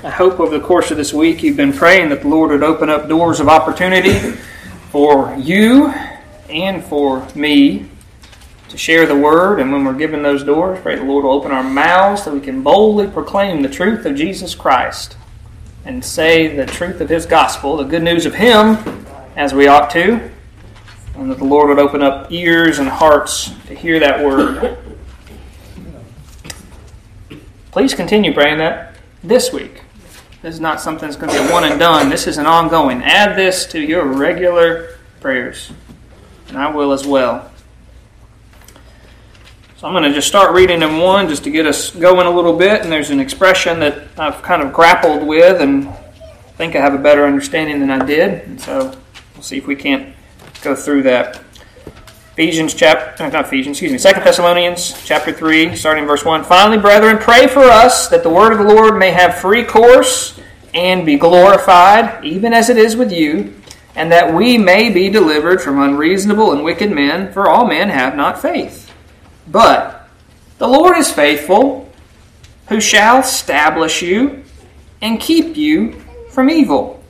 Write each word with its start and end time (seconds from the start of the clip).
I 0.00 0.10
hope 0.10 0.38
over 0.38 0.56
the 0.56 0.64
course 0.64 0.92
of 0.92 0.96
this 0.96 1.12
week 1.12 1.42
you've 1.42 1.56
been 1.56 1.72
praying 1.72 2.10
that 2.10 2.22
the 2.22 2.28
Lord 2.28 2.52
would 2.52 2.62
open 2.62 2.88
up 2.88 3.08
doors 3.08 3.40
of 3.40 3.48
opportunity 3.48 4.16
for 4.92 5.34
you 5.36 5.88
and 6.48 6.84
for 6.84 7.26
me 7.34 7.88
to 8.68 8.78
share 8.78 9.06
the 9.06 9.16
word. 9.16 9.58
And 9.58 9.72
when 9.72 9.84
we're 9.84 9.94
given 9.94 10.22
those 10.22 10.44
doors, 10.44 10.78
pray 10.82 10.94
the 10.94 11.02
Lord 11.02 11.24
will 11.24 11.32
open 11.32 11.50
our 11.50 11.64
mouths 11.64 12.22
so 12.22 12.32
we 12.32 12.38
can 12.38 12.62
boldly 12.62 13.08
proclaim 13.08 13.60
the 13.60 13.68
truth 13.68 14.06
of 14.06 14.14
Jesus 14.14 14.54
Christ 14.54 15.16
and 15.84 16.04
say 16.04 16.54
the 16.54 16.66
truth 16.66 17.00
of 17.00 17.08
His 17.08 17.26
gospel, 17.26 17.76
the 17.76 17.82
good 17.82 18.04
news 18.04 18.24
of 18.24 18.36
Him, 18.36 19.04
as 19.34 19.52
we 19.52 19.66
ought 19.66 19.90
to. 19.90 20.30
And 21.16 21.28
that 21.28 21.38
the 21.38 21.44
Lord 21.44 21.70
would 21.70 21.80
open 21.80 22.04
up 22.04 22.30
ears 22.30 22.78
and 22.78 22.88
hearts 22.88 23.52
to 23.66 23.74
hear 23.74 23.98
that 23.98 24.24
word. 24.24 24.78
Please 27.72 27.94
continue 27.94 28.32
praying 28.32 28.58
that 28.58 28.94
this 29.24 29.52
week. 29.52 29.82
This 30.40 30.54
is 30.54 30.60
not 30.60 30.80
something 30.80 31.08
that's 31.08 31.20
going 31.20 31.32
to 31.32 31.42
be 31.42 31.52
one 31.52 31.64
and 31.64 31.80
done. 31.80 32.10
This 32.10 32.28
is 32.28 32.38
an 32.38 32.46
ongoing. 32.46 33.02
Add 33.02 33.36
this 33.36 33.66
to 33.66 33.80
your 33.80 34.04
regular 34.06 34.98
prayers. 35.20 35.72
And 36.48 36.56
I 36.56 36.70
will 36.70 36.92
as 36.92 37.04
well. 37.04 37.50
So 39.78 39.86
I'm 39.86 39.92
going 39.92 40.04
to 40.04 40.12
just 40.12 40.28
start 40.28 40.54
reading 40.54 40.82
in 40.82 40.98
one 40.98 41.28
just 41.28 41.42
to 41.44 41.50
get 41.50 41.66
us 41.66 41.90
going 41.90 42.26
a 42.26 42.30
little 42.30 42.56
bit. 42.56 42.82
And 42.82 42.92
there's 42.92 43.10
an 43.10 43.18
expression 43.18 43.80
that 43.80 44.08
I've 44.16 44.40
kind 44.42 44.62
of 44.62 44.72
grappled 44.72 45.26
with 45.26 45.60
and 45.60 45.88
I 45.88 45.92
think 46.56 46.76
I 46.76 46.80
have 46.80 46.94
a 46.94 46.98
better 46.98 47.24
understanding 47.24 47.80
than 47.80 47.90
I 47.90 48.04
did. 48.04 48.44
And 48.44 48.60
so 48.60 48.96
we'll 49.34 49.42
see 49.42 49.58
if 49.58 49.66
we 49.66 49.74
can't 49.74 50.14
go 50.62 50.76
through 50.76 51.02
that. 51.02 51.42
Ephesians 52.38 52.72
chapter, 52.72 53.24
uh, 53.24 53.28
not 53.30 53.46
Ephesians, 53.46 53.74
excuse 53.74 53.90
me, 53.90 53.98
Second 53.98 54.22
Thessalonians 54.22 54.94
chapter 55.04 55.32
3, 55.32 55.74
starting 55.74 56.04
in 56.04 56.08
verse 56.08 56.24
1. 56.24 56.44
Finally, 56.44 56.78
brethren, 56.78 57.18
pray 57.18 57.48
for 57.48 57.64
us 57.64 58.06
that 58.10 58.22
the 58.22 58.30
word 58.30 58.52
of 58.52 58.58
the 58.58 58.64
Lord 58.64 58.96
may 58.96 59.10
have 59.10 59.40
free 59.40 59.64
course 59.64 60.38
and 60.72 61.04
be 61.04 61.16
glorified, 61.16 62.24
even 62.24 62.52
as 62.52 62.68
it 62.68 62.76
is 62.76 62.94
with 62.94 63.10
you, 63.10 63.60
and 63.96 64.12
that 64.12 64.32
we 64.32 64.56
may 64.56 64.88
be 64.88 65.08
delivered 65.08 65.60
from 65.60 65.82
unreasonable 65.82 66.52
and 66.52 66.62
wicked 66.62 66.92
men, 66.92 67.32
for 67.32 67.48
all 67.48 67.66
men 67.66 67.88
have 67.88 68.14
not 68.14 68.40
faith. 68.40 68.94
But 69.48 70.08
the 70.58 70.68
Lord 70.68 70.96
is 70.96 71.10
faithful, 71.10 71.92
who 72.68 72.80
shall 72.80 73.18
establish 73.18 74.00
you 74.00 74.44
and 75.02 75.18
keep 75.18 75.56
you 75.56 76.00
from 76.30 76.50
evil. 76.50 77.02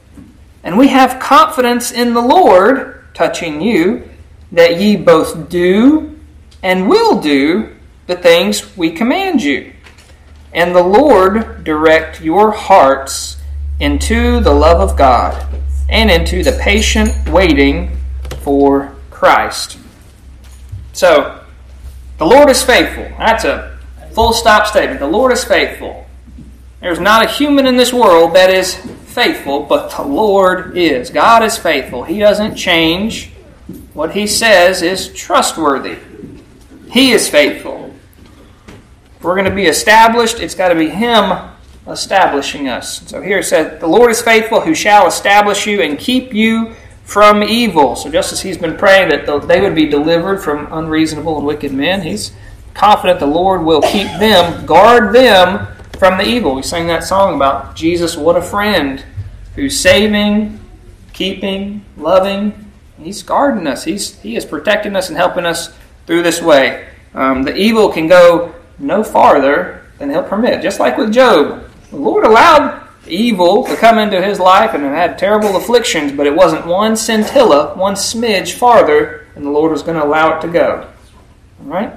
And 0.62 0.78
we 0.78 0.88
have 0.88 1.20
confidence 1.20 1.92
in 1.92 2.14
the 2.14 2.22
Lord 2.22 3.04
touching 3.12 3.60
you 3.60 4.08
that 4.52 4.80
ye 4.80 4.96
both 4.96 5.48
do 5.48 6.18
and 6.62 6.88
will 6.88 7.20
do 7.20 7.76
the 8.06 8.16
things 8.16 8.76
we 8.76 8.90
command 8.90 9.42
you. 9.42 9.72
And 10.52 10.74
the 10.74 10.82
Lord 10.82 11.64
direct 11.64 12.20
your 12.20 12.50
hearts 12.50 13.36
into 13.80 14.40
the 14.40 14.52
love 14.52 14.80
of 14.80 14.96
God 14.96 15.46
and 15.88 16.10
into 16.10 16.42
the 16.42 16.58
patient 16.60 17.10
waiting 17.28 17.96
for 18.40 18.94
Christ. 19.10 19.78
So, 20.92 21.44
the 22.18 22.26
Lord 22.26 22.50
is 22.50 22.62
faithful. 22.62 23.04
That's 23.18 23.44
a 23.44 23.78
full 24.12 24.32
stop 24.32 24.66
statement. 24.66 25.00
The 25.00 25.06
Lord 25.06 25.32
is 25.32 25.44
faithful. 25.44 26.06
There's 26.80 27.00
not 27.00 27.24
a 27.24 27.28
human 27.28 27.66
in 27.66 27.76
this 27.76 27.92
world 27.92 28.34
that 28.34 28.50
is 28.50 28.74
faithful, 28.74 29.62
but 29.64 29.90
the 29.90 30.02
Lord 30.02 30.76
is. 30.76 31.10
God 31.10 31.42
is 31.42 31.56
faithful. 31.56 32.04
He 32.04 32.18
doesn't 32.18 32.56
change. 32.56 33.30
What 33.92 34.14
he 34.14 34.26
says 34.26 34.82
is 34.82 35.12
trustworthy. 35.12 35.98
He 36.90 37.12
is 37.12 37.28
faithful. 37.28 37.94
If 39.18 39.24
we're 39.24 39.34
going 39.34 39.50
to 39.50 39.54
be 39.54 39.66
established, 39.66 40.38
it's 40.38 40.54
got 40.54 40.68
to 40.68 40.74
be 40.74 40.88
Him 40.88 41.50
establishing 41.88 42.68
us. 42.68 43.08
So 43.08 43.20
here 43.20 43.40
it 43.40 43.44
says, 43.44 43.80
The 43.80 43.86
Lord 43.86 44.10
is 44.10 44.22
faithful, 44.22 44.60
who 44.60 44.74
shall 44.74 45.06
establish 45.06 45.66
you 45.66 45.82
and 45.82 45.98
keep 45.98 46.32
you 46.32 46.74
from 47.04 47.42
evil. 47.42 47.96
So 47.96 48.10
just 48.10 48.32
as 48.32 48.40
He's 48.40 48.56
been 48.56 48.76
praying 48.76 49.08
that 49.08 49.48
they 49.48 49.60
would 49.60 49.74
be 49.74 49.86
delivered 49.86 50.38
from 50.38 50.72
unreasonable 50.72 51.36
and 51.36 51.46
wicked 51.46 51.72
men, 51.72 52.02
He's 52.02 52.32
confident 52.74 53.18
the 53.18 53.26
Lord 53.26 53.64
will 53.64 53.82
keep 53.82 54.06
them, 54.18 54.64
guard 54.64 55.12
them 55.12 55.66
from 55.98 56.16
the 56.16 56.24
evil. 56.24 56.54
We 56.54 56.62
sang 56.62 56.86
that 56.86 57.02
song 57.02 57.34
about 57.34 57.74
Jesus, 57.74 58.16
what 58.16 58.36
a 58.36 58.42
friend, 58.42 59.04
who's 59.56 59.78
saving, 59.78 60.60
keeping, 61.12 61.84
loving, 61.96 62.67
He's 63.00 63.22
guarding 63.22 63.66
us. 63.66 63.84
He's, 63.84 64.18
he 64.20 64.36
is 64.36 64.44
protecting 64.44 64.96
us 64.96 65.08
and 65.08 65.16
helping 65.16 65.46
us 65.46 65.72
through 66.06 66.22
this 66.22 66.42
way. 66.42 66.88
Um, 67.14 67.42
the 67.42 67.54
evil 67.54 67.90
can 67.90 68.06
go 68.06 68.54
no 68.78 69.02
farther 69.02 69.84
than 69.98 70.10
he'll 70.10 70.22
permit. 70.22 70.62
Just 70.62 70.80
like 70.80 70.96
with 70.96 71.12
Job, 71.12 71.68
the 71.90 71.96
Lord 71.96 72.24
allowed 72.24 72.86
evil 73.06 73.64
to 73.64 73.76
come 73.76 73.98
into 73.98 74.20
his 74.22 74.38
life 74.38 74.74
and 74.74 74.84
had 74.84 75.18
terrible 75.18 75.56
afflictions, 75.56 76.12
but 76.12 76.26
it 76.26 76.34
wasn't 76.34 76.66
one 76.66 76.96
scintilla, 76.96 77.74
one 77.76 77.94
smidge 77.94 78.52
farther 78.52 79.26
than 79.34 79.44
the 79.44 79.50
Lord 79.50 79.72
was 79.72 79.82
going 79.82 79.98
to 79.98 80.04
allow 80.04 80.36
it 80.36 80.42
to 80.42 80.48
go. 80.48 80.88
All 81.62 81.66
right? 81.66 81.92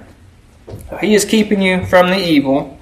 So 0.89 0.97
he 0.97 1.15
is 1.15 1.25
keeping 1.25 1.61
you 1.61 1.85
from 1.85 2.07
the 2.07 2.17
evil. 2.17 2.77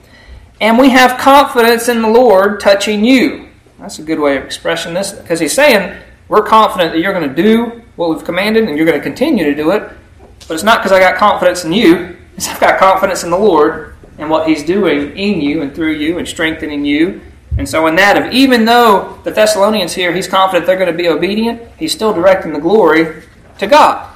And 0.61 0.77
we 0.77 0.89
have 0.89 1.19
confidence 1.19 1.87
in 1.87 2.01
the 2.01 2.09
Lord 2.09 2.59
touching 2.59 3.03
you. 3.05 3.47
That's 3.79 3.99
a 3.99 4.03
good 4.03 4.19
way 4.19 4.37
of 4.37 4.43
expressing 4.43 4.93
this 4.93 5.13
because 5.13 5.39
he's 5.39 5.53
saying, 5.53 5.97
we're 6.27 6.43
confident 6.43 6.91
that 6.91 6.99
you're 6.99 7.13
going 7.13 7.33
to 7.33 7.41
do 7.41 7.81
what 7.99 8.11
we've 8.11 8.23
commanded 8.23 8.63
and 8.63 8.77
you're 8.77 8.85
going 8.85 8.97
to 8.97 9.03
continue 9.03 9.43
to 9.43 9.53
do 9.53 9.71
it. 9.71 9.91
But 10.47 10.53
it's 10.53 10.63
not 10.63 10.81
because 10.81 10.93
I 10.93 11.01
got 11.01 11.17
confidence 11.17 11.65
in 11.65 11.73
you, 11.73 12.15
it's 12.37 12.47
I've 12.47 12.57
got 12.57 12.79
confidence 12.79 13.25
in 13.25 13.29
the 13.29 13.37
Lord 13.37 13.93
and 14.17 14.29
what 14.29 14.47
He's 14.47 14.63
doing 14.63 15.17
in 15.17 15.41
you 15.41 15.61
and 15.61 15.75
through 15.75 15.95
you 15.95 16.17
and 16.17 16.25
strengthening 16.25 16.85
you. 16.85 17.19
And 17.57 17.67
so, 17.67 17.87
in 17.87 17.97
that, 17.97 18.15
of 18.17 18.31
even 18.31 18.63
though 18.63 19.19
the 19.25 19.31
Thessalonians 19.31 19.93
here, 19.93 20.13
he's 20.13 20.29
confident 20.29 20.65
they're 20.65 20.77
going 20.77 20.89
to 20.89 20.97
be 20.97 21.09
obedient, 21.09 21.61
he's 21.77 21.91
still 21.91 22.13
directing 22.13 22.53
the 22.53 22.59
glory 22.59 23.21
to 23.57 23.67
God. 23.67 24.09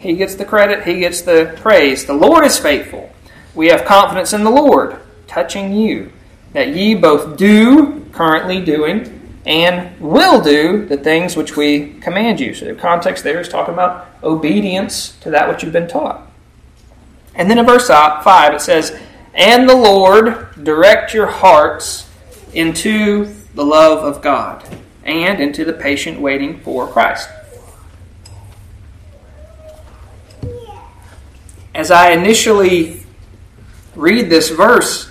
He 0.00 0.14
gets 0.16 0.34
the 0.34 0.44
credit, 0.44 0.84
he 0.84 0.98
gets 0.98 1.20
the 1.20 1.56
praise. 1.58 2.06
The 2.06 2.14
Lord 2.14 2.44
is 2.44 2.58
faithful. 2.58 3.12
We 3.54 3.68
have 3.68 3.84
confidence 3.84 4.32
in 4.32 4.42
the 4.42 4.50
Lord 4.50 4.98
touching 5.28 5.72
you, 5.72 6.10
that 6.52 6.74
ye 6.74 6.96
both 6.96 7.36
do, 7.36 8.04
currently 8.12 8.60
doing, 8.64 9.19
and 9.46 9.98
will 10.00 10.40
do 10.42 10.86
the 10.86 10.96
things 10.96 11.36
which 11.36 11.56
we 11.56 11.94
command 12.00 12.40
you. 12.40 12.54
So 12.54 12.66
the 12.66 12.74
context 12.74 13.24
there 13.24 13.40
is 13.40 13.48
talking 13.48 13.74
about 13.74 14.08
obedience 14.22 15.16
to 15.20 15.30
that 15.30 15.48
which 15.48 15.62
you've 15.62 15.72
been 15.72 15.88
taught. 15.88 16.30
And 17.34 17.50
then 17.50 17.58
in 17.58 17.66
verse 17.66 17.88
5 17.88 18.54
it 18.54 18.60
says, 18.60 18.98
And 19.34 19.68
the 19.68 19.74
Lord 19.74 20.48
direct 20.62 21.14
your 21.14 21.26
hearts 21.26 22.08
into 22.52 23.32
the 23.54 23.64
love 23.64 24.04
of 24.04 24.22
God 24.22 24.64
and 25.04 25.40
into 25.40 25.64
the 25.64 25.72
patient 25.72 26.20
waiting 26.20 26.60
for 26.60 26.86
Christ. 26.86 27.28
As 31.74 31.90
I 31.90 32.10
initially 32.10 33.04
read 33.94 34.28
this 34.28 34.50
verse, 34.50 35.10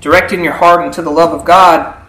directing 0.00 0.44
your 0.44 0.52
heart 0.52 0.84
into 0.84 1.02
the 1.02 1.10
love 1.10 1.32
of 1.32 1.44
God, 1.44 1.99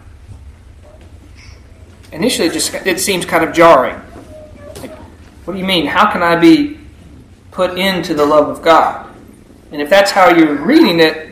initially 2.12 2.48
it 2.48 2.52
just 2.52 2.74
it 2.86 3.00
seems 3.00 3.24
kind 3.24 3.42
of 3.42 3.54
jarring. 3.54 4.00
Like, 4.80 4.94
what 5.44 5.54
do 5.54 5.58
you 5.58 5.64
mean? 5.64 5.86
How 5.86 6.12
can 6.12 6.22
I 6.22 6.36
be 6.36 6.78
put 7.50 7.78
into 7.78 8.14
the 8.14 8.24
love 8.24 8.48
of 8.48 8.62
God? 8.62 9.10
And 9.72 9.80
if 9.80 9.88
that's 9.90 10.10
how 10.10 10.30
you're 10.30 10.54
reading 10.54 11.00
it, 11.00 11.30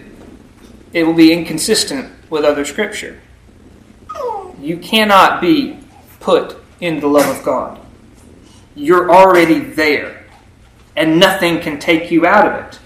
it 0.93 1.05
will 1.05 1.15
be 1.15 1.33
inconsistent 1.33 2.11
with 2.31 2.45
other 2.45 2.65
scripture. 2.65 3.21
You 4.61 4.79
cannot 4.79 5.41
be 5.41 5.79
put 6.21 6.57
in 6.81 7.01
the 7.01 7.07
love 7.07 7.37
of 7.37 7.45
God. 7.45 7.79
You're 8.75 9.11
already 9.11 9.59
there, 9.61 10.25
and 10.97 11.19
nothing 11.19 11.61
can 11.61 11.79
take 11.79 12.11
you 12.11 12.27
out 12.27 12.47
of 12.47 12.65
it. 12.67 12.79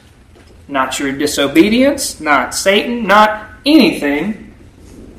Not 0.66 0.98
your 0.98 1.12
disobedience, 1.12 2.20
not 2.20 2.54
Satan, 2.54 3.06
not 3.06 3.48
anything. 3.66 4.54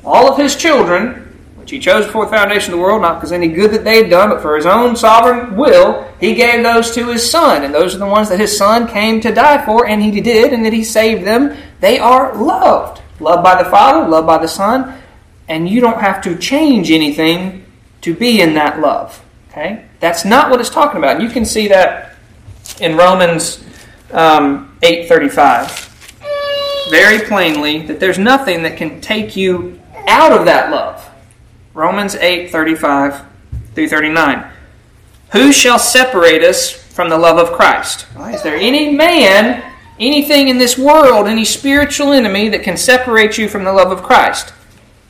All 0.04 0.30
of 0.30 0.38
his 0.38 0.56
children 0.56 1.25
which 1.66 1.72
he 1.72 1.78
chose 1.80 2.06
before 2.06 2.26
the 2.26 2.30
foundation 2.30 2.72
of 2.72 2.78
the 2.78 2.84
world, 2.84 3.02
not 3.02 3.16
because 3.16 3.32
any 3.32 3.48
good 3.48 3.72
that 3.72 3.82
they 3.82 4.00
had 4.00 4.08
done, 4.08 4.28
but 4.28 4.40
for 4.40 4.54
his 4.54 4.66
own 4.66 4.94
sovereign 4.94 5.56
will, 5.56 6.08
he 6.20 6.32
gave 6.32 6.62
those 6.62 6.92
to 6.92 7.08
his 7.08 7.28
son. 7.28 7.64
And 7.64 7.74
those 7.74 7.92
are 7.92 7.98
the 7.98 8.06
ones 8.06 8.28
that 8.28 8.38
his 8.38 8.56
son 8.56 8.86
came 8.86 9.20
to 9.22 9.34
die 9.34 9.64
for, 9.64 9.84
and 9.84 10.00
he 10.00 10.20
did, 10.20 10.52
and 10.52 10.64
that 10.64 10.72
he 10.72 10.84
saved 10.84 11.26
them. 11.26 11.56
They 11.80 11.98
are 11.98 12.36
loved. 12.36 13.02
Loved 13.18 13.42
by 13.42 13.60
the 13.60 13.68
Father, 13.68 14.08
loved 14.08 14.28
by 14.28 14.38
the 14.38 14.46
Son, 14.46 14.96
and 15.48 15.68
you 15.68 15.80
don't 15.80 16.00
have 16.00 16.22
to 16.22 16.38
change 16.38 16.92
anything 16.92 17.66
to 18.02 18.14
be 18.14 18.40
in 18.40 18.54
that 18.54 18.78
love. 18.78 19.20
Okay? 19.50 19.86
That's 19.98 20.24
not 20.24 20.52
what 20.52 20.60
it's 20.60 20.70
talking 20.70 20.98
about. 20.98 21.20
You 21.20 21.30
can 21.30 21.44
see 21.44 21.66
that 21.66 22.14
in 22.80 22.96
Romans 22.96 23.64
um, 24.12 24.78
8.35 24.82 25.82
very 26.90 27.26
plainly 27.26 27.86
that 27.86 27.98
there's 27.98 28.20
nothing 28.20 28.62
that 28.62 28.76
can 28.76 29.00
take 29.00 29.34
you 29.34 29.80
out 30.06 30.30
of 30.30 30.44
that 30.44 30.70
love. 30.70 31.05
Romans 31.76 32.14
8 32.14 32.50
35 32.50 33.22
through 33.74 33.88
39. 33.88 34.50
Who 35.32 35.52
shall 35.52 35.78
separate 35.78 36.42
us 36.42 36.72
from 36.72 37.10
the 37.10 37.18
love 37.18 37.36
of 37.36 37.54
Christ? 37.54 38.06
Is 38.30 38.42
there 38.42 38.56
any 38.56 38.96
man, 38.96 39.62
anything 40.00 40.48
in 40.48 40.56
this 40.56 40.78
world, 40.78 41.26
any 41.26 41.44
spiritual 41.44 42.14
enemy 42.14 42.48
that 42.48 42.62
can 42.62 42.78
separate 42.78 43.36
you 43.36 43.46
from 43.46 43.64
the 43.64 43.74
love 43.74 43.92
of 43.92 44.02
Christ? 44.02 44.54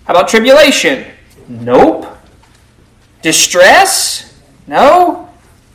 How 0.06 0.14
about 0.14 0.28
tribulation? 0.28 1.06
Nope. 1.46 2.18
Distress? 3.22 4.36
No. 4.66 5.30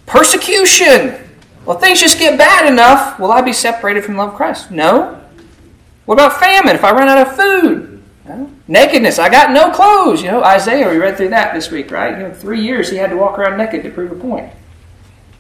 Persecution? 0.06 1.26
Well, 1.66 1.80
things 1.80 2.02
just 2.02 2.20
get 2.20 2.38
bad 2.38 2.70
enough. 2.70 3.18
Will 3.18 3.32
I 3.32 3.40
be 3.40 3.54
separated 3.54 4.04
from 4.04 4.16
the 4.16 4.24
love 4.24 4.32
of 4.32 4.36
Christ? 4.36 4.72
No. 4.72 5.22
What 6.04 6.16
about 6.16 6.38
famine? 6.38 6.76
If 6.76 6.84
I 6.84 6.92
run 6.92 7.08
out 7.08 7.28
of 7.28 7.36
food? 7.38 8.04
No. 8.26 8.52
Nakedness. 8.72 9.20
I 9.20 9.28
got 9.28 9.52
no 9.52 9.70
clothes. 9.70 10.22
You 10.22 10.32
know, 10.32 10.42
Isaiah, 10.42 10.90
we 10.90 10.96
read 10.96 11.18
through 11.18 11.32
that 11.32 11.54
this 11.54 11.70
week, 11.70 11.92
right? 11.92 12.18
You 12.18 12.30
know, 12.30 12.34
three 12.34 12.62
years 12.62 12.90
he 12.90 12.96
had 12.96 13.10
to 13.10 13.18
walk 13.18 13.38
around 13.38 13.58
naked 13.58 13.84
to 13.84 13.90
prove 13.90 14.14
a 14.14 14.16
point. 14.16 14.50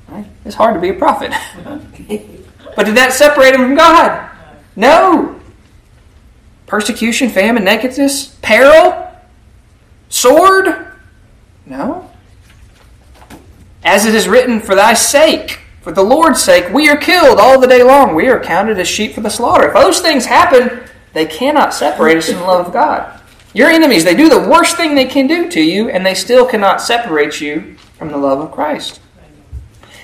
Right? 0.09 0.25
It's 0.43 0.55
hard 0.55 0.73
to 0.73 0.81
be 0.81 0.89
a 0.89 0.93
prophet. 0.93 1.31
but 2.75 2.85
did 2.85 2.97
that 2.97 3.13
separate 3.13 3.55
him 3.55 3.61
from 3.61 3.75
God? 3.75 4.29
No. 4.75 5.39
Persecution, 6.67 7.29
famine, 7.29 7.63
nakedness, 7.63 8.35
peril, 8.41 9.09
sword? 10.09 10.91
No. 11.65 12.11
As 13.85 14.05
it 14.05 14.13
is 14.13 14.27
written, 14.27 14.59
for 14.59 14.75
thy 14.75 14.93
sake, 14.93 15.61
for 15.79 15.93
the 15.93 16.03
Lord's 16.03 16.43
sake, 16.43 16.73
we 16.73 16.89
are 16.89 16.97
killed 16.97 17.39
all 17.39 17.61
the 17.61 17.67
day 17.67 17.81
long. 17.81 18.13
We 18.13 18.27
are 18.27 18.43
counted 18.43 18.77
as 18.77 18.89
sheep 18.89 19.13
for 19.13 19.21
the 19.21 19.29
slaughter. 19.29 19.69
If 19.69 19.73
those 19.73 20.01
things 20.01 20.25
happen, 20.25 20.83
they 21.13 21.25
cannot 21.25 21.73
separate 21.73 22.17
us 22.17 22.29
from 22.29 22.39
the 22.39 22.45
love 22.45 22.67
of 22.67 22.73
God. 22.73 23.19
Your 23.53 23.69
enemies, 23.69 24.03
they 24.03 24.15
do 24.15 24.29
the 24.29 24.39
worst 24.39 24.77
thing 24.77 24.95
they 24.95 25.05
can 25.05 25.27
do 25.27 25.49
to 25.49 25.61
you, 25.61 25.89
and 25.89 26.05
they 26.05 26.13
still 26.13 26.45
cannot 26.45 26.81
separate 26.81 27.41
you 27.41 27.75
from 27.97 28.09
the 28.09 28.17
love 28.17 28.39
of 28.39 28.51
Christ. 28.51 29.01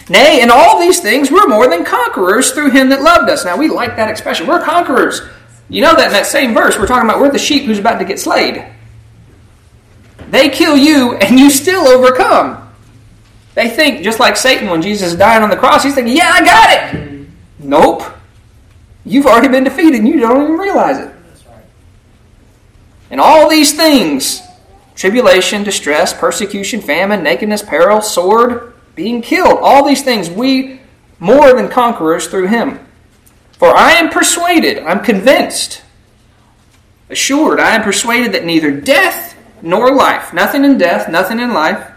Nay, 0.10 0.42
in 0.42 0.50
all 0.50 0.80
these 0.80 1.00
things, 1.00 1.32
we're 1.32 1.48
more 1.48 1.68
than 1.68 1.84
conquerors 1.84 2.52
through 2.52 2.72
him 2.72 2.90
that 2.90 3.02
loved 3.02 3.30
us. 3.30 3.44
Now, 3.44 3.58
we 3.58 3.68
like 3.68 3.96
that 3.96 4.10
expression. 4.10 4.48
We're 4.48 4.64
conquerors. 4.64 5.22
You 5.70 5.82
know 5.82 5.96
that 5.96 6.08
in 6.08 6.14
that 6.14 6.26
same 6.26 6.54
verse, 6.54 6.78
we're 6.78 6.88
talking 6.88 7.10
about 7.10 7.20
we're 7.20 7.32
the 7.32 7.40
sheep 7.40 7.64
who's 7.64 7.80
about 7.80 8.00
to 8.00 8.06
get 8.06 8.20
slayed. 8.20 8.66
They 10.30 10.50
kill 10.50 10.78
you, 10.78 11.16
and 11.16 11.40
you 11.40 11.50
still 11.50 11.88
overcome. 11.88 12.64
They 13.54 13.70
think, 13.70 14.04
just 14.04 14.20
like 14.20 14.38
Satan 14.38 14.70
when 14.70 14.82
Jesus 14.82 15.14
is 15.14 15.18
dying 15.18 15.44
on 15.44 15.50
the 15.50 15.58
cross, 15.58 15.84
he's 15.84 15.96
thinking, 15.96 16.16
yeah, 16.16 16.32
I 16.34 16.46
got 16.46 16.70
it. 16.96 17.28
Nope. 17.60 18.04
You've 19.04 19.26
already 19.26 19.48
been 19.48 19.64
defeated, 19.64 19.96
and 19.96 20.08
you 20.08 20.20
don't 20.20 20.44
even 20.44 20.58
realize 20.58 21.00
it. 21.00 21.14
And 23.10 23.22
all 23.22 23.50
these 23.50 23.76
things 23.76 24.42
tribulation, 24.96 25.64
distress, 25.64 26.14
persecution, 26.14 26.82
famine, 26.82 27.24
nakedness, 27.24 27.62
peril, 27.62 28.02
sword, 28.02 28.74
being 28.96 29.22
killed 29.22 29.60
all 29.62 29.86
these 29.86 30.04
things 30.04 30.30
we 30.30 30.82
more 31.20 31.54
than 31.54 31.70
conquerors 31.70 32.28
through 32.28 32.48
him. 32.48 32.80
For 33.54 33.76
I 33.76 33.94
am 33.94 34.10
persuaded, 34.10 34.80
I'm 34.80 35.04
convinced, 35.04 35.84
assured, 37.10 37.60
I 37.60 37.76
am 37.76 37.84
persuaded 37.84 38.34
that 38.34 38.46
neither 38.46 38.72
death 38.72 39.36
nor 39.62 39.94
life, 39.94 40.34
nothing 40.34 40.64
in 40.64 40.78
death, 40.78 41.10
nothing 41.10 41.40
in 41.40 41.54
life, 41.54 41.92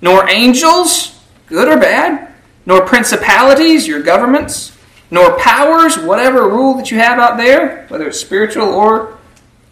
nor 0.00 0.28
angels, 0.28 1.18
good 1.46 1.68
or 1.68 1.78
bad, 1.78 2.32
nor 2.66 2.86
principalities, 2.86 3.86
your 3.86 4.02
governments, 4.02 4.76
nor 5.10 5.38
powers, 5.38 5.98
whatever 5.98 6.48
rule 6.48 6.74
that 6.74 6.90
you 6.90 6.98
have 6.98 7.18
out 7.18 7.36
there, 7.36 7.86
whether 7.88 8.08
it's 8.08 8.20
spiritual 8.20 8.68
or 8.68 9.18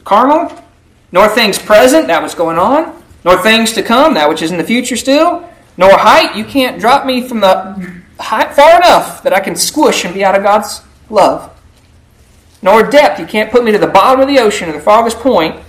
carnal, 0.05 0.53
nor 1.11 1.29
things 1.29 1.59
present, 1.59 2.07
that 2.09 2.23
was 2.23 2.35
going 2.35 2.59
on, 2.59 3.03
nor 3.25 3.37
things 3.39 3.73
to 3.73 3.83
come, 3.83 4.15
that 4.15 4.29
which 4.29 4.43
is 4.43 4.51
in 4.51 4.59
the 4.59 4.65
future 4.65 4.97
still, 4.97 5.49
nor 5.77 5.97
height, 5.97 6.37
you 6.37 6.45
can't 6.45 6.81
drop 6.81 7.07
me 7.07 7.27
from 7.27 7.41
the 7.41 8.03
height 8.19 8.55
far 8.55 8.77
enough 8.77 9.23
that 9.23 9.33
I 9.33 9.41
can 9.41 9.57
squish 9.57 10.05
and 10.05 10.15
be 10.15 10.25
out 10.25 10.35
of 10.35 10.43
God's 10.43 10.83
love. 11.11 11.51
Nor 12.63 12.85
depth, 12.85 13.19
you 13.19 13.27
can't 13.27 13.51
put 13.51 13.65
me 13.65 13.73
to 13.73 13.79
the 13.79 13.87
bottom 13.87 14.21
of 14.21 14.29
the 14.29 14.39
ocean 14.39 14.69
or 14.69 14.73
the 14.73 14.81
farthest 14.81 15.19
point, 15.19 15.61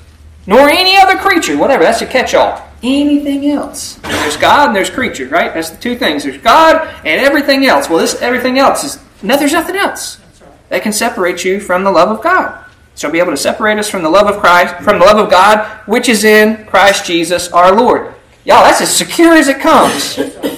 nor 0.46 0.70
any 0.70 0.98
other 0.98 1.18
creature, 1.18 1.58
whatever, 1.58 1.84
that's 1.84 2.02
your 2.02 2.10
catch 2.10 2.34
all. 2.34 2.62
Anything 2.84 3.50
else. 3.50 3.96
There's 3.96 4.36
God 4.36 4.68
and 4.68 4.76
there's 4.76 4.90
creature, 4.90 5.28
right? 5.28 5.54
That's 5.54 5.70
the 5.70 5.78
two 5.78 5.96
things. 5.96 6.24
There's 6.24 6.38
God 6.38 6.86
and 7.06 7.22
everything 7.22 7.66
else. 7.66 7.90
Well, 7.90 8.00
this 8.00 8.22
everything 8.22 8.60
else 8.60 8.84
is 8.84 9.00
no, 9.24 9.38
there's 9.38 9.54
nothing 9.54 9.78
else 9.78 10.20
that 10.68 10.84
can 10.84 10.92
separate 10.92 11.46
you 11.46 11.62
from 11.62 11.86
the 11.86 11.92
love 11.92 12.10
of 12.10 12.22
God. 12.22 12.63
Shall 12.96 13.12
be 13.12 13.20
able 13.20 13.32
to 13.32 13.38
separate 13.38 13.80
us 13.80 13.90
from 13.90 14.04
the 14.04 14.10
love 14.10 14.28
of 14.28 14.40
Christ, 14.40 14.76
from 14.84 15.00
the 15.00 15.06
love 15.06 15.18
of 15.18 15.32
God, 15.32 15.68
which 15.88 16.08
is 16.08 16.24
in 16.24 16.66
Christ 16.66 17.06
Jesus 17.06 17.50
our 17.50 17.76
Lord. 17.76 18.14
Y'all, 18.46 18.64
that's 18.64 18.82
as 18.82 18.96
secure 18.96 19.34
as 19.34 19.48
it 19.48 19.60
comes. 19.60 20.18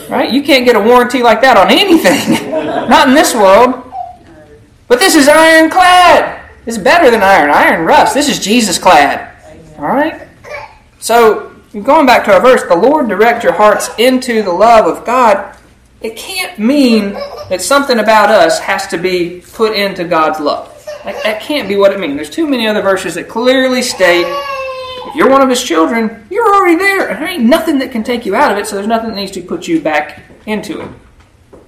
Right? 0.09 0.31
You 0.33 0.43
can't 0.43 0.65
get 0.65 0.75
a 0.75 0.79
warranty 0.79 1.21
like 1.21 1.41
that 1.41 1.55
on 1.55 1.69
anything. 1.69 2.51
Not 2.89 3.09
in 3.09 3.15
this 3.15 3.33
world. 3.33 3.93
But 4.87 4.99
this 4.99 5.15
is 5.15 5.27
ironclad. 5.27 6.41
It's 6.65 6.77
better 6.77 7.11
than 7.11 7.21
iron. 7.21 7.51
Iron 7.51 7.85
rust. 7.85 8.13
This 8.13 8.27
is 8.27 8.39
Jesus 8.39 8.77
clad. 8.77 9.35
All 9.77 9.85
right? 9.85 10.27
So, 10.99 11.55
going 11.73 12.05
back 12.05 12.25
to 12.25 12.33
our 12.33 12.41
verse, 12.41 12.63
the 12.63 12.75
Lord 12.75 13.07
direct 13.07 13.43
your 13.43 13.53
hearts 13.53 13.89
into 13.97 14.41
the 14.41 14.51
love 14.51 14.85
of 14.85 15.05
God. 15.05 15.55
It 16.01 16.15
can't 16.15 16.57
mean 16.57 17.13
that 17.49 17.61
something 17.61 17.99
about 17.99 18.29
us 18.29 18.59
has 18.59 18.87
to 18.87 18.97
be 18.97 19.43
put 19.53 19.75
into 19.75 20.03
God's 20.05 20.39
love. 20.39 20.71
That, 21.05 21.23
that 21.23 21.41
can't 21.41 21.69
be 21.69 21.77
what 21.77 21.93
it 21.93 21.99
means. 21.99 22.15
There's 22.15 22.29
too 22.29 22.47
many 22.47 22.67
other 22.67 22.81
verses 22.81 23.15
that 23.15 23.29
clearly 23.29 23.81
state 23.81 24.25
if 25.07 25.15
you're 25.15 25.29
one 25.29 25.41
of 25.41 25.49
his 25.49 25.63
children, 25.63 26.25
you're 26.29 26.53
already 26.53 26.77
there. 26.77 27.09
And 27.09 27.21
there 27.21 27.29
ain't 27.29 27.43
nothing 27.43 27.79
that 27.79 27.91
can 27.91 28.03
take 28.03 28.25
you 28.25 28.35
out 28.35 28.51
of 28.51 28.57
it, 28.57 28.67
so 28.67 28.75
there's 28.75 28.87
nothing 28.87 29.11
that 29.11 29.15
needs 29.15 29.31
to 29.33 29.41
put 29.41 29.67
you 29.67 29.79
back 29.79 30.23
into 30.45 30.81
it. 30.81 30.89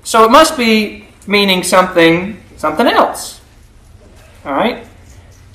So 0.04 0.24
it 0.25 0.31
must 0.31 0.57
be 0.57 1.07
meaning 1.28 1.63
something 1.63 2.42
something 2.57 2.88
else. 2.88 3.39
All 4.44 4.54
right? 4.54 4.86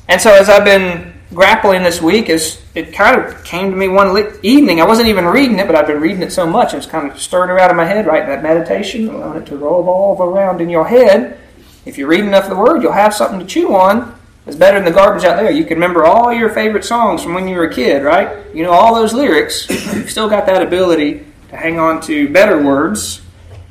And 0.09 0.21
so 0.21 0.33
as 0.33 0.49
I've 0.49 0.65
been 0.65 1.13
grappling 1.35 1.83
this 1.83 2.01
week, 2.01 2.31
as 2.31 2.63
it 2.75 2.93
kind 2.93 3.21
of 3.21 3.43
came 3.43 3.71
to 3.71 3.77
me 3.77 3.89
one 3.89 4.17
evening, 4.43 4.81
I 4.81 4.87
wasn't 4.87 5.09
even 5.09 5.25
reading 5.25 5.59
it, 5.59 5.67
but 5.67 5.75
I've 5.75 5.87
been 5.87 6.01
reading 6.01 6.23
it 6.23 6.31
so 6.31 6.47
much, 6.47 6.75
it 6.75 6.77
was 6.77 6.87
kind 6.87 7.11
of 7.11 7.19
stirring 7.21 7.51
around 7.51 7.71
in 7.71 7.77
my 7.77 7.85
head, 7.85 8.07
right? 8.07 8.27
That 8.27 8.43
meditation, 8.43 9.09
allowing 9.09 9.43
it 9.43 9.47
to 9.47 9.55
revolve 9.55 10.21
around 10.21 10.61
in 10.61 10.69
your 10.69 10.87
head. 10.87 11.39
If 11.85 11.99
you 11.99 12.07
read 12.07 12.21
enough 12.21 12.45
of 12.45 12.51
the 12.51 12.57
Word, 12.57 12.83
you'll 12.83 12.93
have 12.93 13.15
something 13.15 13.41
to 13.41 13.47
chew 13.47 13.75
on. 13.75 14.19
It's 14.47 14.57
better 14.57 14.79
than 14.79 14.85
the 14.85 14.93
garbage 14.93 15.25
out 15.25 15.37
there. 15.37 15.51
You 15.51 15.65
can 15.65 15.77
remember 15.77 16.05
all 16.05 16.33
your 16.33 16.51
favorite 16.51 16.85
songs 16.85 17.23
from 17.23 17.35
when 17.35 17.47
you 17.47 17.57
were 17.57 17.65
a 17.65 17.75
kid, 17.75 18.03
right? 18.03 18.45
You 18.55 18.65
know 18.65 18.73
all 18.73 18.95
those 18.95 19.13
lyrics. 19.13 19.69
You've 19.71 20.11
still 20.11 20.29
got 20.29 20.47
that 20.47 20.63
ability 20.63 21.25
to 21.51 21.57
hang 21.57 21.79
on 21.79 22.01
to 22.03 22.29
better 22.29 22.61
words. 22.61 23.21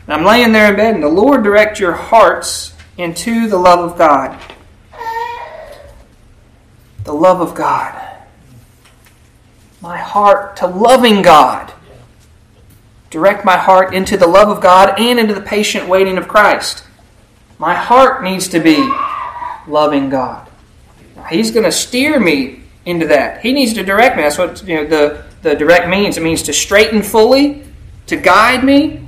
And 0.06 0.14
I'm 0.14 0.26
laying 0.26 0.52
there 0.52 0.70
in 0.70 0.76
bed, 0.78 0.94
and 0.96 1.04
the 1.04 1.10
Lord 1.10 1.44
direct 1.44 1.80
your 1.80 1.94
hearts 1.94 2.74
into 2.98 3.48
the 3.48 3.58
love 3.58 3.92
of 3.92 3.98
God. 3.98 4.40
The 7.04 7.14
love 7.14 7.42
of 7.42 7.56
God. 7.56 8.00
My 9.82 9.98
heart 9.98 10.58
to 10.58 10.68
loving 10.68 11.22
God. 11.22 11.74
Direct 13.10 13.44
my 13.44 13.58
heart 13.58 13.94
into 13.94 14.16
the 14.16 14.28
love 14.28 14.48
of 14.48 14.62
God 14.62 15.00
and 15.00 15.20
into 15.20 15.34
the 15.34 15.42
patient 15.42 15.90
waiting 15.90 16.18
of 16.18 16.28
Christ. 16.28 16.86
My 17.62 17.76
heart 17.76 18.24
needs 18.24 18.48
to 18.48 18.60
be 18.60 18.92
loving 19.68 20.10
God. 20.10 20.50
He's 21.30 21.52
going 21.52 21.64
to 21.64 21.72
steer 21.72 22.20
me 22.20 22.64
into 22.88 23.06
that. 23.06 23.42
He 23.42 23.54
needs 23.54 23.76
to 23.76 23.84
direct 23.84 24.18
me. 24.18 24.24
That's 24.24 24.40
what 24.40 24.68
you 24.68 24.78
know 24.78 24.86
the, 24.86 25.24
the 25.44 25.54
direct 25.54 25.88
means. 25.88 26.18
It 26.18 26.24
means 26.24 26.42
to 26.42 26.54
straighten 26.54 27.04
fully, 27.04 27.64
to 28.08 28.16
guide 28.16 28.64
me, 28.64 29.06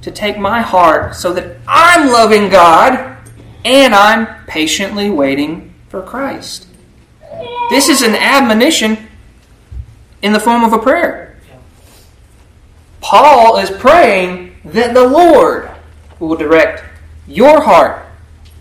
to 0.00 0.10
take 0.10 0.38
my 0.38 0.62
heart 0.62 1.14
so 1.14 1.34
that 1.34 1.58
I'm 1.68 2.10
loving 2.10 2.48
God 2.48 3.18
and 3.66 3.94
I'm 3.94 4.46
patiently 4.46 5.10
waiting 5.10 5.74
for 5.90 6.00
Christ. 6.00 6.66
This 7.68 7.90
is 7.90 8.00
an 8.00 8.14
admonition 8.14 9.08
in 10.22 10.32
the 10.32 10.40
form 10.40 10.64
of 10.64 10.72
a 10.72 10.78
prayer. 10.78 11.38
Paul 13.02 13.58
is 13.58 13.70
praying 13.70 14.56
that 14.64 14.94
the 14.94 15.06
Lord 15.06 15.70
will 16.18 16.36
direct 16.36 16.93
your 17.26 17.60
heart, 17.62 18.06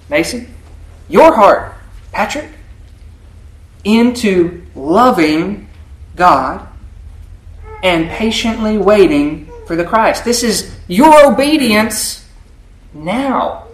Mason, 0.10 0.54
your 1.10 1.34
heart, 1.34 1.76
Patrick, 2.12 2.50
into 3.84 4.66
loving 4.76 5.68
God 6.16 6.68
and 7.84 8.10
patiently 8.10 8.78
waiting 8.78 9.52
for 9.68 9.76
the 9.76 9.84
Christ. 9.84 10.24
This 10.24 10.44
is 10.44 10.76
your 10.88 11.32
obedience 11.32 12.28
now. 12.94 13.68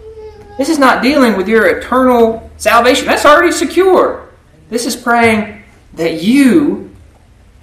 This 0.58 0.68
is 0.68 0.78
not 0.78 1.02
dealing 1.02 1.36
with 1.36 1.48
your 1.48 1.78
eternal 1.78 2.50
salvation. 2.56 3.06
That's 3.06 3.24
already 3.24 3.52
secure. 3.52 4.28
This 4.68 4.86
is 4.86 4.96
praying 4.96 5.62
that 5.94 6.22
you 6.22 6.94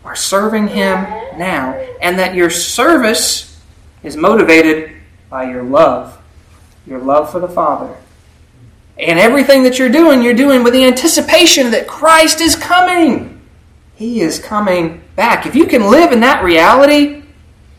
are 0.04 0.16
serving 0.16 0.70
Him 0.70 0.96
now 1.38 1.74
and 2.02 2.18
that 2.18 2.34
your 2.34 2.50
service 2.50 3.62
is 4.04 4.16
motivated 4.16 4.94
by 5.30 5.50
your 5.50 5.64
love, 5.64 6.17
your 6.88 7.00
love 7.00 7.32
for 7.32 7.40
the 7.40 7.48
Father 7.48 7.96
and 9.00 9.20
everything 9.20 9.64
that 9.64 9.78
you're 9.78 9.90
doing, 9.90 10.22
you're 10.22 10.34
doing 10.34 10.64
with 10.64 10.74
the 10.74 10.86
anticipation 10.86 11.72
that 11.72 11.88
Christ 11.88 12.42
is 12.42 12.56
coming. 12.56 13.40
He 13.96 14.22
is 14.22 14.40
coming 14.40 15.04
back. 15.16 15.46
If 15.46 15.56
you 15.56 15.66
can 15.66 15.90
live 15.92 16.12
in 16.12 16.20
that 16.22 16.44
reality, 16.44 17.24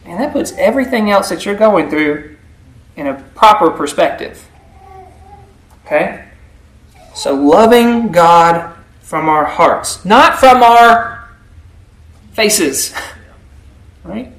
man, 0.04 0.18
that 0.18 0.32
puts 0.32 0.52
everything 0.52 1.10
else 1.10 1.28
that 1.28 1.44
you're 1.44 1.56
going 1.56 1.90
through 1.90 2.36
in 2.96 3.06
a 3.06 3.14
proper 3.34 3.70
perspective. 3.70 4.46
Okay? 5.84 6.24
So, 7.14 7.34
loving 7.34 8.12
God 8.12 8.76
from 9.00 9.28
our 9.28 9.44
hearts, 9.44 10.04
not 10.04 10.38
from 10.38 10.62
our 10.62 11.30
faces. 12.32 12.94
Right? 14.04 14.32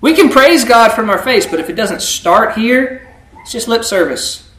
We 0.00 0.14
can 0.14 0.30
praise 0.30 0.64
God 0.64 0.90
from 0.90 1.10
our 1.10 1.18
face, 1.18 1.46
but 1.46 1.60
if 1.60 1.70
it 1.70 1.74
doesn't 1.74 2.02
start 2.02 2.56
here, 2.56 3.05
it's 3.46 3.52
just 3.52 3.68
lip 3.68 3.84
service. 3.84 4.50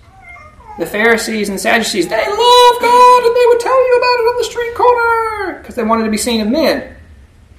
The 0.79 0.85
Pharisees 0.85 1.49
and 1.49 1.59
Sadducees, 1.59 2.07
they 2.07 2.15
love 2.15 2.81
God 2.81 3.25
and 3.25 3.35
they 3.35 3.45
would 3.47 3.59
tell 3.59 3.85
you 3.85 3.97
about 3.97 4.05
it 4.05 4.29
on 4.29 4.37
the 4.37 4.43
street 4.45 4.75
corner 4.75 5.59
because 5.59 5.75
they 5.75 5.83
wanted 5.83 6.05
to 6.05 6.09
be 6.09 6.15
seen 6.15 6.39
of 6.39 6.47
men. 6.47 6.95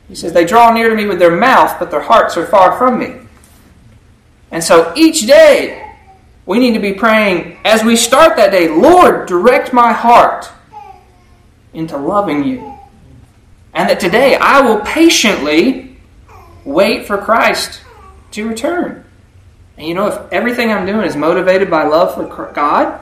He 0.08 0.14
says, 0.14 0.32
They 0.32 0.46
draw 0.46 0.72
near 0.72 0.88
to 0.88 0.94
me 0.94 1.04
with 1.04 1.18
their 1.18 1.36
mouth, 1.36 1.78
but 1.78 1.90
their 1.90 2.00
hearts 2.00 2.38
are 2.38 2.46
far 2.46 2.78
from 2.78 2.98
me. 2.98 3.16
And 4.50 4.64
so 4.64 4.90
each 4.96 5.26
day, 5.26 5.94
we 6.46 6.58
need 6.58 6.72
to 6.72 6.80
be 6.80 6.94
praying 6.94 7.58
as 7.62 7.84
we 7.84 7.94
start 7.94 8.38
that 8.38 8.50
day, 8.50 8.70
Lord, 8.70 9.28
direct 9.28 9.74
my 9.74 9.92
heart 9.92 10.50
into 11.74 11.98
loving 11.98 12.42
you. 12.42 12.74
And 13.74 13.90
that 13.90 14.00
today 14.00 14.36
I 14.36 14.62
will 14.62 14.80
patiently 14.80 15.98
wait 16.64 17.06
for 17.06 17.18
Christ 17.18 17.82
to 18.30 18.48
return. 18.48 19.04
And 19.78 19.86
you 19.86 19.94
know, 19.94 20.08
if 20.08 20.32
everything 20.32 20.72
I'm 20.72 20.84
doing 20.84 21.06
is 21.06 21.14
motivated 21.14 21.70
by 21.70 21.84
love 21.84 22.14
for 22.14 22.52
God 22.52 23.00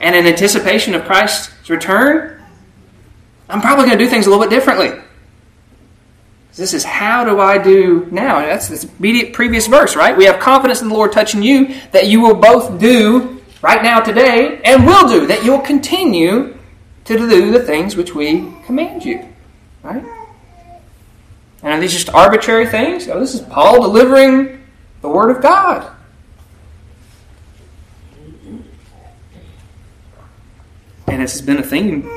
and 0.00 0.16
in 0.16 0.26
anticipation 0.26 0.94
of 0.94 1.04
Christ's 1.04 1.68
return, 1.68 2.42
I'm 3.50 3.60
probably 3.60 3.84
going 3.84 3.98
to 3.98 4.04
do 4.04 4.10
things 4.10 4.26
a 4.26 4.30
little 4.30 4.42
bit 4.42 4.50
differently. 4.50 4.92
This 6.56 6.72
is 6.72 6.84
how 6.84 7.24
do 7.24 7.38
I 7.38 7.58
do 7.58 8.08
now? 8.10 8.40
That's 8.40 8.68
this 8.68 8.84
immediate 8.98 9.34
previous 9.34 9.66
verse, 9.66 9.94
right? 9.94 10.16
We 10.16 10.24
have 10.24 10.40
confidence 10.40 10.80
in 10.80 10.88
the 10.88 10.94
Lord 10.94 11.12
touching 11.12 11.42
you 11.42 11.74
that 11.92 12.06
you 12.06 12.20
will 12.20 12.36
both 12.36 12.80
do 12.80 13.42
right 13.60 13.82
now 13.82 14.00
today 14.00 14.62
and 14.64 14.86
will 14.86 15.06
do, 15.06 15.26
that 15.26 15.44
you'll 15.44 15.60
continue 15.60 16.56
to 17.04 17.18
do 17.18 17.50
the 17.50 17.60
things 17.60 17.94
which 17.94 18.14
we 18.14 18.50
command 18.64 19.04
you. 19.04 19.28
Right? 19.82 20.02
And 21.62 21.72
are 21.74 21.80
these 21.80 21.92
just 21.92 22.08
arbitrary 22.08 22.66
things? 22.66 23.06
Oh, 23.08 23.20
this 23.20 23.34
is 23.34 23.42
Paul 23.42 23.82
delivering 23.82 24.63
the 25.04 25.10
Word 25.10 25.36
of 25.36 25.42
God. 25.42 25.94
And 31.06 31.20
this 31.20 31.32
has 31.32 31.42
been 31.42 31.58
a 31.58 31.62
theme 31.62 32.08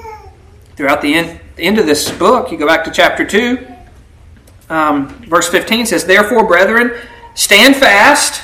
throughout 0.78 1.02
the 1.02 1.14
end, 1.14 1.42
the 1.58 1.64
end 1.64 1.80
of 1.80 1.86
this 1.86 2.10
book. 2.10 2.50
You 2.50 2.58
go 2.58 2.66
back 2.66 2.86
to 2.86 2.92
chapter 2.92 3.26
2, 3.26 3.68
um, 4.70 5.10
verse 5.26 5.50
15 5.50 5.88
says, 5.88 6.06
Therefore, 6.06 6.48
brethren, 6.48 6.98
stand 7.36 7.76
fast 7.76 8.42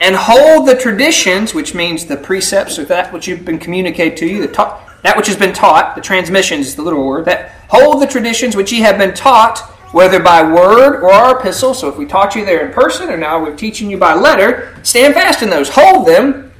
and 0.00 0.16
hold 0.16 0.66
the 0.66 0.74
traditions, 0.74 1.54
which 1.54 1.72
means 1.72 2.06
the 2.06 2.16
precepts 2.16 2.76
of 2.76 2.88
that 2.88 3.12
which 3.12 3.28
you've 3.28 3.44
been 3.44 3.60
communicated 3.60 4.18
to 4.18 4.26
you, 4.26 4.40
the 4.44 4.52
ta- 4.52 4.84
that 5.04 5.16
which 5.16 5.28
has 5.28 5.36
been 5.36 5.52
taught, 5.52 5.94
the 5.94 6.02
transmissions 6.02 6.66
is 6.66 6.74
the 6.74 6.82
little 6.82 7.06
word, 7.06 7.24
that 7.26 7.50
hold 7.68 8.02
the 8.02 8.06
traditions 8.08 8.56
which 8.56 8.72
ye 8.72 8.80
have 8.80 8.98
been 8.98 9.14
taught, 9.14 9.62
whether 9.92 10.20
by 10.20 10.42
word 10.42 11.02
or 11.02 11.12
our 11.12 11.38
epistle. 11.38 11.74
So 11.74 11.88
if 11.88 11.96
we 11.96 12.06
taught 12.06 12.34
you 12.34 12.44
there 12.44 12.66
in 12.66 12.72
person, 12.72 13.10
or 13.10 13.16
now 13.16 13.42
we're 13.42 13.56
teaching 13.56 13.90
you 13.90 13.98
by 13.98 14.14
letter, 14.14 14.78
stand 14.82 15.14
fast 15.14 15.42
in 15.42 15.50
those, 15.50 15.70
hold 15.70 16.06
them. 16.06 16.52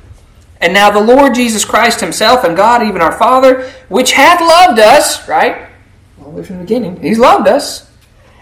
And 0.60 0.75
now 0.75 0.90
the 0.90 1.00
Lord 1.00 1.34
Jesus 1.34 1.64
Christ 1.64 2.00
Himself 2.00 2.44
and 2.44 2.56
God, 2.56 2.82
even 2.82 3.00
our 3.00 3.16
Father, 3.16 3.70
which 3.88 4.12
hath 4.12 4.40
loved 4.40 4.78
us, 4.78 5.26
right? 5.28 5.68
Well, 6.18 6.42
from 6.42 6.56
the 6.56 6.62
beginning, 6.62 7.00
He's 7.00 7.18
loved 7.18 7.49
us, 7.49 7.90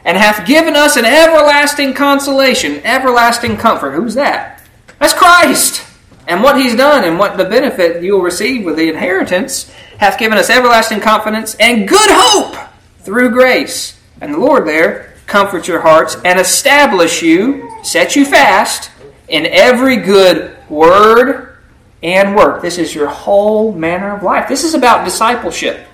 and 0.05 0.17
hath 0.17 0.47
given 0.47 0.75
us 0.75 0.97
an 0.97 1.05
everlasting 1.05 1.95
consolation, 1.95 2.81
everlasting 2.85 3.57
comfort. 3.57 3.93
Who's 3.93 4.15
that? 4.15 4.63
That's 4.99 5.15
Christ. 5.15 5.85
And 6.27 6.43
what 6.43 6.61
He's 6.61 6.75
done 6.75 7.05
and 7.05 7.19
what 7.19 7.37
the 7.37 7.45
benefit 7.45 8.03
you'll 8.03 8.21
receive 8.21 8.65
with 8.65 8.77
the 8.77 8.89
inheritance 8.89 9.71
hath 9.99 10.19
given 10.19 10.39
us 10.39 10.51
everlasting 10.51 11.01
confidence 11.01 11.55
and 11.57 11.89
good 11.89 12.11
hope 12.11 12.57
through 13.01 13.31
grace. 13.31 13.98
And 14.21 14.35
the 14.35 14.39
Lord 14.39 14.67
there 14.67 15.15
comfort 15.27 15.69
your 15.69 15.81
hearts 15.81 16.17
and 16.25 16.41
establish 16.41 17.23
you, 17.23 17.71
set 17.83 18.17
you 18.17 18.25
fast 18.25 18.91
in 19.29 19.47
every 19.47 19.97
good 19.97 20.57
word 20.69 21.59
and 22.03 22.35
work. 22.35 22.63
This 22.63 22.79
is 22.79 22.95
your 22.95 23.09
whole 23.09 23.73
manner 23.73 24.17
of 24.17 24.23
life. 24.23 24.49
This 24.49 24.65
is 24.65 24.75
about 24.75 25.05
discipleship. 25.05 25.87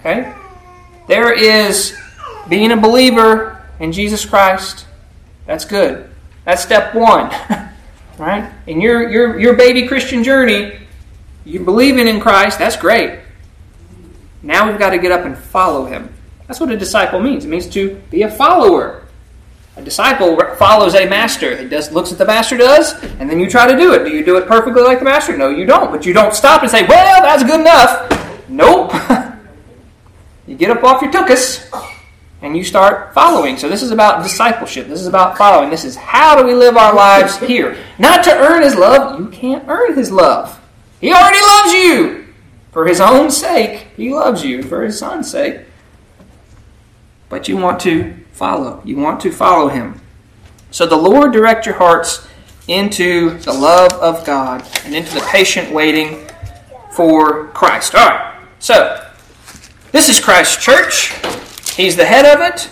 Okay? 0.00 0.34
There 1.06 1.32
is 1.32 1.96
being 2.48 2.72
a 2.72 2.76
believer 2.76 3.64
in 3.78 3.92
Jesus 3.92 4.24
Christ. 4.24 4.86
That's 5.46 5.64
good. 5.64 6.10
That's 6.44 6.62
step 6.62 6.94
one. 6.94 7.30
right? 8.18 8.52
In 8.66 8.80
your, 8.80 9.08
your, 9.08 9.38
your 9.38 9.54
baby 9.54 9.86
Christian 9.86 10.24
journey, 10.24 10.78
you 11.44 11.60
believing 11.60 12.08
in 12.08 12.20
Christ, 12.20 12.58
that's 12.58 12.76
great. 12.76 13.20
Now 14.42 14.70
we've 14.70 14.78
got 14.78 14.90
to 14.90 14.98
get 14.98 15.12
up 15.12 15.24
and 15.24 15.36
follow 15.36 15.86
him. 15.86 16.12
That's 16.50 16.58
what 16.58 16.72
a 16.72 16.76
disciple 16.76 17.20
means. 17.20 17.44
It 17.44 17.48
means 17.48 17.68
to 17.68 17.94
be 18.10 18.22
a 18.22 18.28
follower. 18.28 19.04
A 19.76 19.82
disciple 19.82 20.36
follows 20.56 20.96
a 20.96 21.08
master. 21.08 21.56
He 21.56 21.68
does 21.68 21.92
looks 21.92 22.10
at 22.10 22.18
the 22.18 22.24
master 22.24 22.56
does, 22.56 22.92
and 23.20 23.30
then 23.30 23.38
you 23.38 23.48
try 23.48 23.70
to 23.70 23.78
do 23.78 23.94
it. 23.94 24.02
Do 24.02 24.10
you 24.10 24.24
do 24.24 24.36
it 24.36 24.48
perfectly 24.48 24.82
like 24.82 24.98
the 24.98 25.04
master? 25.04 25.36
No, 25.36 25.48
you 25.48 25.64
don't. 25.64 25.92
But 25.92 26.04
you 26.04 26.12
don't 26.12 26.34
stop 26.34 26.62
and 26.62 26.68
say, 26.68 26.84
"Well, 26.88 27.22
that's 27.22 27.44
good 27.44 27.60
enough." 27.60 28.48
Nope. 28.48 28.92
you 30.48 30.56
get 30.56 30.72
up 30.72 30.82
off 30.82 31.02
your 31.02 31.12
tuchus 31.12 31.70
and 32.42 32.56
you 32.56 32.64
start 32.64 33.14
following. 33.14 33.56
So 33.56 33.68
this 33.68 33.84
is 33.84 33.92
about 33.92 34.24
discipleship. 34.24 34.88
This 34.88 35.00
is 35.00 35.06
about 35.06 35.38
following. 35.38 35.70
This 35.70 35.84
is 35.84 35.94
how 35.94 36.34
do 36.34 36.44
we 36.44 36.54
live 36.54 36.76
our 36.76 36.92
lives 36.92 37.38
here? 37.38 37.76
Not 38.00 38.24
to 38.24 38.36
earn 38.36 38.64
his 38.64 38.74
love. 38.74 39.20
You 39.20 39.28
can't 39.28 39.68
earn 39.68 39.94
his 39.94 40.10
love. 40.10 40.60
He 41.00 41.12
already 41.12 41.40
loves 41.40 41.72
you. 41.74 42.34
For 42.72 42.88
his 42.88 43.00
own 43.00 43.30
sake, 43.30 43.86
he 43.96 44.12
loves 44.12 44.44
you 44.44 44.64
for 44.64 44.82
his 44.82 44.98
son's 44.98 45.30
sake. 45.30 45.66
But 47.30 47.48
you 47.48 47.56
want 47.56 47.80
to 47.80 48.14
follow. 48.32 48.82
You 48.84 48.98
want 48.98 49.20
to 49.20 49.32
follow 49.32 49.68
him. 49.68 50.02
So 50.70 50.84
the 50.84 50.96
Lord 50.96 51.32
direct 51.32 51.64
your 51.64 51.76
hearts 51.76 52.28
into 52.68 53.38
the 53.38 53.52
love 53.52 53.92
of 53.94 54.26
God 54.26 54.62
and 54.84 54.94
into 54.94 55.14
the 55.14 55.22
patient 55.22 55.72
waiting 55.72 56.28
for 56.92 57.46
Christ. 57.48 57.94
All 57.94 58.06
right. 58.06 58.46
So, 58.58 59.08
this 59.90 60.10
is 60.10 60.20
Christ's 60.20 60.62
church. 60.62 61.14
He's 61.74 61.96
the 61.96 62.04
head 62.04 62.26
of 62.26 62.40
it. 62.40 62.70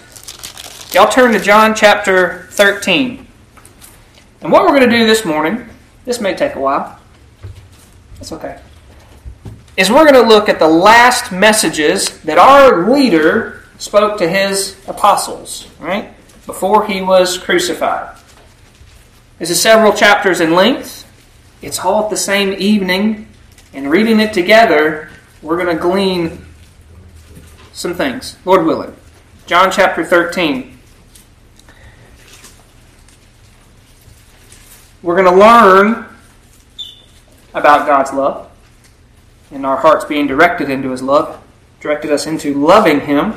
Y'all 0.95 1.11
turn 1.11 1.33
to 1.33 1.41
John 1.41 1.75
chapter 1.75 2.47
13. 2.51 3.27
And 4.43 4.53
what 4.53 4.65
we're 4.65 4.79
going 4.79 4.91
to 4.91 4.97
do 4.97 5.07
this 5.07 5.25
morning, 5.25 5.67
this 6.05 6.21
may 6.21 6.37
take 6.37 6.55
a 6.55 6.61
while. 6.61 7.01
That's 8.17 8.33
okay 8.33 8.61
is 9.79 9.93
we're 9.93 10.11
going 10.11 10.21
to 10.21 10.29
look 10.29 10.49
at 10.49 10.59
the 10.59 10.69
last 10.69 11.31
messages 11.31 12.19
that 12.23 12.37
our 12.37 12.91
leader 12.93 13.58
spoke 13.79 14.19
to 14.19 14.29
his 14.29 14.77
apostles, 14.87 15.69
right? 15.79 16.15
Before 16.47 16.87
he 16.87 17.01
was 17.01 17.39
crucified. 17.39 18.17
This 19.39 19.51
is 19.51 19.61
several 19.61 19.93
chapters 19.93 20.41
in 20.41 20.55
length. 20.55 21.07
It's 21.63 21.79
all 21.79 22.05
at 22.05 22.11
the 22.11 22.17
same 22.17 22.55
evening. 22.59 23.29
And 23.73 23.91
reading 23.91 24.21
it 24.21 24.33
together, 24.33 25.11
we're 25.43 25.63
going 25.63 25.75
to 25.75 25.81
glean 25.81 26.45
some 27.73 27.95
things, 27.95 28.37
Lord 28.45 28.67
willing. 28.67 28.95
John 29.47 29.71
chapter 29.71 30.05
13. 30.05 30.79
We're 35.03 35.23
going 35.23 35.33
to 35.33 35.39
learn 35.39 36.07
about 37.55 37.87
God's 37.87 38.13
love 38.13 38.51
and 39.51 39.65
our 39.65 39.77
hearts 39.77 40.05
being 40.05 40.27
directed 40.27 40.71
into 40.71 40.91
His 40.91 41.03
love, 41.03 41.43
directed 41.81 42.11
us 42.11 42.27
into 42.27 42.55
loving 42.55 43.01
Him. 43.01 43.35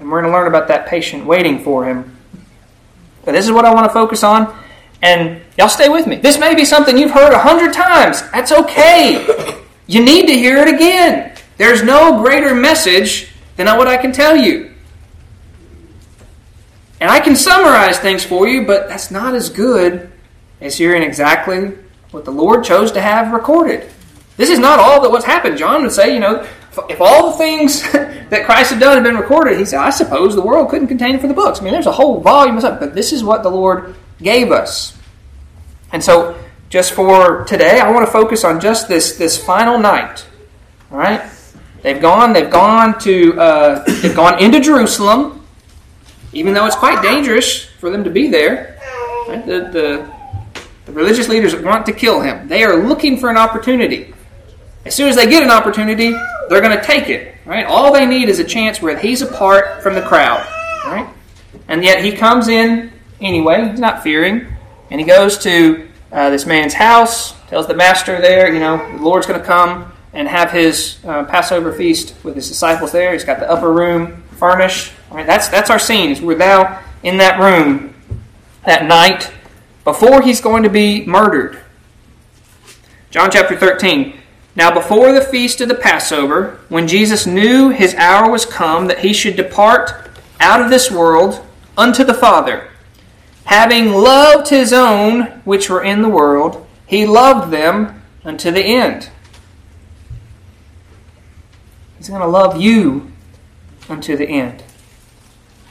And 0.00 0.10
we're 0.10 0.20
going 0.20 0.32
to 0.32 0.38
learn 0.38 0.46
about 0.46 0.68
that 0.68 0.86
patient 0.86 1.24
waiting 1.24 1.62
for 1.62 1.84
Him. 1.84 2.16
But 3.24 3.32
this 3.32 3.46
is 3.46 3.52
what 3.52 3.64
I 3.64 3.72
want 3.72 3.86
to 3.86 3.92
focus 3.92 4.22
on. 4.22 4.54
And 5.02 5.42
y'all 5.58 5.68
stay 5.68 5.88
with 5.88 6.06
me. 6.06 6.16
This 6.16 6.38
may 6.38 6.54
be 6.54 6.64
something 6.64 6.96
you've 6.96 7.10
heard 7.10 7.32
a 7.32 7.38
hundred 7.38 7.72
times. 7.72 8.22
That's 8.30 8.52
okay. 8.52 9.60
You 9.86 10.04
need 10.04 10.26
to 10.26 10.32
hear 10.32 10.56
it 10.56 10.74
again. 10.74 11.36
There's 11.56 11.82
no 11.82 12.22
greater 12.22 12.54
message 12.54 13.28
than 13.56 13.66
what 13.76 13.86
I 13.86 13.96
can 13.96 14.12
tell 14.12 14.36
you. 14.36 14.74
And 17.00 17.10
I 17.10 17.20
can 17.20 17.36
summarize 17.36 17.98
things 17.98 18.24
for 18.24 18.48
you, 18.48 18.66
but 18.66 18.88
that's 18.88 19.10
not 19.10 19.34
as 19.34 19.50
good 19.50 20.10
as 20.60 20.78
hearing 20.78 21.02
exactly 21.02 21.72
what 22.10 22.24
the 22.24 22.30
Lord 22.30 22.64
chose 22.64 22.90
to 22.92 23.00
have 23.00 23.32
recorded. 23.32 23.90
This 24.36 24.50
is 24.50 24.58
not 24.58 24.80
all 24.80 25.00
that 25.02 25.10
what's 25.10 25.24
happened. 25.24 25.58
John 25.58 25.82
would 25.82 25.92
say, 25.92 26.12
you 26.12 26.20
know, 26.20 26.46
if 26.88 27.00
all 27.00 27.30
the 27.30 27.38
things 27.38 27.82
that 27.92 28.44
Christ 28.44 28.70
had 28.70 28.80
done 28.80 28.96
had 28.96 29.04
been 29.04 29.16
recorded, 29.16 29.58
he 29.58 29.64
said, 29.64 29.78
I 29.78 29.90
suppose 29.90 30.34
the 30.34 30.42
world 30.42 30.70
couldn't 30.70 30.88
contain 30.88 31.14
it 31.14 31.20
for 31.20 31.28
the 31.28 31.34
books. 31.34 31.60
I 31.60 31.64
mean, 31.64 31.72
there's 31.72 31.86
a 31.86 31.92
whole 31.92 32.20
volume 32.20 32.56
of 32.56 32.62
stuff, 32.62 32.80
but 32.80 32.94
this 32.94 33.12
is 33.12 33.22
what 33.22 33.42
the 33.42 33.50
Lord 33.50 33.94
gave 34.20 34.50
us. 34.50 34.96
And 35.92 36.02
so, 36.02 36.36
just 36.70 36.92
for 36.92 37.44
today, 37.44 37.78
I 37.78 37.92
want 37.92 38.04
to 38.04 38.10
focus 38.10 38.42
on 38.42 38.60
just 38.60 38.88
this 38.88 39.16
this 39.16 39.42
final 39.42 39.78
night. 39.78 40.26
All 40.90 40.98
right, 40.98 41.22
they've 41.82 42.02
gone. 42.02 42.32
They've 42.32 42.50
gone 42.50 42.98
to. 43.00 43.40
Uh, 43.40 43.84
they've 44.02 44.16
gone 44.16 44.42
into 44.42 44.58
Jerusalem, 44.58 45.46
even 46.32 46.52
though 46.52 46.66
it's 46.66 46.74
quite 46.74 47.00
dangerous 47.00 47.64
for 47.64 47.90
them 47.90 48.02
to 48.02 48.10
be 48.10 48.28
there. 48.28 48.80
Right? 49.28 49.46
The, 49.46 49.60
the 49.70 50.14
the 50.86 50.92
religious 50.92 51.28
leaders 51.28 51.54
want 51.54 51.86
to 51.86 51.92
kill 51.92 52.20
him. 52.20 52.48
They 52.48 52.64
are 52.64 52.76
looking 52.76 53.18
for 53.18 53.30
an 53.30 53.36
opportunity. 53.36 54.13
As 54.84 54.94
soon 54.94 55.08
as 55.08 55.16
they 55.16 55.26
get 55.26 55.42
an 55.42 55.50
opportunity, 55.50 56.10
they're 56.48 56.60
going 56.60 56.76
to 56.76 56.84
take 56.84 57.08
it. 57.08 57.36
Right? 57.44 57.64
All 57.66 57.92
they 57.92 58.06
need 58.06 58.28
is 58.28 58.38
a 58.38 58.44
chance 58.44 58.80
where 58.80 58.98
he's 58.98 59.22
apart 59.22 59.82
from 59.82 59.94
the 59.94 60.02
crowd. 60.02 60.46
Right? 60.84 61.08
And 61.68 61.84
yet 61.84 62.04
he 62.04 62.12
comes 62.12 62.48
in 62.48 62.92
anyway. 63.20 63.68
He's 63.68 63.80
not 63.80 64.02
fearing. 64.02 64.46
And 64.90 65.00
he 65.00 65.06
goes 65.06 65.38
to 65.38 65.88
uh, 66.12 66.30
this 66.30 66.46
man's 66.46 66.74
house, 66.74 67.34
tells 67.48 67.66
the 67.66 67.74
master 67.74 68.20
there, 68.20 68.52
you 68.52 68.60
know, 68.60 68.96
the 68.96 69.02
Lord's 69.02 69.26
going 69.26 69.40
to 69.40 69.46
come 69.46 69.92
and 70.12 70.28
have 70.28 70.52
his 70.52 70.98
uh, 71.04 71.24
Passover 71.24 71.72
feast 71.72 72.14
with 72.22 72.36
his 72.36 72.48
disciples 72.48 72.92
there. 72.92 73.12
He's 73.12 73.24
got 73.24 73.40
the 73.40 73.50
upper 73.50 73.72
room 73.72 74.22
furnished. 74.36 74.92
Mean, 75.14 75.26
that's, 75.26 75.48
that's 75.48 75.70
our 75.70 75.78
scene. 75.78 76.24
we're 76.24 76.36
now 76.36 76.82
in 77.02 77.18
that 77.18 77.38
room 77.38 77.94
that 78.64 78.84
night 78.84 79.30
before 79.84 80.22
he's 80.22 80.40
going 80.40 80.64
to 80.64 80.70
be 80.70 81.04
murdered. 81.06 81.60
John 83.10 83.30
chapter 83.30 83.56
13. 83.56 84.20
Now, 84.56 84.72
before 84.72 85.12
the 85.12 85.20
feast 85.20 85.60
of 85.60 85.68
the 85.68 85.74
Passover, 85.74 86.60
when 86.68 86.86
Jesus 86.86 87.26
knew 87.26 87.70
his 87.70 87.94
hour 87.94 88.30
was 88.30 88.46
come 88.46 88.86
that 88.86 89.00
he 89.00 89.12
should 89.12 89.36
depart 89.36 90.10
out 90.38 90.60
of 90.60 90.70
this 90.70 90.90
world 90.90 91.44
unto 91.76 92.04
the 92.04 92.14
Father, 92.14 92.68
having 93.44 93.92
loved 93.92 94.48
his 94.48 94.72
own 94.72 95.22
which 95.44 95.68
were 95.68 95.82
in 95.82 96.02
the 96.02 96.08
world, 96.08 96.66
he 96.86 97.04
loved 97.04 97.52
them 97.52 98.02
unto 98.24 98.50
the 98.50 98.62
end. 98.62 99.10
He's 101.98 102.08
going 102.08 102.20
to 102.20 102.26
love 102.26 102.60
you 102.60 103.10
unto 103.88 104.16
the 104.16 104.28
end. 104.28 104.62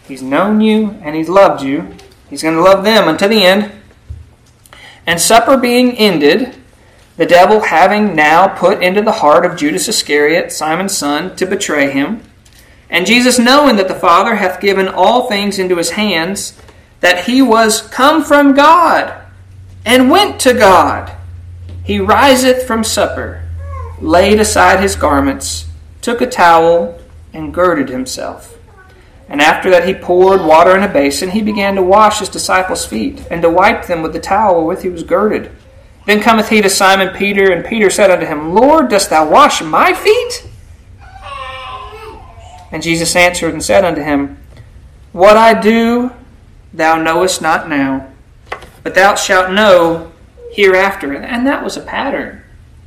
He's 0.07 0.21
known 0.21 0.61
you 0.61 0.99
and 1.03 1.15
he's 1.15 1.29
loved 1.29 1.63
you. 1.63 1.95
He's 2.29 2.41
going 2.41 2.55
to 2.55 2.61
love 2.61 2.83
them 2.83 3.07
unto 3.07 3.27
the 3.27 3.43
end. 3.43 3.71
And 5.05 5.21
supper 5.21 5.57
being 5.57 5.91
ended, 5.97 6.55
the 7.15 7.25
devil 7.25 7.61
having 7.61 8.15
now 8.15 8.47
put 8.47 8.81
into 8.81 9.01
the 9.01 9.11
heart 9.11 9.45
of 9.45 9.57
Judas 9.57 9.87
Iscariot, 9.87 10.51
Simon's 10.51 10.97
son, 10.97 11.35
to 11.35 11.45
betray 11.45 11.91
him, 11.91 12.23
and 12.89 13.05
Jesus 13.05 13.39
knowing 13.39 13.75
that 13.75 13.87
the 13.87 13.95
Father 13.95 14.35
hath 14.35 14.61
given 14.61 14.87
all 14.87 15.27
things 15.27 15.59
into 15.59 15.77
his 15.77 15.91
hands, 15.91 16.59
that 17.01 17.25
he 17.25 17.41
was 17.41 17.81
come 17.81 18.23
from 18.23 18.53
God, 18.53 19.13
and 19.85 20.09
went 20.09 20.39
to 20.41 20.53
God, 20.53 21.15
he 21.83 21.99
riseth 21.99 22.65
from 22.65 22.83
supper, 22.83 23.43
laid 23.99 24.39
aside 24.39 24.79
his 24.79 24.95
garments, 24.95 25.65
took 26.01 26.21
a 26.21 26.27
towel, 26.27 26.99
and 27.33 27.53
girded 27.53 27.89
himself. 27.89 28.57
And 29.27 29.41
after 29.41 29.69
that 29.71 29.87
he 29.87 29.93
poured 29.93 30.41
water 30.41 30.75
in 30.75 30.83
a 30.83 30.87
basin, 30.87 31.31
he 31.31 31.41
began 31.41 31.75
to 31.75 31.81
wash 31.83 32.19
his 32.19 32.29
disciples' 32.29 32.85
feet, 32.85 33.25
and 33.29 33.41
to 33.41 33.49
wipe 33.49 33.87
them 33.87 34.01
with 34.01 34.13
the 34.13 34.19
towel 34.19 34.57
wherewith 34.57 34.83
he 34.83 34.89
was 34.89 35.03
girded. 35.03 35.51
Then 36.05 36.21
cometh 36.21 36.49
he 36.49 36.61
to 36.61 36.69
Simon 36.69 37.15
Peter, 37.15 37.51
and 37.51 37.65
Peter 37.65 37.89
said 37.89 38.11
unto 38.11 38.25
him, 38.25 38.53
Lord, 38.53 38.89
dost 38.89 39.09
thou 39.09 39.29
wash 39.29 39.61
my 39.61 39.93
feet? 39.93 40.47
And 42.71 42.83
Jesus 42.83 43.15
answered 43.15 43.53
and 43.53 43.63
said 43.63 43.85
unto 43.85 44.01
him, 44.01 44.37
What 45.11 45.37
I 45.37 45.59
do 45.59 46.11
thou 46.73 47.01
knowest 47.01 47.41
not 47.41 47.69
now, 47.69 48.11
but 48.81 48.95
thou 48.95 49.15
shalt 49.15 49.51
know 49.51 50.11
hereafter. 50.51 51.15
And 51.15 51.45
that 51.47 51.63
was 51.63 51.77
a 51.77 51.81
pattern. 51.81 52.41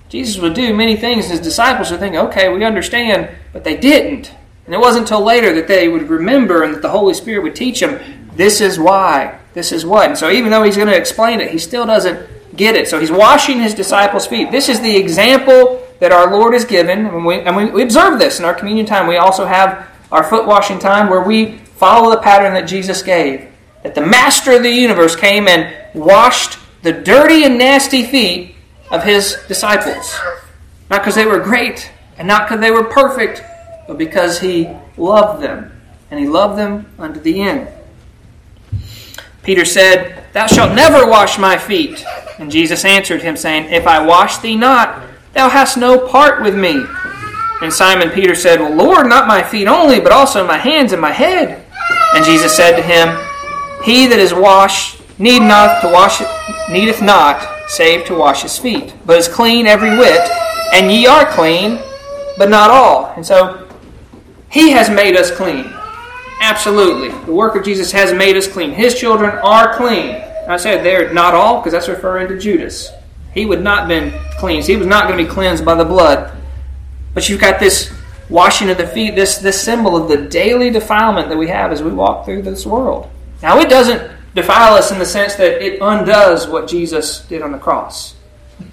Jesus 0.08 0.40
would 0.40 0.54
do 0.54 0.74
many 0.74 0.96
things, 0.96 1.24
and 1.24 1.32
his 1.32 1.40
disciples 1.40 1.90
would 1.90 2.00
think, 2.00 2.14
okay, 2.14 2.48
we 2.48 2.64
understand, 2.64 3.28
but 3.52 3.64
they 3.64 3.76
didn't. 3.76 4.32
And 4.66 4.74
it 4.74 4.78
wasn't 4.78 5.04
until 5.04 5.22
later 5.22 5.54
that 5.54 5.68
they 5.68 5.88
would 5.88 6.08
remember 6.08 6.62
and 6.62 6.74
that 6.74 6.82
the 6.82 6.90
Holy 6.90 7.14
Spirit 7.14 7.42
would 7.42 7.56
teach 7.56 7.80
them, 7.80 8.00
this 8.34 8.60
is 8.60 8.78
why, 8.78 9.38
this 9.54 9.72
is 9.72 9.86
what. 9.86 10.08
And 10.08 10.18
so 10.18 10.30
even 10.30 10.50
though 10.50 10.62
he's 10.62 10.76
going 10.76 10.88
to 10.88 10.96
explain 10.96 11.40
it, 11.40 11.50
he 11.50 11.58
still 11.58 11.86
doesn't 11.86 12.28
get 12.54 12.76
it. 12.76 12.88
So 12.88 12.98
he's 13.00 13.10
washing 13.10 13.60
his 13.60 13.74
disciples' 13.74 14.26
feet. 14.26 14.50
This 14.50 14.68
is 14.68 14.80
the 14.80 14.96
example 14.96 15.82
that 16.00 16.12
our 16.12 16.30
Lord 16.30 16.52
has 16.52 16.64
given. 16.64 17.06
And 17.06 17.24
we, 17.24 17.40
and 17.40 17.56
we, 17.56 17.66
we 17.66 17.82
observe 17.82 18.18
this 18.18 18.38
in 18.38 18.44
our 18.44 18.54
communion 18.54 18.86
time. 18.86 19.06
We 19.06 19.16
also 19.16 19.46
have 19.46 19.88
our 20.12 20.22
foot 20.22 20.46
washing 20.46 20.78
time 20.78 21.08
where 21.08 21.22
we 21.22 21.58
follow 21.58 22.10
the 22.10 22.20
pattern 22.20 22.54
that 22.54 22.66
Jesus 22.68 23.02
gave. 23.02 23.48
That 23.82 23.94
the 23.94 24.06
master 24.06 24.52
of 24.52 24.62
the 24.62 24.70
universe 24.70 25.16
came 25.16 25.48
and 25.48 25.74
washed 25.94 26.58
the 26.82 26.92
dirty 26.92 27.44
and 27.44 27.58
nasty 27.58 28.04
feet 28.04 28.54
of 28.90 29.02
his 29.02 29.36
disciples. 29.48 30.16
Not 30.90 31.00
because 31.00 31.14
they 31.14 31.26
were 31.26 31.40
great 31.40 31.90
and 32.18 32.28
not 32.28 32.48
because 32.48 32.60
they 32.60 32.70
were 32.70 32.84
perfect, 32.84 33.42
but 33.86 33.98
because 33.98 34.40
he 34.40 34.68
loved 34.96 35.42
them. 35.42 35.72
And 36.10 36.20
he 36.20 36.26
loved 36.26 36.58
them 36.58 36.86
unto 36.98 37.20
the 37.20 37.42
end. 37.42 37.68
Peter 39.46 39.64
said, 39.64 40.24
Thou 40.32 40.48
shalt 40.48 40.74
never 40.74 41.08
wash 41.08 41.38
my 41.38 41.56
feet. 41.56 42.04
And 42.40 42.50
Jesus 42.50 42.84
answered 42.84 43.22
him, 43.22 43.36
saying, 43.36 43.72
If 43.72 43.86
I 43.86 44.04
wash 44.04 44.38
thee 44.38 44.56
not, 44.56 45.04
thou 45.34 45.48
hast 45.48 45.78
no 45.78 46.08
part 46.08 46.42
with 46.42 46.56
me. 46.56 46.84
And 47.62 47.72
Simon 47.72 48.10
Peter 48.10 48.34
said, 48.34 48.58
Well, 48.58 48.74
Lord, 48.74 49.06
not 49.06 49.28
my 49.28 49.44
feet 49.44 49.68
only, 49.68 50.00
but 50.00 50.10
also 50.10 50.44
my 50.44 50.58
hands 50.58 50.92
and 50.92 51.00
my 51.00 51.12
head. 51.12 51.64
And 52.16 52.24
Jesus 52.24 52.56
said 52.56 52.74
to 52.74 52.82
him, 52.82 53.16
He 53.84 54.08
that 54.08 54.18
is 54.18 54.34
washed 54.34 55.00
need 55.20 55.42
not 55.42 55.80
to 55.82 55.92
wash 55.92 56.20
needeth 56.68 57.00
not, 57.00 57.48
save 57.68 58.04
to 58.06 58.16
wash 58.16 58.42
his 58.42 58.58
feet, 58.58 58.94
but 59.06 59.16
is 59.16 59.28
clean 59.28 59.68
every 59.68 59.96
whit, 59.96 60.28
and 60.74 60.90
ye 60.90 61.06
are 61.06 61.24
clean, 61.24 61.78
but 62.36 62.50
not 62.50 62.70
all. 62.70 63.12
And 63.14 63.24
so 63.24 63.68
he 64.50 64.72
has 64.72 64.90
made 64.90 65.14
us 65.16 65.30
clean. 65.30 65.72
Absolutely. 66.40 67.08
The 67.24 67.32
work 67.32 67.56
of 67.56 67.64
Jesus 67.64 67.92
has 67.92 68.12
made 68.12 68.36
us 68.36 68.46
clean. 68.46 68.72
His 68.72 68.98
children 68.98 69.30
are 69.30 69.76
clean. 69.76 70.22
I 70.48 70.56
said 70.56 70.84
they're 70.84 71.12
not 71.12 71.34
all 71.34 71.60
because 71.60 71.72
that's 71.72 71.88
referring 71.88 72.28
to 72.28 72.38
Judas. 72.38 72.90
He 73.32 73.46
would 73.46 73.62
not 73.62 73.80
have 73.80 73.88
been 73.88 74.12
cleansed. 74.38 74.68
He 74.68 74.76
was 74.76 74.86
not 74.86 75.08
going 75.08 75.18
to 75.18 75.24
be 75.24 75.30
cleansed 75.30 75.64
by 75.64 75.74
the 75.74 75.84
blood. 75.84 76.36
But 77.14 77.28
you've 77.28 77.40
got 77.40 77.58
this 77.58 77.92
washing 78.28 78.70
of 78.70 78.78
the 78.78 78.86
feet, 78.86 79.14
this, 79.14 79.38
this 79.38 79.60
symbol 79.60 79.96
of 79.96 80.08
the 80.08 80.28
daily 80.28 80.70
defilement 80.70 81.28
that 81.28 81.38
we 81.38 81.48
have 81.48 81.72
as 81.72 81.82
we 81.82 81.90
walk 81.90 82.24
through 82.24 82.42
this 82.42 82.66
world. 82.66 83.10
Now, 83.42 83.58
it 83.58 83.68
doesn't 83.68 84.10
defile 84.34 84.74
us 84.74 84.92
in 84.92 84.98
the 84.98 85.06
sense 85.06 85.34
that 85.36 85.62
it 85.62 85.78
undoes 85.80 86.46
what 86.46 86.68
Jesus 86.68 87.20
did 87.20 87.42
on 87.42 87.52
the 87.52 87.58
cross. 87.58 88.14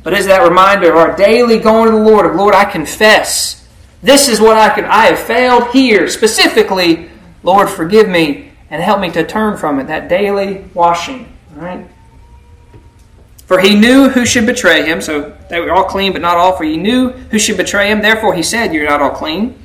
But 0.03 0.13
is 0.13 0.25
that 0.27 0.47
reminder 0.47 0.91
of 0.91 0.97
our 0.97 1.15
daily 1.15 1.59
going 1.59 1.91
to 1.91 1.97
the 1.97 2.03
Lord 2.03 2.25
of 2.25 2.35
Lord, 2.35 2.55
I 2.55 2.65
confess. 2.65 3.67
This 4.01 4.27
is 4.27 4.39
what 4.39 4.57
I 4.57 4.69
can 4.69 4.85
I 4.85 5.05
have 5.05 5.19
failed 5.19 5.71
here. 5.71 6.07
Specifically, 6.09 7.09
Lord, 7.43 7.69
forgive 7.69 8.09
me 8.09 8.51
and 8.69 8.81
help 8.81 8.99
me 8.99 9.11
to 9.11 9.25
turn 9.25 9.57
from 9.57 9.79
it. 9.79 9.87
That 9.87 10.07
daily 10.07 10.65
washing. 10.73 11.31
Right? 11.53 11.87
For 13.45 13.59
he 13.59 13.75
knew 13.75 14.09
who 14.09 14.25
should 14.25 14.45
betray 14.45 14.85
him, 14.85 15.01
so 15.01 15.37
they 15.49 15.59
were 15.59 15.71
all 15.71 15.83
clean, 15.83 16.13
but 16.13 16.21
not 16.21 16.37
all, 16.37 16.55
for 16.55 16.63
he 16.63 16.77
knew 16.77 17.09
who 17.09 17.37
should 17.37 17.57
betray 17.57 17.91
him. 17.91 18.01
Therefore 18.01 18.33
he 18.33 18.41
said, 18.41 18.73
You're 18.73 18.89
not 18.89 19.01
all 19.01 19.11
clean. 19.11 19.59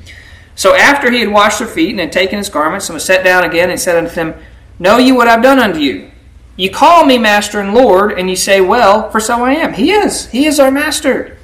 So 0.56 0.74
after 0.74 1.10
he 1.10 1.20
had 1.20 1.30
washed 1.30 1.60
their 1.60 1.68
feet 1.68 1.90
and 1.90 2.00
had 2.00 2.12
taken 2.12 2.38
his 2.38 2.48
garments, 2.48 2.88
and 2.88 2.94
was 2.94 3.04
set 3.04 3.24
down 3.24 3.44
again, 3.44 3.70
and 3.70 3.78
said 3.80 3.96
unto 3.96 4.14
them, 4.14 4.34
Know 4.78 4.98
ye 4.98 5.12
what 5.12 5.28
I've 5.28 5.42
done 5.42 5.58
unto 5.60 5.78
you? 5.78 6.10
You 6.56 6.70
call 6.70 7.06
me 7.06 7.16
master 7.16 7.60
and 7.60 7.72
Lord, 7.72 8.12
and 8.18 8.28
ye 8.28 8.34
say, 8.34 8.60
Well, 8.60 9.08
for 9.10 9.20
so 9.20 9.44
I 9.44 9.52
am. 9.52 9.74
He 9.74 9.92
is. 9.92 10.26
He 10.30 10.46
is 10.46 10.58
our 10.58 10.72
master. 10.72 11.38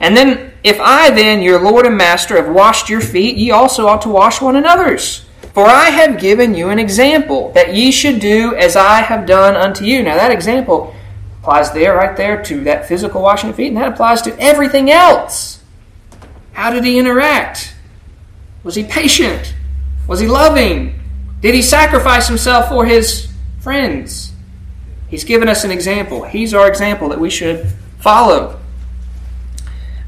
And 0.00 0.16
then, 0.16 0.52
if 0.64 0.80
I 0.80 1.10
then, 1.10 1.40
your 1.40 1.62
Lord 1.62 1.86
and 1.86 1.96
master, 1.96 2.36
have 2.36 2.52
washed 2.52 2.88
your 2.88 3.00
feet, 3.00 3.36
ye 3.36 3.52
also 3.52 3.86
ought 3.86 4.02
to 4.02 4.08
wash 4.08 4.40
one 4.40 4.56
another's. 4.56 5.23
For 5.54 5.64
I 5.64 5.90
have 5.90 6.18
given 6.18 6.54
you 6.54 6.68
an 6.70 6.80
example, 6.80 7.52
that 7.52 7.74
ye 7.74 7.92
should 7.92 8.18
do 8.18 8.56
as 8.56 8.74
I 8.74 9.02
have 9.02 9.24
done 9.24 9.54
unto 9.54 9.84
you. 9.84 10.02
Now, 10.02 10.16
that 10.16 10.32
example 10.32 10.92
applies 11.40 11.72
there, 11.72 11.94
right 11.94 12.16
there, 12.16 12.42
to 12.42 12.64
that 12.64 12.88
physical 12.88 13.22
washing 13.22 13.50
of 13.50 13.56
feet, 13.56 13.68
and 13.68 13.76
that 13.76 13.92
applies 13.92 14.20
to 14.22 14.36
everything 14.40 14.90
else. 14.90 15.62
How 16.54 16.70
did 16.72 16.82
he 16.82 16.98
interact? 16.98 17.72
Was 18.64 18.74
he 18.74 18.82
patient? 18.82 19.54
Was 20.08 20.18
he 20.18 20.26
loving? 20.26 20.98
Did 21.40 21.54
he 21.54 21.62
sacrifice 21.62 22.26
himself 22.26 22.68
for 22.68 22.84
his 22.84 23.28
friends? 23.60 24.32
He's 25.08 25.22
given 25.22 25.48
us 25.48 25.62
an 25.62 25.70
example. 25.70 26.24
He's 26.24 26.52
our 26.52 26.66
example 26.66 27.10
that 27.10 27.20
we 27.20 27.30
should 27.30 27.72
follow. 28.00 28.58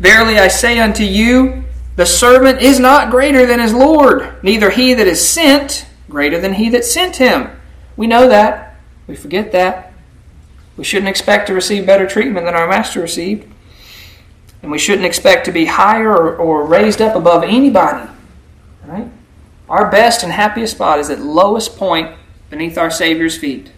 Verily 0.01 0.39
I 0.39 0.49
say 0.49 0.81
unto 0.81 1.05
you, 1.05 1.63
the 1.97 2.07
servant 2.07 2.61
is 2.61 2.79
not 2.79 3.11
greater 3.11 3.47
than 3.47 3.59
his 3.59 3.73
Lord, 3.73 4.43
neither 4.43 4.71
he 4.71 4.95
that 4.95 5.07
is 5.07 5.27
sent 5.27 5.87
greater 6.09 6.41
than 6.41 6.55
he 6.55 6.69
that 6.71 6.85
sent 6.85 7.17
him. 7.17 7.51
We 7.97 8.07
know 8.07 8.29
that. 8.29 8.77
We 9.07 9.17
forget 9.17 9.53
that. 9.53 9.93
We 10.77 10.85
shouldn't 10.85 11.09
expect 11.09 11.47
to 11.47 11.55
receive 11.55 11.87
better 11.87 12.07
treatment 12.07 12.45
than 12.47 12.55
our 12.55 12.69
master 12.69 13.01
received. 13.01 13.51
And 14.63 14.71
we 14.71 14.79
shouldn't 14.79 15.07
expect 15.07 15.47
to 15.47 15.53
be 15.53 15.67
higher 15.67 16.11
or, 16.11 16.37
or 16.37 16.67
raised 16.67 17.01
up 17.01 17.17
above 17.17 17.43
anybody. 17.45 18.11
Right? 18.85 19.09
Our 19.69 19.91
best 19.91 20.23
and 20.23 20.33
happiest 20.33 20.75
spot 20.75 20.99
is 20.99 21.11
at 21.11 21.21
lowest 21.21 21.77
point 21.77 22.15
beneath 22.51 22.77
our 22.77 22.91
Savior's 22.91 23.37
feet. 23.37 23.73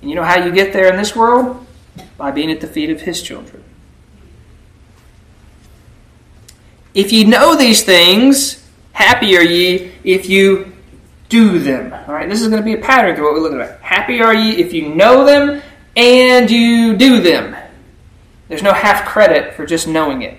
And 0.00 0.10
you 0.10 0.16
know 0.16 0.24
how 0.24 0.44
you 0.44 0.52
get 0.52 0.72
there 0.72 0.90
in 0.90 0.96
this 0.96 1.16
world? 1.16 1.66
By 2.16 2.30
being 2.30 2.50
at 2.50 2.60
the 2.60 2.66
feet 2.66 2.90
of 2.90 3.02
His 3.02 3.22
children. 3.22 3.61
If 6.94 7.12
ye 7.12 7.24
know 7.24 7.56
these 7.56 7.82
things, 7.82 8.62
happy 8.92 9.36
are 9.36 9.42
ye 9.42 9.92
if 10.04 10.28
you 10.28 10.72
do 11.28 11.58
them. 11.58 11.92
All 12.06 12.14
right, 12.14 12.28
this 12.28 12.42
is 12.42 12.48
going 12.48 12.60
to 12.60 12.64
be 12.64 12.74
a 12.74 12.82
pattern 12.82 13.16
to 13.16 13.22
what 13.22 13.32
we're 13.32 13.40
looking 13.40 13.60
at. 13.60 13.80
Happy 13.80 14.20
are 14.20 14.34
ye 14.34 14.56
if 14.56 14.72
you 14.72 14.94
know 14.94 15.24
them 15.24 15.62
and 15.96 16.50
you 16.50 16.96
do 16.96 17.20
them. 17.20 17.56
There's 18.48 18.62
no 18.62 18.72
half 18.72 19.06
credit 19.06 19.54
for 19.54 19.64
just 19.64 19.88
knowing 19.88 20.22
it. 20.22 20.38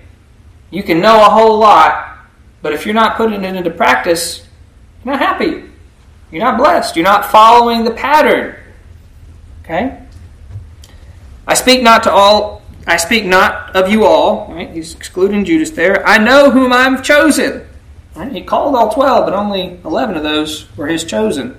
You 0.70 0.82
can 0.82 1.00
know 1.00 1.20
a 1.20 1.30
whole 1.30 1.58
lot, 1.58 2.18
but 2.62 2.72
if 2.72 2.86
you're 2.86 2.94
not 2.94 3.16
putting 3.16 3.42
it 3.42 3.56
into 3.56 3.70
practice, 3.70 4.46
you're 5.04 5.14
not 5.14 5.20
happy. 5.20 5.64
You're 6.30 6.42
not 6.42 6.58
blessed. 6.58 6.96
You're 6.96 7.04
not 7.04 7.26
following 7.26 7.84
the 7.84 7.90
pattern. 7.92 8.56
Okay? 9.62 10.00
I 11.46 11.54
speak 11.54 11.82
not 11.82 12.02
to 12.04 12.12
all 12.12 12.62
I 12.86 12.96
speak 12.96 13.24
not 13.24 13.74
of 13.74 13.90
you 13.90 14.04
all. 14.04 14.52
Right? 14.52 14.70
He's 14.70 14.94
excluding 14.94 15.44
Judas 15.44 15.70
there. 15.70 16.06
I 16.06 16.18
know 16.18 16.50
whom 16.50 16.72
I've 16.72 17.02
chosen. 17.02 17.66
Right? 18.14 18.30
He 18.30 18.42
called 18.42 18.76
all 18.76 18.92
twelve, 18.92 19.26
but 19.26 19.34
only 19.34 19.80
eleven 19.84 20.16
of 20.16 20.22
those 20.22 20.68
were 20.76 20.86
his 20.86 21.04
chosen. 21.04 21.58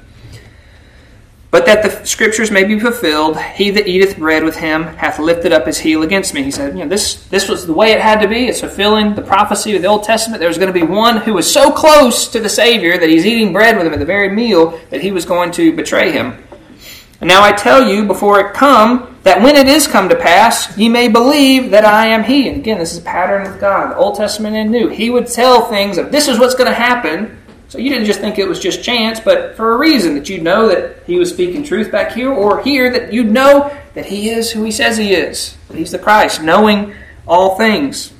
But 1.51 1.67
that 1.67 1.83
the 1.83 2.05
scriptures 2.05 2.51
may 2.51 2.65
be 2.65 2.77
fulfilled, 2.77 3.39
he 3.39 3.69
that 3.71 3.87
eateth 3.87 4.17
bread 4.17 4.43
with 4.43 4.57
him 4.57 4.83
hath 4.83 5.19
lifted 5.19 5.53
up 5.53 5.65
his 5.65 5.77
heel 5.77 6.03
against 6.03 6.33
me. 6.33 6.43
He 6.43 6.51
said, 6.51 6.77
you 6.77 6.83
know, 6.83 6.89
this, 6.89 7.25
this 7.27 7.47
was 7.47 7.65
the 7.65 7.71
way 7.71 7.93
it 7.93 8.01
had 8.01 8.19
to 8.21 8.27
be. 8.27 8.47
It's 8.47 8.59
fulfilling 8.59 9.15
the 9.15 9.21
prophecy 9.21 9.73
of 9.73 9.81
the 9.81 9.87
Old 9.87 10.03
Testament. 10.03 10.41
There 10.41 10.49
was 10.49 10.57
going 10.57 10.73
to 10.73 10.77
be 10.77 10.85
one 10.85 11.15
who 11.15 11.33
was 11.33 11.49
so 11.49 11.71
close 11.71 12.27
to 12.27 12.41
the 12.41 12.49
Savior 12.49 12.97
that 12.97 13.09
he's 13.09 13.25
eating 13.25 13.53
bread 13.53 13.77
with 13.77 13.87
him 13.87 13.93
at 13.93 13.99
the 13.99 14.05
very 14.05 14.27
meal 14.27 14.77
that 14.89 14.99
he 14.99 15.13
was 15.13 15.23
going 15.23 15.51
to 15.51 15.73
betray 15.73 16.11
him. 16.11 16.43
And 17.21 17.27
now 17.29 17.41
I 17.41 17.53
tell 17.53 17.87
you 17.89 18.05
before 18.05 18.41
it 18.41 18.53
come, 18.53 19.14
that 19.25 19.41
when 19.41 19.55
it 19.55 19.67
is 19.67 19.87
come 19.87 20.07
to 20.07 20.15
pass, 20.15 20.77
ye 20.77 20.87
may 20.87 21.09
believe 21.09 21.71
that 21.71 21.83
I 21.83 22.07
am 22.07 22.23
he. 22.23 22.47
And 22.47 22.57
again, 22.57 22.79
this 22.79 22.93
is 22.93 22.99
a 22.99 23.01
pattern 23.01 23.45
of 23.45 23.59
God, 23.59 23.93
Old 23.97 24.15
Testament 24.15 24.55
and 24.55 24.71
New. 24.71 24.87
He 24.87 25.09
would 25.09 25.27
tell 25.27 25.65
things 25.65 25.97
of 25.97 26.11
this 26.11 26.29
is 26.29 26.39
what's 26.39 26.55
going 26.55 26.69
to 26.69 26.75
happen 26.75 27.37
so 27.67 27.79
you 27.79 27.89
didn't 27.89 28.05
just 28.05 28.19
think 28.19 28.37
it 28.37 28.47
was 28.47 28.59
just 28.59 28.83
chance, 28.83 29.19
but 29.19 29.57
for 29.57 29.73
a 29.73 29.77
reason 29.77 30.13
that 30.13 30.29
you'd 30.29 30.43
know 30.43 30.67
that 30.67 31.03
he 31.07 31.17
was 31.17 31.29
speaking 31.29 31.63
truth 31.63 31.91
back 31.91 32.11
here, 32.11 32.31
or 32.31 32.61
here 32.61 32.91
that 32.91 33.11
you'd 33.11 33.31
know 33.31 33.75
that 33.95 34.05
he 34.05 34.29
is 34.29 34.51
who 34.51 34.63
he 34.63 34.71
says 34.71 34.97
he 34.97 35.13
is, 35.13 35.57
that 35.67 35.77
he's 35.77 35.91
the 35.91 35.99
Christ, 35.99 36.41
knowing 36.41 36.93
all 37.27 37.57
things. 37.57 38.13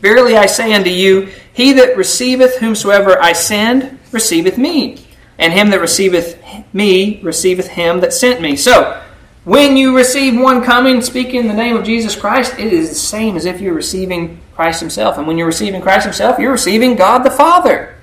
Verily 0.00 0.36
I 0.36 0.46
say 0.46 0.72
unto 0.72 0.90
you, 0.90 1.28
he 1.52 1.74
that 1.74 1.96
receiveth 1.96 2.56
whomsoever 2.56 3.20
I 3.22 3.34
send 3.34 3.98
receiveth 4.10 4.56
me, 4.56 5.06
and 5.38 5.52
him 5.52 5.70
that 5.70 5.80
receiveth 5.80 6.42
me 6.72 7.20
receiveth 7.22 7.68
him 7.68 8.00
that 8.00 8.14
sent 8.14 8.40
me. 8.40 8.56
So, 8.56 9.02
when 9.46 9.76
you 9.76 9.96
receive 9.96 10.36
one 10.36 10.60
coming 10.64 11.00
speaking 11.00 11.42
in 11.42 11.46
the 11.46 11.54
name 11.54 11.76
of 11.76 11.84
Jesus 11.84 12.16
Christ, 12.16 12.58
it 12.58 12.72
is 12.72 12.88
the 12.88 12.96
same 12.96 13.36
as 13.36 13.44
if 13.44 13.60
you're 13.60 13.74
receiving 13.74 14.40
Christ 14.56 14.80
Himself. 14.80 15.18
And 15.18 15.26
when 15.28 15.38
you're 15.38 15.46
receiving 15.46 15.80
Christ 15.80 16.04
Himself, 16.04 16.40
you're 16.40 16.50
receiving 16.50 16.96
God 16.96 17.20
the 17.20 17.30
Father. 17.30 17.94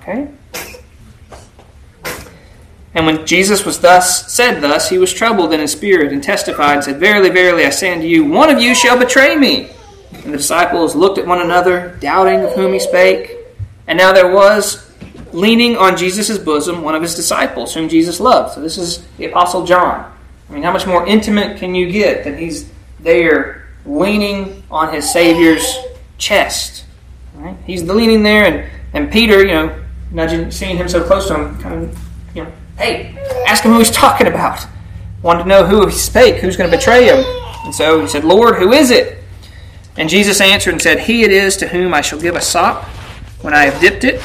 Okay? 0.00 0.28
And 2.94 3.06
when 3.06 3.24
Jesus 3.26 3.64
was 3.64 3.78
thus 3.78 4.32
said 4.32 4.60
thus, 4.60 4.88
he 4.88 4.98
was 4.98 5.12
troubled 5.12 5.52
in 5.52 5.60
his 5.60 5.70
spirit 5.70 6.12
and 6.12 6.20
testified 6.20 6.74
and 6.74 6.84
said, 6.84 6.98
Verily, 6.98 7.30
verily, 7.30 7.64
I 7.64 7.70
say 7.70 7.92
unto 7.92 8.06
you, 8.08 8.24
one 8.24 8.50
of 8.50 8.60
you 8.60 8.74
shall 8.74 8.98
betray 8.98 9.36
me. 9.36 9.70
And 10.10 10.34
the 10.34 10.38
disciples 10.38 10.96
looked 10.96 11.16
at 11.16 11.28
one 11.28 11.40
another, 11.40 11.96
doubting 12.00 12.40
of 12.40 12.54
whom 12.54 12.72
he 12.72 12.80
spake. 12.80 13.36
And 13.86 13.98
now 13.98 14.12
there 14.12 14.34
was 14.34 14.92
leaning 15.32 15.76
on 15.76 15.96
Jesus' 15.96 16.38
bosom 16.38 16.82
one 16.82 16.96
of 16.96 17.02
his 17.02 17.14
disciples, 17.14 17.72
whom 17.72 17.88
Jesus 17.88 18.18
loved. 18.18 18.54
So 18.54 18.60
this 18.60 18.78
is 18.78 19.06
the 19.16 19.26
Apostle 19.26 19.64
John. 19.64 20.17
I 20.48 20.52
mean, 20.52 20.62
how 20.62 20.72
much 20.72 20.86
more 20.86 21.06
intimate 21.06 21.58
can 21.58 21.74
you 21.74 21.90
get 21.90 22.24
than 22.24 22.38
he's 22.38 22.70
there 23.00 23.68
leaning 23.84 24.62
on 24.70 24.92
his 24.92 25.12
Savior's 25.12 25.78
chest? 26.16 26.84
Right? 27.34 27.56
He's 27.66 27.82
leaning 27.82 28.22
there, 28.22 28.44
and, 28.44 28.70
and 28.94 29.12
Peter, 29.12 29.40
you 29.40 29.52
know, 29.52 29.84
nudging, 30.10 30.50
seeing 30.50 30.76
him 30.76 30.88
so 30.88 31.04
close 31.04 31.28
to 31.28 31.34
him, 31.34 31.58
kind 31.60 31.84
of, 31.84 31.98
you 32.34 32.44
know, 32.44 32.52
hey, 32.78 33.16
ask 33.46 33.62
him 33.62 33.72
who 33.72 33.78
he's 33.78 33.90
talking 33.90 34.26
about. 34.26 34.66
Wanted 35.22 35.42
to 35.42 35.48
know 35.48 35.66
who 35.66 35.86
he 35.86 35.92
spake, 35.92 36.36
who's 36.36 36.56
going 36.56 36.70
to 36.70 36.76
betray 36.76 37.06
him. 37.06 37.24
And 37.64 37.74
so 37.74 38.00
he 38.00 38.06
said, 38.06 38.24
Lord, 38.24 38.56
who 38.56 38.72
is 38.72 38.90
it? 38.90 39.18
And 39.96 40.08
Jesus 40.08 40.40
answered 40.40 40.70
and 40.70 40.80
said, 40.80 41.00
He 41.00 41.24
it 41.24 41.32
is 41.32 41.56
to 41.56 41.68
whom 41.68 41.92
I 41.92 42.00
shall 42.00 42.20
give 42.20 42.36
a 42.36 42.40
sop 42.40 42.84
when 43.42 43.52
I 43.52 43.64
have 43.64 43.80
dipped 43.80 44.04
it. 44.04 44.22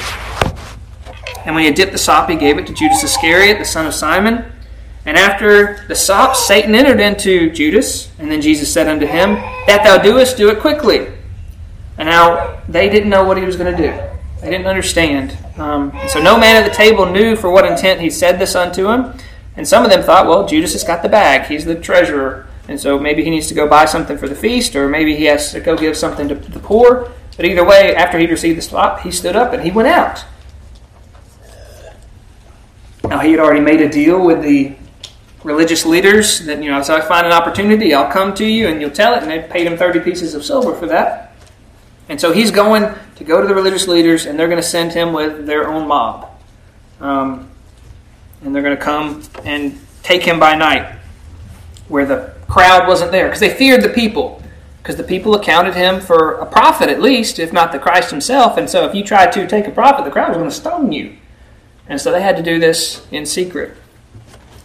And 1.44 1.54
when 1.54 1.62
he 1.62 1.66
had 1.66 1.74
dipped 1.74 1.92
the 1.92 1.98
sop, 1.98 2.30
he 2.30 2.36
gave 2.36 2.58
it 2.58 2.66
to 2.68 2.72
Judas 2.72 3.02
Iscariot, 3.02 3.58
the 3.58 3.64
son 3.64 3.86
of 3.86 3.92
Simon. 3.92 4.50
And 5.06 5.18
after 5.18 5.84
the 5.86 5.94
sop, 5.94 6.34
Satan 6.34 6.74
entered 6.74 7.00
into 7.00 7.50
Judas. 7.50 8.10
And 8.18 8.30
then 8.30 8.40
Jesus 8.40 8.72
said 8.72 8.88
unto 8.88 9.06
him, 9.06 9.34
That 9.66 9.82
thou 9.84 9.98
doest, 9.98 10.36
do 10.36 10.48
it 10.48 10.60
quickly. 10.60 11.08
And 11.98 12.08
now 12.08 12.62
they 12.68 12.88
didn't 12.88 13.10
know 13.10 13.24
what 13.24 13.36
he 13.36 13.44
was 13.44 13.56
going 13.56 13.76
to 13.76 13.82
do. 13.82 13.92
They 14.40 14.50
didn't 14.50 14.66
understand. 14.66 15.36
Um, 15.58 15.92
so 16.08 16.22
no 16.22 16.38
man 16.38 16.62
at 16.62 16.68
the 16.68 16.74
table 16.74 17.06
knew 17.06 17.36
for 17.36 17.50
what 17.50 17.64
intent 17.64 18.00
he 18.00 18.10
said 18.10 18.38
this 18.38 18.54
unto 18.54 18.88
him. 18.88 19.14
And 19.56 19.68
some 19.68 19.84
of 19.84 19.90
them 19.90 20.02
thought, 20.02 20.26
well, 20.26 20.46
Judas 20.46 20.72
has 20.72 20.84
got 20.84 21.02
the 21.02 21.08
bag. 21.08 21.46
He's 21.46 21.64
the 21.64 21.76
treasurer. 21.76 22.46
And 22.66 22.80
so 22.80 22.98
maybe 22.98 23.22
he 23.22 23.30
needs 23.30 23.46
to 23.48 23.54
go 23.54 23.68
buy 23.68 23.84
something 23.84 24.16
for 24.16 24.28
the 24.28 24.34
feast, 24.34 24.74
or 24.74 24.88
maybe 24.88 25.14
he 25.14 25.24
has 25.24 25.52
to 25.52 25.60
go 25.60 25.76
give 25.76 25.96
something 25.96 26.28
to 26.28 26.34
the 26.34 26.58
poor. 26.58 27.12
But 27.36 27.46
either 27.46 27.64
way, 27.64 27.94
after 27.94 28.18
he 28.18 28.26
received 28.26 28.58
the 28.58 28.62
slop, 28.62 29.00
he 29.00 29.10
stood 29.10 29.36
up 29.36 29.52
and 29.52 29.62
he 29.62 29.70
went 29.70 29.88
out. 29.88 30.24
Now, 33.04 33.18
he 33.18 33.32
had 33.32 33.40
already 33.40 33.60
made 33.60 33.82
a 33.82 33.88
deal 33.88 34.24
with 34.24 34.42
the 34.42 34.76
religious 35.44 35.84
leaders 35.86 36.40
that, 36.46 36.62
you 36.62 36.70
know, 36.70 36.80
if 36.80 36.90
I 36.90 37.00
find 37.02 37.26
an 37.26 37.32
opportunity, 37.32 37.94
I'll 37.94 38.10
come 38.10 38.34
to 38.34 38.44
you 38.44 38.66
and 38.66 38.80
you'll 38.80 38.90
tell 38.90 39.14
it. 39.14 39.22
And 39.22 39.30
they 39.30 39.40
paid 39.40 39.66
him 39.66 39.76
30 39.76 40.00
pieces 40.00 40.34
of 40.34 40.44
silver 40.44 40.74
for 40.74 40.86
that. 40.86 41.36
And 42.08 42.20
so 42.20 42.32
he's 42.32 42.50
going 42.50 42.92
to 43.16 43.24
go 43.24 43.40
to 43.40 43.46
the 43.46 43.54
religious 43.54 43.88
leaders, 43.88 44.26
and 44.26 44.38
they're 44.38 44.48
going 44.48 44.60
to 44.60 44.66
send 44.66 44.92
him 44.92 45.12
with 45.12 45.46
their 45.46 45.68
own 45.68 45.86
mob. 45.86 46.30
Um, 47.00 47.50
and 48.42 48.54
they're 48.54 48.62
going 48.62 48.76
to 48.76 48.82
come 48.82 49.22
and 49.44 49.78
take 50.02 50.22
him 50.22 50.38
by 50.38 50.54
night, 50.54 50.98
where 51.88 52.04
the 52.04 52.34
crowd 52.46 52.86
wasn't 52.86 53.10
there, 53.10 53.26
because 53.26 53.40
they 53.40 53.54
feared 53.54 53.82
the 53.82 53.88
people. 53.88 54.42
Because 54.82 54.96
the 54.96 55.04
people 55.04 55.34
accounted 55.34 55.74
him 55.74 55.98
for 55.98 56.32
a 56.32 56.46
prophet, 56.46 56.90
at 56.90 57.00
least, 57.00 57.38
if 57.38 57.54
not 57.54 57.72
the 57.72 57.78
Christ 57.78 58.10
himself. 58.10 58.58
And 58.58 58.68
so 58.68 58.84
if 58.84 58.94
you 58.94 59.02
tried 59.02 59.32
to 59.32 59.46
take 59.46 59.66
a 59.66 59.70
prophet, 59.70 60.04
the 60.04 60.10
crowd 60.10 60.28
was 60.28 60.36
going 60.36 60.50
to 60.50 60.54
stone 60.54 60.92
you. 60.92 61.16
And 61.88 61.98
so 61.98 62.12
they 62.12 62.20
had 62.20 62.36
to 62.36 62.42
do 62.42 62.58
this 62.58 63.06
in 63.10 63.24
secret. 63.24 63.78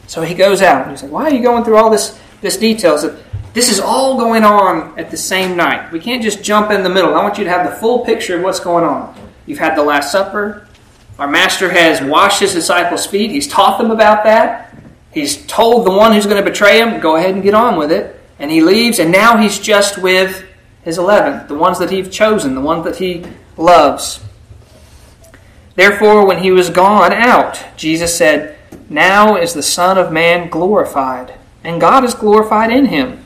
So 0.09 0.23
he 0.23 0.33
goes 0.33 0.63
out, 0.63 0.81
and 0.81 0.91
he's 0.91 1.03
like, 1.03 1.11
Why 1.11 1.25
are 1.25 1.33
you 1.33 1.43
going 1.43 1.63
through 1.63 1.77
all 1.77 1.91
this, 1.91 2.19
this 2.41 2.57
details? 2.57 3.05
This 3.53 3.69
is 3.69 3.79
all 3.79 4.17
going 4.17 4.43
on 4.43 4.97
at 4.97 5.11
the 5.11 5.17
same 5.17 5.55
night. 5.55 5.91
We 5.91 5.99
can't 5.99 6.23
just 6.23 6.43
jump 6.43 6.71
in 6.71 6.81
the 6.81 6.89
middle. 6.89 7.13
I 7.13 7.21
want 7.21 7.37
you 7.37 7.43
to 7.43 7.49
have 7.51 7.69
the 7.69 7.75
full 7.75 8.03
picture 8.03 8.35
of 8.35 8.41
what's 8.41 8.59
going 8.59 8.83
on. 8.83 9.15
You've 9.45 9.59
had 9.59 9.75
the 9.75 9.83
Last 9.83 10.11
Supper. 10.11 10.67
Our 11.19 11.27
Master 11.27 11.69
has 11.69 12.01
washed 12.01 12.39
his 12.39 12.53
disciples' 12.53 13.05
feet. 13.05 13.29
He's 13.29 13.47
taught 13.47 13.77
them 13.77 13.91
about 13.91 14.23
that. 14.23 14.75
He's 15.11 15.45
told 15.45 15.85
the 15.85 15.91
one 15.91 16.11
who's 16.11 16.25
going 16.25 16.43
to 16.43 16.49
betray 16.49 16.81
him, 16.81 16.99
go 16.99 17.15
ahead 17.15 17.35
and 17.35 17.43
get 17.43 17.53
on 17.53 17.77
with 17.77 17.91
it. 17.91 18.19
And 18.39 18.49
he 18.49 18.63
leaves, 18.63 18.97
and 18.97 19.11
now 19.11 19.37
he's 19.37 19.59
just 19.59 19.99
with 19.99 20.43
his 20.81 20.97
eleven, 20.97 21.47
the 21.47 21.53
ones 21.53 21.77
that 21.77 21.91
he's 21.91 22.09
chosen, 22.09 22.55
the 22.55 22.61
ones 22.61 22.83
that 22.85 22.95
he 22.95 23.25
loves. 23.57 24.23
Therefore, 25.75 26.25
when 26.25 26.39
he 26.39 26.49
was 26.49 26.71
gone 26.71 27.13
out, 27.13 27.63
Jesus 27.77 28.17
said, 28.17 28.58
Now 28.89 29.35
is 29.35 29.53
the 29.53 29.63
Son 29.63 29.97
of 29.97 30.11
Man 30.11 30.49
glorified, 30.49 31.35
and 31.63 31.81
God 31.81 32.03
is 32.03 32.13
glorified 32.13 32.71
in 32.71 32.85
him. 32.85 33.23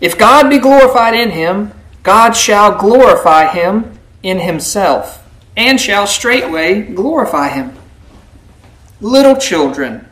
If 0.00 0.18
God 0.18 0.48
be 0.48 0.58
glorified 0.58 1.14
in 1.14 1.30
him, 1.30 1.72
God 2.02 2.32
shall 2.32 2.78
glorify 2.78 3.46
him 3.46 3.98
in 4.22 4.40
himself, 4.40 5.26
and 5.56 5.80
shall 5.80 6.06
straightway 6.06 6.82
glorify 6.82 7.48
him. 7.48 7.76
Little 9.00 9.36
children, 9.36 10.08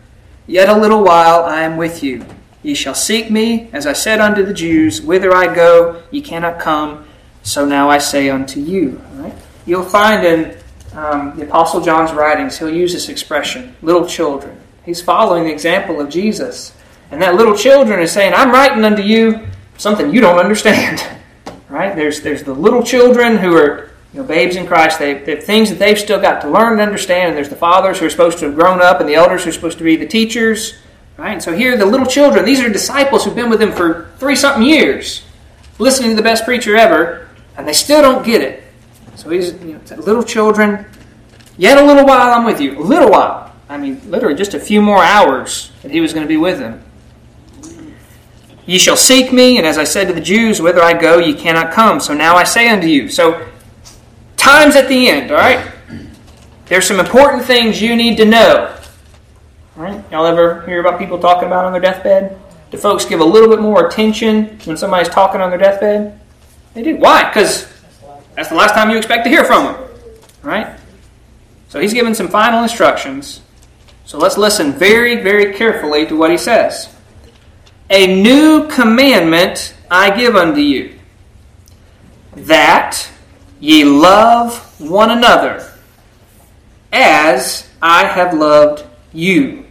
yet 0.46 0.68
a 0.68 0.78
little 0.78 1.02
while 1.02 1.44
I 1.44 1.62
am 1.62 1.76
with 1.76 2.02
you. 2.02 2.24
Ye 2.62 2.74
shall 2.74 2.94
seek 2.94 3.30
me, 3.30 3.70
as 3.72 3.86
I 3.86 3.92
said 3.92 4.20
unto 4.20 4.44
the 4.44 4.52
Jews, 4.52 5.00
Whither 5.00 5.34
I 5.34 5.54
go, 5.54 6.02
ye 6.10 6.20
cannot 6.20 6.58
come. 6.58 7.06
So 7.42 7.64
now 7.64 7.88
I 7.88 7.98
say 7.98 8.28
unto 8.28 8.60
you. 8.60 9.00
You'll 9.64 9.84
find 9.84 10.26
in 10.26 10.56
um, 10.94 11.36
the 11.36 11.44
Apostle 11.44 11.80
John's 11.80 12.12
writings, 12.12 12.58
he'll 12.58 12.70
use 12.70 12.92
this 12.92 13.08
expression, 13.08 13.76
little 13.82 14.06
children. 14.06 14.60
He's 14.84 15.02
following 15.02 15.44
the 15.44 15.52
example 15.52 16.00
of 16.00 16.08
Jesus. 16.08 16.72
And 17.10 17.22
that 17.22 17.34
little 17.34 17.56
children 17.56 18.00
is 18.00 18.12
saying, 18.12 18.34
I'm 18.34 18.50
writing 18.50 18.84
unto 18.84 19.02
you 19.02 19.46
something 19.76 20.12
you 20.12 20.20
don't 20.20 20.38
understand. 20.38 21.02
Right? 21.68 21.94
There's 21.94 22.22
there's 22.22 22.44
the 22.44 22.54
little 22.54 22.82
children 22.82 23.36
who 23.36 23.54
are 23.54 23.90
you 24.14 24.20
know, 24.20 24.26
babes 24.26 24.56
in 24.56 24.66
Christ. 24.66 24.98
They, 24.98 25.14
they 25.14 25.34
have 25.34 25.44
things 25.44 25.68
that 25.68 25.78
they've 25.78 25.98
still 25.98 26.18
got 26.18 26.40
to 26.40 26.48
learn 26.48 26.72
and 26.72 26.80
understand. 26.80 27.28
And 27.28 27.36
there's 27.36 27.50
the 27.50 27.56
fathers 27.56 27.98
who 27.98 28.06
are 28.06 28.10
supposed 28.10 28.38
to 28.38 28.46
have 28.46 28.54
grown 28.54 28.80
up, 28.80 29.00
and 29.00 29.08
the 29.08 29.16
elders 29.16 29.44
who 29.44 29.50
are 29.50 29.52
supposed 29.52 29.76
to 29.76 29.84
be 29.84 29.96
the 29.96 30.06
teachers. 30.06 30.78
Right? 31.18 31.32
And 31.32 31.42
so 31.42 31.54
here, 31.54 31.76
the 31.76 31.84
little 31.84 32.06
children. 32.06 32.46
These 32.46 32.60
are 32.60 32.70
disciples 32.70 33.24
who've 33.24 33.34
been 33.34 33.50
with 33.50 33.60
him 33.60 33.72
for 33.72 34.10
three 34.16 34.34
something 34.34 34.62
years, 34.62 35.24
listening 35.78 36.10
to 36.10 36.16
the 36.16 36.22
best 36.22 36.44
preacher 36.44 36.74
ever, 36.74 37.28
and 37.56 37.68
they 37.68 37.74
still 37.74 38.00
don't 38.00 38.24
get 38.24 38.40
it. 38.40 38.62
So 39.18 39.30
he's 39.30 39.52
you 39.64 39.74
know, 39.74 39.96
little 39.96 40.22
children. 40.22 40.86
Yet 41.56 41.76
a 41.76 41.84
little 41.84 42.06
while 42.06 42.32
I'm 42.32 42.44
with 42.44 42.60
you. 42.60 42.78
A 42.78 42.80
little 42.80 43.10
while. 43.10 43.52
I 43.68 43.76
mean, 43.76 44.00
literally 44.08 44.36
just 44.36 44.54
a 44.54 44.60
few 44.60 44.80
more 44.80 45.02
hours 45.02 45.72
that 45.82 45.90
he 45.90 46.00
was 46.00 46.12
going 46.12 46.24
to 46.24 46.28
be 46.28 46.36
with 46.36 46.60
them. 46.60 46.84
Ye 48.64 48.78
shall 48.78 48.96
seek 48.96 49.32
me, 49.32 49.58
and 49.58 49.66
as 49.66 49.76
I 49.76 49.82
said 49.82 50.06
to 50.06 50.14
the 50.14 50.20
Jews, 50.20 50.62
whither 50.62 50.80
I 50.80 50.92
go, 50.92 51.18
ye 51.18 51.34
cannot 51.34 51.72
come. 51.72 51.98
So 51.98 52.14
now 52.14 52.36
I 52.36 52.44
say 52.44 52.68
unto 52.68 52.86
you. 52.86 53.08
So, 53.08 53.48
time's 54.36 54.76
at 54.76 54.88
the 54.88 55.08
end, 55.08 55.32
all 55.32 55.38
right? 55.38 55.72
There's 56.66 56.86
some 56.86 57.00
important 57.00 57.44
things 57.44 57.82
you 57.82 57.96
need 57.96 58.18
to 58.18 58.24
know. 58.24 58.76
All 59.76 59.82
right? 59.82 60.04
Y'all 60.12 60.26
ever 60.26 60.64
hear 60.64 60.78
about 60.78 60.98
people 60.98 61.18
talking 61.18 61.48
about 61.48 61.64
on 61.64 61.72
their 61.72 61.80
deathbed? 61.80 62.38
Do 62.70 62.78
folks 62.78 63.04
give 63.04 63.18
a 63.18 63.24
little 63.24 63.48
bit 63.48 63.60
more 63.60 63.88
attention 63.88 64.60
when 64.64 64.76
somebody's 64.76 65.08
talking 65.08 65.40
on 65.40 65.50
their 65.50 65.58
deathbed? 65.58 66.20
They 66.74 66.82
do. 66.82 66.96
Why? 66.98 67.28
Because 67.28 67.66
that's 68.38 68.50
the 68.50 68.54
last 68.54 68.72
time 68.72 68.88
you 68.88 68.96
expect 68.96 69.24
to 69.24 69.30
hear 69.30 69.42
from 69.42 69.74
him. 69.74 69.82
Right? 70.44 70.78
So 71.70 71.80
he's 71.80 71.92
given 71.92 72.14
some 72.14 72.28
final 72.28 72.62
instructions. 72.62 73.40
So 74.04 74.16
let's 74.16 74.38
listen 74.38 74.72
very, 74.72 75.16
very 75.16 75.54
carefully 75.54 76.06
to 76.06 76.16
what 76.16 76.30
he 76.30 76.38
says. 76.38 76.94
A 77.90 78.22
new 78.22 78.68
commandment 78.68 79.74
I 79.90 80.16
give 80.16 80.36
unto 80.36 80.60
you, 80.60 81.00
that 82.36 83.10
ye 83.58 83.82
love 83.82 84.80
one 84.80 85.10
another 85.10 85.72
as 86.92 87.68
I 87.82 88.04
have 88.04 88.34
loved 88.34 88.84
you, 89.12 89.66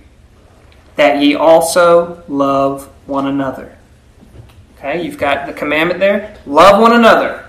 that 0.97 1.21
ye 1.21 1.35
also 1.35 2.21
love 2.27 2.87
one 3.05 3.27
another. 3.27 3.77
Okay, 4.77 5.05
you've 5.05 5.17
got 5.17 5.47
the 5.47 5.53
commandment 5.53 6.01
there. 6.01 6.37
Love 6.45 6.81
one 6.81 6.91
another. 6.91 7.46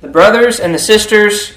The 0.00 0.08
brothers 0.08 0.60
and 0.60 0.74
the 0.74 0.78
sisters, 0.78 1.52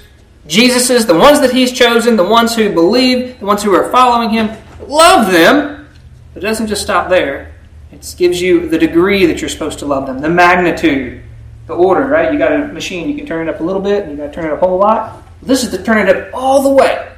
Jesus's, 0.46 1.06
the 1.06 1.14
ones 1.14 1.40
that 1.40 1.52
he's 1.52 1.72
chosen, 1.72 2.16
the 2.16 2.24
ones 2.24 2.54
who 2.54 2.72
believe, 2.72 3.38
the 3.40 3.46
ones 3.46 3.62
who 3.62 3.74
are 3.74 3.90
following 3.90 4.30
him, 4.30 4.50
love 4.86 5.32
them. 5.32 5.88
But 6.34 6.42
it 6.42 6.46
doesn't 6.46 6.66
just 6.66 6.82
stop 6.82 7.08
there. 7.08 7.54
It 7.92 8.14
gives 8.18 8.42
you 8.42 8.68
the 8.68 8.78
degree 8.78 9.24
that 9.26 9.40
you're 9.40 9.48
supposed 9.48 9.78
to 9.78 9.86
love 9.86 10.06
them, 10.06 10.18
the 10.18 10.28
magnitude, 10.28 11.22
the 11.66 11.74
order, 11.74 12.06
right? 12.06 12.32
You 12.32 12.38
got 12.38 12.52
a 12.52 12.68
machine, 12.68 13.08
you 13.08 13.14
can 13.14 13.24
turn 13.24 13.48
it 13.48 13.54
up 13.54 13.60
a 13.60 13.64
little 13.64 13.80
bit, 13.80 14.02
and 14.02 14.12
you 14.12 14.16
got 14.18 14.26
to 14.26 14.32
turn 14.32 14.46
it 14.46 14.52
up 14.52 14.62
a 14.62 14.66
whole 14.66 14.78
lot. 14.78 15.22
This 15.42 15.62
is 15.62 15.70
to 15.70 15.82
turn 15.82 16.06
it 16.06 16.14
up 16.14 16.34
all 16.34 16.62
the 16.62 16.70
way. 16.70 17.12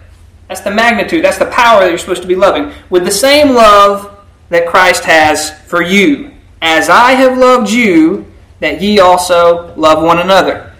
That's 0.49 0.61
the 0.61 0.71
magnitude, 0.71 1.25
that's 1.25 1.39
the 1.39 1.47
power 1.47 1.81
that 1.81 1.89
you're 1.89 1.99
supposed 1.99 2.23
to 2.23 2.29
be 2.29 2.37
loving. 2.37 2.73
With 2.91 3.05
the 3.05 3.11
same 3.11 3.55
love 3.55 4.25
that 4.51 4.69
Christ 4.69 5.05
has 5.05 5.51
for 5.62 5.83
you. 5.83 6.33
As 6.62 6.89
I 6.89 7.12
have 7.12 7.37
loved 7.37 7.71
you, 7.71 8.33
that 8.61 8.81
ye 8.81 9.01
also 9.01 9.75
love 9.77 10.03
one 10.03 10.19
another. 10.19 10.73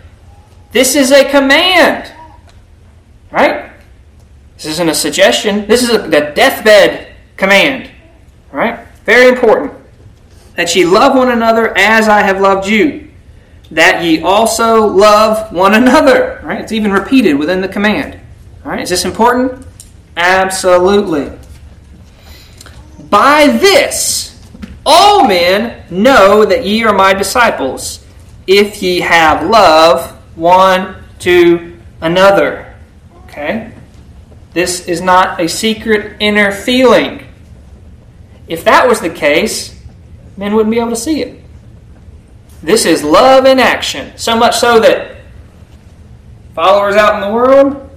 This 0.77 0.95
is 0.95 1.11
a 1.11 1.25
command. 1.31 2.13
Right? 3.31 3.73
This 4.57 4.67
isn't 4.67 4.91
a 4.91 4.95
suggestion. 4.95 5.67
This 5.67 5.83
is 5.83 5.89
a, 5.89 5.97
the 5.97 6.33
deathbed 6.35 7.15
command. 7.39 7.91
Right? 8.53 8.87
Very 9.07 9.31
important. 9.31 9.73
That 10.57 10.77
ye 10.77 10.85
love 10.85 11.17
one 11.17 11.31
another 11.31 11.73
as 11.79 12.11
I 12.11 12.21
have 12.21 12.43
loved 12.43 12.69
you. 12.69 13.09
That 13.71 14.05
ye 14.05 14.21
also 14.21 14.87
love 14.87 15.51
one 15.51 15.73
another. 15.73 16.43
Right? 16.45 16.61
It's 16.61 16.73
even 16.73 16.93
repeated 16.93 17.39
within 17.39 17.63
the 17.63 17.69
command. 17.69 18.21
All 18.63 18.73
right, 18.73 18.83
is 18.83 18.91
this 18.91 19.07
important? 19.07 19.67
Absolutely. 20.15 21.33
By 23.09 23.47
this, 23.47 24.47
all 24.85 25.27
men 25.27 25.85
know 25.89 26.45
that 26.45 26.67
ye 26.67 26.85
are 26.85 26.93
my 26.93 27.15
disciples, 27.15 28.05
if 28.47 28.83
ye 28.83 29.01
have 29.01 29.49
love 29.49 30.13
one 30.37 31.03
to 31.21 31.77
another. 32.01 32.75
Okay? 33.25 33.73
This 34.53 34.87
is 34.87 35.01
not 35.01 35.41
a 35.41 35.49
secret 35.49 36.17
inner 36.21 36.53
feeling. 36.53 37.27
If 38.49 38.65
that 38.65 38.87
was 38.87 39.01
the 39.01 39.11
case, 39.11 39.83
men 40.37 40.55
wouldn't 40.55 40.73
be 40.73 40.79
able 40.79 40.91
to 40.91 40.97
see 40.97 41.23
it. 41.23 41.43
This 42.63 42.85
is 42.85 43.03
love 43.03 43.45
in 43.45 43.59
action. 43.59 44.17
So 44.17 44.37
much 44.37 44.57
so 44.57 44.81
that 44.81 45.17
followers 46.55 46.97
out 46.97 47.15
in 47.15 47.29
the 47.29 47.35
world 47.35 47.91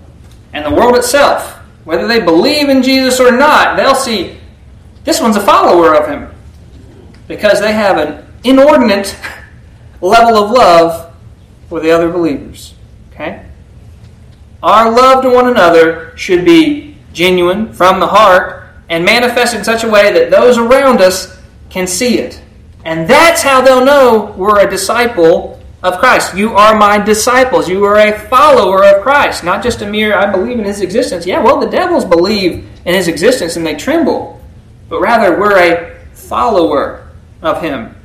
and 0.51 0.65
the 0.65 0.75
world 0.75 0.95
itself, 0.95 1.57
whether 1.85 2.07
they 2.07 2.19
believe 2.19 2.69
in 2.69 2.83
Jesus 2.83 3.19
or 3.19 3.31
not, 3.31 3.77
they'll 3.77 3.95
see 3.95 4.37
this 5.03 5.21
one's 5.21 5.37
a 5.37 5.41
follower 5.41 5.95
of 5.95 6.09
him 6.09 6.29
because 7.27 7.61
they 7.61 7.71
have 7.71 7.97
an 7.97 8.25
inordinate 8.43 9.17
level 10.01 10.43
of 10.43 10.51
love 10.51 11.08
for 11.69 11.79
the 11.79 11.91
other 11.91 12.11
believers. 12.11 12.73
Okay? 13.13 13.45
Our 14.61 14.91
love 14.91 15.23
to 15.23 15.29
one 15.29 15.47
another 15.47 16.11
should 16.17 16.43
be 16.43 16.97
genuine 17.13 17.71
from 17.71 17.99
the 17.99 18.07
heart 18.07 18.69
and 18.89 19.05
manifest 19.05 19.55
in 19.55 19.63
such 19.63 19.83
a 19.83 19.89
way 19.89 20.11
that 20.11 20.31
those 20.31 20.57
around 20.57 20.99
us 20.99 21.39
can 21.69 21.87
see 21.87 22.19
it. 22.19 22.41
And 22.83 23.07
that's 23.07 23.41
how 23.41 23.61
they'll 23.61 23.85
know 23.85 24.33
we're 24.37 24.65
a 24.65 24.69
disciple 24.69 25.61
of 25.83 25.99
Christ. 25.99 26.35
You 26.35 26.55
are 26.55 26.77
my 26.77 26.97
disciples. 26.97 27.69
You 27.69 27.85
are 27.85 27.99
a 27.99 28.19
follower 28.27 28.83
of 28.83 29.01
Christ, 29.01 29.43
not 29.43 29.63
just 29.63 29.81
a 29.81 29.87
mere, 29.87 30.17
I 30.17 30.31
believe 30.31 30.59
in 30.59 30.65
his 30.65 30.81
existence. 30.81 31.25
Yeah, 31.25 31.41
well, 31.41 31.59
the 31.59 31.69
devils 31.69 32.03
believe 32.03 32.67
in 32.85 32.93
his 32.93 33.07
existence 33.07 33.55
and 33.55 33.65
they 33.65 33.75
tremble, 33.75 34.41
but 34.89 34.99
rather 34.99 35.39
we're 35.39 35.57
a 35.57 35.99
follower 36.13 37.07
of 37.41 37.61
him. 37.61 37.95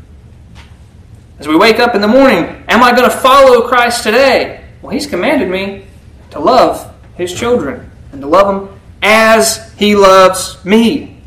As 1.45 1.49
we 1.49 1.57
wake 1.57 1.79
up 1.79 1.95
in 1.95 2.01
the 2.01 2.09
morning, 2.09 2.65
am 2.69 2.83
I 2.83 2.93
going 2.97 3.05
to 3.05 3.15
follow 3.15 3.69
Christ 3.69 4.03
today? 4.03 4.65
Well, 4.81 4.93
he's 4.93 5.07
commanded 5.07 5.51
me 5.51 5.85
to 6.31 6.39
love 6.39 6.91
his 7.17 7.39
children 7.39 7.91
and 8.13 8.23
to 8.23 8.27
love 8.27 8.47
them 8.47 8.81
as 9.03 9.71
he 9.75 9.95
loves 9.95 10.65
me. 10.65 11.21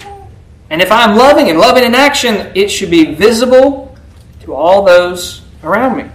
And 0.71 0.81
if 0.81 0.91
I'm 0.91 1.15
loving 1.15 1.51
and 1.51 1.59
loving 1.59 1.83
in 1.83 1.93
action, 1.93 2.51
it 2.55 2.69
should 2.69 2.89
be 2.89 3.13
visible 3.13 3.95
to 4.39 4.55
all 4.55 4.83
those 4.83 5.43
around 5.61 5.97
me. 5.97 6.09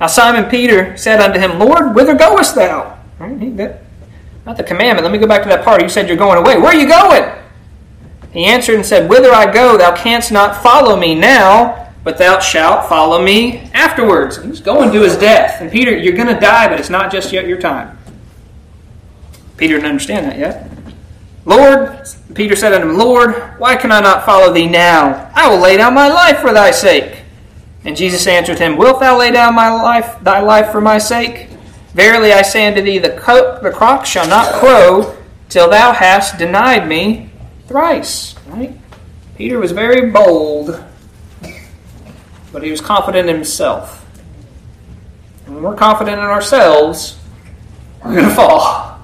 Now 0.00 0.08
Simon 0.08 0.50
Peter 0.50 0.96
said 0.96 1.20
unto 1.20 1.38
him, 1.38 1.60
Lord, 1.60 1.94
whither 1.94 2.16
goest 2.16 2.56
thou? 2.56 2.98
Not 4.44 4.56
the 4.56 4.64
commandment. 4.64 5.04
Let 5.04 5.12
me 5.12 5.18
go 5.18 5.28
back 5.28 5.44
to 5.44 5.48
that 5.50 5.64
part. 5.64 5.80
You 5.80 5.88
said 5.88 6.08
you're 6.08 6.16
going 6.16 6.38
away. 6.38 6.58
Where 6.58 6.72
are 6.72 6.74
you 6.74 6.88
going? 6.88 7.32
He 8.32 8.46
answered 8.46 8.74
and 8.74 8.84
said, 8.84 9.08
Whither 9.08 9.30
I 9.30 9.48
go, 9.52 9.78
thou 9.78 9.94
canst 9.94 10.32
not 10.32 10.60
follow 10.60 10.96
me 10.96 11.14
now, 11.14 11.85
but 12.06 12.18
thou 12.18 12.38
shalt 12.38 12.88
follow 12.88 13.20
me 13.20 13.58
afterwards. 13.74 14.40
He's 14.40 14.60
going 14.60 14.92
to 14.92 15.02
his 15.02 15.16
death. 15.16 15.60
And 15.60 15.72
Peter, 15.72 15.90
you're 15.90 16.14
going 16.14 16.32
to 16.32 16.38
die, 16.38 16.68
but 16.68 16.78
it's 16.78 16.88
not 16.88 17.10
just 17.10 17.32
yet 17.32 17.48
your 17.48 17.60
time. 17.60 17.98
Peter 19.56 19.74
didn't 19.74 19.88
understand 19.88 20.26
that 20.26 20.38
yet. 20.38 20.70
Lord, 21.44 22.06
Peter 22.32 22.54
said 22.54 22.72
unto 22.72 22.88
him, 22.88 22.96
Lord, 22.96 23.58
why 23.58 23.74
can 23.74 23.90
I 23.90 23.98
not 23.98 24.24
follow 24.24 24.52
thee 24.52 24.68
now? 24.68 25.32
I 25.34 25.48
will 25.48 25.58
lay 25.58 25.78
down 25.78 25.94
my 25.94 26.06
life 26.06 26.38
for 26.38 26.52
thy 26.52 26.70
sake. 26.70 27.22
And 27.84 27.96
Jesus 27.96 28.24
answered 28.28 28.60
him, 28.60 28.76
Wilt 28.76 29.00
thou 29.00 29.18
lay 29.18 29.32
down 29.32 29.56
my 29.56 29.68
life, 29.68 30.16
thy 30.22 30.38
life 30.38 30.70
for 30.70 30.80
my 30.80 30.98
sake? 30.98 31.48
Verily 31.92 32.32
I 32.32 32.42
say 32.42 32.68
unto 32.68 32.82
thee, 32.82 32.98
the, 32.98 33.16
co- 33.18 33.58
the 33.60 33.72
cock 33.72 34.06
shall 34.06 34.28
not 34.28 34.54
crow 34.60 35.16
till 35.48 35.68
thou 35.68 35.92
hast 35.92 36.38
denied 36.38 36.86
me 36.86 37.30
thrice. 37.66 38.36
Right? 38.46 38.78
Peter 39.36 39.58
was 39.58 39.72
very 39.72 40.12
bold, 40.12 40.84
but 42.56 42.62
he 42.62 42.70
was 42.70 42.80
confident 42.80 43.28
in 43.28 43.34
himself. 43.34 44.02
And 45.44 45.56
when 45.56 45.62
we're 45.62 45.76
confident 45.76 46.18
in 46.18 46.24
ourselves, 46.24 47.18
we're 48.02 48.14
going 48.14 48.30
to 48.30 48.34
fall. 48.34 48.98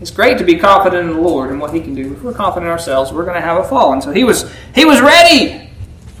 It's 0.00 0.10
great 0.10 0.38
to 0.38 0.44
be 0.44 0.56
confident 0.56 1.10
in 1.10 1.16
the 1.16 1.20
Lord 1.20 1.50
and 1.50 1.60
what 1.60 1.74
He 1.74 1.82
can 1.82 1.94
do. 1.94 2.14
If 2.14 2.22
we're 2.22 2.32
confident 2.32 2.68
in 2.68 2.72
ourselves, 2.72 3.12
we're 3.12 3.26
going 3.26 3.34
to 3.34 3.42
have 3.42 3.58
a 3.58 3.68
fall. 3.68 3.92
And 3.92 4.02
so 4.02 4.12
he 4.12 4.24
was 4.24 4.50
he 4.74 4.86
was 4.86 5.02
ready. 5.02 5.68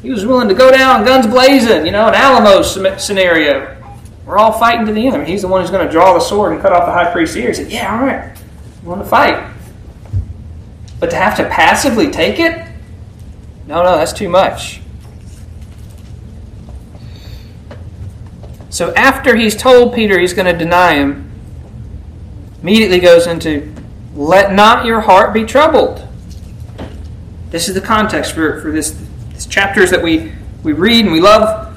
He 0.02 0.10
was 0.10 0.26
willing 0.26 0.48
to 0.48 0.54
go 0.54 0.70
down 0.70 1.06
guns 1.06 1.26
blazing, 1.26 1.86
you 1.86 1.92
know, 1.92 2.08
an 2.08 2.14
Alamo 2.14 2.60
scenario. 2.98 3.82
We're 4.26 4.36
all 4.36 4.52
fighting 4.52 4.84
to 4.84 4.92
the 4.92 5.06
end. 5.06 5.26
He's 5.26 5.40
the 5.40 5.48
one 5.48 5.62
who's 5.62 5.70
going 5.70 5.86
to 5.86 5.90
draw 5.90 6.12
the 6.12 6.20
sword 6.20 6.52
and 6.52 6.60
cut 6.60 6.72
off 6.72 6.84
the 6.84 6.92
high 6.92 7.10
priest's 7.10 7.36
ear. 7.36 7.48
He 7.48 7.54
said, 7.54 7.72
Yeah, 7.72 7.90
all 7.90 8.04
right. 8.04 8.36
I 8.36 8.86
want 8.86 9.02
to 9.02 9.08
fight. 9.08 9.50
But 11.00 11.08
to 11.08 11.16
have 11.16 11.38
to 11.38 11.48
passively 11.48 12.10
take 12.10 12.38
it? 12.38 12.68
No, 13.66 13.82
no, 13.82 13.96
that's 13.96 14.12
too 14.12 14.28
much. 14.28 14.82
So 18.74 18.92
after 18.94 19.36
he's 19.36 19.54
told 19.54 19.94
Peter 19.94 20.18
he's 20.18 20.32
going 20.32 20.52
to 20.52 20.58
deny 20.58 20.94
him, 20.94 21.30
immediately 22.60 22.98
goes 22.98 23.28
into, 23.28 23.72
Let 24.16 24.52
not 24.52 24.84
your 24.84 25.00
heart 25.00 25.32
be 25.32 25.44
troubled. 25.44 26.04
This 27.50 27.68
is 27.68 27.76
the 27.76 27.80
context 27.80 28.32
for, 28.32 28.60
for 28.60 28.72
this 28.72 29.00
it's 29.30 29.46
chapters 29.46 29.92
that 29.92 30.02
we, 30.02 30.32
we 30.64 30.72
read 30.72 31.04
and 31.04 31.12
we 31.12 31.20
love, 31.20 31.72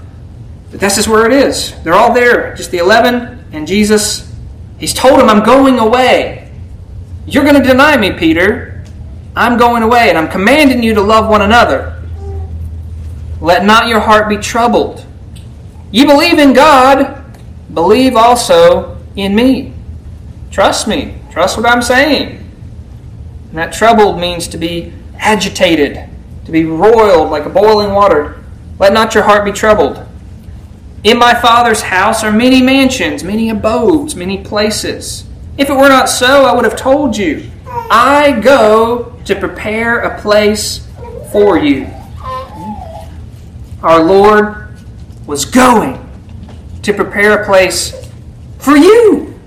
but 0.71 0.79
this 0.79 0.97
is 0.97 1.07
where 1.07 1.27
it 1.27 1.33
is. 1.33 1.79
They're 1.83 1.93
all 1.93 2.15
there, 2.15 2.55
just 2.55 2.71
the 2.71 2.79
11, 2.79 3.45
and 3.51 3.67
Jesus, 3.67 4.35
he's 4.79 4.95
told 4.95 5.19
him, 5.19 5.29
I'm 5.29 5.45
going 5.45 5.77
away. 5.77 6.51
You're 7.27 7.43
going 7.43 7.61
to 7.61 7.67
deny 7.67 7.95
me, 7.95 8.13
Peter. 8.13 8.83
I'm 9.35 9.59
going 9.59 9.83
away, 9.83 10.09
and 10.09 10.17
I'm 10.17 10.29
commanding 10.29 10.81
you 10.81 10.95
to 10.95 11.01
love 11.01 11.29
one 11.29 11.43
another. 11.43 12.01
Let 13.39 13.65
not 13.65 13.87
your 13.87 13.99
heart 13.99 14.29
be 14.29 14.37
troubled. 14.37 15.05
You 15.91 16.05
believe 16.05 16.37
in 16.37 16.53
God, 16.53 17.23
believe 17.73 18.15
also 18.15 18.97
in 19.15 19.35
me. 19.35 19.73
Trust 20.51 20.87
me. 20.87 21.15
Trust 21.31 21.57
what 21.57 21.65
I'm 21.65 21.81
saying. 21.81 22.43
And 23.49 23.57
that 23.57 23.73
troubled 23.73 24.19
means 24.19 24.47
to 24.49 24.57
be 24.57 24.91
agitated, 25.17 26.09
to 26.45 26.51
be 26.51 26.65
roiled 26.65 27.29
like 27.29 27.45
a 27.45 27.49
boiling 27.49 27.93
water. 27.93 28.43
Let 28.79 28.93
not 28.93 29.13
your 29.15 29.23
heart 29.23 29.45
be 29.45 29.51
troubled. 29.51 30.05
In 31.03 31.17
my 31.17 31.33
Father's 31.33 31.81
house 31.81 32.23
are 32.23 32.31
many 32.31 32.61
mansions, 32.61 33.23
many 33.23 33.49
abodes, 33.49 34.15
many 34.15 34.43
places. 34.43 35.25
If 35.57 35.69
it 35.69 35.73
were 35.73 35.89
not 35.89 36.09
so, 36.09 36.45
I 36.45 36.53
would 36.53 36.65
have 36.65 36.75
told 36.75 37.15
you. 37.15 37.49
I 37.67 38.39
go 38.41 39.15
to 39.25 39.35
prepare 39.35 39.99
a 39.99 40.21
place 40.21 40.87
for 41.31 41.57
you. 41.57 41.87
Our 43.81 44.03
Lord 44.03 44.66
was 45.27 45.45
going 45.45 46.03
to 46.81 46.93
prepare 46.93 47.41
a 47.41 47.45
place 47.45 48.09
for 48.57 48.75
you 48.75 49.37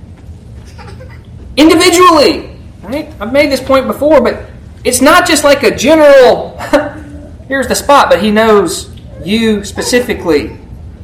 individually. 1.57 2.57
Right? 2.83 3.13
I've 3.21 3.33
made 3.33 3.51
this 3.51 3.61
point 3.61 3.87
before, 3.87 4.21
but 4.21 4.51
it's 4.85 5.01
not 5.01 5.27
just 5.27 5.43
like 5.43 5.63
a 5.63 5.75
general, 5.75 6.59
here's 7.49 7.67
the 7.67 7.75
spot, 7.75 8.11
but 8.11 8.23
he 8.23 8.31
knows 8.31 8.95
you 9.25 9.65
specifically. 9.65 10.57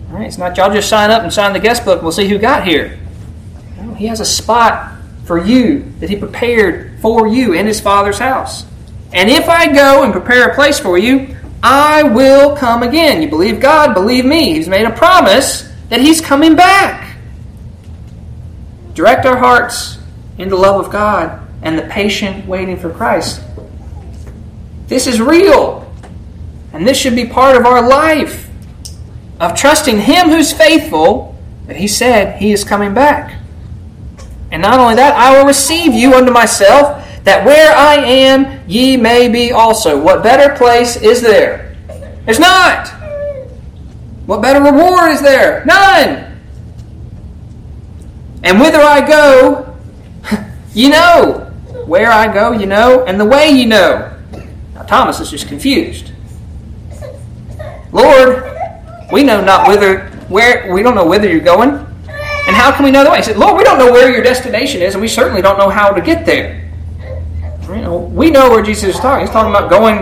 Right? 0.08 0.26
It's 0.26 0.38
not 0.38 0.56
y'all 0.56 0.72
just 0.72 0.88
sign 0.88 1.10
up 1.10 1.22
and 1.22 1.32
sign 1.32 1.52
the 1.52 1.60
guest 1.60 1.84
book, 1.84 2.02
we'll 2.02 2.12
see 2.12 2.28
who 2.28 2.38
got 2.38 2.66
here. 2.66 2.98
No, 3.80 3.94
he 3.94 4.06
has 4.06 4.20
a 4.20 4.24
spot 4.24 4.92
for 5.24 5.44
you 5.44 5.92
that 6.00 6.08
he 6.08 6.16
prepared 6.16 7.00
for 7.00 7.26
you 7.26 7.52
in 7.54 7.66
his 7.66 7.80
Father's 7.80 8.18
house. 8.18 8.64
And 9.12 9.30
if 9.30 9.48
I 9.48 9.72
go 9.72 10.02
and 10.04 10.12
prepare 10.12 10.48
a 10.48 10.54
place 10.54 10.78
for 10.78 10.98
you, 10.98 11.36
I 11.62 12.03
will 12.03 12.57
come 12.57 12.83
again. 12.83 13.23
You 13.23 13.29
believe 13.29 13.61
God, 13.61 13.95
believe 13.95 14.25
me. 14.25 14.55
He's 14.55 14.69
made 14.69 14.87
a 14.87 14.92
promise 14.92 15.73
that 15.88 16.01
he's 16.01 16.21
coming 16.21 16.57
back. 16.57 17.16
Direct 18.95 19.27
our 19.27 19.37
hearts 19.37 19.99
in 20.38 20.49
the 20.49 20.57
love 20.57 20.85
of 20.85 20.92
God 20.92 21.47
and 21.62 21.79
the 21.79 21.83
patient 21.83 22.47
waiting 22.47 22.77
for 22.77 22.90
Christ. 22.90 23.42
This 24.87 25.07
is 25.07 25.21
real. 25.21 25.83
And 26.73 26.87
this 26.87 26.99
should 26.99 27.16
be 27.16 27.27
part 27.27 27.57
of 27.57 27.66
our 27.66 27.87
life 27.87 28.49
of 29.40 29.55
trusting 29.55 30.01
Him 30.01 30.29
who's 30.29 30.53
faithful 30.53 31.37
that 31.66 31.77
He 31.77 31.88
said 31.88 32.40
He 32.40 32.53
is 32.53 32.64
coming 32.64 32.95
back. 32.95 33.40
And 34.51 34.62
not 34.62 34.79
only 34.79 34.95
that, 34.97 35.14
I 35.14 35.37
will 35.37 35.47
receive 35.47 35.92
you 35.92 36.14
unto 36.14 36.33
myself, 36.33 37.06
that 37.26 37.44
where 37.44 37.74
I 37.74 37.96
am, 37.96 38.62
ye 38.68 38.96
may 38.96 39.28
be 39.28 39.50
also. 39.50 40.00
What 40.00 40.22
better 40.22 40.54
place 40.54 40.94
is 40.94 41.20
there? 41.20 41.76
There's 42.24 42.38
not. 42.38 42.86
What 44.26 44.40
better 44.42 44.62
reward 44.62 45.10
is 45.10 45.20
there? 45.20 45.64
None. 45.64 46.38
And 48.44 48.60
whither 48.60 48.78
I 48.78 49.06
go, 49.06 49.76
you 50.72 50.88
know. 50.88 51.42
Where 51.84 52.10
I 52.10 52.32
go, 52.32 52.52
you 52.52 52.66
know, 52.66 53.04
and 53.04 53.18
the 53.18 53.24
way 53.24 53.50
you 53.50 53.66
know. 53.66 54.12
Now, 54.74 54.82
Thomas 54.82 55.18
is 55.18 55.30
just 55.30 55.48
confused. 55.48 56.12
Lord, 57.90 58.44
we 59.12 59.24
know 59.24 59.40
not 59.44 59.66
whither, 59.66 60.06
where, 60.28 60.72
we 60.72 60.82
don't 60.82 60.94
know 60.94 61.06
whither 61.06 61.28
you're 61.28 61.40
going. 61.40 61.70
And 61.70 62.56
how 62.56 62.70
can 62.72 62.84
we 62.84 62.92
know 62.92 63.02
the 63.02 63.10
way? 63.10 63.16
He 63.18 63.22
said, 63.24 63.36
Lord, 63.36 63.56
we 63.56 63.64
don't 63.64 63.78
know 63.78 63.90
where 63.90 64.12
your 64.12 64.22
destination 64.22 64.80
is, 64.80 64.94
and 64.94 65.02
we 65.02 65.08
certainly 65.08 65.42
don't 65.42 65.58
know 65.58 65.68
how 65.68 65.90
to 65.90 66.00
get 66.00 66.24
there. 66.24 66.65
We 67.68 68.31
know 68.31 68.50
where 68.50 68.62
Jesus 68.62 68.94
is 68.94 69.00
talking. 69.00 69.26
He's 69.26 69.33
talking 69.33 69.50
about 69.50 69.70
going 69.70 69.98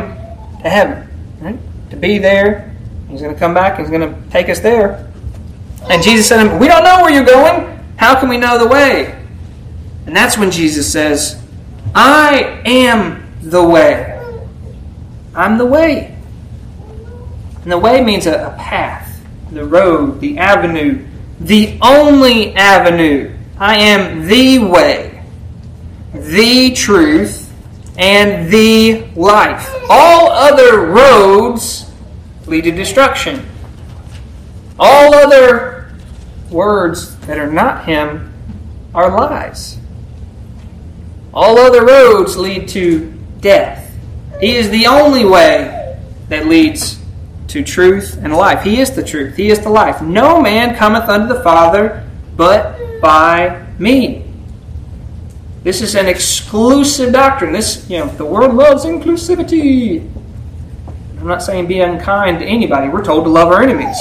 to 0.63 0.69
heaven, 0.69 1.09
right? 1.41 1.59
To 1.91 1.97
be 1.97 2.19
there. 2.19 2.75
He's 3.09 3.21
going 3.21 3.33
to 3.33 3.39
come 3.39 3.55
back. 3.55 3.79
He's 3.79 3.89
going 3.89 4.01
to 4.01 4.31
take 4.31 4.49
us 4.49 4.61
there. 4.61 5.11
And 5.89 6.03
Jesus 6.03 6.29
said 6.29 6.43
to 6.43 6.51
him, 6.51 6.59
We 6.59 6.69
don't 6.69 6.85
know 6.85 7.03
where 7.03 7.13
you're 7.13 7.25
going. 7.25 7.85
How 7.97 8.19
can 8.19 8.29
we 8.29 8.37
know 8.37 8.59
the 8.59 8.67
way? 8.67 9.21
And 10.07 10.15
that's 10.15 10.37
when 10.37 10.51
Jesus 10.51 10.91
says, 10.91 11.43
I 11.95 12.63
am 12.65 13.25
the 13.41 13.63
way. 13.63 14.11
I'm 15.35 15.59
the 15.59 15.67
way. 15.67 16.17
And 17.63 17.73
the 17.73 17.79
way 17.79 18.03
means 18.03 18.27
a, 18.27 18.49
a 18.49 18.57
path, 18.59 19.25
the 19.51 19.65
road, 19.65 20.21
the 20.21 20.39
avenue, 20.39 21.07
the 21.41 21.79
only 21.81 22.55
avenue. 22.55 23.35
I 23.59 23.77
am 23.77 24.27
the 24.27 24.59
way, 24.59 25.23
the 26.13 26.73
truth, 26.75 27.44
and 27.97 28.51
the 28.51 29.07
life. 29.15 29.73
All 29.89 30.31
other 30.31 30.87
roads 30.87 31.91
lead 32.47 32.65
to 32.65 32.73
destruction. 32.73 33.47
All 34.79 35.15
other 35.15 35.93
words 36.51 37.17
that 37.27 37.39
are 37.39 37.51
not 37.51 37.85
Him 37.85 38.33
are 38.95 39.11
lies. 39.11 39.79
All 41.33 41.59
other 41.59 41.85
roads 41.85 42.37
lead 42.37 42.69
to 42.69 43.13
death. 43.41 43.93
He 44.41 44.57
is 44.57 44.71
the 44.71 44.87
only 44.87 45.25
way 45.25 45.99
that 46.29 46.47
leads 46.47 46.99
to 47.49 47.63
truth 47.63 48.19
and 48.23 48.35
life. 48.35 48.63
He 48.63 48.81
is 48.81 48.91
the 48.93 49.03
truth. 49.03 49.37
He 49.37 49.51
is 49.51 49.61
the 49.61 49.71
life. 49.71 50.03
No 50.03 50.41
man 50.41 50.77
cometh 50.77 51.09
unto 51.09 51.33
the 51.33 51.43
Father 51.43 52.09
but 52.37 53.01
by 53.01 53.65
me. 53.79 54.24
This 55.65 55.81
is 55.81 55.95
an 55.95 56.07
exclusive 56.07 57.13
doctrine. 57.13 57.53
This, 57.53 57.89
you 57.89 57.99
know, 57.99 58.07
the 58.07 58.25
world 58.25 58.55
loves 58.55 58.85
inclusivity. 58.85 60.07
I'm 61.19 61.27
not 61.27 61.43
saying 61.43 61.67
be 61.67 61.81
unkind 61.81 62.41
to 62.41 62.45
anybody. 62.45 62.91
We're 62.91 63.03
told 63.03 63.25
to 63.25 63.31
love 63.31 63.49
our 63.49 63.63
enemies. 63.63 63.99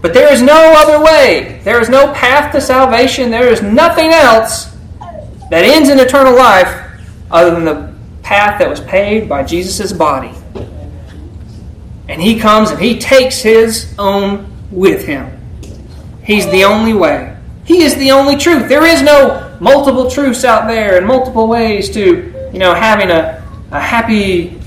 But 0.00 0.14
there 0.14 0.32
is 0.32 0.40
no 0.40 0.74
other 0.74 1.04
way. 1.04 1.60
There 1.64 1.80
is 1.82 1.90
no 1.90 2.12
path 2.14 2.50
to 2.52 2.62
salvation. 2.62 3.30
There 3.30 3.52
is 3.52 3.60
nothing 3.60 4.10
else 4.10 4.74
that 5.50 5.64
ends 5.64 5.90
in 5.90 6.00
eternal 6.00 6.34
life 6.34 6.82
other 7.30 7.50
than 7.50 7.66
the 7.66 7.94
path 8.22 8.58
that 8.58 8.70
was 8.70 8.80
paved 8.80 9.28
by 9.28 9.42
Jesus' 9.42 9.92
body. 9.92 10.32
And 12.08 12.22
he 12.22 12.40
comes 12.40 12.70
and 12.70 12.80
he 12.80 12.98
takes 12.98 13.42
his 13.42 13.94
own 13.98 14.50
with 14.70 15.04
him. 15.04 15.38
He's 16.24 16.50
the 16.50 16.64
only 16.64 16.94
way. 16.94 17.36
He 17.64 17.82
is 17.82 17.96
the 17.96 18.12
only 18.12 18.36
truth. 18.36 18.68
There 18.70 18.86
is 18.86 19.02
no 19.02 19.51
multiple 19.62 20.10
truths 20.10 20.44
out 20.44 20.66
there 20.66 20.98
and 20.98 21.06
multiple 21.06 21.46
ways 21.46 21.88
to, 21.88 22.50
you 22.52 22.58
know, 22.58 22.74
having 22.74 23.10
a, 23.10 23.40
a 23.70 23.78
happy 23.78 24.60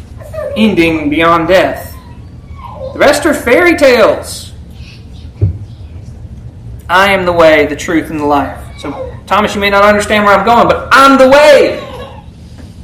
ending 0.55 1.09
beyond 1.09 1.49
death. 1.49 1.93
The 2.93 2.99
rest 2.99 3.25
are 3.25 3.33
fairy 3.33 3.75
tales. 3.75 4.53
I 6.87 7.11
am 7.11 7.25
the 7.25 7.33
way, 7.33 7.65
the 7.65 7.75
truth, 7.75 8.09
and 8.09 8.21
the 8.21 8.25
life. 8.25 8.57
So, 8.79 9.19
Thomas, 9.27 9.53
you 9.53 9.59
may 9.59 9.69
not 9.69 9.83
understand 9.83 10.23
where 10.23 10.33
I'm 10.33 10.45
going, 10.45 10.69
but 10.69 10.87
I'm 10.93 11.17
the 11.17 11.27
way. 11.29 11.77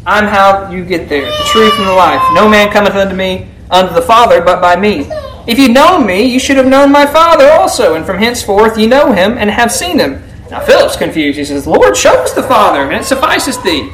I'm 0.05 0.25
how 0.25 0.69
you 0.69 0.83
get 0.83 1.07
there, 1.07 1.25
the 1.25 1.49
truth 1.53 1.79
and 1.79 1.87
the 1.87 1.93
life. 1.93 2.21
No 2.33 2.49
man 2.49 2.73
cometh 2.73 2.95
unto 2.95 3.15
me, 3.15 3.47
unto 3.69 3.93
the 3.93 4.01
Father, 4.01 4.41
but 4.41 4.59
by 4.59 4.75
me. 4.75 5.07
If 5.47 5.57
you'd 5.57 5.73
known 5.73 6.05
me, 6.05 6.23
you 6.23 6.39
should 6.39 6.57
have 6.57 6.67
known 6.67 6.91
my 6.91 7.05
Father 7.05 7.49
also, 7.51 7.95
and 7.95 8.05
from 8.05 8.17
henceforth 8.17 8.77
ye 8.77 8.85
know 8.85 9.13
him 9.13 9.37
and 9.37 9.49
have 9.49 9.71
seen 9.71 9.97
him. 9.97 10.21
Now 10.51 10.59
Philip's 10.59 10.97
confused. 10.97 11.39
He 11.39 11.45
says, 11.45 11.65
Lord, 11.65 11.95
show 11.95 12.13
us 12.21 12.33
the 12.33 12.43
Father, 12.43 12.81
and 12.81 13.01
it 13.01 13.05
suffices 13.05 13.57
thee. 13.63 13.89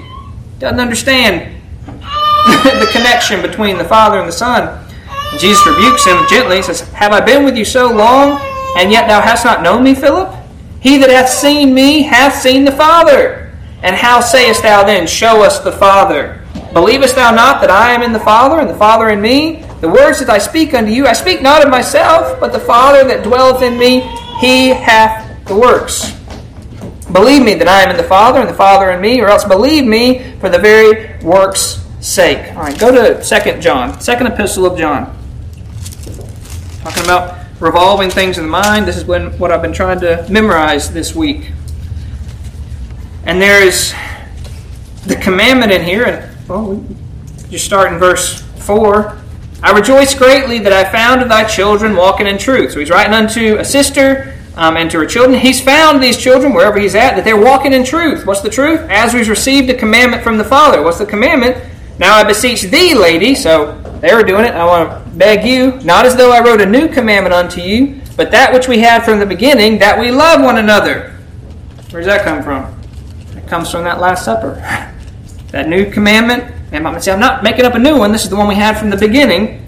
Doesn't 0.58 0.80
understand 0.80 1.56
the 1.86 2.90
connection 2.92 3.44
between 3.44 3.78
the 3.78 3.86
Father 3.86 4.18
and 4.18 4.28
the 4.28 4.34
Son. 4.34 4.84
And 5.32 5.40
Jesus 5.40 5.64
rebukes 5.68 6.04
him 6.04 6.18
gently. 6.28 6.58
He 6.58 6.64
says, 6.64 6.82
Have 6.94 7.12
I 7.12 7.22
been 7.22 7.46
with 7.46 7.56
you 7.56 7.64
so 7.64 7.94
long, 7.94 8.42
and 8.76 8.92
yet 8.92 9.08
thou 9.08 9.22
hast 9.22 9.46
not 9.46 9.62
known 9.62 9.84
me, 9.84 9.94
Philip? 9.94 10.34
He 10.80 10.98
that 10.98 11.12
hath 11.12 11.30
seen 11.30 11.76
me 11.76 12.02
hath 12.02 12.34
seen 12.34 12.66
the 12.66 12.72
Father. 12.72 13.56
And 13.84 13.96
how 13.96 14.20
sayest 14.20 14.64
thou 14.64 14.84
then, 14.84 15.06
Show 15.06 15.44
us 15.44 15.60
the 15.60 15.72
Father? 15.72 16.44
Believest 16.74 17.16
thou 17.16 17.30
not 17.30 17.62
that 17.62 17.70
I 17.70 17.92
am 17.92 18.02
in 18.02 18.14
the 18.14 18.20
Father, 18.20 18.60
and 18.60 18.70
the 18.70 18.78
Father 18.78 19.10
in 19.10 19.22
me? 19.22 19.64
The 19.82 19.90
words 19.90 20.20
that 20.20 20.30
I 20.32 20.40
speak 20.40 20.74
unto 20.74 20.92
you, 20.92 21.06
I 21.06 21.14
speak 21.14 21.44
not 21.44 21.64
of 21.64 21.70
myself, 21.70 22.40
but 22.40 22.52
the 22.52 22.60
Father 22.60 23.04
that 23.04 23.24
dwelleth 23.24 23.62
in 23.62 23.78
me, 23.78 24.00
he 24.40 24.70
hath 24.70 25.46
the 25.46 25.56
works. 25.56 26.17
Believe 27.12 27.44
me 27.44 27.54
that 27.54 27.68
I 27.68 27.84
am 27.84 27.90
in 27.90 27.98
the 27.98 28.04
Father, 28.04 28.40
and 28.42 28.50
the 28.50 28.54
Father 28.54 28.92
in 28.92 29.00
me, 29.00 29.22
or 29.22 29.28
else 29.28 29.46
believe 29.46 29.86
me 29.86 30.34
for 30.40 30.50
the 30.50 30.60
very 30.60 31.18
works' 31.24 31.86
sake. 32.02 32.54
All 32.54 32.64
right, 32.64 32.78
go 32.78 32.92
to 32.92 33.24
Second 33.24 33.62
John, 33.62 34.00
second 34.02 34.28
epistle 34.28 34.66
of 34.66 34.78
John. 34.78 35.18
Talking 36.82 37.04
about 37.04 37.46
revolving 37.60 38.10
things 38.10 38.38
in 38.38 38.44
the 38.44 38.50
mind. 38.50 38.86
This 38.86 38.98
is 38.98 39.06
when, 39.06 39.38
what 39.40 39.52
I've 39.52 39.62
been 39.62 39.74
trying 39.74 40.00
to 40.02 40.26
memorize 40.30 40.92
this 40.92 41.16
week. 41.16 41.52
And 43.24 43.42
there's 43.42 43.94
the 45.06 45.16
commandment 45.16 45.72
in 45.72 45.84
here, 45.84 46.04
and 46.06 46.48
well, 46.48 46.84
just 47.50 47.66
start 47.66 47.92
in 47.94 48.00
verse 48.00 48.42
4. 48.58 49.18
I 49.64 49.72
rejoice 49.72 50.14
greatly 50.14 50.60
that 50.60 50.74
I 50.74 50.90
found 50.92 51.30
thy 51.32 51.46
children 51.46 51.96
walking 51.96 52.28
in 52.28 52.38
truth. 52.38 52.74
So 52.74 52.80
he's 52.80 52.90
writing 52.90 53.14
unto 53.14 53.56
a 53.58 53.66
sister 53.66 54.37
um, 54.58 54.76
and 54.76 54.90
to 54.92 54.98
her 54.98 55.06
children. 55.06 55.40
He's 55.40 55.64
found 55.64 56.02
these 56.02 56.18
children 56.18 56.52
wherever 56.52 56.80
he's 56.80 56.96
at 56.96 57.16
that 57.16 57.24
they're 57.24 57.40
walking 57.40 57.74
in 57.74 57.86
truth. 57.86 58.26
What's 58.26 58.42
the 58.42 58.50
truth? 58.50 58.82
As 58.90 59.14
we've 59.14 59.30
received 59.30 59.70
a 59.70 59.76
commandment 59.76 60.24
from 60.24 60.38
the 60.38 60.44
Father. 60.44 60.82
What's 60.82 60.98
the 60.98 61.06
commandment? 61.06 61.64
Now 62.00 62.16
I 62.16 62.24
beseech 62.24 62.64
thee, 62.64 62.96
lady. 62.96 63.36
So 63.36 63.80
they 64.02 64.14
were 64.14 64.24
doing 64.24 64.46
it. 64.46 64.54
I 64.54 64.66
want 64.66 64.90
to 64.90 65.10
beg 65.12 65.46
you, 65.46 65.80
not 65.82 66.06
as 66.06 66.16
though 66.16 66.32
I 66.32 66.44
wrote 66.44 66.60
a 66.60 66.66
new 66.66 66.88
commandment 66.88 67.34
unto 67.34 67.62
you, 67.62 68.02
but 68.16 68.32
that 68.32 68.52
which 68.52 68.68
we 68.68 68.80
had 68.80 69.06
from 69.06 69.20
the 69.20 69.26
beginning, 69.26 69.78
that 69.80 70.00
we 70.00 70.12
love 70.12 70.42
one 70.42 70.58
another. 70.58 71.16
Where 71.92 72.02
does 72.02 72.08
that 72.08 72.24
come 72.24 72.42
from? 72.44 72.80
It 73.36 73.48
comes 73.48 73.72
from 73.72 73.84
that 73.84 74.00
Last 74.00 74.26
Supper. 74.26 74.56
that 75.52 75.70
new 75.70 75.90
commandment. 75.90 76.54
And 76.72 76.86
I'm 76.86 76.96
I'm 76.96 77.20
not 77.20 77.44
making 77.44 77.66
up 77.66 77.76
a 77.76 77.80
new 77.80 77.98
one. 77.98 78.12
This 78.12 78.24
is 78.24 78.30
the 78.30 78.36
one 78.36 78.48
we 78.48 78.56
had 78.56 78.78
from 78.78 78.90
the 78.90 78.98
beginning. 78.98 79.64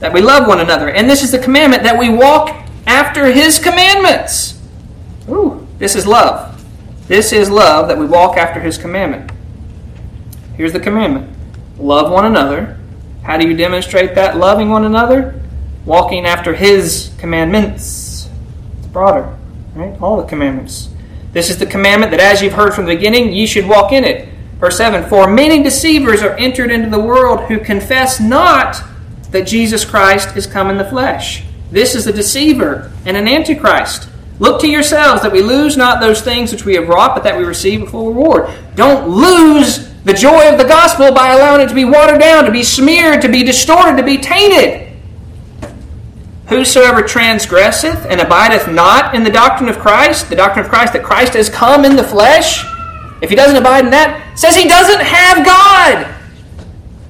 That 0.00 0.12
we 0.12 0.20
love 0.20 0.48
one 0.48 0.60
another. 0.60 0.90
And 0.90 1.08
this 1.08 1.22
is 1.22 1.30
the 1.30 1.38
commandment 1.38 1.84
that 1.84 1.96
we 1.96 2.08
walk 2.08 2.62
after 2.92 3.32
his 3.32 3.58
commandments. 3.58 4.60
Ooh, 5.28 5.66
this 5.78 5.96
is 5.96 6.06
love. 6.06 6.64
This 7.08 7.32
is 7.32 7.50
love 7.50 7.88
that 7.88 7.98
we 7.98 8.06
walk 8.06 8.36
after 8.36 8.60
his 8.60 8.78
commandment. 8.78 9.32
Here's 10.56 10.72
the 10.72 10.80
commandment 10.80 11.36
love 11.78 12.12
one 12.12 12.26
another 12.26 12.78
how 13.22 13.36
do 13.36 13.48
you 13.48 13.56
demonstrate 13.56 14.14
that? 14.16 14.36
Loving 14.36 14.68
one 14.68 14.84
another, 14.84 15.40
walking 15.84 16.26
after 16.26 16.54
His 16.54 17.12
commandments. 17.18 18.28
It's 18.78 18.88
broader, 18.88 19.36
right? 19.74 20.00
All 20.00 20.16
the 20.16 20.26
commandments. 20.26 20.88
This 21.32 21.48
is 21.48 21.58
the 21.58 21.66
commandment 21.66 22.10
that, 22.10 22.20
as 22.20 22.42
you've 22.42 22.52
heard 22.52 22.74
from 22.74 22.84
the 22.84 22.94
beginning, 22.94 23.32
ye 23.32 23.46
should 23.46 23.66
walk 23.66 23.92
in 23.92 24.04
it. 24.04 24.28
Verse 24.58 24.76
7 24.76 25.08
For 25.08 25.32
many 25.32 25.62
deceivers 25.62 26.22
are 26.22 26.36
entered 26.36 26.70
into 26.70 26.90
the 26.90 27.00
world 27.00 27.42
who 27.42 27.58
confess 27.58 28.20
not 28.20 28.82
that 29.30 29.46
Jesus 29.46 29.84
Christ 29.84 30.36
is 30.36 30.46
come 30.46 30.68
in 30.68 30.76
the 30.76 30.84
flesh. 30.84 31.44
This 31.72 31.94
is 31.94 32.06
a 32.06 32.12
deceiver 32.12 32.92
and 33.06 33.16
an 33.16 33.26
antichrist. 33.26 34.08
Look 34.38 34.60
to 34.60 34.68
yourselves 34.68 35.22
that 35.22 35.32
we 35.32 35.40
lose 35.40 35.76
not 35.76 36.00
those 36.00 36.20
things 36.20 36.52
which 36.52 36.66
we 36.66 36.74
have 36.74 36.88
wrought, 36.88 37.14
but 37.14 37.24
that 37.24 37.38
we 37.38 37.44
receive 37.44 37.82
a 37.82 37.86
full 37.86 38.12
reward. 38.12 38.50
Don't 38.74 39.08
lose 39.08 39.88
the 40.04 40.12
joy 40.12 40.50
of 40.50 40.58
the 40.58 40.64
gospel 40.64 41.12
by 41.12 41.32
allowing 41.32 41.62
it 41.62 41.68
to 41.68 41.74
be 41.74 41.86
watered 41.86 42.20
down, 42.20 42.44
to 42.44 42.50
be 42.50 42.62
smeared, 42.62 43.22
to 43.22 43.28
be 43.28 43.42
distorted, 43.42 43.96
to 43.96 44.02
be 44.02 44.18
tainted. 44.18 44.88
Whosoever 46.48 47.02
transgresseth 47.02 48.04
and 48.04 48.20
abideth 48.20 48.68
not 48.68 49.14
in 49.14 49.24
the 49.24 49.30
doctrine 49.30 49.70
of 49.70 49.78
Christ, 49.78 50.28
the 50.28 50.36
doctrine 50.36 50.66
of 50.66 50.70
Christ 50.70 50.92
that 50.92 51.02
Christ 51.02 51.32
has 51.32 51.48
come 51.48 51.86
in 51.86 51.96
the 51.96 52.04
flesh, 52.04 52.66
if 53.22 53.30
he 53.30 53.36
doesn't 53.36 53.56
abide 53.56 53.84
in 53.86 53.90
that, 53.92 54.38
says 54.38 54.54
he 54.54 54.68
doesn't 54.68 55.00
have 55.00 55.46
God. 55.46 56.21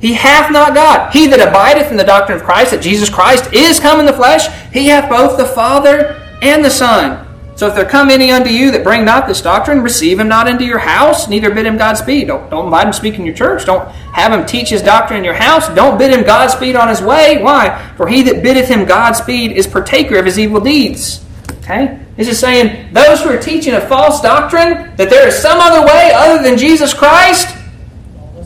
He 0.02 0.14
hath 0.14 0.50
not 0.50 0.74
God. 0.74 1.12
He 1.12 1.28
that 1.28 1.38
abideth 1.38 1.92
in 1.92 1.96
the 1.96 2.02
doctrine 2.02 2.36
of 2.36 2.44
Christ, 2.44 2.72
that 2.72 2.82
Jesus 2.82 3.08
Christ 3.08 3.52
is 3.52 3.78
come 3.78 4.00
in 4.00 4.04
the 4.04 4.12
flesh, 4.12 4.48
he 4.72 4.88
hath 4.88 5.08
both 5.08 5.38
the 5.38 5.46
Father 5.46 6.20
and 6.42 6.64
the 6.64 6.70
Son. 6.70 7.24
So 7.54 7.68
if 7.68 7.76
there 7.76 7.84
come 7.84 8.10
any 8.10 8.32
unto 8.32 8.50
you 8.50 8.72
that 8.72 8.82
bring 8.82 9.04
not 9.04 9.28
this 9.28 9.40
doctrine, 9.40 9.80
receive 9.80 10.18
him 10.18 10.26
not 10.26 10.48
into 10.48 10.64
your 10.64 10.80
house, 10.80 11.28
neither 11.28 11.54
bid 11.54 11.66
him 11.66 11.76
Godspeed. 11.76 12.26
Don't, 12.26 12.50
don't 12.50 12.64
invite 12.64 12.88
him 12.88 12.92
speak 12.92 13.14
in 13.14 13.24
your 13.24 13.36
church. 13.36 13.64
Don't 13.64 13.88
have 14.12 14.32
him 14.32 14.44
teach 14.44 14.70
his 14.70 14.82
doctrine 14.82 15.18
in 15.18 15.24
your 15.24 15.34
house. 15.34 15.68
Don't 15.68 15.98
bid 15.98 16.10
him 16.10 16.24
Godspeed 16.24 16.74
on 16.74 16.88
his 16.88 17.00
way. 17.00 17.40
Why? 17.40 17.92
For 17.96 18.08
he 18.08 18.22
that 18.22 18.42
biddeth 18.42 18.68
him 18.68 18.84
Godspeed 18.84 19.52
is 19.52 19.68
partaker 19.68 20.16
of 20.16 20.26
his 20.26 20.36
evil 20.36 20.60
deeds. 20.60 21.24
Okay? 21.58 22.00
This 22.16 22.26
is 22.26 22.40
saying 22.40 22.92
those 22.92 23.22
who 23.22 23.28
are 23.28 23.40
teaching 23.40 23.74
a 23.74 23.80
false 23.80 24.20
doctrine, 24.20 24.96
that 24.96 25.10
there 25.10 25.28
is 25.28 25.36
some 25.36 25.60
other 25.60 25.86
way 25.86 26.10
other 26.12 26.42
than 26.42 26.58
Jesus 26.58 26.92
Christ, 26.92 27.56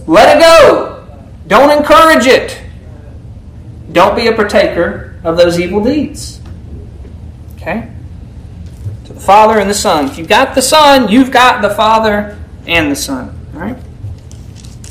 let 0.07 0.37
it 0.37 0.41
go. 0.41 0.96
Don't 1.47 1.71
encourage 1.71 2.27
it. 2.27 2.61
Don't 3.93 4.17
be 4.17 4.27
a 4.27 4.33
partaker 4.33 5.19
of 5.25 5.37
those 5.37 5.59
evil 5.59 5.83
deeds. 5.83 6.41
Okay? 7.57 7.91
To 9.07 9.13
the 9.13 9.21
Father 9.21 9.59
and 9.59 9.71
the 9.71 9.75
Son. 9.75 10.07
If 10.07 10.19
you've 10.19 10.29
got 10.29 10.55
the 10.55 10.63
Son, 10.63 11.09
you've 11.09 11.31
got 11.31 11.63
the 11.63 11.71
Father 11.71 12.39
and 12.67 12.91
the 12.91 12.97
Son. 12.97 13.39
All 13.55 13.61
right? 13.61 13.77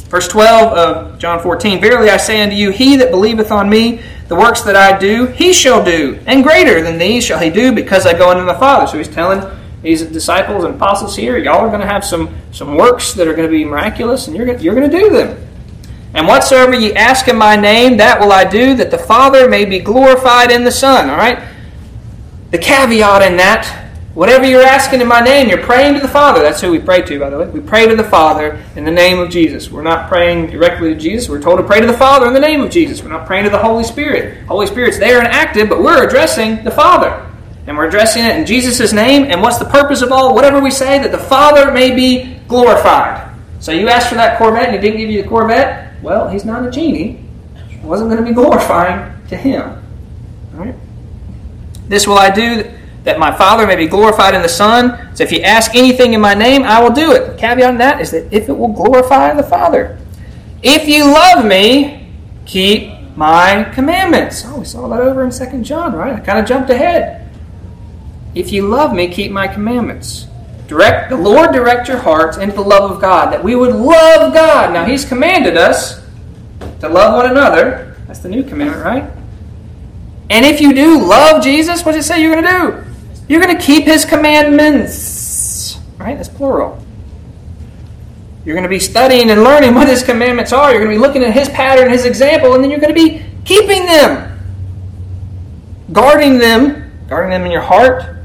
Verse 0.10 0.28
12 0.28 0.74
of 0.78 1.20
John 1.20 1.42
14 1.42 1.82
Verily 1.82 2.10
I 2.10 2.18
say 2.18 2.42
unto 2.42 2.56
you, 2.56 2.70
he 2.70 2.96
that 2.98 3.12
believeth 3.12 3.52
on 3.52 3.70
me, 3.70 4.02
the 4.28 4.36
works 4.36 4.62
that 4.62 4.76
I 4.76 4.98
do, 4.98 5.28
he 5.28 5.54
shall 5.54 5.84
do, 5.84 6.20
and 6.26 6.44
greater 6.44 6.82
than 6.82 6.98
these 6.98 7.26
shall 7.26 7.40
he 7.40 7.50
do, 7.50 7.74
because 7.74 8.06
I 8.06 8.18
go 8.18 8.30
unto 8.30 8.46
the 8.46 8.54
Father. 8.56 8.88
So 8.88 8.98
he's 8.98 9.08
telling 9.08 9.44
these 9.82 10.02
disciples 10.04 10.64
and 10.64 10.76
apostles 10.76 11.16
here, 11.16 11.38
y'all 11.38 11.60
are 11.60 11.68
going 11.68 11.82
to 11.82 11.88
have 11.88 12.04
some, 12.04 12.36
some 12.52 12.76
works 12.76 13.14
that 13.14 13.28
are 13.28 13.36
going 13.36 13.48
to 13.48 13.52
be 13.52 13.66
miraculous, 13.66 14.28
and 14.28 14.36
you're, 14.36 14.48
you're 14.58 14.74
going 14.74 14.90
to 14.90 14.98
do 14.98 15.10
them. 15.12 15.45
And 16.16 16.28
whatsoever 16.28 16.74
ye 16.74 16.94
ask 16.94 17.28
in 17.28 17.38
my 17.38 17.58
name, 17.58 17.98
that 17.98 18.22
will 18.22 18.32
I 18.32 18.46
do, 18.46 18.74
that 18.76 18.90
the 18.90 18.98
Father 18.98 19.50
may 19.50 19.66
be 19.66 19.80
glorified 19.80 20.50
in 20.50 20.64
the 20.64 20.72
Son. 20.72 21.10
All 21.10 21.18
right? 21.18 21.46
The 22.52 22.58
caveat 22.58 23.22
in 23.22 23.36
that, 23.36 23.92
whatever 24.14 24.46
you're 24.46 24.64
asking 24.64 25.02
in 25.02 25.08
my 25.08 25.20
name, 25.20 25.50
you're 25.50 25.62
praying 25.62 25.96
to 25.96 26.00
the 26.00 26.08
Father. 26.08 26.42
That's 26.42 26.62
who 26.62 26.72
we 26.72 26.80
pray 26.80 27.02
to, 27.02 27.20
by 27.20 27.30
the 27.30 27.38
way. 27.38 27.50
We 27.50 27.60
pray 27.60 27.86
to 27.90 27.98
the 27.98 28.04
Father 28.06 28.64
in 28.78 28.86
the 28.86 28.92
name 28.92 29.20
of 29.20 29.30
Jesus. 29.30 29.70
We're 29.70 29.84
not 29.84 30.08
praying 30.08 30.52
directly 30.52 30.94
to 30.94 31.00
Jesus. 31.00 31.28
We're 31.28 31.42
told 31.42 31.60
to 31.60 31.66
pray 31.66 31.82
to 31.82 31.88
the 31.88 31.92
Father 31.92 32.28
in 32.28 32.34
the 32.34 32.40
name 32.40 32.62
of 32.62 32.72
Jesus. 32.72 33.04
We're 33.04 33.10
not 33.10 33.28
praying 33.28 33.44
to 33.44 33.50
the 33.50 33.58
Holy 33.58 33.84
Spirit. 33.84 34.46
Holy 34.46 34.68
Spirit's 34.68 34.98
there 34.98 35.20
and 35.20 35.28
active, 35.28 35.68
but 35.68 35.84
we're 35.84 36.08
addressing 36.08 36.64
the 36.64 36.72
Father. 36.72 37.30
And 37.68 37.76
we're 37.76 37.88
addressing 37.88 38.24
it 38.24 38.38
in 38.38 38.46
Jesus' 38.46 38.94
name. 38.94 39.24
And 39.24 39.42
what's 39.42 39.58
the 39.58 39.66
purpose 39.66 40.02
of 40.02 40.14
all? 40.14 40.34
Whatever 40.34 40.62
we 40.62 40.72
say, 40.72 40.98
that 41.00 41.12
the 41.12 41.18
Father 41.18 41.74
may 41.74 41.94
be 41.94 42.36
glorified. 42.48 43.36
So 43.60 43.74
you 43.74 43.90
asked 43.90 44.08
for 44.08 44.16
that 44.16 44.38
Corvette 44.38 44.70
and 44.70 44.76
he 44.76 44.80
didn't 44.80 45.00
give 45.00 45.10
you 45.10 45.24
the 45.24 45.28
Corvette? 45.28 45.85
Well, 46.06 46.30
he's 46.30 46.46
not 46.46 46.64
a 46.64 46.70
genie. 46.70 47.26
It 47.72 47.84
wasn't 47.84 48.12
going 48.12 48.24
to 48.24 48.30
be 48.30 48.36
glorifying 48.36 49.12
to 49.28 49.36
him. 49.36 49.84
Right? 50.54 50.76
This 51.88 52.06
will 52.06 52.20
I 52.20 52.30
do 52.30 52.72
that 53.06 53.18
my 53.18 53.36
Father 53.36 53.66
may 53.66 53.76
be 53.76 53.88
glorified 53.88 54.36
in 54.36 54.44
the 54.44 54.50
Son. 54.50 55.16
So 55.16 55.24
if 55.24 55.32
you 55.32 55.42
ask 55.42 55.74
anything 55.74 56.14
in 56.14 56.22
my 56.22 56.36
name, 56.36 56.62
I 56.62 56.80
will 56.80 56.92
do 56.92 57.12
it. 57.14 57.32
The 57.32 57.38
caveat 57.40 57.68
on 57.68 57.80
that 57.80 58.02
is 58.02 58.12
that 58.12 58.32
if 58.32 58.50
it 58.50 58.52
will 58.52 58.72
glorify 58.72 59.34
the 59.34 59.42
Father. 59.42 59.98
If 60.62 60.88
you 60.88 61.06
love 61.06 61.44
me, 61.44 62.08
keep 62.46 62.92
my 63.16 63.64
commandments. 63.74 64.44
Oh, 64.46 64.60
we 64.60 64.66
saw 64.66 64.88
that 64.90 65.00
over 65.00 65.24
in 65.24 65.32
2 65.32 65.64
John, 65.64 65.94
right? 65.94 66.14
I 66.14 66.20
kind 66.20 66.38
of 66.38 66.46
jumped 66.46 66.70
ahead. 66.70 67.28
If 68.36 68.52
you 68.52 68.68
love 68.68 68.94
me, 68.94 69.08
keep 69.08 69.32
my 69.32 69.48
commandments. 69.48 70.28
Direct 70.68 71.10
the 71.10 71.18
Lord 71.18 71.52
direct 71.52 71.88
your 71.88 71.98
hearts 71.98 72.38
into 72.38 72.56
the 72.56 72.62
love 72.62 72.90
of 72.90 73.00
God, 73.00 73.32
that 73.32 73.44
we 73.44 73.56
would 73.56 73.76
love 73.76 74.34
God. 74.34 74.74
Now 74.74 74.86
He's 74.86 75.06
commanded 75.06 75.58
us 75.58 76.02
to 76.80 76.90
love 76.90 77.16
one 77.16 77.30
another. 77.30 77.96
That's 78.08 78.20
the 78.20 78.30
new 78.30 78.44
commandment, 78.44 78.84
right? 78.84 79.12
And 80.30 80.46
if 80.46 80.60
you 80.60 80.74
do 80.74 81.00
love 81.06 81.44
Jesus, 81.44 81.86
what 81.86 81.94
does 81.94 82.06
it 82.06 82.08
say 82.08 82.22
you're 82.22 82.34
going 82.34 82.46
to 82.46 82.52
do? 82.52 82.92
You're 83.28 83.42
going 83.42 83.56
to 83.56 83.64
keep 83.64 83.86
His 83.86 84.06
commandments. 84.06 85.78
Right? 85.98 86.16
That's 86.16 86.30
plural. 86.30 86.84
You're 88.44 88.56
going 88.56 88.64
to 88.64 88.70
be 88.70 88.80
studying 88.80 89.30
and 89.32 89.44
learning 89.44 89.76
what 89.76 89.88
His 89.88 90.04
commandments 90.04 90.52
are. 90.52 90.72
You're 90.72 90.84
going 90.84 90.92
to 90.92 91.00
be 91.00 91.02
looking 91.02 91.24
at 91.24 91.34
His 91.34 91.50
pattern, 91.50 91.92
His 91.92 92.06
example, 92.06 92.54
and 92.56 92.64
then 92.64 92.72
you're 92.72 92.80
going 92.80 92.94
to 92.94 93.02
be 93.02 93.24
keeping 93.44 93.86
them, 93.86 94.40
guarding 95.92 96.40
them, 96.40 96.92
guarding 97.08 97.30
them 97.32 97.46
in 97.46 97.52
your 97.52 97.62
heart, 97.62 98.18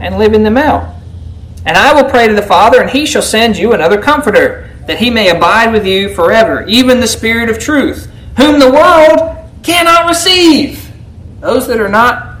and 0.00 0.18
living 0.18 0.42
them 0.42 0.56
out. 0.56 0.96
And 1.68 1.76
I 1.76 1.92
will 1.92 2.08
pray 2.08 2.26
to 2.26 2.34
the 2.34 2.40
Father, 2.40 2.80
and 2.80 2.88
he 2.88 3.04
shall 3.04 3.20
send 3.20 3.58
you 3.58 3.74
another 3.74 4.00
comforter, 4.00 4.70
that 4.86 4.98
he 4.98 5.10
may 5.10 5.28
abide 5.28 5.70
with 5.70 5.86
you 5.86 6.14
forever, 6.14 6.64
even 6.66 6.98
the 6.98 7.06
Spirit 7.06 7.50
of 7.50 7.58
truth, 7.58 8.10
whom 8.38 8.58
the 8.58 8.72
world 8.72 9.36
cannot 9.62 10.08
receive. 10.08 10.90
Those 11.40 11.66
that 11.66 11.78
are 11.78 11.90
not 11.90 12.38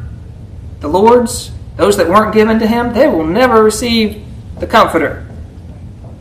the 0.80 0.88
Lord's, 0.88 1.50
those 1.76 1.98
that 1.98 2.08
weren't 2.08 2.32
given 2.32 2.58
to 2.58 2.66
him, 2.66 2.94
they 2.94 3.06
will 3.06 3.26
never 3.26 3.62
receive 3.62 4.24
the 4.60 4.66
comforter. 4.66 5.26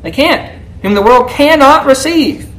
They 0.02 0.12
can't. 0.12 0.62
Whom 0.82 0.94
the 0.94 1.02
world 1.02 1.30
cannot 1.30 1.86
receive. 1.86 2.50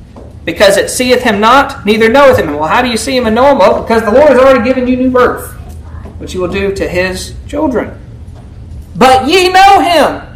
Because 0.46 0.78
it 0.78 0.88
seeth 0.88 1.24
him 1.24 1.40
not, 1.40 1.84
neither 1.84 2.08
knoweth 2.08 2.38
him. 2.38 2.54
Well, 2.54 2.68
how 2.68 2.80
do 2.80 2.88
you 2.88 2.96
see 2.96 3.14
him 3.14 3.26
and 3.26 3.34
know 3.34 3.52
him? 3.52 3.58
Well, 3.58 3.82
because 3.82 4.02
the 4.02 4.12
Lord 4.12 4.30
has 4.30 4.38
already 4.38 4.64
given 4.64 4.88
you 4.88 4.96
new 4.96 5.10
birth, 5.10 5.52
which 6.16 6.32
he 6.32 6.38
will 6.38 6.48
do 6.48 6.74
to 6.74 6.88
his 6.88 7.34
children. 7.46 8.00
But 8.96 9.28
ye 9.28 9.52
know 9.52 9.80
him, 9.80 10.27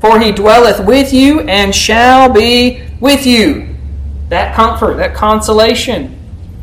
for 0.00 0.18
he 0.18 0.32
dwelleth 0.32 0.84
with 0.84 1.12
you 1.12 1.40
and 1.40 1.74
shall 1.74 2.32
be 2.32 2.82
with 3.00 3.26
you. 3.26 3.76
That 4.28 4.54
comfort, 4.54 4.96
that 4.96 5.14
consolation, 5.14 6.18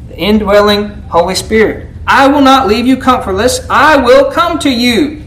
the 0.09 0.17
indwelling 0.17 0.89
Holy 1.03 1.35
Spirit. 1.35 1.93
I 2.07 2.27
will 2.27 2.41
not 2.41 2.67
leave 2.67 2.88
you 2.88 2.97
comfortless. 2.97 3.67
I 3.69 3.97
will 3.97 4.31
come 4.31 4.57
to 4.59 4.69
you. 4.69 5.23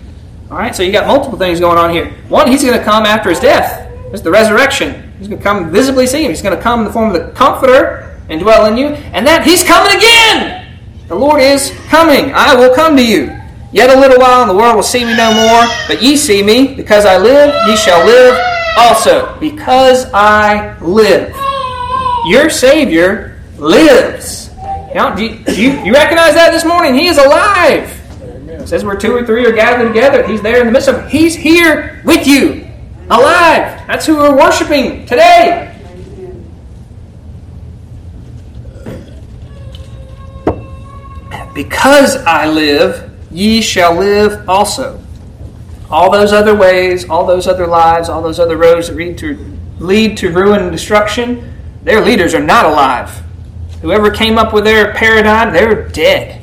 All 0.50 0.56
right, 0.56 0.74
so 0.74 0.82
you 0.82 0.90
got 0.90 1.06
multiple 1.06 1.38
things 1.38 1.60
going 1.60 1.78
on 1.78 1.90
here. 1.90 2.10
One, 2.28 2.50
he's 2.50 2.64
going 2.64 2.76
to 2.76 2.84
come 2.84 3.04
after 3.04 3.30
his 3.30 3.38
death. 3.38 3.88
It's 4.12 4.22
the 4.22 4.30
resurrection. 4.30 5.12
He's 5.18 5.28
going 5.28 5.38
to 5.38 5.44
come 5.44 5.70
visibly 5.70 6.06
see 6.06 6.24
him. 6.24 6.30
He's 6.30 6.42
going 6.42 6.56
to 6.56 6.62
come 6.62 6.80
in 6.80 6.86
the 6.86 6.92
form 6.92 7.14
of 7.14 7.20
the 7.20 7.30
comforter 7.32 8.18
and 8.28 8.40
dwell 8.40 8.66
in 8.66 8.76
you. 8.76 8.88
And 8.88 9.26
that 9.26 9.44
he's 9.46 9.62
coming 9.62 9.96
again. 9.96 10.78
The 11.06 11.14
Lord 11.14 11.40
is 11.40 11.70
coming. 11.88 12.32
I 12.34 12.54
will 12.56 12.74
come 12.74 12.96
to 12.96 13.06
you. 13.06 13.39
Yet 13.72 13.96
a 13.96 14.00
little 14.00 14.18
while, 14.18 14.42
and 14.42 14.50
the 14.50 14.54
world 14.54 14.76
will 14.76 14.82
see 14.82 15.04
me 15.04 15.16
no 15.16 15.32
more. 15.32 15.64
But 15.86 16.02
ye 16.02 16.16
see 16.16 16.42
me, 16.42 16.74
because 16.74 17.06
I 17.06 17.18
live, 17.18 17.54
ye 17.68 17.76
shall 17.76 18.04
live 18.04 18.38
also. 18.76 19.38
Because 19.38 20.06
I 20.12 20.76
live. 20.80 21.34
Your 22.26 22.50
Savior 22.50 23.40
lives. 23.58 24.50
Now, 24.94 25.14
do, 25.14 25.24
you, 25.24 25.44
do 25.44 25.62
you, 25.62 25.70
you 25.84 25.92
recognize 25.92 26.34
that 26.34 26.50
this 26.50 26.64
morning? 26.64 26.94
He 26.94 27.06
is 27.06 27.18
alive. 27.18 27.96
It 28.48 28.66
says 28.66 28.84
where 28.84 28.96
two 28.96 29.14
or 29.14 29.24
three 29.24 29.46
are 29.46 29.52
gathered 29.52 29.86
together, 29.88 30.26
He's 30.26 30.42
there 30.42 30.60
in 30.60 30.66
the 30.66 30.72
midst 30.72 30.88
of 30.88 30.96
them. 30.96 31.08
He's 31.08 31.34
here 31.34 32.02
with 32.04 32.26
you, 32.26 32.68
alive. 33.08 33.86
That's 33.86 34.04
who 34.04 34.16
we're 34.16 34.36
worshiping 34.36 35.06
today. 35.06 35.68
Because 41.54 42.16
I 42.24 42.46
live, 42.46 43.09
ye 43.30 43.60
shall 43.60 43.94
live 43.94 44.48
also. 44.48 45.02
All 45.90 46.10
those 46.10 46.32
other 46.32 46.54
ways, 46.54 47.08
all 47.08 47.26
those 47.26 47.46
other 47.46 47.66
lives, 47.66 48.08
all 48.08 48.22
those 48.22 48.38
other 48.38 48.56
roads 48.56 48.88
that 48.88 48.96
lead 48.96 49.18
to, 49.18 49.58
lead 49.78 50.16
to 50.18 50.30
ruin 50.30 50.62
and 50.62 50.72
destruction, 50.72 51.52
their 51.82 52.00
leaders 52.00 52.34
are 52.34 52.42
not 52.42 52.66
alive. 52.66 53.22
Whoever 53.82 54.10
came 54.10 54.38
up 54.38 54.52
with 54.52 54.64
their 54.64 54.92
paradigm, 54.94 55.52
they're 55.52 55.88
dead. 55.88 56.40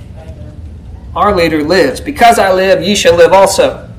Our 1.16 1.36
leader 1.36 1.64
lives. 1.64 2.02
Because 2.02 2.40
I 2.40 2.52
live, 2.52 2.82
ye 2.82 2.96
shall 2.96 3.16
live 3.16 3.32
also. 3.32 3.90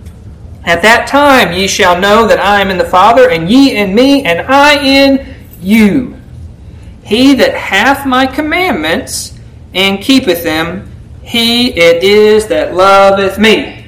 At 0.65 0.83
that 0.83 1.07
time 1.07 1.53
ye 1.53 1.67
shall 1.67 2.01
know 2.01 2.27
that 2.27 2.41
I 2.41 2.61
am 2.61 2.71
in 2.71 2.79
the 2.79 2.85
Father, 2.85 3.31
and 3.31 3.49
ye 3.49 3.77
in 3.77 3.95
me, 3.95 4.25
and 4.25 4.41
I 4.41 4.83
in 4.83 5.35
you. 5.61 6.17
He 7.03 7.35
that 7.35 7.55
hath 7.55 8.07
my 8.07 8.27
commandments 8.27 9.39
and 9.73 10.01
keepeth 10.03 10.43
them, 10.43 10.93
he 11.29 11.69
it 11.79 12.03
is 12.03 12.47
that 12.47 12.75
loveth 12.75 13.39
me. 13.39 13.87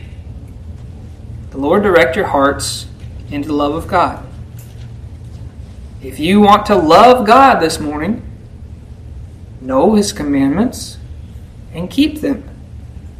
The 1.51 1.59
Lord 1.59 1.83
direct 1.83 2.15
your 2.15 2.27
hearts 2.27 2.87
into 3.31 3.49
the 3.49 3.55
love 3.55 3.75
of 3.75 3.89
God. 3.89 4.27
If 6.03 6.21
you 6.21 6.41
want 6.41 6.67
to 6.67 6.77
love 6.77 7.27
God 7.27 7.61
this 7.61 7.81
morning, 7.81 8.23
know 9.61 9.95
his 9.95 10.13
commandments 10.13 10.99
and 11.73 11.91
keep 11.91 12.21
them. 12.21 12.47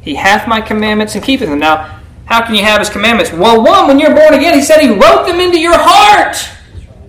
He 0.03 0.17
hath 0.17 0.47
my 0.47 0.61
commandments 0.61 1.15
and 1.15 1.25
keepeth 1.25 1.49
them. 1.49 1.59
Now, 1.59 2.01
how 2.27 2.45
can 2.45 2.55
you 2.55 2.63
have 2.63 2.79
his 2.79 2.91
commandments? 2.91 3.33
Well, 3.33 3.65
one, 3.65 3.89
when 3.89 3.99
you're 3.99 4.15
born 4.15 4.35
again, 4.35 4.55
he 4.55 4.63
said 4.63 4.81
he 4.81 4.89
wrote 4.89 5.27
them 5.27 5.41
into 5.41 5.59
your 5.59 5.77
heart. 5.77 6.37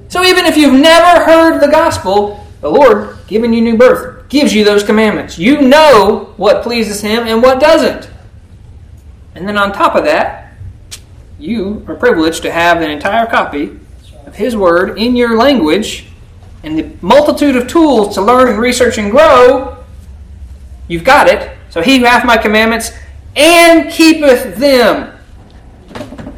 So 0.08 0.24
even 0.24 0.46
if 0.46 0.56
you've 0.56 0.80
never 0.80 1.26
heard 1.26 1.60
the 1.60 1.68
gospel, 1.68 2.46
the 2.62 2.70
Lord, 2.70 3.18
giving 3.28 3.54
you 3.54 3.62
new 3.62 3.78
birth, 3.78 4.21
gives 4.32 4.54
you 4.54 4.64
those 4.64 4.82
commandments. 4.82 5.38
You 5.38 5.62
know 5.62 6.34
what 6.38 6.64
pleases 6.64 7.02
him 7.02 7.28
and 7.28 7.44
what 7.44 7.60
doesn't. 7.60 8.10
And 9.36 9.48
then 9.48 9.58
on 9.58 9.74
top 9.74 9.94
of 9.94 10.06
that, 10.06 10.54
you 11.38 11.86
are 11.88 11.96
privileged 11.96 12.42
to 12.44 12.52
have 12.52 12.82
an 12.82 12.90
entire 12.90 13.26
copy 13.28 13.78
of 14.26 14.34
his 14.34 14.56
word 14.56 14.98
in 14.98 15.18
your 15.18 15.38
language 15.38 16.06
and 16.64 16.80
the 16.80 16.90
multitude 17.02 17.58
of 17.58 17.68
tools 17.68 18.16
to 18.16 18.22
learn 18.22 18.48
and 18.48 18.58
research 18.58 18.98
and 18.98 19.12
grow. 19.12 19.84
You've 20.88 21.04
got 21.04 21.28
it. 21.28 21.58
So 21.70 21.82
he 21.82 22.00
who 22.00 22.06
hath 22.06 22.26
my 22.26 22.38
commandments 22.38 22.92
and 23.36 23.92
keepeth 23.92 24.56
them 24.56 25.18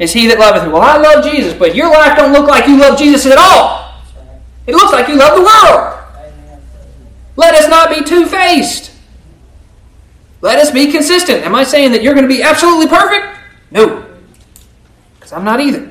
is 0.00 0.12
he 0.12 0.26
that 0.26 0.40
loveth 0.40 0.64
me. 0.64 0.72
Well, 0.72 0.82
I 0.82 0.96
love 0.96 1.24
Jesus, 1.24 1.54
but 1.54 1.76
your 1.76 1.90
life 1.90 2.16
don't 2.16 2.32
look 2.32 2.48
like 2.48 2.66
you 2.66 2.76
love 2.76 2.98
Jesus 2.98 3.30
at 3.30 3.38
all. 3.38 4.02
It 4.66 4.74
looks 4.74 4.92
like 4.92 5.06
you 5.06 5.16
love 5.16 5.36
the 5.36 5.44
world. 5.44 5.93
Let 7.36 7.54
us 7.54 7.68
not 7.68 7.90
be 7.90 8.04
two 8.04 8.26
faced. 8.26 8.92
Let 10.40 10.58
us 10.58 10.70
be 10.70 10.92
consistent. 10.92 11.44
Am 11.44 11.54
I 11.54 11.64
saying 11.64 11.92
that 11.92 12.02
you're 12.02 12.14
going 12.14 12.28
to 12.28 12.34
be 12.34 12.42
absolutely 12.42 12.86
perfect? 12.86 13.38
No. 13.70 14.06
Because 15.14 15.32
I'm 15.32 15.44
not 15.44 15.60
either. 15.60 15.90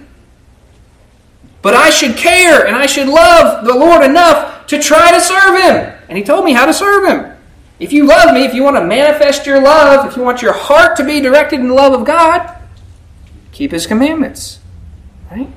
But 1.64 1.74
I 1.74 1.90
should 1.90 2.18
care 2.18 2.68
and 2.68 2.76
I 2.76 2.86
should 2.86 3.08
love 3.08 3.66
the 3.66 3.74
Lord 3.74 4.04
enough 4.04 4.68
to 4.68 4.80
try 4.80 5.12
to 5.12 5.22
serve 5.22 5.62
Him. 5.62 6.00
And 6.10 6.18
He 6.18 6.24
told 6.24 6.46
me 6.46 6.54
how 6.54 6.66
to 6.66 6.74
serve 6.74 7.08
Him. 7.08 7.36
If 7.80 7.92
you 7.92 8.06
love 8.06 8.34
me, 8.34 8.44
if 8.46 8.54
you 8.54 8.64
want 8.64 8.76
to 8.76 8.86
manifest 8.86 9.46
your 9.46 9.62
love, 9.62 10.06
if 10.08 10.16
you 10.16 10.24
want 10.24 10.42
your 10.42 10.54
heart 10.54 10.98
to 10.98 11.04
be 11.04 11.20
directed 11.20 11.60
in 11.60 11.70
the 11.70 11.74
love 11.74 11.94
of 11.94 12.06
God, 12.06 12.58
keep 13.52 13.72
His 13.72 13.88
commandments. 13.88 14.60
Right? 15.32 15.50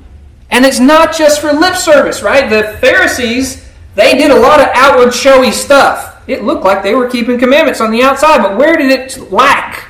And 0.49 0.64
it's 0.64 0.80
not 0.80 1.14
just 1.14 1.41
for 1.41 1.53
lip 1.53 1.74
service, 1.74 2.22
right? 2.22 2.49
The 2.49 2.78
Pharisees, 2.78 3.65
they 3.97 4.16
did 4.16 4.30
a 4.30 4.38
lot 4.38 4.61
of 4.61 4.68
outward 4.74 5.12
showy 5.12 5.51
stuff. 5.51 6.22
It 6.28 6.44
looked 6.44 6.62
like 6.62 6.84
they 6.84 6.94
were 6.94 7.11
keeping 7.11 7.38
commandments 7.38 7.80
on 7.80 7.90
the 7.90 8.03
outside, 8.03 8.42
but 8.42 8.57
where 8.57 8.76
did 8.76 8.92
it 8.92 9.32
lack? 9.32 9.88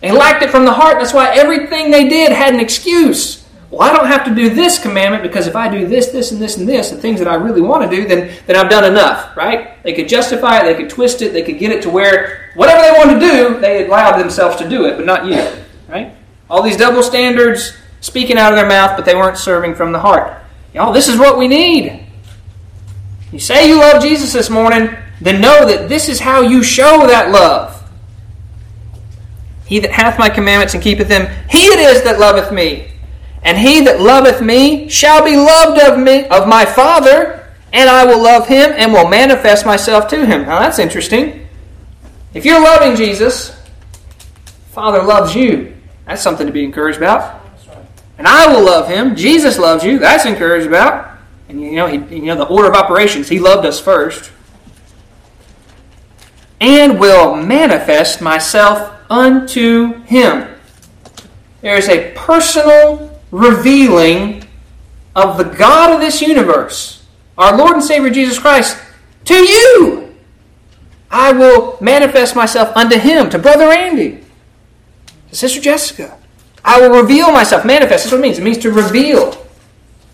They 0.00 0.10
lacked 0.10 0.42
it 0.42 0.50
from 0.50 0.64
the 0.64 0.72
heart. 0.72 0.98
That's 0.98 1.14
why 1.14 1.36
everything 1.36 1.92
they 1.92 2.08
did 2.08 2.32
had 2.32 2.52
an 2.52 2.58
excuse 2.58 3.40
well, 3.70 3.88
I 3.88 3.96
don't 3.96 4.08
have 4.08 4.24
to 4.24 4.34
do 4.34 4.50
this 4.50 4.80
commandment 4.80 5.22
because 5.22 5.46
if 5.46 5.54
I 5.54 5.68
do 5.68 5.86
this, 5.86 6.08
this, 6.08 6.32
and 6.32 6.42
this, 6.42 6.56
and 6.56 6.68
this, 6.68 6.90
the 6.90 6.96
things 6.96 7.20
that 7.20 7.28
I 7.28 7.34
really 7.34 7.60
want 7.60 7.88
to 7.88 7.96
do, 7.96 8.06
then, 8.06 8.36
then 8.46 8.56
I've 8.56 8.68
done 8.68 8.84
enough, 8.84 9.36
right? 9.36 9.80
They 9.84 9.92
could 9.92 10.08
justify 10.08 10.60
it, 10.60 10.64
they 10.64 10.74
could 10.74 10.90
twist 10.90 11.22
it, 11.22 11.32
they 11.32 11.42
could 11.42 11.60
get 11.60 11.70
it 11.70 11.80
to 11.82 11.90
where 11.90 12.50
whatever 12.56 12.82
they 12.82 12.90
want 12.90 13.10
to 13.10 13.20
do, 13.20 13.60
they 13.60 13.86
allowed 13.86 14.18
themselves 14.18 14.56
to 14.56 14.68
do 14.68 14.86
it, 14.86 14.96
but 14.96 15.06
not 15.06 15.24
you, 15.24 15.48
right? 15.88 16.16
All 16.48 16.62
these 16.62 16.76
double 16.76 17.04
standards 17.04 17.76
speaking 18.00 18.38
out 18.38 18.52
of 18.52 18.58
their 18.58 18.68
mouth, 18.68 18.96
but 18.96 19.04
they 19.04 19.14
weren't 19.14 19.38
serving 19.38 19.76
from 19.76 19.92
the 19.92 20.00
heart. 20.00 20.42
Y'all, 20.74 20.92
this 20.92 21.06
is 21.06 21.16
what 21.16 21.38
we 21.38 21.46
need. 21.46 21.99
You 23.32 23.38
say 23.38 23.68
you 23.68 23.78
love 23.78 24.02
Jesus 24.02 24.32
this 24.32 24.50
morning, 24.50 24.96
then 25.20 25.40
know 25.40 25.66
that 25.66 25.88
this 25.88 26.08
is 26.08 26.20
how 26.20 26.40
you 26.40 26.62
show 26.62 27.06
that 27.06 27.30
love. 27.30 27.76
He 29.66 29.78
that 29.78 29.92
hath 29.92 30.18
my 30.18 30.28
commandments 30.28 30.74
and 30.74 30.82
keepeth 30.82 31.08
them, 31.08 31.32
he 31.48 31.58
it 31.66 31.78
is 31.78 32.02
that 32.02 32.18
loveth 32.18 32.52
me. 32.52 32.90
And 33.42 33.56
he 33.56 33.82
that 33.84 34.00
loveth 34.00 34.42
me 34.42 34.88
shall 34.88 35.24
be 35.24 35.36
loved 35.36 35.80
of 35.80 35.98
me 35.98 36.26
of 36.26 36.48
my 36.48 36.64
Father, 36.64 37.54
and 37.72 37.88
I 37.88 38.04
will 38.04 38.20
love 38.20 38.48
him 38.48 38.72
and 38.72 38.92
will 38.92 39.08
manifest 39.08 39.64
myself 39.64 40.08
to 40.08 40.26
him. 40.26 40.42
Now 40.42 40.58
that's 40.58 40.78
interesting. 40.78 41.46
If 42.34 42.44
you're 42.44 42.60
loving 42.60 42.96
Jesus, 42.96 43.56
Father 44.70 45.02
loves 45.02 45.34
you. 45.34 45.76
That's 46.06 46.22
something 46.22 46.46
to 46.46 46.52
be 46.52 46.64
encouraged 46.64 46.98
about. 46.98 47.40
And 48.18 48.26
I 48.26 48.52
will 48.52 48.64
love 48.64 48.88
him. 48.88 49.14
Jesus 49.14 49.58
loves 49.58 49.84
you. 49.84 49.98
That's 49.98 50.26
encouraged 50.26 50.66
about. 50.66 51.19
And 51.50 51.60
you 51.60 51.72
know, 51.72 51.86
he, 51.86 51.96
you 52.16 52.26
know 52.26 52.36
the 52.36 52.46
order 52.46 52.68
of 52.68 52.74
operations. 52.74 53.28
He 53.28 53.38
loved 53.38 53.66
us 53.66 53.80
first. 53.80 54.30
And 56.60 57.00
will 57.00 57.36
manifest 57.36 58.20
myself 58.20 58.96
unto 59.10 59.94
him. 60.04 60.48
There 61.60 61.76
is 61.76 61.88
a 61.88 62.12
personal 62.14 63.18
revealing 63.30 64.44
of 65.16 65.36
the 65.36 65.44
God 65.44 65.92
of 65.92 66.00
this 66.00 66.22
universe, 66.22 67.04
our 67.36 67.56
Lord 67.56 67.74
and 67.74 67.84
Savior 67.84 68.10
Jesus 68.10 68.38
Christ, 68.38 68.80
to 69.24 69.34
you. 69.34 70.14
I 71.10 71.32
will 71.32 71.76
manifest 71.80 72.36
myself 72.36 72.74
unto 72.76 72.96
him, 72.96 73.28
to 73.30 73.38
Brother 73.38 73.72
Andy, 73.72 74.24
to 75.30 75.34
Sister 75.34 75.60
Jessica. 75.60 76.16
I 76.64 76.80
will 76.80 77.02
reveal 77.02 77.32
myself. 77.32 77.64
Manifest, 77.64 78.04
that's 78.04 78.12
what 78.12 78.18
it 78.18 78.22
means. 78.22 78.38
It 78.38 78.44
means 78.44 78.58
to 78.58 78.70
reveal. 78.70 79.46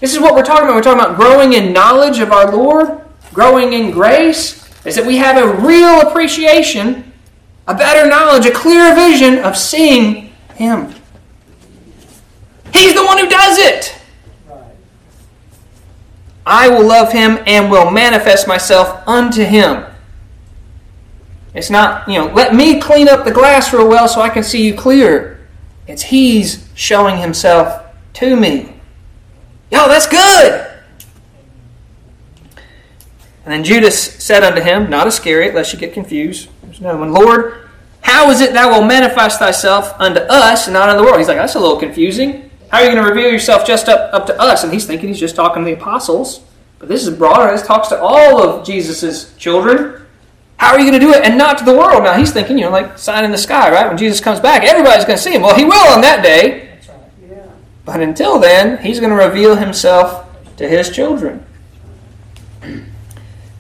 This 0.01 0.14
is 0.14 0.20
what 0.20 0.34
we're 0.34 0.44
talking 0.44 0.64
about. 0.64 0.76
We're 0.76 0.82
talking 0.82 1.05
about 1.05 1.16
growing 1.16 1.55
in 1.55 1.72
knowledge 1.72 2.18
of 2.18 2.32
our 2.32 2.51
Lord, 2.51 3.01
growing 3.32 3.72
in 3.72 3.90
grace, 3.90 4.68
is 4.84 4.94
that 4.97 5.07
we 5.07 5.16
have 5.16 5.36
a 5.36 5.66
real 5.66 6.03
appreciation, 6.03 7.12
a 7.66 7.74
better 7.74 8.09
knowledge, 8.09 8.47
a 8.47 8.51
clear 8.51 8.94
vision 8.94 9.38
of 9.38 9.57
seeing 9.57 10.32
Him. 10.55 10.94
He's 12.72 12.94
the 12.94 13.05
one 13.05 13.18
who 13.18 13.28
does 13.28 13.59
it. 13.59 13.97
I 16.47 16.68
will 16.68 16.86
love 16.86 17.12
him 17.12 17.40
and 17.47 17.70
will 17.70 17.90
manifest 17.90 18.47
myself 18.47 19.03
unto 19.09 19.42
him. 19.42 19.84
It's 21.55 21.70
not, 21.70 22.07
you 22.07 22.18
know, 22.18 22.26
let 22.32 22.55
me 22.55 22.80
clean 22.80 23.09
up 23.09 23.24
the 23.24 23.32
glass 23.32 23.72
real 23.72 23.88
well 23.88 24.07
so 24.07 24.20
I 24.20 24.28
can 24.28 24.44
see 24.44 24.64
you 24.64 24.74
clear. 24.74 25.49
It's 25.88 26.03
he's 26.03 26.68
showing 26.74 27.16
himself 27.16 27.84
to 28.14 28.36
me. 28.36 28.76
Yo, 29.71 29.89
that's 29.89 30.07
good. 30.07 30.73
And 33.45 33.53
then 33.53 33.64
Judas 33.64 34.01
said 34.01 34.43
unto 34.43 34.61
him, 34.61 34.91
not 34.91 35.07
Iscariot, 35.07 35.55
lest 35.55 35.73
you 35.73 35.79
get 35.79 35.93
confused. 35.93 36.49
There's 36.62 36.81
no 36.81 36.97
one. 36.97 37.12
Lord, 37.12 37.69
how 38.01 38.31
is 38.31 38.41
it 38.41 38.53
thou 38.53 38.71
wilt 38.71 38.87
manifest 38.87 39.39
thyself 39.39 39.93
unto 40.01 40.21
us 40.21 40.67
and 40.67 40.75
not 40.75 40.89
unto 40.89 41.01
the 41.01 41.05
world? 41.05 41.19
He's 41.19 41.29
like, 41.29 41.37
that's 41.37 41.55
a 41.55 41.61
little 41.61 41.77
confusing. 41.77 42.51
How 42.71 42.79
are 42.79 42.85
you 42.85 42.91
going 42.91 43.03
to 43.03 43.09
reveal 43.09 43.31
yourself 43.31 43.64
just 43.67 43.89
up, 43.89 44.12
up 44.12 44.27
to 44.27 44.41
us? 44.41 44.64
And 44.64 44.73
he's 44.73 44.85
thinking 44.85 45.09
he's 45.09 45.21
just 45.21 45.37
talking 45.37 45.64
to 45.64 45.67
the 45.67 45.81
apostles. 45.81 46.41
But 46.79 46.89
this 46.89 47.07
is 47.07 47.17
broader. 47.17 47.53
This 47.53 47.67
talks 47.67 47.89
to 47.89 48.01
all 48.01 48.43
of 48.43 48.67
Jesus' 48.67 49.35
children. 49.37 50.03
How 50.57 50.73
are 50.73 50.81
you 50.81 50.91
going 50.91 51.01
to 51.01 51.07
do 51.07 51.12
it 51.12 51.25
and 51.25 51.39
not 51.39 51.59
to 51.59 51.64
the 51.64 51.75
world? 51.75 52.03
Now 52.03 52.17
he's 52.19 52.33
thinking, 52.33 52.59
you 52.59 52.64
know, 52.64 52.71
like 52.71 52.99
sign 52.99 53.25
in 53.25 53.31
the 53.31 53.39
sky, 53.39 53.71
right? 53.71 53.87
When 53.87 53.97
Jesus 53.97 54.21
comes 54.21 54.41
back, 54.41 54.64
everybody's 54.64 55.05
going 55.05 55.19
to 55.19 55.23
see 55.23 55.35
him. 55.35 55.43
Well, 55.43 55.55
he 55.55 55.64
will 55.64 55.89
on 55.93 56.01
that 56.01 56.23
day. 56.23 56.66
But 57.87 58.03
until 58.03 58.39
then, 58.39 58.82
he's 58.84 59.01
going 59.01 59.16
to 59.16 59.24
reveal 59.24 59.57
himself 59.57 60.28
to 60.57 60.68
his 60.68 60.91
children. 60.91 61.47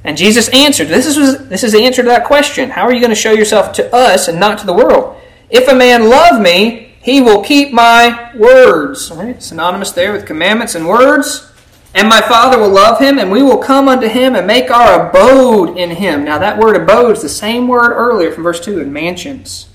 And 0.04 0.16
Jesus 0.16 0.48
answered. 0.50 0.88
This 0.88 1.06
is, 1.06 1.48
this 1.48 1.64
is 1.64 1.72
the 1.72 1.82
answer 1.82 2.02
to 2.02 2.08
that 2.08 2.26
question. 2.26 2.68
How 2.68 2.82
are 2.82 2.92
you 2.92 3.00
going 3.00 3.10
to 3.10 3.16
show 3.16 3.32
yourself 3.32 3.72
to 3.74 3.94
us 3.94 4.28
and 4.28 4.38
not 4.38 4.58
to 4.58 4.66
the 4.66 4.74
world? 4.74 5.16
If 5.48 5.68
a 5.68 5.74
man 5.74 6.10
love 6.10 6.40
me, 6.40 6.94
he 7.00 7.20
will 7.20 7.42
keep 7.42 7.72
my 7.72 8.32
words. 8.36 9.10
Right? 9.12 9.40
Synonymous 9.40 9.92
there 9.92 10.12
with 10.12 10.26
commandments 10.26 10.74
and 10.74 10.88
words. 10.88 11.52
And 11.94 12.08
my 12.08 12.20
Father 12.20 12.58
will 12.58 12.68
love 12.68 12.98
him, 12.98 13.18
and 13.18 13.30
we 13.30 13.42
will 13.42 13.56
come 13.56 13.88
unto 13.88 14.06
him 14.06 14.34
and 14.34 14.46
make 14.46 14.70
our 14.70 15.08
abode 15.08 15.78
in 15.78 15.90
him. 15.90 16.24
Now, 16.24 16.38
that 16.38 16.58
word 16.58 16.76
abode 16.76 17.16
is 17.16 17.22
the 17.22 17.28
same 17.28 17.68
word 17.68 17.92
earlier 17.92 18.32
from 18.32 18.42
verse 18.42 18.60
2 18.60 18.80
in 18.80 18.92
mansions, 18.92 19.68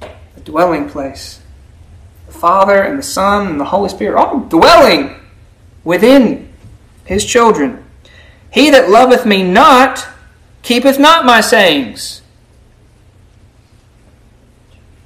a 0.00 0.40
dwelling 0.44 0.88
place. 0.88 1.37
The 2.38 2.42
Father 2.42 2.80
and 2.84 3.00
the 3.00 3.02
Son 3.02 3.48
and 3.48 3.60
the 3.60 3.64
Holy 3.64 3.88
Spirit 3.88 4.16
all 4.16 4.38
dwelling 4.38 5.16
within 5.82 6.48
his 7.04 7.24
children. 7.24 7.84
He 8.48 8.70
that 8.70 8.88
loveth 8.88 9.26
me 9.26 9.42
not 9.42 10.06
keepeth 10.62 11.00
not 11.00 11.26
my 11.26 11.40
sayings. 11.40 12.22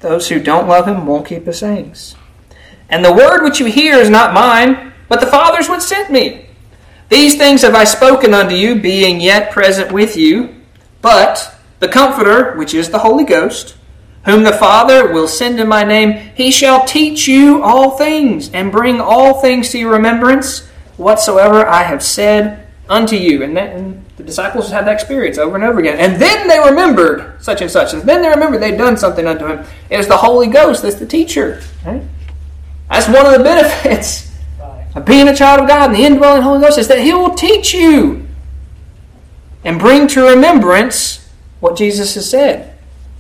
Those 0.00 0.28
who 0.28 0.40
don't 0.42 0.68
love 0.68 0.86
him 0.86 1.06
won't 1.06 1.26
keep 1.26 1.46
his 1.46 1.60
sayings. 1.60 2.16
And 2.90 3.02
the 3.02 3.14
word 3.14 3.42
which 3.42 3.60
you 3.60 3.64
hear 3.64 3.94
is 3.94 4.10
not 4.10 4.34
mine, 4.34 4.92
but 5.08 5.20
the 5.20 5.26
Father's 5.26 5.70
which 5.70 5.80
sent 5.80 6.12
me. 6.12 6.48
These 7.08 7.36
things 7.38 7.62
have 7.62 7.74
I 7.74 7.84
spoken 7.84 8.34
unto 8.34 8.54
you, 8.54 8.78
being 8.78 9.22
yet 9.22 9.52
present 9.52 9.90
with 9.90 10.18
you. 10.18 10.54
But 11.00 11.54
the 11.78 11.88
Comforter, 11.88 12.58
which 12.58 12.74
is 12.74 12.90
the 12.90 12.98
Holy 12.98 13.24
Ghost, 13.24 13.76
whom 14.24 14.44
the 14.44 14.52
Father 14.52 15.12
will 15.12 15.28
send 15.28 15.58
in 15.58 15.68
my 15.68 15.84
name, 15.84 16.30
he 16.34 16.50
shall 16.50 16.84
teach 16.84 17.26
you 17.26 17.62
all 17.62 17.96
things, 17.96 18.50
and 18.50 18.70
bring 18.70 19.00
all 19.00 19.40
things 19.40 19.70
to 19.70 19.78
your 19.78 19.92
remembrance, 19.92 20.68
whatsoever 20.96 21.66
I 21.66 21.82
have 21.82 22.02
said 22.02 22.66
unto 22.88 23.16
you. 23.16 23.42
And, 23.42 23.56
that, 23.56 23.74
and 23.74 24.04
the 24.16 24.22
disciples 24.22 24.70
had 24.70 24.86
that 24.86 24.92
experience 24.94 25.38
over 25.38 25.56
and 25.56 25.64
over 25.64 25.80
again. 25.80 25.98
And 25.98 26.20
then 26.20 26.46
they 26.46 26.58
remembered 26.58 27.42
such 27.42 27.62
and 27.62 27.70
such. 27.70 27.94
And 27.94 28.02
then 28.02 28.22
they 28.22 28.28
remembered 28.28 28.60
they'd 28.60 28.78
done 28.78 28.96
something 28.96 29.26
unto 29.26 29.46
him. 29.46 29.64
It 29.90 29.96
was 29.96 30.08
the 30.08 30.16
Holy 30.16 30.46
Ghost 30.46 30.82
that's 30.82 30.96
the 30.96 31.06
teacher. 31.06 31.60
Right? 31.84 32.02
That's 32.90 33.08
one 33.08 33.26
of 33.26 33.32
the 33.32 33.42
benefits. 33.42 34.30
of 34.94 35.04
being 35.04 35.28
a 35.28 35.34
child 35.34 35.60
of 35.60 35.68
God 35.68 35.90
and 35.90 35.98
the 35.98 36.04
indwelling 36.04 36.42
Holy 36.42 36.60
Ghost 36.60 36.78
is 36.78 36.88
that 36.88 37.00
He 37.00 37.12
will 37.12 37.34
teach 37.34 37.72
you 37.72 38.28
and 39.64 39.78
bring 39.78 40.06
to 40.08 40.28
remembrance 40.28 41.28
what 41.60 41.76
Jesus 41.76 42.14
has 42.14 42.28
said. 42.28 42.71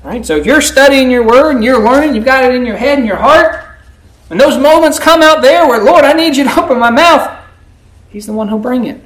Right? 0.04 0.24
So 0.26 0.36
if 0.36 0.46
you're 0.46 0.60
studying 0.60 1.10
your 1.10 1.26
word 1.26 1.54
and 1.54 1.64
you're 1.64 1.82
learning, 1.82 2.14
you've 2.14 2.24
got 2.24 2.44
it 2.44 2.54
in 2.54 2.66
your 2.66 2.76
head 2.76 2.98
and 2.98 3.06
your 3.06 3.16
heart, 3.16 3.64
and 4.30 4.40
those 4.40 4.58
moments 4.58 4.98
come 4.98 5.22
out 5.22 5.42
there 5.42 5.66
where, 5.66 5.82
Lord, 5.82 6.04
I 6.04 6.12
need 6.12 6.36
you 6.36 6.44
to 6.44 6.60
open 6.62 6.78
my 6.78 6.90
mouth, 6.90 7.38
He's 8.08 8.26
the 8.26 8.32
one 8.32 8.48
who'll 8.48 8.58
bring 8.58 8.84
it. 8.84 9.00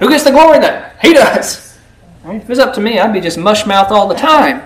Who 0.00 0.08
gets 0.08 0.24
the 0.24 0.30
glory 0.30 0.58
then? 0.58 0.90
He 1.02 1.14
does. 1.14 1.78
Right? 2.24 2.36
If 2.36 2.42
it 2.42 2.48
was 2.48 2.58
up 2.58 2.74
to 2.74 2.80
me, 2.80 2.98
I'd 2.98 3.12
be 3.12 3.20
just 3.20 3.38
mush 3.38 3.66
mouth 3.66 3.90
all 3.92 4.08
the 4.08 4.16
time. 4.16 4.62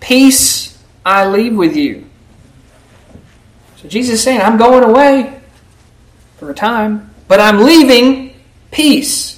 Peace 0.00 0.82
I 1.04 1.26
leave 1.26 1.54
with 1.54 1.76
you. 1.76 2.08
So 3.76 3.88
Jesus 3.88 4.14
is 4.14 4.22
saying, 4.22 4.40
I'm 4.40 4.56
going 4.56 4.82
away 4.82 5.40
for 6.38 6.50
a 6.50 6.54
time, 6.54 7.14
but 7.28 7.40
I'm 7.40 7.62
leaving 7.62 8.34
peace. 8.70 9.37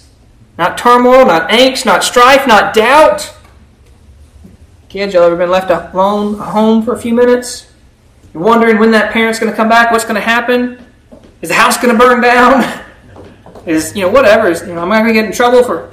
Not 0.61 0.77
turmoil, 0.77 1.25
not 1.25 1.49
angst, 1.49 1.87
not 1.87 2.05
strife, 2.05 2.47
not 2.47 2.75
doubt. 2.75 3.35
Kids, 4.91 5.15
y'all 5.15 5.23
ever 5.23 5.35
been 5.35 5.49
left 5.49 5.71
alone 5.71 6.39
at 6.39 6.49
home 6.49 6.83
for 6.83 6.93
a 6.93 7.01
few 7.01 7.15
minutes? 7.15 7.73
You're 8.35 8.43
wondering 8.43 8.79
when 8.79 8.91
that 8.91 9.11
parent's 9.11 9.39
going 9.39 9.51
to 9.51 9.57
come 9.57 9.71
back, 9.71 9.91
what's 9.91 10.05
going 10.05 10.17
to 10.17 10.21
happen? 10.21 10.87
Is 11.41 11.49
the 11.49 11.55
house 11.55 11.79
going 11.79 11.97
to 11.97 11.99
burn 11.99 12.21
down? 12.21 12.85
Is, 13.67 13.97
you 13.97 14.03
know, 14.03 14.11
whatever. 14.11 14.51
Is, 14.51 14.61
you 14.61 14.75
know, 14.75 14.83
am 14.83 14.93
I 14.93 14.99
going 14.99 15.09
to 15.09 15.15
get 15.15 15.25
in 15.25 15.33
trouble 15.33 15.65
for. 15.65 15.91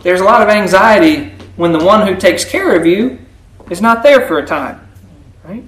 There's 0.00 0.22
a 0.22 0.24
lot 0.24 0.40
of 0.40 0.48
anxiety 0.48 1.28
when 1.56 1.74
the 1.74 1.84
one 1.84 2.06
who 2.06 2.16
takes 2.16 2.46
care 2.46 2.74
of 2.74 2.86
you 2.86 3.18
is 3.68 3.82
not 3.82 4.02
there 4.02 4.26
for 4.26 4.38
a 4.38 4.46
time. 4.46 4.88
Right? 5.44 5.64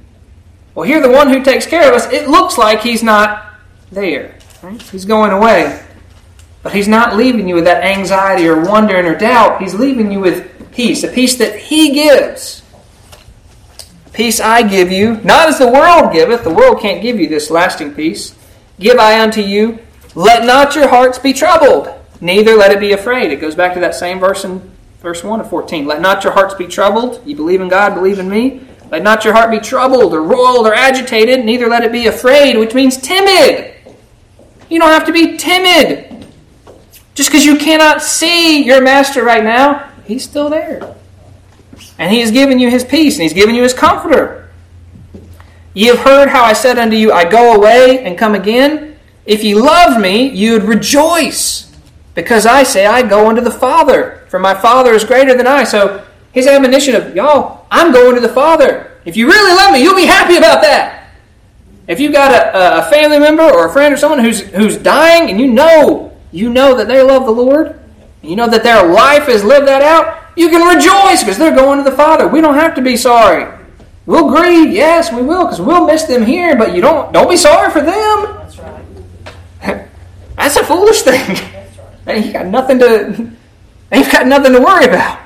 Well, 0.75 0.87
here, 0.87 1.03
the 1.03 1.11
one 1.11 1.29
who 1.29 1.45
takes 1.45 1.66
care 1.66 1.87
of 1.91 1.95
us, 1.95 2.11
it 2.11 2.27
looks 2.27 2.57
like 2.57 2.81
he's 2.81 3.03
not 3.03 3.53
there. 3.93 4.39
Right? 4.62 4.81
He's 4.81 5.05
going 5.05 5.33
away. 5.33 5.85
But 6.65 6.75
he's 6.75 6.89
not 6.89 7.15
leaving 7.15 7.47
you 7.47 7.55
with 7.55 7.65
that 7.65 7.85
anxiety 7.85 8.49
or 8.49 8.61
wondering 8.65 9.05
or 9.07 9.17
doubt. 9.17 9.61
He's 9.61 9.75
leaving 9.75 10.11
you 10.11 10.19
with 10.19 10.73
peace, 10.73 11.05
a 11.05 11.09
peace 11.09 11.37
that 11.37 11.57
he 11.57 11.93
gives. 11.93 12.62
Peace 14.15 14.41
I 14.41 14.62
give 14.62 14.91
you, 14.91 15.21
not 15.23 15.49
as 15.49 15.59
the 15.59 15.69
world 15.69 16.12
giveth. 16.12 16.43
The 16.43 16.55
world 16.55 16.81
can't 16.81 17.03
give 17.03 17.21
you 17.21 17.29
this 17.29 17.51
lasting 17.51 17.95
peace. 17.95 18.35
Give 18.81 18.99
I 18.99 19.21
unto 19.21 19.43
you. 19.43 19.79
Let 20.15 20.47
not 20.47 20.75
your 20.75 20.89
hearts 20.89 21.19
be 21.19 21.33
troubled, 21.33 21.89
neither 22.21 22.55
let 22.57 22.73
it 22.73 22.81
be 22.81 22.93
afraid. 22.93 23.31
It 23.31 23.41
goes 23.41 23.55
back 23.55 23.75
to 23.75 23.81
that 23.81 23.95
same 23.95 24.19
verse 24.19 24.45
in 24.45 24.73
verse 25.01 25.23
1 25.23 25.41
of 25.41 25.51
14. 25.51 25.87
Let 25.87 26.01
not 26.01 26.25
your 26.25 26.33
hearts 26.33 26.55
be 26.55 26.67
troubled. 26.67 27.21
You 27.27 27.37
believe 27.37 27.61
in 27.61 27.69
God, 27.69 27.95
believe 27.95 28.19
in 28.19 28.31
me. 28.31 28.62
Let 28.91 29.03
not 29.03 29.25
your 29.25 29.35
heart 29.35 29.51
be 29.51 29.59
troubled 29.59 30.15
or 30.15 30.23
roiled 30.23 30.67
or 30.67 30.75
agitated, 30.75 31.45
neither 31.45 31.69
let 31.69 31.83
it 31.83 31.93
be 31.93 32.07
afraid, 32.07 32.57
which 32.57 32.73
means 32.73 32.97
timid. 32.97 33.75
You 34.71 34.79
don't 34.79 34.91
have 34.91 35.05
to 35.07 35.12
be 35.12 35.37
timid. 35.37 36.14
Just 37.15 37.31
because 37.31 37.45
you 37.45 37.57
cannot 37.57 38.03
see 38.03 38.65
your 38.65 38.83
master 38.83 39.25
right 39.25 39.45
now, 39.45 39.91
he's 40.05 40.25
still 40.25 40.51
there. 40.51 40.95
And 41.99 42.12
he 42.12 42.21
has 42.21 42.31
given 42.31 42.59
you 42.59 42.71
his 42.71 42.85
peace, 42.85 43.15
and 43.15 43.23
he's 43.23 43.33
given 43.33 43.55
you 43.55 43.62
his 43.62 43.73
comforter. 43.73 44.51
Ye 45.75 45.87
have 45.87 46.01
heard 46.01 46.29
how 46.29 46.45
I 46.45 46.53
said 46.53 46.79
unto 46.79 46.97
you, 46.97 47.12
I 47.12 47.25
go 47.29 47.55
away 47.55 48.05
and 48.05 48.19
come 48.19 48.35
again. 48.35 48.97
If 49.27 49.43
ye 49.43 49.55
loved 49.55 50.01
me, 50.01 50.29
you 50.29 50.53
would 50.53 50.65
rejoice, 50.65 51.73
because 52.15 52.47
I 52.47 52.62
say, 52.62 52.87
I 52.87 53.03
go 53.03 53.29
unto 53.29 53.41
the 53.41 53.51
Father, 53.51 54.25
for 54.29 54.39
my 54.39 54.55
Father 54.55 54.93
is 54.93 55.05
greater 55.05 55.37
than 55.37 55.47
I. 55.47 55.65
So 55.65 56.05
his 56.33 56.47
admonition 56.47 56.95
of, 56.97 57.15
y'all, 57.15 57.67
I'm 57.71 57.93
going 57.93 58.17
to 58.17 58.21
the 58.21 58.29
Father. 58.29 58.91
If 59.05 59.17
you 59.17 59.27
really 59.29 59.55
love 59.55 59.73
me, 59.73 59.83
you'll 59.83 59.97
be 59.97 60.07
happy 60.07 60.37
about 60.37 60.62
that. 60.62 61.11
If 61.87 62.01
you've 62.01 62.12
got 62.12 62.33
a, 62.33 62.87
a 62.87 62.91
family 62.91 63.19
member 63.19 63.43
or 63.43 63.69
a 63.69 63.73
friend 63.73 63.93
or 63.93 63.97
someone 63.97 64.19
who's, 64.21 64.41
who's 64.41 64.79
dying 64.79 65.31
and 65.31 65.39
you 65.41 65.47
know, 65.47 66.14
you 66.35 66.51
know 66.51 66.76
that 66.76 66.89
they 66.89 67.01
love 67.01 67.26
the 67.26 67.30
Lord, 67.30 67.78
you 68.20 68.35
know 68.35 68.49
that 68.49 68.64
their 68.64 68.87
life 68.87 69.26
has 69.26 69.45
lived 69.45 69.68
that 69.68 69.82
out, 69.82 70.22
you 70.37 70.49
can 70.49 70.66
rejoice 70.76 71.22
because 71.22 71.39
they're 71.39 71.55
going 71.55 71.78
to 71.82 71.89
the 71.89 71.97
Father. 71.97 72.26
We 72.26 72.41
don't 72.41 72.55
have 72.55 72.74
to 72.74 72.82
be 72.82 72.97
sorry. 72.97 73.47
We'll 74.05 74.28
grieve, 74.28 74.72
yes, 74.72 75.12
we 75.12 75.22
will, 75.22 75.45
because 75.45 75.61
we'll 75.61 75.87
miss 75.87 76.03
them 76.05 76.26
here. 76.26 76.57
But 76.57 76.74
you 76.74 76.80
don't 76.80 77.12
don't 77.12 77.30
be 77.30 77.37
sorry 77.37 77.70
for 77.70 77.80
them. 77.80 78.37
That's 78.37 78.59
right. 78.59 79.89
That's 80.37 80.57
a 80.57 80.64
foolish 80.64 81.03
thing. 81.03 81.26
That's 81.28 81.78
right. 81.78 81.91
And 82.07 82.24
you 82.24 82.32
got 82.32 82.47
nothing 82.47 82.78
to. 82.80 83.30
You've 83.93 84.12
got 84.12 84.26
nothing 84.26 84.53
to 84.53 84.61
worry 84.61 84.87
about. 84.87 85.20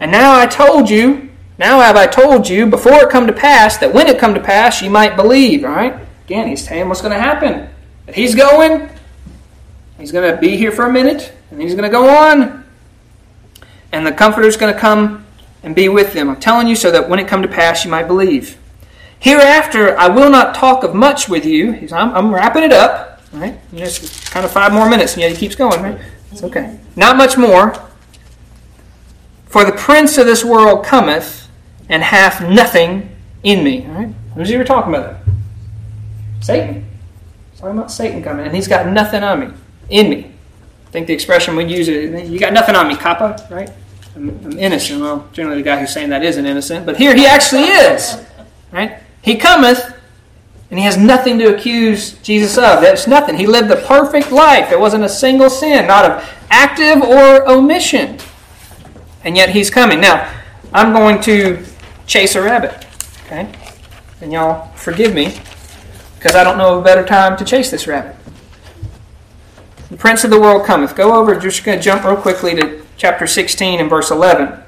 And 0.00 0.12
now 0.12 0.38
I 0.38 0.46
told 0.46 0.88
you. 0.88 1.28
Now 1.58 1.80
have 1.80 1.96
I 1.96 2.06
told 2.06 2.48
you 2.48 2.66
before 2.66 3.02
it 3.02 3.10
come 3.10 3.26
to 3.26 3.32
pass 3.32 3.78
that 3.78 3.92
when 3.92 4.06
it 4.06 4.20
come 4.20 4.32
to 4.34 4.40
pass 4.40 4.80
you 4.80 4.90
might 4.90 5.16
believe. 5.16 5.64
All 5.64 5.72
right. 5.72 5.98
Again, 6.24 6.46
he's 6.46 6.66
saying 6.66 6.88
what's 6.88 7.00
going 7.00 7.12
to 7.12 7.20
happen. 7.20 7.67
He's 8.14 8.34
going. 8.34 8.88
He's 9.98 10.12
going 10.12 10.34
to 10.34 10.40
be 10.40 10.56
here 10.56 10.72
for 10.72 10.86
a 10.86 10.92
minute, 10.92 11.32
and 11.50 11.60
he's 11.60 11.74
going 11.74 11.84
to 11.84 11.90
go 11.90 12.08
on. 12.08 12.64
And 13.92 14.06
the 14.06 14.12
Comforter's 14.12 14.56
going 14.56 14.72
to 14.72 14.78
come 14.78 15.26
and 15.62 15.74
be 15.74 15.88
with 15.88 16.12
them. 16.12 16.28
I'm 16.30 16.40
telling 16.40 16.68
you 16.68 16.76
so 16.76 16.90
that 16.90 17.08
when 17.08 17.18
it 17.18 17.26
come 17.26 17.42
to 17.42 17.48
pass, 17.48 17.84
you 17.84 17.90
might 17.90 18.06
believe. 18.06 18.56
Hereafter, 19.18 19.98
I 19.98 20.08
will 20.08 20.30
not 20.30 20.54
talk 20.54 20.84
of 20.84 20.94
much 20.94 21.28
with 21.28 21.44
you. 21.44 21.88
I'm, 21.92 22.14
I'm 22.14 22.34
wrapping 22.34 22.62
it 22.62 22.72
up. 22.72 23.22
Right? 23.32 23.58
it's 23.72 24.30
kind 24.30 24.46
of 24.46 24.52
five 24.52 24.72
more 24.72 24.88
minutes, 24.88 25.14
and 25.14 25.22
yet 25.22 25.32
he 25.32 25.36
keeps 25.36 25.54
going. 25.54 25.82
Right? 25.82 26.00
It's 26.30 26.42
okay. 26.42 26.78
Not 26.96 27.16
much 27.16 27.36
more. 27.36 27.74
For 29.46 29.64
the 29.64 29.72
prince 29.72 30.18
of 30.18 30.26
this 30.26 30.44
world 30.44 30.84
cometh 30.84 31.48
and 31.88 32.02
hath 32.02 32.40
nothing 32.42 33.10
in 33.42 33.64
me. 33.64 33.86
All 33.86 33.92
right, 33.92 34.14
who's 34.34 34.48
he 34.48 34.54
ever 34.54 34.64
talking 34.64 34.94
about? 34.94 35.16
Satan. 36.40 36.87
Talking 37.58 37.76
about 37.76 37.90
Satan 37.90 38.22
coming, 38.22 38.46
and 38.46 38.54
he's 38.54 38.68
got 38.68 38.86
nothing 38.86 39.24
on 39.24 39.40
me, 39.40 39.48
in 39.90 40.10
me. 40.10 40.30
I 40.86 40.90
think 40.90 41.08
the 41.08 41.12
expression 41.12 41.56
we 41.56 41.64
use 41.64 41.88
it. 41.88 42.26
You 42.26 42.38
got 42.38 42.52
nothing 42.52 42.76
on 42.76 42.86
me, 42.86 42.94
kappa. 42.94 43.46
Right? 43.50 43.70
I'm, 44.14 44.28
I'm 44.44 44.58
innocent. 44.58 45.00
Well, 45.00 45.28
generally 45.32 45.58
the 45.58 45.64
guy 45.64 45.80
who's 45.80 45.92
saying 45.92 46.10
that 46.10 46.24
isn't 46.24 46.46
innocent, 46.46 46.86
but 46.86 46.96
here 46.96 47.14
he 47.16 47.26
actually 47.26 47.64
is. 47.64 48.24
Right? 48.70 48.98
He 49.22 49.36
cometh, 49.36 49.92
and 50.70 50.78
he 50.78 50.84
has 50.84 50.96
nothing 50.96 51.36
to 51.40 51.54
accuse 51.54 52.12
Jesus 52.18 52.56
of. 52.58 52.80
There's 52.80 53.08
nothing. 53.08 53.36
He 53.36 53.46
lived 53.46 53.68
the 53.68 53.84
perfect 53.88 54.30
life. 54.30 54.68
There 54.68 54.78
wasn't 54.78 55.02
a 55.02 55.08
single 55.08 55.50
sin, 55.50 55.88
not 55.88 56.08
of 56.08 56.36
active 56.50 57.02
or 57.02 57.48
omission. 57.48 58.18
And 59.24 59.36
yet 59.36 59.50
he's 59.50 59.68
coming. 59.68 60.00
Now, 60.00 60.32
I'm 60.72 60.92
going 60.92 61.20
to 61.22 61.64
chase 62.06 62.36
a 62.36 62.42
rabbit. 62.42 62.86
Okay? 63.26 63.52
And 64.20 64.32
y'all 64.32 64.72
forgive 64.74 65.12
me, 65.12 65.40
because 66.18 66.34
I 66.34 66.42
don't 66.42 66.58
know 66.58 66.74
of 66.74 66.80
a 66.80 66.84
better 66.84 67.04
time 67.04 67.36
to 67.36 67.44
chase 67.44 67.70
this 67.70 67.86
rabbit. 67.86 68.16
The 69.88 69.96
prince 69.96 70.24
of 70.24 70.30
the 70.30 70.40
world 70.40 70.66
cometh. 70.66 70.96
Go 70.96 71.14
over, 71.14 71.38
just 71.38 71.64
going 71.64 71.78
to 71.78 71.82
jump 71.82 72.04
real 72.04 72.16
quickly 72.16 72.56
to 72.56 72.84
chapter 72.96 73.26
16 73.26 73.80
and 73.80 73.88
verse 73.88 74.10
11. 74.10 74.48
It 74.48 74.62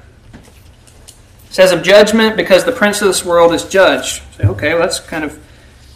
says 1.49 1.73
of 1.73 1.83
judgment 1.83 2.37
because 2.37 2.63
the 2.63 2.71
prince 2.71 3.01
of 3.01 3.07
this 3.07 3.25
world 3.25 3.53
is 3.53 3.65
judged. 3.65 4.23
Say, 4.37 4.45
okay, 4.45 4.73
well, 4.73 4.81
that's 4.81 5.01
kind 5.01 5.25
of 5.25 5.39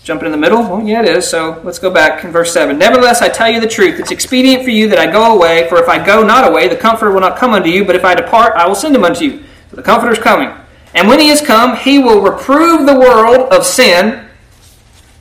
jumping 0.04 0.26
in 0.26 0.32
the 0.34 0.38
middle. 0.38 0.62
Well, 0.62 0.86
yeah, 0.86 1.02
it 1.02 1.08
is. 1.08 1.28
So 1.28 1.62
let's 1.64 1.80
go 1.80 1.90
back 1.90 2.26
in 2.26 2.32
verse 2.32 2.52
7. 2.52 2.78
Nevertheless, 2.78 3.22
I 3.22 3.30
tell 3.30 3.50
you 3.50 3.62
the 3.62 3.68
truth. 3.68 4.00
It's 4.00 4.12
expedient 4.12 4.64
for 4.64 4.70
you 4.70 4.90
that 4.90 5.00
I 5.00 5.10
go 5.10 5.34
away, 5.34 5.68
for 5.70 5.82
if 5.82 5.88
I 5.88 6.06
go 6.06 6.22
not 6.22 6.48
away, 6.48 6.68
the 6.68 6.76
Comforter 6.76 7.12
will 7.12 7.22
not 7.22 7.38
come 7.38 7.54
unto 7.54 7.70
you, 7.70 7.86
but 7.86 7.96
if 7.96 8.04
I 8.04 8.14
depart, 8.14 8.54
I 8.58 8.68
will 8.68 8.76
send 8.76 8.94
him 8.94 9.06
unto 9.06 9.24
you. 9.24 9.44
So 9.70 9.78
the 9.78 9.84
Comforter 9.84 10.12
is 10.12 10.20
coming. 10.20 10.52
And 10.94 11.08
when 11.08 11.22
he 11.22 11.30
is 11.30 11.42
come, 11.42 11.78
he 11.78 11.98
will 11.98 12.22
reprove 12.22 12.86
the 12.86 13.00
world 13.00 13.52
of 13.52 13.66
sin 13.66 14.25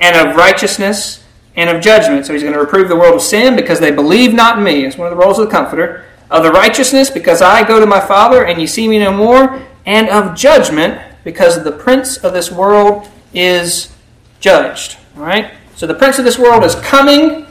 and 0.01 0.16
of 0.16 0.36
righteousness 0.36 1.24
and 1.57 1.70
of 1.70 1.82
judgment. 1.82 2.26
So 2.26 2.32
he's 2.32 2.42
going 2.42 2.55
to 2.55 2.61
reprove 2.61 2.88
the 2.88 2.97
world 2.97 3.14
of 3.14 3.22
sin 3.22 3.57
because 3.57 3.80
they 3.80 3.90
believe 3.90 4.34
not 4.34 4.59
in 4.59 4.64
me. 4.64 4.84
It's 4.84 4.99
one 4.99 5.11
of 5.11 5.16
the 5.16 5.22
roles 5.22 5.38
of 5.38 5.47
the 5.47 5.51
Comforter. 5.51 6.05
Of 6.30 6.42
the 6.42 6.51
righteousness 6.51 7.11
because 7.11 7.42
I 7.42 7.66
go 7.66 7.78
to 7.78 7.86
my 7.86 8.01
Father 8.01 8.45
and 8.45 8.61
you 8.61 8.66
see 8.66 8.88
me 8.88 8.99
no 8.99 9.12
more. 9.12 9.62
And 9.86 10.09
of 10.09 10.34
judgment 10.34 11.01
because 11.22 11.62
the 11.62 11.72
prince 11.72 12.16
of 12.16 12.32
this 12.32 12.51
world 12.51 13.09
is 13.32 13.95
judged. 14.40 14.97
All 15.16 15.22
right? 15.22 15.53
So 15.76 15.86
the 15.86 15.95
prince 15.95 16.18
of 16.18 16.24
this 16.24 16.38
world 16.38 16.64
is 16.64 16.74
coming 16.76 17.30
and 17.30 17.47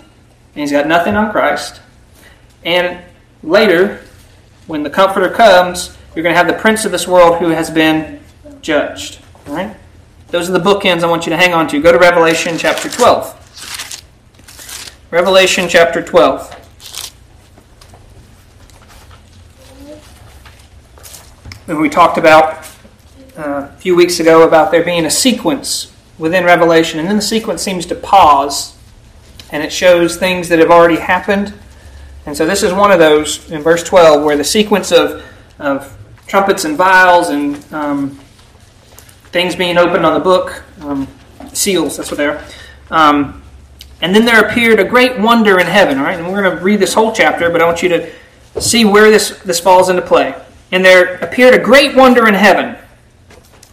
he's 0.56 0.72
got 0.72 0.88
nothing 0.88 1.16
on 1.16 1.32
Christ. 1.32 1.82
And 2.66 3.04
later, 3.42 4.02
when 4.68 4.84
the 4.84 4.90
Comforter 4.90 5.30
comes, 5.30 5.98
you're 6.16 6.24
going 6.24 6.34
to 6.34 6.38
have 6.38 6.48
the 6.48 6.54
prince 6.54 6.86
of 6.86 6.92
this 6.92 7.08
world 7.08 7.38
who 7.38 7.50
has 7.50 7.70
been 7.70 8.20
judged. 8.62 9.20
All 9.48 9.56
right? 9.56 9.76
Those 10.34 10.50
are 10.50 10.54
the 10.54 10.60
bookends 10.60 11.04
I 11.04 11.06
want 11.06 11.28
you 11.28 11.30
to 11.30 11.38
hang 11.38 11.54
on 11.54 11.68
to. 11.68 11.80
Go 11.80 11.92
to 11.92 12.00
Revelation 12.00 12.58
chapter 12.58 12.90
12. 12.90 14.04
Revelation 15.12 15.70
chapter 15.70 16.02
12. 16.02 16.60
And 21.68 21.80
we 21.80 21.88
talked 21.88 22.18
about 22.18 22.66
uh, 23.38 23.70
a 23.70 23.78
few 23.78 23.96
weeks 23.96 24.20
ago 24.20 24.42
about 24.42 24.72
there 24.72 24.84
being 24.84 25.06
a 25.06 25.12
sequence 25.12 25.94
within 26.18 26.46
Revelation, 26.46 27.00
and 27.00 27.08
then 27.08 27.18
the 27.18 27.22
sequence 27.22 27.62
seems 27.62 27.86
to 27.86 27.94
pause 27.94 28.76
and 29.52 29.62
it 29.62 29.72
shows 29.72 30.18
things 30.18 30.50
that 30.50 30.58
have 30.58 30.72
already 30.72 30.98
happened. 30.98 31.54
And 32.26 32.36
so 32.36 32.48
this 32.48 32.64
is 32.64 32.74
one 32.74 32.90
of 32.90 32.98
those 32.98 33.52
in 33.52 33.62
verse 33.62 33.84
12 33.84 34.24
where 34.24 34.36
the 34.36 34.44
sequence 34.44 34.92
of, 34.92 35.24
of 35.60 35.96
trumpets 36.26 36.66
and 36.66 36.76
vials 36.76 37.30
and 37.30 37.72
um, 37.72 38.20
things 39.34 39.56
being 39.56 39.78
opened 39.78 40.06
on 40.06 40.14
the 40.14 40.20
book, 40.20 40.64
um, 40.82 41.08
seals, 41.52 41.98
that's 41.98 42.10
what 42.10 42.18
they 42.18 42.28
are. 42.28 42.42
Um, 42.90 43.44
and 44.00 44.16
then 44.16 44.26
there 44.26 44.40
appeared 44.40 44.80
a 44.80 44.86
great 44.86 45.20
wonder 45.20 45.60
in 45.60 45.68
heaven, 45.68 45.98
all 45.98 46.06
right? 46.06 46.18
And 46.18 46.32
we're 46.32 46.42
going 46.42 46.58
to 46.58 46.64
read 46.64 46.80
this 46.80 46.94
whole 46.94 47.12
chapter, 47.12 47.50
but 47.50 47.62
I 47.62 47.66
want 47.66 47.84
you 47.84 47.90
to 47.90 48.12
see 48.62 48.86
where 48.86 49.10
this, 49.10 49.40
this 49.40 49.60
falls 49.60 49.90
into 49.90 50.02
play. 50.02 50.36
And 50.72 50.86
there 50.86 51.16
appeared 51.16 51.54
a 51.54 51.60
great 51.60 51.96
wonder 51.96 52.28
in 52.28 52.34
heaven 52.34 52.78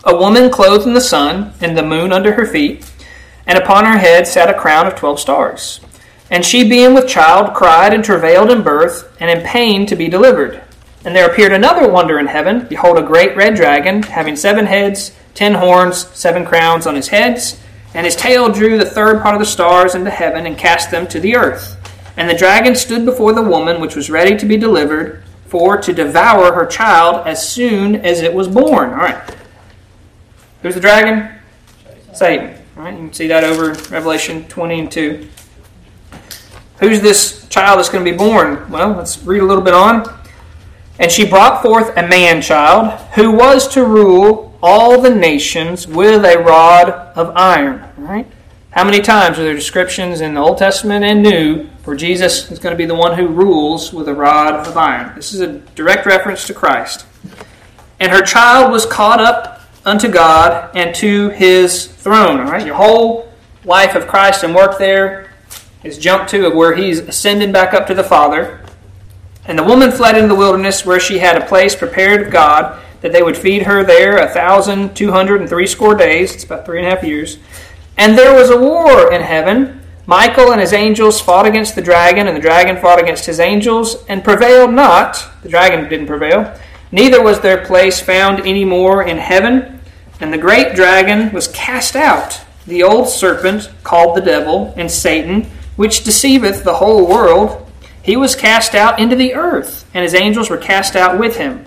a 0.05 0.17
woman 0.17 0.51
clothed 0.51 0.87
in 0.87 0.95
the 0.95 1.01
sun, 1.01 1.53
and 1.61 1.77
the 1.77 1.83
moon 1.83 2.11
under 2.13 2.33
her 2.33 2.47
feet, 2.47 2.91
and 3.47 3.59
upon 3.59 3.85
her 3.85 3.99
head 3.99 4.27
sat 4.27 4.49
a 4.49 4.59
crown 4.59 4.87
of 4.87 4.95
twelve 4.95 5.21
stars. 5.21 5.81
And 6.31 6.45
she, 6.45 6.69
being 6.69 6.95
with 6.95 7.09
child, 7.09 7.55
cried 7.55 7.93
and 7.93 8.03
travailed 8.03 8.51
in 8.51 8.63
birth, 8.63 9.15
and 9.21 9.31
in 9.31 9.45
pain 9.45 9.85
to 9.87 9.97
be 9.97 10.09
delivered. 10.09 10.63
And 11.05 11.17
there 11.17 11.31
appeared 11.31 11.53
another 11.53 11.91
wonder 11.91 12.19
in 12.19 12.27
heaven 12.27 12.67
Behold, 12.69 12.99
a 12.99 13.03
great 13.03 13.37
red 13.37 13.55
dragon, 13.55 14.03
having 14.03 14.37
seven 14.37 14.67
heads, 14.67 15.13
ten 15.35 15.55
horns, 15.55 16.07
seven 16.09 16.45
crowns 16.45 16.87
on 16.87 16.95
his 16.95 17.09
heads, 17.09 17.61
and 17.95 18.05
his 18.05 18.17
tail 18.17 18.51
drew 18.53 18.79
the 18.79 18.85
third 18.85 19.23
part 19.23 19.35
of 19.35 19.41
the 19.41 19.47
stars 19.47 19.95
into 19.95 20.11
heaven 20.11 20.47
and 20.47 20.59
cast 20.59 20.91
them 20.91 21.07
to 21.09 21.21
the 21.21 21.37
earth. 21.37 21.77
And 22.17 22.29
the 22.29 22.35
dragon 22.35 22.75
stood 22.77 23.05
before 23.05 23.33
the 23.33 23.43
woman 23.43 23.81
which 23.81 23.97
was 23.97 24.11
ready 24.11 24.37
to 24.37 24.47
be 24.47 24.57
delivered, 24.57 25.25
for 25.47 25.79
to 25.79 25.93
devour 25.93 26.53
her 26.53 26.67
child 26.67 27.27
as 27.27 27.49
soon 27.49 27.97
as 27.97 28.21
it 28.21 28.33
was 28.33 28.47
born. 28.47 28.91
All 28.91 28.97
right. 28.97 29.37
Who's 30.63 30.75
the 30.75 30.81
dragon? 30.81 31.41
Satan. 32.13 32.57
All 32.77 32.85
right, 32.85 32.93
you 32.93 32.99
can 32.99 33.13
see 33.13 33.27
that 33.29 33.43
over 33.43 33.73
Revelation 33.93 34.45
20 34.45 34.81
and 34.81 34.93
2. 34.93 35.29
Who's 36.79 37.01
this 37.01 37.49
child 37.49 37.79
that's 37.79 37.89
going 37.89 38.05
to 38.05 38.11
be 38.11 38.17
born? 38.17 38.71
Well, 38.71 38.93
let's 38.93 39.23
read 39.23 39.43
a 39.43 39.45
little 39.45 39.65
bit 39.65 39.75
on. 39.75 40.20
And 41.01 41.11
she 41.11 41.27
brought 41.27 41.63
forth 41.63 41.97
a 41.97 42.07
man 42.07 42.43
child 42.43 43.01
who 43.15 43.33
was 43.33 43.67
to 43.69 43.85
rule 43.85 44.57
all 44.63 45.01
the 45.01 45.13
nations 45.13 45.89
with 45.89 46.25
a 46.25 46.39
rod 46.39 46.91
of 47.17 47.33
iron. 47.35 47.89
Right? 47.97 48.27
How 48.73 48.85
many 48.85 49.01
times 49.01 49.39
are 49.39 49.43
there 49.43 49.55
descriptions 49.55 50.21
in 50.21 50.35
the 50.35 50.41
Old 50.41 50.59
Testament 50.59 51.05
and 51.05 51.23
New 51.23 51.65
where 51.85 51.97
Jesus 51.97 52.53
is 52.53 52.59
going 52.59 52.73
to 52.73 52.79
be 52.79 52.85
the 52.85 52.95
one 52.95 53.17
who 53.17 53.27
rules 53.27 53.93
with 53.93 54.09
a 54.09 54.15
rod 54.15 54.67
of 54.67 54.77
iron? 54.77 55.17
This 55.17 55.33
is 55.33 55.41
a 55.41 55.59
direct 55.75 56.05
reference 56.05 56.47
to 56.47 56.55
Christ. 56.55 57.07
And 57.99 58.13
her 58.13 58.23
child 58.23 58.71
was 58.71 58.85
caught 58.87 59.21
up 59.21 59.63
unto 59.85 60.07
God 60.07 60.77
and 60.77 60.95
to 60.97 61.31
his 61.31 61.87
throne. 61.87 62.41
All 62.41 62.53
right, 62.53 62.65
your 62.65 62.77
whole 62.77 63.33
life 63.65 63.95
of 63.95 64.07
Christ 64.07 64.45
and 64.45 64.55
work 64.55 64.79
there 64.79 65.33
is 65.83 65.99
jumped 65.99 66.31
to 66.31 66.47
of 66.47 66.55
where 66.55 66.77
he's 66.77 66.99
ascended 67.01 67.53
back 67.53 67.73
up 67.73 67.87
to 67.87 67.95
the 67.95 68.05
Father. 68.05 68.60
And 69.47 69.59
the 69.59 69.65
woman 69.65 69.91
fled 69.91 70.17
into 70.17 70.29
the 70.29 70.35
wilderness 70.35 70.85
where 70.85 71.01
she 71.01 71.19
had 71.19 71.37
a 71.37 71.47
place 71.47 71.75
prepared 71.75 72.27
of 72.27 72.33
God 72.33 72.81
that 73.01 73.13
they 73.13 73.23
would 73.23 73.37
feed 73.37 73.63
her 73.63 73.83
there 73.83 74.19
a 74.19 74.29
thousand 74.29 74.95
two 74.95 75.11
hundred 75.11 75.41
and 75.41 75.49
threescore 75.49 75.95
days. 75.95 76.35
It's 76.35 76.45
about 76.45 76.67
three 76.67 76.79
and 76.79 76.87
a 76.87 76.91
half 76.91 77.03
years. 77.03 77.39
And 77.97 78.17
there 78.17 78.35
was 78.35 78.51
a 78.51 78.61
war 78.61 79.13
in 79.13 79.23
heaven. 79.23 79.81
Michael 80.07 80.53
and 80.53 80.61
his 80.61 80.73
angels 80.73 81.21
fought 81.21 81.47
against 81.47 81.75
the 81.75 81.83
dragon, 81.83 82.27
and 82.27 82.37
the 82.37 82.41
dragon 82.41 82.77
fought 82.77 83.01
against 83.01 83.27
his 83.27 83.39
angels, 83.41 84.05
and 84.09 84.25
prevailed 84.25 84.73
not. 84.73 85.25
The 85.43 85.49
dragon 85.49 85.89
didn't 85.89 86.07
prevail 86.07 86.59
Neither 86.93 87.23
was 87.23 87.41
their 87.41 87.65
place 87.65 88.01
found 88.01 88.41
any 88.41 88.65
more 88.65 89.03
in 89.03 89.19
heaven. 89.19 89.81
And 90.21 90.33
the 90.33 90.39
great 90.39 90.75
dragon 90.75 91.33
was 91.33 91.49
cast 91.49 91.97
out, 91.97 92.41
the 92.67 92.83
old 92.83 93.09
serpent 93.09 93.71
called 93.85 94.17
the 94.17 94.21
devil 94.21 94.75
and 94.77 94.91
Satan, 94.91 95.45
which 95.77 96.05
deceiveth 96.05 96.63
the 96.63 96.75
whole 96.75 97.07
world. 97.07 97.70
He 98.11 98.17
was 98.17 98.35
cast 98.35 98.75
out 98.75 98.99
into 98.99 99.15
the 99.15 99.35
earth, 99.35 99.89
and 99.95 100.03
his 100.03 100.15
angels 100.15 100.51
were 100.51 100.57
cast 100.57 100.97
out 100.97 101.17
with 101.17 101.37
him. 101.37 101.65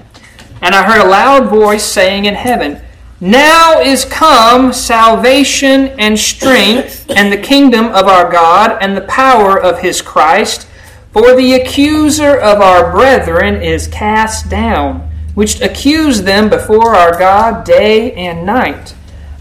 And 0.62 0.76
I 0.76 0.84
heard 0.84 1.02
a 1.02 1.10
loud 1.10 1.50
voice 1.50 1.86
saying 1.86 2.26
in 2.26 2.36
heaven, 2.36 2.82
Now 3.22 3.80
is 3.80 4.04
come 4.04 4.74
salvation 4.74 5.96
and 5.98 6.20
strength, 6.20 7.10
and 7.10 7.32
the 7.32 7.38
kingdom 7.38 7.86
of 7.86 8.08
our 8.08 8.30
God, 8.30 8.78
and 8.82 8.98
the 8.98 9.08
power 9.08 9.58
of 9.58 9.80
his 9.80 10.02
Christ. 10.02 10.68
For 11.14 11.34
the 11.34 11.54
accuser 11.54 12.36
of 12.38 12.60
our 12.60 12.92
brethren 12.92 13.62
is 13.62 13.88
cast 13.88 14.50
down 14.50 15.10
which 15.36 15.62
accused 15.62 16.26
them 16.26 16.50
before 16.50 16.94
our 16.94 17.18
God 17.18 17.64
day 17.64 18.12
and 18.16 18.46
night. 18.46 18.94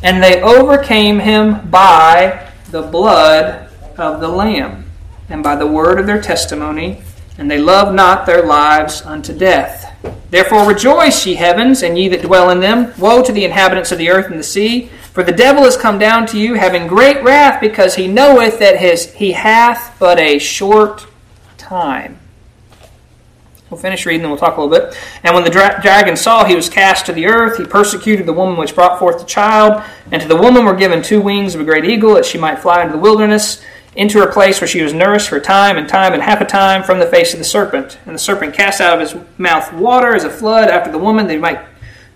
And 0.05 0.23
they 0.23 0.41
overcame 0.41 1.19
him 1.19 1.69
by 1.69 2.49
the 2.71 2.83
blood 2.83 3.69
of 3.99 4.21
the 4.21 4.29
Lamb, 4.29 4.82
and 5.29 5.43
by 5.43 5.57
the 5.57 5.67
word 5.67 5.99
of 5.99 6.07
their 6.07 6.21
testimony, 6.21 7.03
and 7.39 7.51
they 7.51 7.59
loved 7.59 7.95
not 7.95 8.27
their 8.27 8.45
lives 8.45 9.03
unto 9.03 9.37
death. 9.37 9.89
Therefore 10.31 10.67
rejoice, 10.67 11.27
ye 11.27 11.35
heavens, 11.35 11.83
and 11.83 11.99
ye 11.99 12.09
that 12.09 12.23
dwell 12.23 12.51
in 12.51 12.61
them. 12.61 12.93
Woe 12.99 13.23
to 13.23 13.33
the 13.33 13.45
inhabitants 13.45 13.93
of 13.93 13.99
the 13.99 14.11
earth 14.11 14.31
and 14.31 14.39
the 14.39 14.45
sea, 14.45 14.91
for 15.13 15.23
the 15.23 15.33
devil 15.33 15.65
is 15.65 15.77
come 15.77 15.99
down 15.99 16.27
to 16.29 16.39
you, 16.39 16.55
having 16.55 16.87
great 16.87 17.23
wrath, 17.23 17.61
because 17.61 17.97
he 17.97 18.09
knoweth 18.09 18.59
that 18.59 18.79
his, 18.79 19.13
he 19.13 19.33
hath 19.33 19.97
but 19.99 20.19
a 20.19 20.39
short 20.39 21.07
time. 21.59 22.19
We'll 23.69 23.81
finish 23.81 24.05
reading, 24.05 24.21
then 24.21 24.31
we'll 24.31 24.39
talk 24.39 24.59
a 24.59 24.61
little 24.63 24.87
bit. 24.87 24.99
And 25.23 25.35
when 25.35 25.45
the 25.45 25.51
dra- 25.51 25.81
dragon 25.81 26.15
saw 26.15 26.45
he 26.45 26.55
was 26.55 26.69
cast 26.69 27.07
to 27.07 27.13
the 27.13 27.27
earth, 27.27 27.57
he 27.57 27.65
persecuted 27.65 28.27
the 28.27 28.33
woman 28.35 28.59
which 28.59 28.75
brought 28.75 28.99
forth 28.99 29.19
the 29.19 29.25
child. 29.25 29.83
And 30.11 30.21
to 30.21 30.29
the 30.29 30.37
woman 30.37 30.67
were 30.67 30.75
given 30.75 31.03
two 31.03 31.23
wings 31.23 31.55
of 31.55 31.63
a 31.63 31.65
great 31.65 31.87
eagle, 31.87 32.15
that 32.15 32.27
she 32.27 32.37
might 32.37 32.59
fly 32.59 32.83
into 32.83 32.93
the 32.93 32.99
wilderness, 32.99 33.63
into 33.95 34.19
her 34.19 34.33
place 34.33 34.61
where 34.61 34.69
she 34.69 34.83
was 34.83 34.95
nourished 34.95 35.29
for 35.29 35.39
time 35.39 35.77
and 35.77 35.89
time 35.89 36.15
and 36.15 36.23
half 36.23 36.41
a 36.41 36.47
time 36.47 36.83
from 36.83 36.99
the 36.99 37.07
face 37.07 37.33
of 37.33 37.39
the 37.39 37.45
serpent. 37.45 37.99
And 38.07 38.15
the 38.15 38.19
serpent 38.19 38.55
cast 38.55 38.81
out 38.81 38.95
of 38.95 39.01
his 39.01 39.23
mouth 39.39 39.73
water 39.73 40.15
as 40.15 40.25
a 40.25 40.31
flood 40.31 40.69
after 40.69 40.91
the 40.91 40.99
woman, 40.99 41.27
that 41.27 41.41
might 41.41 41.61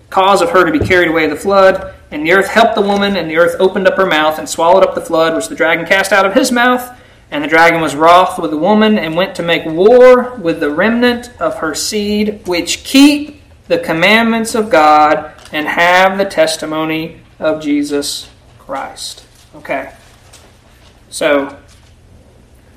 cause 0.09 0.41
of 0.41 0.51
her 0.51 0.65
to 0.65 0.71
be 0.71 0.85
carried 0.85 1.09
away 1.09 1.27
the 1.27 1.35
flood. 1.35 1.93
And 2.09 2.25
the 2.25 2.31
earth 2.31 2.47
helped 2.47 2.75
the 2.75 2.81
woman, 2.81 3.15
and 3.17 3.29
the 3.29 3.37
earth 3.37 3.55
opened 3.59 3.87
up 3.87 3.95
her 3.95 4.05
mouth 4.05 4.39
and 4.39 4.49
swallowed 4.49 4.83
up 4.83 4.95
the 4.95 5.01
flood 5.01 5.35
which 5.35 5.49
the 5.49 5.55
dragon 5.55 5.85
cast 5.85 6.11
out 6.11 6.25
of 6.25 6.33
his 6.33 6.51
mouth. 6.51 6.97
And 7.29 7.43
the 7.43 7.49
dragon 7.49 7.81
was 7.81 7.95
wroth 7.95 8.39
with 8.39 8.51
the 8.51 8.57
woman 8.57 8.97
and 8.97 9.15
went 9.15 9.35
to 9.35 9.43
make 9.43 9.65
war 9.65 10.35
with 10.35 10.61
the 10.61 10.71
remnant 10.71 11.29
of 11.41 11.55
her 11.55 11.75
seed, 11.75 12.47
which 12.47 12.85
keep 12.85 13.41
the 13.67 13.77
commandments 13.77 14.55
of 14.55 14.69
God 14.69 15.33
and 15.51 15.67
have 15.67 16.17
the 16.17 16.25
testimony 16.25 17.21
of 17.37 17.61
Jesus 17.61 18.29
Christ. 18.59 19.25
Okay. 19.55 19.93
So, 21.09 21.57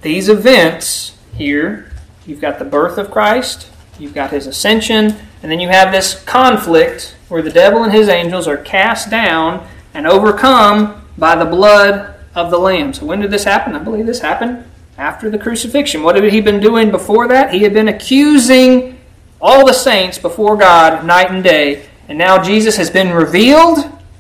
these 0.03 0.29
events 0.29 1.19
here, 1.35 1.93
you've 2.27 2.41
got 2.41 2.59
the 2.59 2.65
birth 2.65 2.99
of 2.99 3.11
Christ, 3.11 3.71
you've 3.99 4.15
got 4.15 4.31
his 4.31 4.47
ascension, 4.47 5.15
and 5.43 5.51
then 5.51 5.61
you 5.61 5.69
have 5.69 5.93
this 5.93 6.23
conflict 6.25 7.17
where 7.29 7.43
the 7.43 7.51
devil 7.51 7.83
and 7.83 7.93
his 7.93 8.09
angels 8.09 8.49
are 8.49 8.57
cast 8.57 9.11
down 9.11 9.67
and 9.95 10.07
overcome 10.07 11.05
by 11.17 11.37
the 11.37 11.45
blood 11.45 12.15
of 12.35 12.51
the 12.51 12.59
Lamb. 12.59 12.93
So 12.93 13.07
when 13.07 13.21
did 13.21 13.31
this 13.31 13.45
happen? 13.45 13.75
I 13.75 13.79
believe 13.79 14.07
this 14.07 14.21
happened 14.21 14.65
after 14.99 15.31
the 15.31 15.39
crucifixion. 15.39 16.03
What 16.03 16.17
had 16.17 16.33
he 16.33 16.41
been 16.41 16.61
doing 16.61 16.91
before 16.91 17.29
that? 17.29 17.53
He 17.53 17.61
had 17.61 17.73
been 17.73 17.89
accusing 17.89 18.99
all 19.41 19.67
the 19.67 19.73
saints 19.73 20.19
before 20.19 20.57
God 20.57 21.05
night 21.05 21.31
and 21.31 21.43
day. 21.43 21.87
And 22.09 22.19
now 22.19 22.43
Jesus 22.43 22.77
has 22.77 22.91
been 22.91 23.13
revealed, 23.13 23.79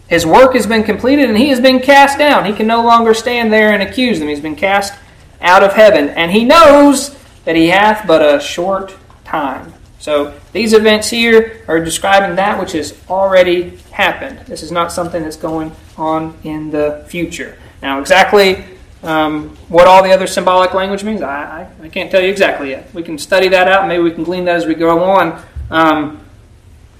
his 0.08 0.24
work 0.24 0.54
has 0.54 0.66
been 0.66 0.82
completed, 0.82 1.28
and 1.28 1.36
he 1.36 1.48
has 1.50 1.60
been 1.60 1.80
cast 1.80 2.18
down. 2.18 2.44
He 2.44 2.52
can 2.52 2.66
no 2.66 2.84
longer 2.84 3.14
stand 3.14 3.52
there 3.52 3.72
and 3.72 3.82
accuse 3.82 4.18
them. 4.18 4.28
He's 4.28 4.40
been 4.40 4.56
cast 4.56 4.94
out 5.40 5.62
of 5.62 5.72
heaven. 5.72 6.08
And 6.10 6.30
he 6.30 6.44
knows 6.44 7.16
that 7.44 7.56
he 7.56 7.68
hath 7.68 8.06
but 8.06 8.22
a 8.22 8.40
short 8.40 8.94
time. 9.24 9.72
So 9.98 10.38
these 10.52 10.72
events 10.72 11.10
here 11.10 11.62
are 11.68 11.78
describing 11.78 12.36
that 12.36 12.58
which 12.58 12.72
has 12.72 12.98
already 13.08 13.76
happened. 13.92 14.38
This 14.46 14.62
is 14.62 14.72
not 14.72 14.92
something 14.92 15.22
that's 15.22 15.36
going 15.36 15.72
on 15.98 16.36
in 16.42 16.70
the 16.70 17.04
future. 17.08 17.58
Now, 17.82 18.00
exactly 18.00 18.64
um, 19.02 19.56
what 19.68 19.86
all 19.86 20.02
the 20.02 20.12
other 20.12 20.26
symbolic 20.26 20.74
language 20.74 21.04
means, 21.04 21.22
I, 21.22 21.68
I, 21.80 21.84
I, 21.84 21.88
can't 21.88 22.10
tell 22.10 22.20
you 22.20 22.28
exactly 22.28 22.70
yet. 22.70 22.92
We 22.92 23.02
can 23.02 23.16
study 23.16 23.48
that 23.48 23.66
out. 23.66 23.88
Maybe 23.88 24.02
we 24.02 24.10
can 24.10 24.24
glean 24.24 24.44
that 24.44 24.56
as 24.56 24.66
we 24.66 24.74
go 24.74 25.02
on. 25.04 25.42
Um, 25.70 26.20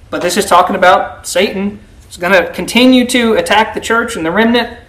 but 0.09 0.21
this 0.21 0.35
is 0.35 0.45
talking 0.45 0.75
about 0.75 1.27
Satan 1.27 1.79
is 2.09 2.17
going 2.17 2.33
to 2.33 2.51
continue 2.53 3.05
to 3.07 3.33
attack 3.33 3.73
the 3.73 3.79
church 3.79 4.15
and 4.15 4.25
the 4.25 4.31
remnant 4.31 4.79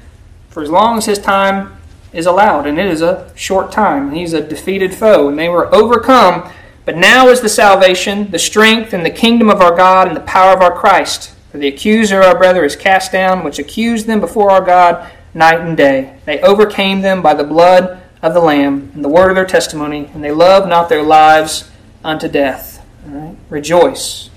for 0.48 0.62
as 0.62 0.70
long 0.70 0.98
as 0.98 1.06
his 1.06 1.18
time 1.18 1.76
is 2.12 2.26
allowed. 2.26 2.66
And 2.66 2.78
it 2.78 2.86
is 2.86 3.02
a 3.02 3.30
short 3.34 3.72
time. 3.72 4.12
He's 4.12 4.32
a 4.32 4.46
defeated 4.46 4.94
foe. 4.94 5.28
And 5.28 5.38
they 5.38 5.48
were 5.48 5.72
overcome. 5.74 6.50
But 6.84 6.96
now 6.96 7.28
is 7.28 7.40
the 7.40 7.48
salvation, 7.48 8.30
the 8.30 8.38
strength, 8.38 8.92
and 8.92 9.06
the 9.06 9.10
kingdom 9.10 9.48
of 9.48 9.60
our 9.60 9.76
God 9.76 10.08
and 10.08 10.16
the 10.16 10.20
power 10.20 10.52
of 10.52 10.60
our 10.60 10.76
Christ. 10.76 11.34
For 11.50 11.58
the 11.58 11.68
accuser 11.68 12.22
our 12.22 12.36
brother 12.36 12.64
is 12.64 12.76
cast 12.76 13.12
down, 13.12 13.44
which 13.44 13.58
accused 13.58 14.06
them 14.06 14.20
before 14.20 14.50
our 14.50 14.64
God 14.64 15.10
night 15.34 15.60
and 15.60 15.76
day. 15.76 16.18
They 16.24 16.40
overcame 16.40 17.02
them 17.02 17.22
by 17.22 17.34
the 17.34 17.44
blood 17.44 18.02
of 18.22 18.34
the 18.34 18.40
Lamb 18.40 18.90
and 18.94 19.04
the 19.04 19.08
word 19.08 19.30
of 19.30 19.36
their 19.36 19.44
testimony, 19.44 20.10
and 20.14 20.22
they 20.22 20.30
loved 20.30 20.68
not 20.68 20.88
their 20.88 21.02
lives 21.02 21.70
unto 22.04 22.28
death. 22.28 22.84
All 23.06 23.12
right? 23.12 23.36
Rejoice. 23.50 24.30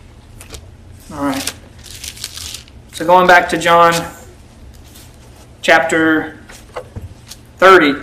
All 1.13 1.23
right. 1.23 1.53
So 2.93 3.05
going 3.05 3.27
back 3.27 3.49
to 3.49 3.57
John 3.57 3.93
chapter 5.61 6.34
30. 7.65 7.99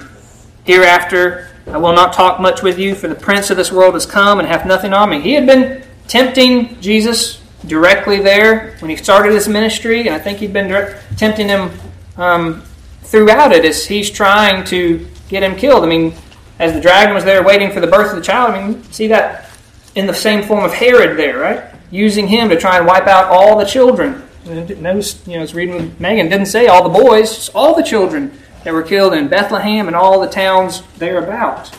Hereafter 0.64 1.46
I 1.68 1.78
will 1.78 1.92
not 1.92 2.12
talk 2.12 2.40
much 2.40 2.64
with 2.64 2.80
you, 2.80 2.96
for 2.96 3.06
the 3.06 3.14
prince 3.14 3.48
of 3.48 3.56
this 3.56 3.70
world 3.70 3.94
has 3.94 4.04
come 4.04 4.40
and 4.40 4.48
hath 4.48 4.66
nothing 4.66 4.92
on 4.92 5.08
me. 5.08 5.20
He 5.20 5.34
had 5.34 5.46
been 5.46 5.84
tempting 6.08 6.80
Jesus 6.80 7.40
directly 7.64 8.20
there 8.20 8.76
when 8.80 8.90
he 8.90 8.96
started 8.96 9.32
his 9.32 9.46
ministry, 9.46 10.00
and 10.00 10.10
I 10.10 10.18
think 10.18 10.38
he'd 10.38 10.52
been 10.52 10.96
tempting 11.16 11.46
him 11.46 11.70
um, 12.16 12.62
throughout 13.02 13.52
it 13.52 13.64
as 13.64 13.86
he's 13.86 14.10
trying 14.10 14.64
to 14.64 15.06
get 15.28 15.44
him 15.44 15.54
killed. 15.54 15.84
I 15.84 15.86
mean, 15.86 16.12
as 16.58 16.72
the 16.72 16.80
dragon 16.80 17.14
was 17.14 17.24
there 17.24 17.44
waiting 17.44 17.70
for 17.70 17.78
the 17.78 17.86
birth 17.86 18.10
of 18.10 18.16
the 18.16 18.24
child, 18.24 18.54
I 18.54 18.66
mean, 18.66 18.82
see 18.90 19.06
that 19.06 19.48
in 19.94 20.08
the 20.08 20.14
same 20.14 20.42
form 20.42 20.64
of 20.64 20.74
Herod 20.74 21.16
there, 21.16 21.38
right? 21.38 21.72
Using 21.92 22.26
him 22.26 22.48
to 22.48 22.58
try 22.58 22.78
and 22.78 22.86
wipe 22.86 23.06
out 23.06 23.26
all 23.26 23.56
the 23.56 23.64
children. 23.64 24.24
Notice, 24.44 25.24
you 25.24 25.36
know, 25.36 25.44
it's 25.44 25.54
reading 25.54 25.76
with 25.76 26.00
Megan, 26.00 26.28
didn't 26.28 26.46
say 26.46 26.66
all 26.66 26.82
the 26.82 26.98
boys, 26.98 27.48
all 27.50 27.76
the 27.76 27.84
children 27.84 28.36
that 28.64 28.72
were 28.72 28.82
killed 28.82 29.14
in 29.14 29.28
Bethlehem 29.28 29.86
and 29.86 29.96
all 29.96 30.20
the 30.20 30.28
towns 30.28 30.82
thereabout. 30.98 31.70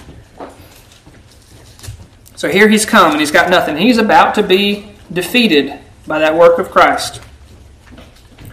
So 2.35 2.49
here 2.49 2.67
he's 2.67 2.85
come 2.85 3.11
and 3.11 3.19
he's 3.19 3.31
got 3.31 3.49
nothing. 3.49 3.77
He's 3.77 3.97
about 3.97 4.35
to 4.35 4.43
be 4.43 4.91
defeated 5.11 5.79
by 6.05 6.19
that 6.19 6.35
work 6.35 6.59
of 6.59 6.71
Christ. 6.71 7.21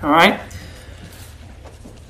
All 0.03 0.11
right? 0.11 0.41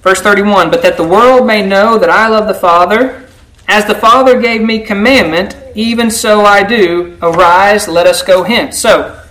Verse 0.02 0.20
31 0.20 0.70
But 0.70 0.82
that 0.82 0.96
the 0.96 1.06
world 1.06 1.46
may 1.46 1.66
know 1.66 1.98
that 1.98 2.10
I 2.10 2.28
love 2.28 2.46
the 2.46 2.54
Father, 2.54 3.28
as 3.66 3.86
the 3.86 3.94
Father 3.94 4.40
gave 4.40 4.60
me 4.60 4.80
commandment, 4.80 5.56
even 5.74 6.10
so 6.10 6.42
I 6.42 6.62
do. 6.64 7.16
Arise, 7.22 7.88
let 7.88 8.06
us 8.06 8.22
go 8.22 8.42
hence. 8.42 8.78
So, 8.78 9.22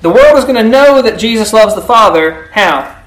the 0.00 0.10
world 0.10 0.36
is 0.38 0.44
going 0.44 0.56
to 0.56 0.68
know 0.68 1.02
that 1.02 1.20
Jesus 1.20 1.52
loves 1.52 1.74
the 1.74 1.82
Father. 1.82 2.48
How? 2.52 3.00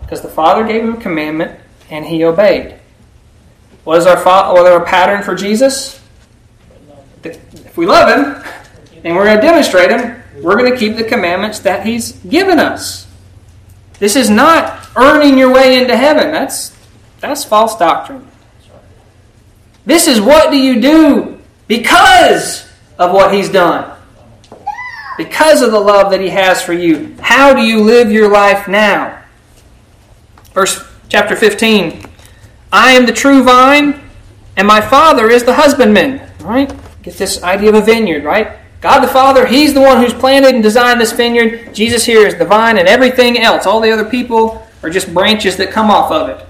Because 0.00 0.22
the 0.22 0.28
Father 0.28 0.66
gave 0.66 0.82
him 0.82 0.94
a 0.94 1.00
commandment 1.00 1.60
and 1.90 2.06
he 2.06 2.24
obeyed. 2.24 2.79
What 3.90 3.98
is 3.98 4.06
our, 4.06 4.22
what 4.54 4.66
is 4.66 4.70
our 4.70 4.84
pattern 4.84 5.24
for 5.24 5.34
Jesus? 5.34 6.00
If 7.24 7.76
we 7.76 7.86
love 7.86 8.08
him 8.08 8.40
and 9.02 9.16
we're 9.16 9.24
going 9.24 9.34
to 9.34 9.42
demonstrate 9.42 9.90
him, 9.90 10.22
we're 10.40 10.56
going 10.56 10.70
to 10.70 10.78
keep 10.78 10.94
the 10.94 11.02
commandments 11.02 11.58
that 11.58 11.84
he's 11.84 12.12
given 12.12 12.60
us. 12.60 13.08
This 13.98 14.14
is 14.14 14.30
not 14.30 14.88
earning 14.94 15.36
your 15.36 15.52
way 15.52 15.82
into 15.82 15.96
heaven. 15.96 16.30
That's, 16.30 16.72
that's 17.18 17.44
false 17.44 17.76
doctrine. 17.76 18.28
This 19.84 20.06
is 20.06 20.20
what 20.20 20.52
do 20.52 20.56
you 20.56 20.80
do 20.80 21.40
because 21.66 22.70
of 22.96 23.10
what 23.10 23.34
he's 23.34 23.48
done. 23.48 23.92
Because 25.18 25.62
of 25.62 25.72
the 25.72 25.80
love 25.80 26.12
that 26.12 26.20
he 26.20 26.28
has 26.28 26.62
for 26.62 26.74
you. 26.74 27.16
How 27.20 27.54
do 27.54 27.62
you 27.62 27.82
live 27.82 28.12
your 28.12 28.30
life 28.30 28.68
now? 28.68 29.20
Verse 30.54 30.80
chapter 31.08 31.34
15. 31.34 32.09
I 32.72 32.92
am 32.92 33.06
the 33.06 33.12
true 33.12 33.42
vine, 33.42 34.00
and 34.56 34.66
my 34.66 34.80
Father 34.80 35.28
is 35.28 35.44
the 35.44 35.54
husbandman. 35.54 36.30
Right? 36.40 36.72
Get 37.02 37.14
this 37.14 37.42
idea 37.42 37.70
of 37.70 37.74
a 37.74 37.80
vineyard, 37.80 38.24
right? 38.24 38.58
God 38.80 39.00
the 39.00 39.08
Father, 39.08 39.46
He's 39.46 39.74
the 39.74 39.80
one 39.80 40.02
who's 40.02 40.14
planted 40.14 40.54
and 40.54 40.62
designed 40.62 41.00
this 41.00 41.12
vineyard. 41.12 41.74
Jesus 41.74 42.04
here 42.04 42.26
is 42.26 42.36
the 42.36 42.44
vine, 42.44 42.78
and 42.78 42.88
everything 42.88 43.38
else, 43.38 43.66
all 43.66 43.80
the 43.80 43.90
other 43.90 44.04
people, 44.04 44.66
are 44.82 44.90
just 44.90 45.12
branches 45.12 45.56
that 45.56 45.70
come 45.70 45.90
off 45.90 46.10
of 46.10 46.28
it. 46.28 46.46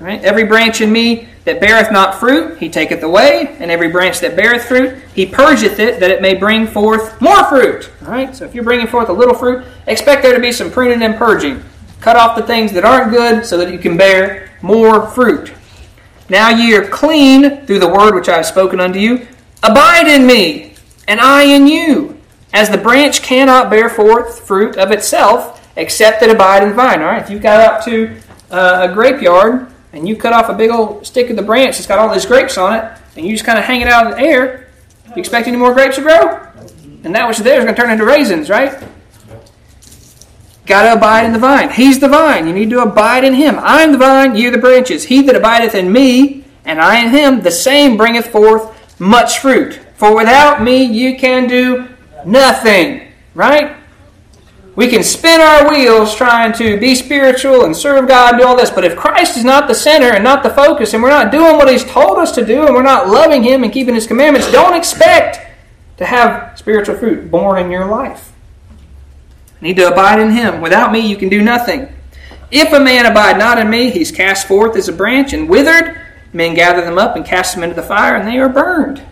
Right? 0.00 0.22
Every 0.22 0.44
branch 0.44 0.80
in 0.80 0.92
me 0.92 1.28
that 1.44 1.60
beareth 1.60 1.90
not 1.90 2.18
fruit, 2.20 2.58
he 2.58 2.68
taketh 2.68 3.02
away, 3.02 3.56
and 3.58 3.70
every 3.70 3.90
branch 3.90 4.20
that 4.20 4.36
beareth 4.36 4.64
fruit, 4.64 5.02
he 5.14 5.26
purgeth 5.26 5.78
it, 5.78 6.00
that 6.00 6.10
it 6.10 6.22
may 6.22 6.34
bring 6.34 6.66
forth 6.66 7.20
more 7.20 7.44
fruit. 7.44 7.90
All 8.02 8.08
right? 8.08 8.34
So 8.34 8.44
if 8.44 8.54
you're 8.54 8.64
bringing 8.64 8.86
forth 8.86 9.08
a 9.08 9.12
little 9.12 9.34
fruit, 9.34 9.64
expect 9.86 10.22
there 10.22 10.34
to 10.34 10.40
be 10.40 10.52
some 10.52 10.70
pruning 10.70 11.02
and 11.02 11.16
purging. 11.16 11.62
Cut 12.00 12.16
off 12.16 12.36
the 12.36 12.42
things 12.42 12.72
that 12.72 12.84
aren't 12.84 13.12
good 13.12 13.44
so 13.44 13.56
that 13.58 13.72
you 13.72 13.78
can 13.78 13.96
bear 13.96 14.50
more 14.62 15.06
fruit. 15.08 15.52
Now 16.28 16.48
ye 16.48 16.74
are 16.74 16.86
clean 16.86 17.66
through 17.66 17.80
the 17.80 17.88
word 17.88 18.14
which 18.14 18.28
I 18.28 18.36
have 18.36 18.46
spoken 18.46 18.80
unto 18.80 18.98
you. 18.98 19.26
Abide 19.62 20.06
in 20.06 20.26
me, 20.26 20.74
and 21.06 21.20
I 21.20 21.44
in 21.44 21.66
you. 21.66 22.20
As 22.52 22.70
the 22.70 22.78
branch 22.78 23.22
cannot 23.22 23.68
bear 23.68 23.88
forth 23.88 24.46
fruit 24.46 24.76
of 24.76 24.90
itself, 24.90 25.60
except 25.76 26.22
it 26.22 26.30
abide 26.30 26.62
in 26.62 26.70
the 26.70 26.74
vine. 26.74 27.00
All 27.00 27.06
right, 27.06 27.22
if 27.22 27.30
you 27.30 27.38
got 27.38 27.60
up 27.60 27.84
to 27.84 28.16
uh, 28.50 28.88
a 28.88 28.92
grape 28.92 29.20
yard 29.20 29.68
and 29.92 30.06
you 30.06 30.16
cut 30.16 30.32
off 30.32 30.48
a 30.48 30.54
big 30.54 30.70
old 30.70 31.06
stick 31.06 31.30
of 31.30 31.36
the 31.36 31.42
branch 31.42 31.76
that's 31.76 31.86
got 31.86 31.98
all 31.98 32.12
these 32.12 32.26
grapes 32.26 32.56
on 32.58 32.74
it, 32.74 32.98
and 33.16 33.26
you 33.26 33.32
just 33.32 33.44
kind 33.44 33.58
of 33.58 33.64
hang 33.64 33.80
it 33.80 33.88
out 33.88 34.06
in 34.06 34.12
the 34.12 34.18
air, 34.18 34.68
you 35.08 35.20
expect 35.20 35.46
any 35.46 35.56
more 35.56 35.72
grapes 35.74 35.96
to 35.96 36.02
grow? 36.02 36.40
And 37.04 37.14
that 37.14 37.28
which 37.28 37.38
is 37.38 37.44
there 37.44 37.58
is 37.58 37.64
going 37.64 37.74
to 37.74 37.80
turn 37.80 37.90
into 37.90 38.04
raisins, 38.04 38.48
right? 38.48 38.82
Got 40.66 40.84
to 40.84 40.92
abide 40.94 41.26
in 41.26 41.32
the 41.32 41.38
vine. 41.38 41.70
He's 41.70 42.00
the 42.00 42.08
vine. 42.08 42.46
You 42.46 42.54
need 42.54 42.70
to 42.70 42.80
abide 42.80 43.24
in 43.24 43.34
him. 43.34 43.58
I 43.58 43.82
am 43.82 43.92
the 43.92 43.98
vine, 43.98 44.34
You're 44.34 44.52
the 44.52 44.58
branches. 44.58 45.04
He 45.04 45.22
that 45.22 45.36
abideth 45.36 45.74
in 45.74 45.92
me, 45.92 46.44
and 46.64 46.80
I 46.80 47.04
in 47.04 47.10
him, 47.10 47.42
the 47.42 47.50
same 47.50 47.96
bringeth 47.96 48.28
forth 48.28 49.00
much 49.00 49.38
fruit. 49.40 49.80
For 49.96 50.16
without 50.16 50.62
me 50.62 50.84
you 50.84 51.16
can 51.18 51.46
do 51.46 51.88
nothing. 52.24 53.12
Right? 53.34 53.76
We 54.76 54.88
can 54.88 55.04
spin 55.04 55.40
our 55.40 55.70
wheels 55.70 56.16
trying 56.16 56.52
to 56.54 56.80
be 56.80 56.96
spiritual 56.96 57.64
and 57.64 57.76
serve 57.76 58.08
God 58.08 58.34
and 58.34 58.42
do 58.42 58.46
all 58.46 58.56
this, 58.56 58.70
but 58.70 58.84
if 58.84 58.96
Christ 58.96 59.36
is 59.36 59.44
not 59.44 59.68
the 59.68 59.74
center 59.74 60.12
and 60.12 60.24
not 60.24 60.42
the 60.42 60.50
focus, 60.50 60.94
and 60.94 61.02
we're 61.02 61.10
not 61.10 61.30
doing 61.30 61.56
what 61.56 61.70
He's 61.70 61.84
told 61.84 62.18
us 62.18 62.32
to 62.32 62.44
do, 62.44 62.66
and 62.66 62.74
we're 62.74 62.82
not 62.82 63.08
loving 63.08 63.44
Him 63.44 63.62
and 63.62 63.72
keeping 63.72 63.94
His 63.94 64.06
commandments, 64.06 64.50
don't 64.50 64.74
expect 64.74 65.38
to 65.98 66.04
have 66.04 66.58
spiritual 66.58 66.96
fruit 66.96 67.30
born 67.30 67.64
in 67.64 67.70
your 67.70 67.86
life. 67.86 68.33
Need 69.64 69.76
to 69.76 69.90
abide 69.90 70.20
in 70.20 70.30
Him. 70.30 70.60
Without 70.60 70.92
me, 70.92 71.00
you 71.00 71.16
can 71.16 71.30
do 71.30 71.40
nothing. 71.40 71.88
If 72.50 72.74
a 72.74 72.78
man 72.78 73.06
abide 73.06 73.38
not 73.38 73.58
in 73.58 73.70
me, 73.70 73.90
he's 73.90 74.12
cast 74.12 74.46
forth 74.46 74.76
as 74.76 74.88
a 74.88 74.92
branch 74.92 75.32
and 75.32 75.48
withered. 75.48 75.98
Men 76.34 76.52
gather 76.52 76.82
them 76.82 76.98
up 76.98 77.16
and 77.16 77.24
cast 77.24 77.54
them 77.54 77.64
into 77.64 77.74
the 77.74 77.82
fire, 77.82 78.14
and 78.14 78.28
they 78.28 78.38
are 78.38 78.50
burned. 78.50 79.02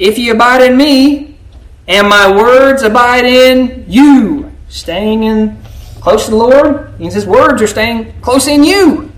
If 0.00 0.18
ye 0.18 0.30
abide 0.30 0.60
in 0.60 0.76
me, 0.76 1.38
and 1.86 2.08
my 2.08 2.36
words 2.36 2.82
abide 2.82 3.24
in 3.24 3.84
you, 3.86 4.50
staying 4.68 5.22
in 5.22 5.62
close 6.00 6.24
to 6.24 6.32
the 6.32 6.36
Lord 6.36 6.98
means 6.98 7.14
His 7.14 7.24
words 7.24 7.62
are 7.62 7.68
staying 7.68 8.12
close 8.22 8.48
in 8.48 8.64
you. 8.64 9.12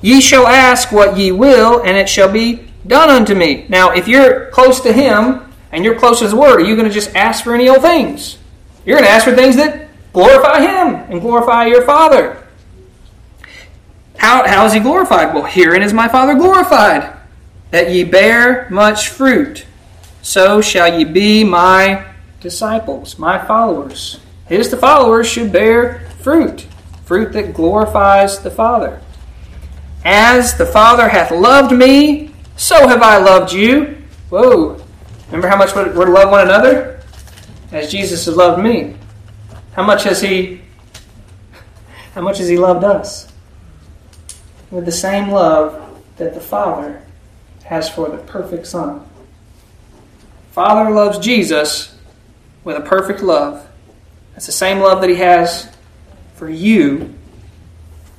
Ye 0.00 0.20
shall 0.20 0.46
ask 0.46 0.92
what 0.92 1.18
ye 1.18 1.32
will, 1.32 1.82
and 1.82 1.96
it 1.96 2.08
shall 2.08 2.30
be 2.30 2.70
done 2.86 3.10
unto 3.10 3.34
me. 3.34 3.66
Now, 3.68 3.90
if 3.90 4.06
you're 4.06 4.46
close 4.50 4.78
to 4.82 4.92
Him 4.92 5.52
and 5.72 5.84
you're 5.84 5.98
close 5.98 6.20
to 6.20 6.24
His 6.26 6.34
Word, 6.36 6.60
are 6.60 6.64
you 6.64 6.76
going 6.76 6.86
to 6.86 6.94
just 6.94 7.16
ask 7.16 7.42
for 7.42 7.52
any 7.52 7.68
old 7.68 7.82
things? 7.82 8.38
You're 8.84 8.96
going 8.96 9.06
to 9.06 9.10
ask 9.10 9.24
for 9.24 9.34
things 9.34 9.56
that 9.56 9.88
glorify 10.12 10.60
Him 10.60 10.94
and 11.10 11.20
glorify 11.20 11.66
your 11.66 11.84
Father. 11.84 12.42
How, 14.16 14.46
how 14.46 14.66
is 14.66 14.72
He 14.72 14.80
glorified? 14.80 15.34
Well, 15.34 15.44
herein 15.44 15.82
is 15.82 15.92
my 15.92 16.08
Father 16.08 16.34
glorified, 16.34 17.16
that 17.70 17.90
ye 17.90 18.04
bear 18.04 18.68
much 18.70 19.08
fruit. 19.08 19.66
So 20.22 20.60
shall 20.60 20.98
ye 20.98 21.04
be 21.04 21.44
my 21.44 22.06
disciples, 22.40 23.18
my 23.18 23.44
followers. 23.44 24.20
His 24.46 24.70
the 24.70 24.76
followers 24.76 25.26
should 25.26 25.52
bear 25.52 26.00
fruit, 26.20 26.66
fruit 27.04 27.32
that 27.32 27.54
glorifies 27.54 28.40
the 28.40 28.50
Father. 28.50 29.00
As 30.04 30.56
the 30.56 30.66
Father 30.66 31.08
hath 31.08 31.30
loved 31.30 31.74
me, 31.74 32.32
so 32.56 32.86
have 32.86 33.02
I 33.02 33.16
loved 33.16 33.52
you. 33.52 34.02
Whoa. 34.28 34.82
Remember 35.26 35.48
how 35.48 35.56
much 35.56 35.74
we're 35.74 36.04
to 36.04 36.10
love 36.10 36.30
one 36.30 36.42
another? 36.42 36.93
As 37.74 37.90
Jesus 37.90 38.24
has 38.26 38.36
loved 38.36 38.62
me. 38.62 38.94
How 39.72 39.82
much 39.82 40.04
has 40.04 40.22
he 40.22 40.62
how 42.14 42.20
much 42.20 42.38
has 42.38 42.48
he 42.48 42.56
loved 42.56 42.84
us? 42.84 43.26
With 44.70 44.84
the 44.84 44.92
same 44.92 45.30
love 45.30 46.00
that 46.16 46.34
the 46.34 46.40
Father 46.40 47.02
has 47.64 47.90
for 47.90 48.08
the 48.08 48.18
perfect 48.18 48.68
Son. 48.68 49.04
Father 50.52 50.92
loves 50.92 51.18
Jesus 51.18 51.98
with 52.62 52.76
a 52.76 52.80
perfect 52.80 53.20
love. 53.20 53.68
That's 54.34 54.46
the 54.46 54.52
same 54.52 54.78
love 54.78 55.00
that 55.00 55.10
He 55.10 55.16
has 55.16 55.68
for 56.36 56.48
you. 56.48 57.12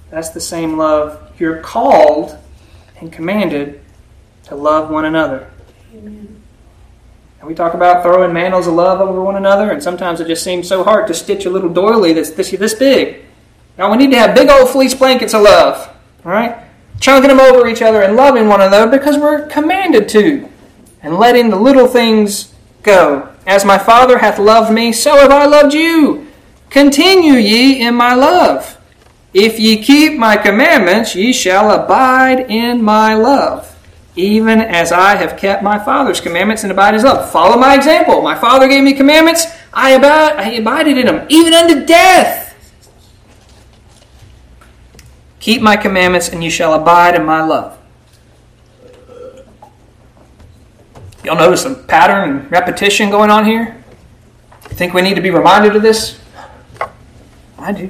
That's 0.10 0.30
the 0.30 0.41
same 0.41 0.76
love 0.76 1.32
you're 1.39 1.62
called 1.62 2.38
and 2.99 3.12
commanded 3.12 3.82
to 4.43 4.56
love 4.56 4.89
one 4.89 5.06
another. 5.06 5.49
Amen. 5.93 6.34
And 7.46 7.52
we 7.52 7.56
talk 7.56 7.76
about 7.76 8.02
throwing 8.02 8.34
mantles 8.34 8.66
of 8.66 8.74
love 8.74 9.00
over 9.00 9.22
one 9.22 9.36
another, 9.36 9.72
and 9.72 9.84
sometimes 9.84 10.20
it 10.20 10.26
just 10.26 10.43
seems 10.43 10.68
so 10.68 10.84
hard 10.84 11.06
to 11.06 11.14
stitch 11.14 11.46
a 11.46 11.50
little 11.52 11.70
doily 11.70 12.12
that's 12.12 12.32
this, 12.32 12.50
this 12.50 12.74
big. 12.74 13.24
Now 13.78 13.91
we 13.91 13.98
need 13.98 14.10
to 14.14 14.18
have 14.18 14.34
big 14.34 14.50
old 14.50 14.68
fleece 14.68 14.96
blankets 14.96 15.36
of 15.36 15.43
love, 15.43 15.96
all 16.26 16.32
right? 16.32 16.58
Chunking 17.00 17.30
them 17.30 17.39
over 17.39 17.68
each 17.68 17.84
other 17.84 18.02
and 18.02 18.16
loving 18.16 18.48
one 18.48 18.62
another 18.62 18.89
because 18.89 19.20
we're 19.20 19.46
commanded 19.46 20.10
to, 20.10 20.50
and 21.04 21.20
letting 21.20 21.52
the 21.52 21.56
little 21.56 21.86
things 21.86 22.52
go. 22.82 23.32
As 23.46 23.64
my 23.64 23.78
Father 23.78 24.18
hath 24.18 24.39
loved 24.39 24.74
me, 24.74 24.91
so 24.91 25.16
have 25.16 25.30
I 25.30 25.46
loved 25.46 25.76
you. 25.76 26.26
Continue 26.72 27.34
ye 27.34 27.80
in 27.80 27.93
my 27.93 28.16
love. 28.16 28.76
If 29.36 29.60
ye 29.60 29.84
keep 29.84 30.18
my 30.18 30.36
commandments, 30.36 31.16
ye 31.16 31.32
shall 31.32 31.70
abide 31.70 32.50
in 32.50 32.82
my 32.82 33.14
love, 33.14 33.74
even 34.16 34.61
as 34.61 34.91
I 34.91 35.16
have 35.16 35.38
kept 35.38 35.61
my 35.61 35.78
Father's 35.78 36.22
commandments 36.22 36.63
and 36.63 36.72
abide 36.72 36.93
his 36.93 37.03
love. 37.03 37.32
Follow 37.32 37.57
my 37.57 37.76
example. 37.76 38.22
My 38.22 38.36
Father 38.36 38.68
gave 38.68 38.84
me 38.84 38.93
commandments, 38.93 39.45
I, 39.74 39.91
abide, 39.91 40.36
I 40.38 40.51
abided 40.51 40.97
in 40.97 41.05
them, 41.05 41.26
even 41.30 41.53
unto 41.53 41.86
death. 41.86 42.53
Keep 45.39 45.61
my 45.61 45.76
commandments, 45.76 46.30
and 46.30 46.43
you 46.43 46.49
shall 46.49 46.74
abide 46.74 47.16
in 47.16 47.26
my 47.26 47.43
love. 47.43 47.78
Y'all 51.24 51.36
notice 51.36 51.61
some 51.61 51.86
pattern 51.86 52.30
and 52.30 52.51
repetition 52.51 53.09
going 53.09 53.30
on 53.30 53.45
here. 53.45 53.84
Think 54.61 54.93
we 54.93 55.01
need 55.01 55.16
to 55.16 55.22
be 55.22 55.32
reminded 55.32 55.76
of 55.76 55.82
this 55.82 56.20
I 57.57 57.72
do. 57.72 57.89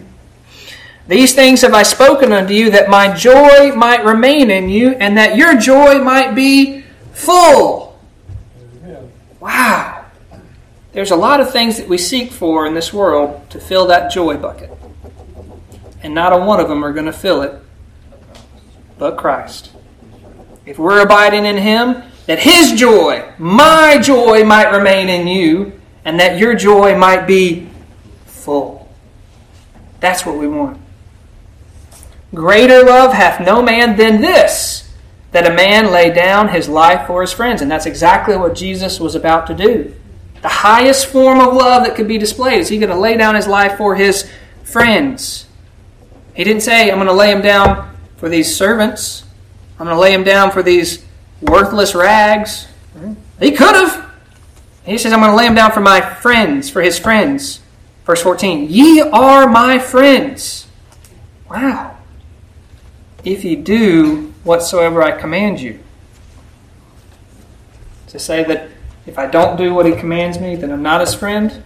These 1.08 1.36
things 1.36 1.62
have 1.62 1.74
I 1.74 1.84
spoken 1.84 2.34
unto 2.34 2.54
you, 2.54 2.72
that 2.72 2.90
my 2.90 3.14
joy 3.14 3.74
might 3.76 4.04
remain 4.04 4.50
in 4.50 4.70
you, 4.70 4.92
and 4.92 5.18
that 5.18 5.38
your 5.38 5.58
joy 5.58 6.00
might 6.00 6.34
be 6.34 6.84
full. 7.14 8.00
Wow. 9.40 10.06
There's 10.94 11.12
a 11.12 11.16
lot 11.16 11.42
of 11.42 11.52
things 11.52 11.78
that 11.78 11.88
we 11.88 11.98
seek 11.98 12.32
for 12.32 12.66
in 12.66 12.74
this 12.74 12.92
world 12.94 13.50
to 13.52 13.60
fill 13.60 13.88
that 13.88 14.12
joy 14.12 14.38
bucket. 14.38 14.72
And 16.02 16.16
not 16.16 16.34
a 16.34 16.38
one 16.38 16.60
of 16.60 16.70
them 16.70 16.84
are 16.84 16.94
going 16.94 17.06
to 17.06 17.14
fill 17.14 17.42
it 17.42 17.62
but 18.98 19.18
Christ. 19.18 19.72
If 20.66 20.80
we're 20.80 21.02
abiding 21.02 21.46
in 21.46 21.58
Him, 21.58 22.04
that 22.26 22.40
His 22.40 22.74
joy, 22.80 23.32
my 23.38 24.00
joy, 24.02 24.44
might 24.44 24.72
remain 24.72 25.10
in 25.10 25.28
you, 25.28 25.80
and 26.04 26.20
that 26.20 26.40
your 26.40 26.56
joy 26.56 26.98
might 26.98 27.28
be 27.28 27.70
full. 28.26 28.90
That's 30.00 30.26
what 30.26 30.38
we 30.38 30.48
want. 30.48 30.80
Greater 32.34 32.84
love 32.84 33.14
hath 33.14 33.40
no 33.40 33.62
man 33.62 33.98
than 33.98 34.22
this, 34.22 34.92
that 35.32 35.50
a 35.50 35.56
man 35.56 35.92
lay 35.92 36.12
down 36.12 36.50
his 36.50 36.68
life 36.68 37.08
for 37.08 37.22
his 37.22 37.32
friends. 37.32 37.62
And 37.62 37.70
that's 37.70 37.86
exactly 37.86 38.36
what 38.36 38.56
Jesus 38.56 39.00
was 39.00 39.16
about 39.16 39.48
to 39.48 39.54
do. 39.54 39.96
The 40.42 40.50
highest 40.50 41.08
form 41.08 41.40
of 41.40 41.54
love 41.54 41.86
that 41.86 41.96
could 41.96 42.08
be 42.08 42.18
displayed 42.18 42.60
is 42.60 42.70
he 42.70 42.78
going 42.78 42.90
to 42.90 42.98
lay 42.98 43.18
down 43.18 43.36
his 43.36 43.48
life 43.48 43.78
for 43.78 43.96
his 43.96 44.30
friends. 44.64 45.48
He 46.34 46.44
didn't 46.44 46.62
say, 46.62 46.92
I'm 46.92 46.98
going 46.98 47.08
to 47.08 47.14
lay 47.14 47.32
him 47.32 47.42
down 47.42 47.96
for 48.18 48.30
these 48.30 48.56
servants. 48.56 49.24
I'm 49.80 49.86
going 49.86 49.96
to 49.96 50.02
lay 50.02 50.14
him 50.14 50.24
down 50.24 50.52
for 50.52 50.62
these 50.62 51.04
worthless 51.42 51.96
rags. 51.96 52.68
He 53.40 53.52
could 53.52 53.76
have. 53.76 54.12
He 54.86 54.98
says, 54.98 55.14
I'm 55.14 55.20
going 55.20 55.32
to 55.32 55.38
lay 55.38 55.48
him 55.48 55.56
down 55.56 55.72
for 55.72 55.82
my 55.82 56.02
friends, 56.02 56.70
for 56.70 56.82
his 56.82 57.00
friends. 57.00 57.62
Verse 58.06 58.22
14, 58.22 58.70
ye 58.70 59.02
are 59.02 59.48
my 59.48 59.80
friends. 59.80 60.68
Wow. 61.50 61.95
If 63.26 63.44
you 63.44 63.58
do 63.58 64.34
whatsoever 64.44 65.02
I 65.02 65.12
command 65.20 65.60
you. 65.60 65.80
To 68.08 68.20
say 68.20 68.44
that 68.44 68.70
if 69.06 69.18
I 69.20 69.26
don't 69.26 69.58
do 69.58 69.74
what 69.74 69.86
he 69.86 69.94
commands 69.94 70.40
me, 70.40 70.56
then 70.56 70.72
I'm 70.72 70.84
not 70.84 71.02
his 71.02 71.14
friend? 71.14 71.64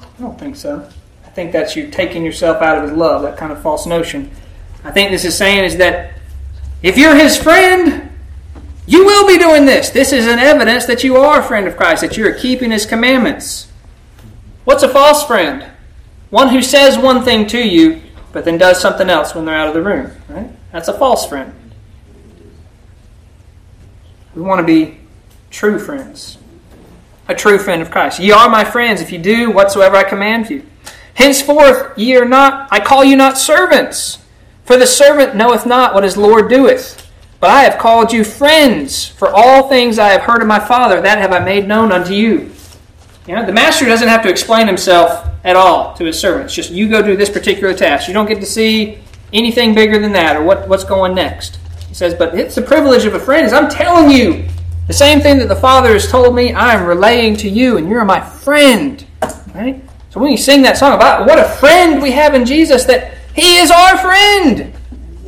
I 0.00 0.20
don't 0.20 0.38
think 0.38 0.56
so. 0.56 0.88
I 1.24 1.28
think 1.30 1.52
that's 1.52 1.76
you 1.76 1.88
taking 1.88 2.24
yourself 2.24 2.62
out 2.62 2.78
of 2.78 2.84
his 2.84 2.92
love, 2.92 3.22
that 3.22 3.36
kind 3.36 3.52
of 3.52 3.60
false 3.60 3.86
notion. 3.86 4.30
I 4.82 4.90
think 4.90 5.10
this 5.10 5.24
is 5.24 5.36
saying 5.36 5.64
is 5.64 5.76
that 5.76 6.14
if 6.82 6.96
you're 6.96 7.14
his 7.14 7.36
friend, 7.36 8.10
you 8.86 9.04
will 9.04 9.26
be 9.26 9.38
doing 9.38 9.66
this. 9.66 9.90
This 9.90 10.12
is 10.12 10.26
an 10.26 10.38
evidence 10.38 10.86
that 10.86 11.04
you 11.04 11.16
are 11.16 11.40
a 11.40 11.42
friend 11.42 11.66
of 11.66 11.76
Christ, 11.76 12.00
that 12.02 12.16
you're 12.16 12.34
keeping 12.34 12.70
his 12.70 12.86
commandments. 12.86 13.70
What's 14.64 14.82
a 14.82 14.88
false 14.88 15.24
friend? 15.24 15.66
One 16.30 16.48
who 16.48 16.62
says 16.62 16.96
one 16.96 17.22
thing 17.24 17.46
to 17.48 17.58
you, 17.58 18.00
but 18.32 18.44
then 18.44 18.58
does 18.58 18.80
something 18.80 19.10
else 19.10 19.34
when 19.34 19.44
they're 19.44 19.56
out 19.56 19.68
of 19.68 19.74
the 19.74 19.82
room. 19.82 20.10
Right? 20.28 20.50
That's 20.72 20.88
a 20.88 20.94
false 20.94 21.26
friend. 21.26 21.54
We 24.34 24.42
want 24.42 24.60
to 24.60 24.66
be 24.66 24.98
true 25.50 25.78
friends. 25.78 26.38
A 27.28 27.34
true 27.34 27.58
friend 27.58 27.82
of 27.82 27.90
Christ. 27.90 28.20
Ye 28.20 28.30
are 28.32 28.48
my 28.48 28.64
friends 28.64 29.00
if 29.00 29.12
you 29.12 29.18
do 29.18 29.50
whatsoever 29.50 29.96
I 29.96 30.04
command 30.04 30.50
you. 30.50 30.64
Henceforth 31.14 31.98
ye 31.98 32.16
are 32.16 32.24
not 32.24 32.68
I 32.70 32.80
call 32.80 33.04
you 33.04 33.16
not 33.16 33.36
servants, 33.36 34.18
for 34.64 34.76
the 34.76 34.86
servant 34.86 35.36
knoweth 35.36 35.66
not 35.66 35.94
what 35.94 36.04
his 36.04 36.16
Lord 36.16 36.48
doeth. 36.48 37.08
But 37.40 37.50
I 37.50 37.62
have 37.62 37.78
called 37.78 38.12
you 38.12 38.22
friends, 38.22 39.06
for 39.06 39.28
all 39.28 39.68
things 39.68 39.98
I 39.98 40.08
have 40.08 40.22
heard 40.22 40.42
of 40.42 40.48
my 40.48 40.60
Father, 40.60 41.00
that 41.00 41.18
have 41.18 41.32
I 41.32 41.38
made 41.38 41.66
known 41.66 41.90
unto 41.90 42.12
you. 42.12 42.52
You 43.26 43.34
know, 43.34 43.46
the 43.46 43.52
master 43.52 43.86
doesn't 43.86 44.08
have 44.08 44.22
to 44.24 44.28
explain 44.28 44.66
himself 44.66 45.26
at 45.42 45.56
all 45.56 45.94
to 45.94 46.04
his 46.04 46.18
servants. 46.20 46.54
Just 46.54 46.70
you 46.70 46.88
go 46.88 47.00
do 47.00 47.16
this 47.16 47.30
particular 47.30 47.72
task. 47.72 48.08
You 48.08 48.14
don't 48.14 48.26
get 48.26 48.40
to 48.40 48.46
see 48.46 48.98
anything 49.32 49.74
bigger 49.74 49.98
than 49.98 50.12
that 50.12 50.36
or 50.36 50.42
what, 50.42 50.68
what's 50.68 50.84
going 50.84 51.14
next. 51.14 51.58
He 51.88 51.94
says, 51.94 52.14
but 52.14 52.34
it's 52.38 52.54
the 52.54 52.62
privilege 52.62 53.04
of 53.04 53.14
a 53.14 53.20
friend 53.20 53.46
is 53.46 53.52
I'm 53.52 53.68
telling 53.68 54.10
you 54.10 54.48
the 54.90 54.92
same 54.92 55.20
thing 55.20 55.38
that 55.38 55.48
the 55.48 55.56
Father 55.56 55.92
has 55.92 56.10
told 56.10 56.34
me, 56.34 56.52
I'm 56.52 56.84
relaying 56.84 57.36
to 57.38 57.48
you, 57.48 57.76
and 57.76 57.88
you're 57.88 58.04
my 58.04 58.20
friend. 58.20 59.06
Right? 59.54 59.80
So 60.10 60.18
when 60.18 60.32
you 60.32 60.36
sing 60.36 60.62
that 60.62 60.76
song 60.76 60.94
about 60.94 61.26
what 61.26 61.38
a 61.38 61.44
friend 61.44 62.02
we 62.02 62.10
have 62.10 62.34
in 62.34 62.44
Jesus, 62.44 62.84
that 62.86 63.14
He 63.32 63.58
is 63.58 63.70
our 63.70 63.96
friend. 63.98 64.72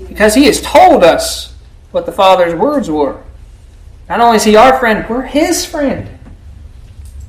Because 0.08 0.34
He 0.34 0.46
has 0.46 0.60
told 0.60 1.04
us 1.04 1.54
what 1.92 2.06
the 2.06 2.12
Father's 2.12 2.54
words 2.54 2.90
were. 2.90 3.22
Not 4.08 4.20
only 4.20 4.36
is 4.36 4.42
He 4.42 4.56
our 4.56 4.78
friend, 4.80 5.08
we're 5.08 5.22
His 5.22 5.64
friend. 5.64 6.08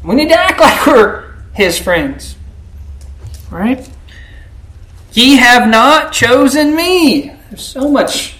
We 0.03 0.15
need 0.15 0.29
to 0.29 0.39
act 0.39 0.59
like 0.59 0.87
we're 0.87 1.33
His 1.53 1.77
friends. 1.77 2.35
Right? 3.51 3.87
Ye 5.13 5.35
have 5.37 5.69
not 5.69 6.11
chosen 6.11 6.75
me. 6.75 7.31
There's 7.49 7.65
so 7.65 7.89
much 7.89 8.35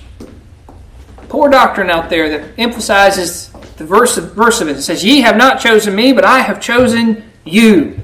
poor 1.29 1.49
doctrine 1.49 1.89
out 1.89 2.09
there 2.09 2.29
that 2.29 2.59
emphasizes 2.59 3.49
the 3.77 3.85
verse 3.85 4.17
of, 4.17 4.33
verse 4.33 4.59
of 4.59 4.67
it. 4.67 4.77
It 4.77 4.81
says, 4.81 5.03
Ye 5.03 5.21
have 5.21 5.37
not 5.37 5.59
chosen 5.59 5.95
me, 5.95 6.13
but 6.13 6.25
I 6.25 6.39
have 6.39 6.59
chosen 6.59 7.31
you. 7.45 7.99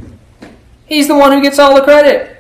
He's 0.86 1.08
the 1.08 1.16
one 1.16 1.32
who 1.32 1.42
gets 1.42 1.60
all 1.60 1.76
the 1.76 1.84
credit. 1.84 2.38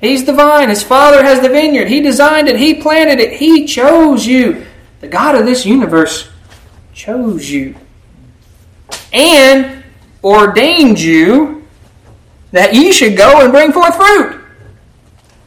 He's 0.00 0.24
the 0.24 0.32
vine. 0.32 0.68
His 0.68 0.82
father 0.82 1.22
has 1.22 1.40
the 1.40 1.48
vineyard. 1.48 1.88
He 1.88 2.00
designed 2.00 2.48
it. 2.48 2.56
He 2.56 2.74
planted 2.74 3.20
it. 3.20 3.34
He 3.34 3.66
chose 3.66 4.26
you. 4.26 4.66
The 5.00 5.08
God 5.08 5.34
of 5.34 5.46
this 5.46 5.64
universe 5.64 6.28
chose 6.92 7.50
you. 7.50 7.74
And 9.12 9.84
ordained 10.22 11.00
you 11.00 11.66
that 12.52 12.74
ye 12.74 12.92
should 12.92 13.16
go 13.16 13.40
and 13.40 13.52
bring 13.52 13.72
forth 13.72 13.96
fruit. 13.96 14.43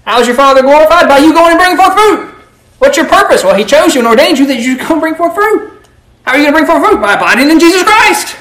How's 0.07 0.25
your 0.25 0.37
Father 0.37 0.61
glorified? 0.61 1.09
By 1.09 1.17
you 1.17 1.33
going 1.33 1.51
and 1.51 1.59
bringing 1.59 1.75
forth 1.75 1.91
fruit. 1.93 2.33
What's 2.79 2.95
your 2.95 3.07
purpose? 3.07 3.43
Well, 3.43 3.55
He 3.55 3.65
chose 3.65 3.93
you 3.93 3.99
and 3.99 4.07
ordained 4.07 4.39
you 4.39 4.47
that 4.47 4.55
you 4.55 4.77
should 4.77 4.79
come 4.79 5.01
bring 5.01 5.15
forth 5.15 5.35
fruit. 5.35 5.85
How 6.23 6.31
are 6.31 6.37
you 6.37 6.45
going 6.45 6.53
to 6.53 6.59
bring 6.59 6.65
forth 6.65 6.89
fruit? 6.89 7.01
By 7.01 7.15
abiding 7.15 7.51
in 7.51 7.59
Jesus 7.59 7.83
Christ 7.83 8.37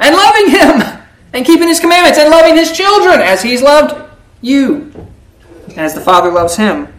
and 0.00 0.12
loving 0.12 0.50
Him 0.50 1.02
and 1.32 1.46
keeping 1.46 1.68
His 1.68 1.78
commandments 1.78 2.18
and 2.18 2.30
loving 2.30 2.56
His 2.56 2.72
children 2.72 3.20
as 3.20 3.44
He's 3.44 3.62
loved 3.62 4.10
you, 4.40 4.92
as 5.76 5.94
the 5.94 6.00
Father 6.00 6.32
loves 6.32 6.56
Him. 6.56 6.92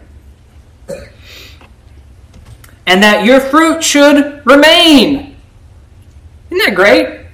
And 2.86 3.02
that 3.02 3.26
your 3.26 3.38
fruit 3.38 3.84
should 3.84 4.46
remain. 4.46 5.36
Isn't 6.50 6.64
that 6.64 6.74
great? 6.74 7.26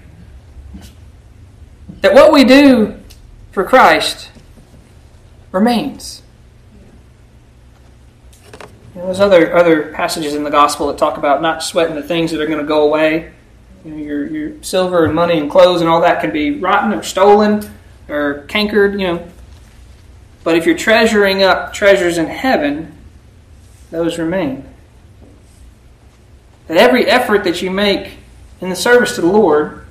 That 2.01 2.13
what 2.13 2.33
we 2.33 2.43
do 2.43 3.01
for 3.53 3.63
Christ 3.63 4.33
remains. 5.53 6.23
You 8.95 9.01
know, 9.01 9.07
there's 9.07 9.21
other 9.21 9.57
other 9.57 9.93
passages 9.93 10.35
in 10.35 10.45
the 10.45 10.51
gospel 10.51 10.87
that 10.87 10.99
talk 10.99 11.19
about 11.19 11.43
not 11.43 11.63
sweating 11.63 11.97
the 11.97 12.03
things 12.03 12.31
that 12.31 12.41
are 12.41 12.47
going 12.47 12.61
to 12.61 12.65
go 12.65 12.85
away. 12.85 13.33
You 13.85 13.91
know, 13.91 13.97
your 13.97 14.27
your 14.27 14.63
silver 14.63 15.05
and 15.05 15.15
money 15.15 15.39
and 15.39 15.51
clothes 15.51 15.81
and 15.81 15.91
all 15.91 16.01
that 16.03 16.21
can 16.21 16.31
be 16.31 16.59
rotten 16.59 16.93
or 16.93 17.03
stolen 17.03 17.69
or 18.09 18.45
cankered. 18.49 18.93
You 19.01 19.07
know, 19.07 19.29
but 20.45 20.57
if 20.57 20.65
you're 20.65 20.79
treasuring 20.79 21.43
up 21.43 21.73
treasures 21.73 22.19
in 22.19 22.27
heaven, 22.27 22.97
those 23.91 24.19
remain. 24.19 24.65
That 26.69 26.77
every 26.77 27.07
effort 27.07 27.45
that 27.45 27.63
you 27.63 27.71
make 27.71 28.19
in 28.61 28.71
the 28.71 28.77
service 28.77 29.17
to 29.17 29.23
the 29.23 29.27
Lord 29.27 29.85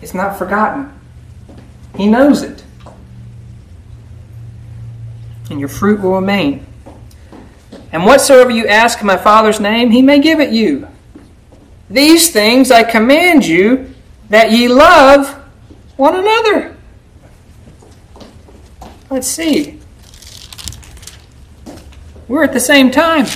is 0.00 0.14
not 0.14 0.38
forgotten. 0.38 0.92
He 1.96 2.06
knows 2.06 2.42
it. 2.42 2.64
And 5.50 5.58
your 5.58 5.68
fruit 5.68 6.00
will 6.00 6.14
remain. 6.14 6.66
And 7.92 8.06
whatsoever 8.06 8.50
you 8.50 8.66
ask 8.66 9.00
in 9.00 9.06
my 9.06 9.18
Father's 9.18 9.60
name, 9.60 9.90
he 9.90 10.02
may 10.02 10.18
give 10.18 10.40
it 10.40 10.50
you. 10.50 10.88
These 11.90 12.32
things 12.32 12.70
I 12.70 12.84
command 12.84 13.46
you 13.46 13.94
that 14.30 14.50
ye 14.50 14.66
love 14.66 15.28
one 15.96 16.16
another. 16.16 16.74
Let's 19.10 19.28
see. 19.28 19.78
We're 22.28 22.44
at 22.44 22.54
the 22.54 22.60
same 22.60 22.90
time, 22.90 23.26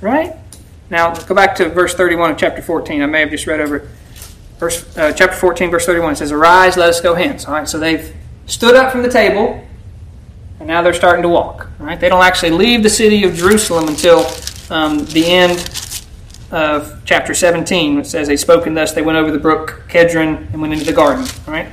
right? 0.00 0.36
Now, 0.88 1.14
go 1.14 1.34
back 1.34 1.56
to 1.56 1.68
verse 1.68 1.94
31 1.94 2.30
of 2.30 2.38
chapter 2.38 2.62
14. 2.62 3.02
I 3.02 3.06
may 3.06 3.20
have 3.20 3.30
just 3.30 3.48
read 3.48 3.60
over. 3.60 3.88
Verse, 4.58 4.96
uh, 4.96 5.12
chapter 5.12 5.36
14, 5.36 5.70
verse 5.70 5.84
31 5.84 6.12
It 6.12 6.16
says, 6.16 6.32
Arise, 6.32 6.76
let 6.76 6.88
us 6.88 7.00
go 7.00 7.14
hence. 7.14 7.46
All 7.46 7.54
right, 7.54 7.68
so 7.68 7.78
they've 7.78 8.14
stood 8.46 8.76
up 8.76 8.92
from 8.92 9.02
the 9.02 9.10
table, 9.10 9.66
and 10.58 10.68
now 10.68 10.82
they're 10.82 10.94
starting 10.94 11.22
to 11.22 11.28
walk. 11.28 11.68
Right? 11.78 11.98
they 11.98 12.08
don't 12.08 12.24
actually 12.24 12.50
leave 12.50 12.82
the 12.82 12.90
city 12.90 13.24
of 13.24 13.34
Jerusalem 13.34 13.88
until 13.88 14.26
um, 14.70 15.04
the 15.06 15.24
end 15.26 15.58
of 16.50 17.02
chapter 17.04 17.34
17. 17.34 17.98
It 17.98 18.06
says, 18.06 18.28
They 18.28 18.36
spoke 18.36 18.66
in 18.66 18.74
thus, 18.74 18.92
they 18.92 19.02
went 19.02 19.18
over 19.18 19.30
the 19.30 19.38
brook 19.38 19.84
Kedron 19.88 20.52
and 20.52 20.60
went 20.60 20.72
into 20.72 20.84
the 20.84 20.92
garden. 20.92 21.26
Right? 21.46 21.68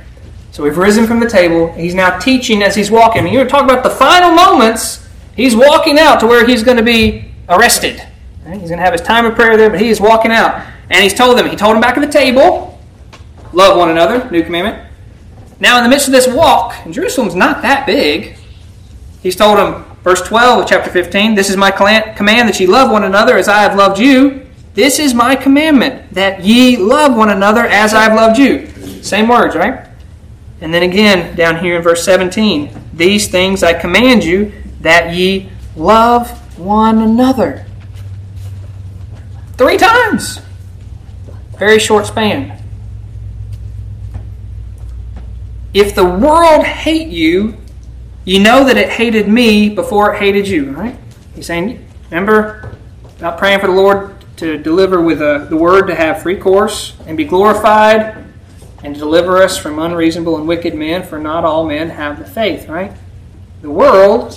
so 0.56 0.62
we've 0.62 0.78
risen 0.78 1.06
from 1.06 1.20
the 1.20 1.28
table. 1.28 1.70
He's 1.72 1.94
now 1.94 2.18
teaching 2.18 2.62
as 2.62 2.74
he's 2.74 2.90
walking. 2.90 3.24
Mean, 3.24 3.34
you're 3.34 3.46
talking 3.46 3.68
about 3.68 3.84
the 3.84 3.90
final 3.90 4.30
moments. 4.30 5.06
He's 5.34 5.54
walking 5.54 5.98
out 5.98 6.18
to 6.20 6.26
where 6.26 6.46
he's 6.46 6.62
going 6.62 6.78
to 6.78 6.82
be 6.82 7.30
arrested. 7.50 8.02
Right? 8.46 8.58
He's 8.58 8.70
going 8.70 8.78
to 8.78 8.84
have 8.84 8.94
his 8.94 9.02
time 9.02 9.26
of 9.26 9.34
prayer 9.34 9.58
there, 9.58 9.68
but 9.68 9.82
he 9.82 9.90
is 9.90 10.00
walking 10.00 10.30
out. 10.30 10.66
And 10.88 11.02
he's 11.02 11.12
told 11.12 11.36
them, 11.36 11.46
he 11.46 11.56
told 11.56 11.74
them 11.74 11.82
back 11.82 11.98
at 11.98 12.00
the 12.00 12.10
table, 12.10 12.80
love 13.52 13.76
one 13.76 13.90
another, 13.90 14.30
new 14.30 14.42
commandment. 14.42 14.90
Now, 15.60 15.76
in 15.76 15.84
the 15.84 15.90
midst 15.90 16.06
of 16.06 16.12
this 16.12 16.26
walk, 16.26 16.74
and 16.86 16.94
Jerusalem's 16.94 17.34
not 17.34 17.60
that 17.60 17.84
big, 17.84 18.38
He's 19.22 19.36
told 19.36 19.58
them, 19.58 19.84
verse 20.02 20.22
12 20.22 20.62
of 20.62 20.68
chapter 20.68 20.90
15, 20.90 21.34
This 21.34 21.50
is 21.50 21.56
my 21.56 21.70
command 21.70 22.48
that 22.48 22.60
ye 22.60 22.66
love 22.66 22.90
one 22.90 23.04
another 23.04 23.36
as 23.36 23.48
I 23.48 23.62
have 23.62 23.76
loved 23.76 23.98
you. 23.98 24.46
This 24.74 24.98
is 24.98 25.14
my 25.14 25.34
commandment, 25.34 26.12
that 26.12 26.44
ye 26.44 26.76
love 26.76 27.16
one 27.16 27.30
another 27.30 27.64
as 27.64 27.94
I 27.94 28.02
have 28.02 28.14
loved 28.14 28.38
you. 28.38 28.68
Same 29.02 29.28
words, 29.28 29.56
right? 29.56 29.88
And 30.60 30.72
then 30.72 30.82
again, 30.82 31.36
down 31.36 31.58
here 31.58 31.76
in 31.76 31.82
verse 31.82 32.04
17, 32.04 32.70
These 32.94 33.28
things 33.28 33.62
I 33.62 33.72
command 33.72 34.24
you, 34.24 34.52
that 34.80 35.14
ye 35.14 35.50
love 35.76 36.30
one 36.58 36.98
another. 36.98 37.66
Three 39.56 39.78
times. 39.78 40.40
Very 41.58 41.78
short 41.78 42.06
span. 42.06 42.62
If 45.72 45.94
the 45.94 46.04
world 46.04 46.64
hate 46.64 47.08
you, 47.08 47.56
you 48.26 48.40
know 48.40 48.64
that 48.64 48.76
it 48.76 48.90
hated 48.90 49.28
me 49.28 49.68
before 49.68 50.12
it 50.12 50.18
hated 50.18 50.48
you, 50.48 50.72
right? 50.72 50.98
He's 51.34 51.46
saying, 51.46 51.86
remember 52.10 52.76
about 53.18 53.38
praying 53.38 53.60
for 53.60 53.68
the 53.68 53.72
Lord 53.72 54.16
to 54.38 54.58
deliver 54.58 55.00
with 55.00 55.22
uh, 55.22 55.44
the 55.44 55.56
word 55.56 55.86
to 55.86 55.94
have 55.94 56.22
free 56.22 56.36
course 56.36 56.96
and 57.06 57.16
be 57.16 57.24
glorified 57.24 58.24
and 58.82 58.96
deliver 58.96 59.38
us 59.38 59.56
from 59.56 59.78
unreasonable 59.78 60.36
and 60.36 60.48
wicked 60.48 60.74
men, 60.74 61.04
for 61.04 61.20
not 61.20 61.44
all 61.44 61.64
men 61.64 61.88
have 61.88 62.18
the 62.18 62.24
faith, 62.24 62.68
right? 62.68 62.92
The 63.62 63.70
world, 63.70 64.36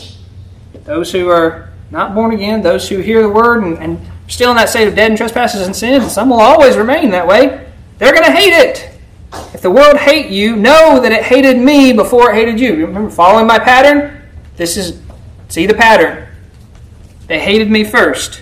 those 0.86 1.12
who 1.12 1.30
are 1.30 1.70
not 1.90 2.14
born 2.14 2.32
again, 2.32 2.62
those 2.62 2.88
who 2.88 3.00
hear 3.00 3.24
the 3.24 3.30
word 3.30 3.64
and, 3.64 3.78
and 3.80 4.00
still 4.28 4.52
in 4.52 4.58
that 4.58 4.70
state 4.70 4.88
of 4.88 4.96
dead 4.96 5.10
and 5.10 5.18
trespasses 5.18 5.66
and 5.66 5.76
sins, 5.76 6.04
and 6.04 6.12
some 6.12 6.30
will 6.30 6.40
always 6.40 6.78
remain 6.78 7.10
that 7.10 7.28
way, 7.28 7.68
they're 7.98 8.14
going 8.14 8.26
to 8.26 8.32
hate 8.32 8.54
it. 8.54 8.99
If 9.32 9.62
the 9.62 9.70
world 9.70 9.98
hate 9.98 10.32
you, 10.32 10.56
know 10.56 11.00
that 11.00 11.12
it 11.12 11.24
hated 11.24 11.58
me 11.58 11.94
before 11.94 12.32
it 12.32 12.36
hated 12.36 12.60
you. 12.60 12.76
Remember 12.76 13.10
following 13.10 13.48
my 13.48 13.60
pattern? 13.60 14.22
This 14.56 14.76
is, 14.78 15.00
see 15.50 15.66
the 15.66 15.74
pattern. 15.74 16.28
They 17.28 17.40
hated 17.40 17.70
me 17.70 17.84
first. 17.84 18.42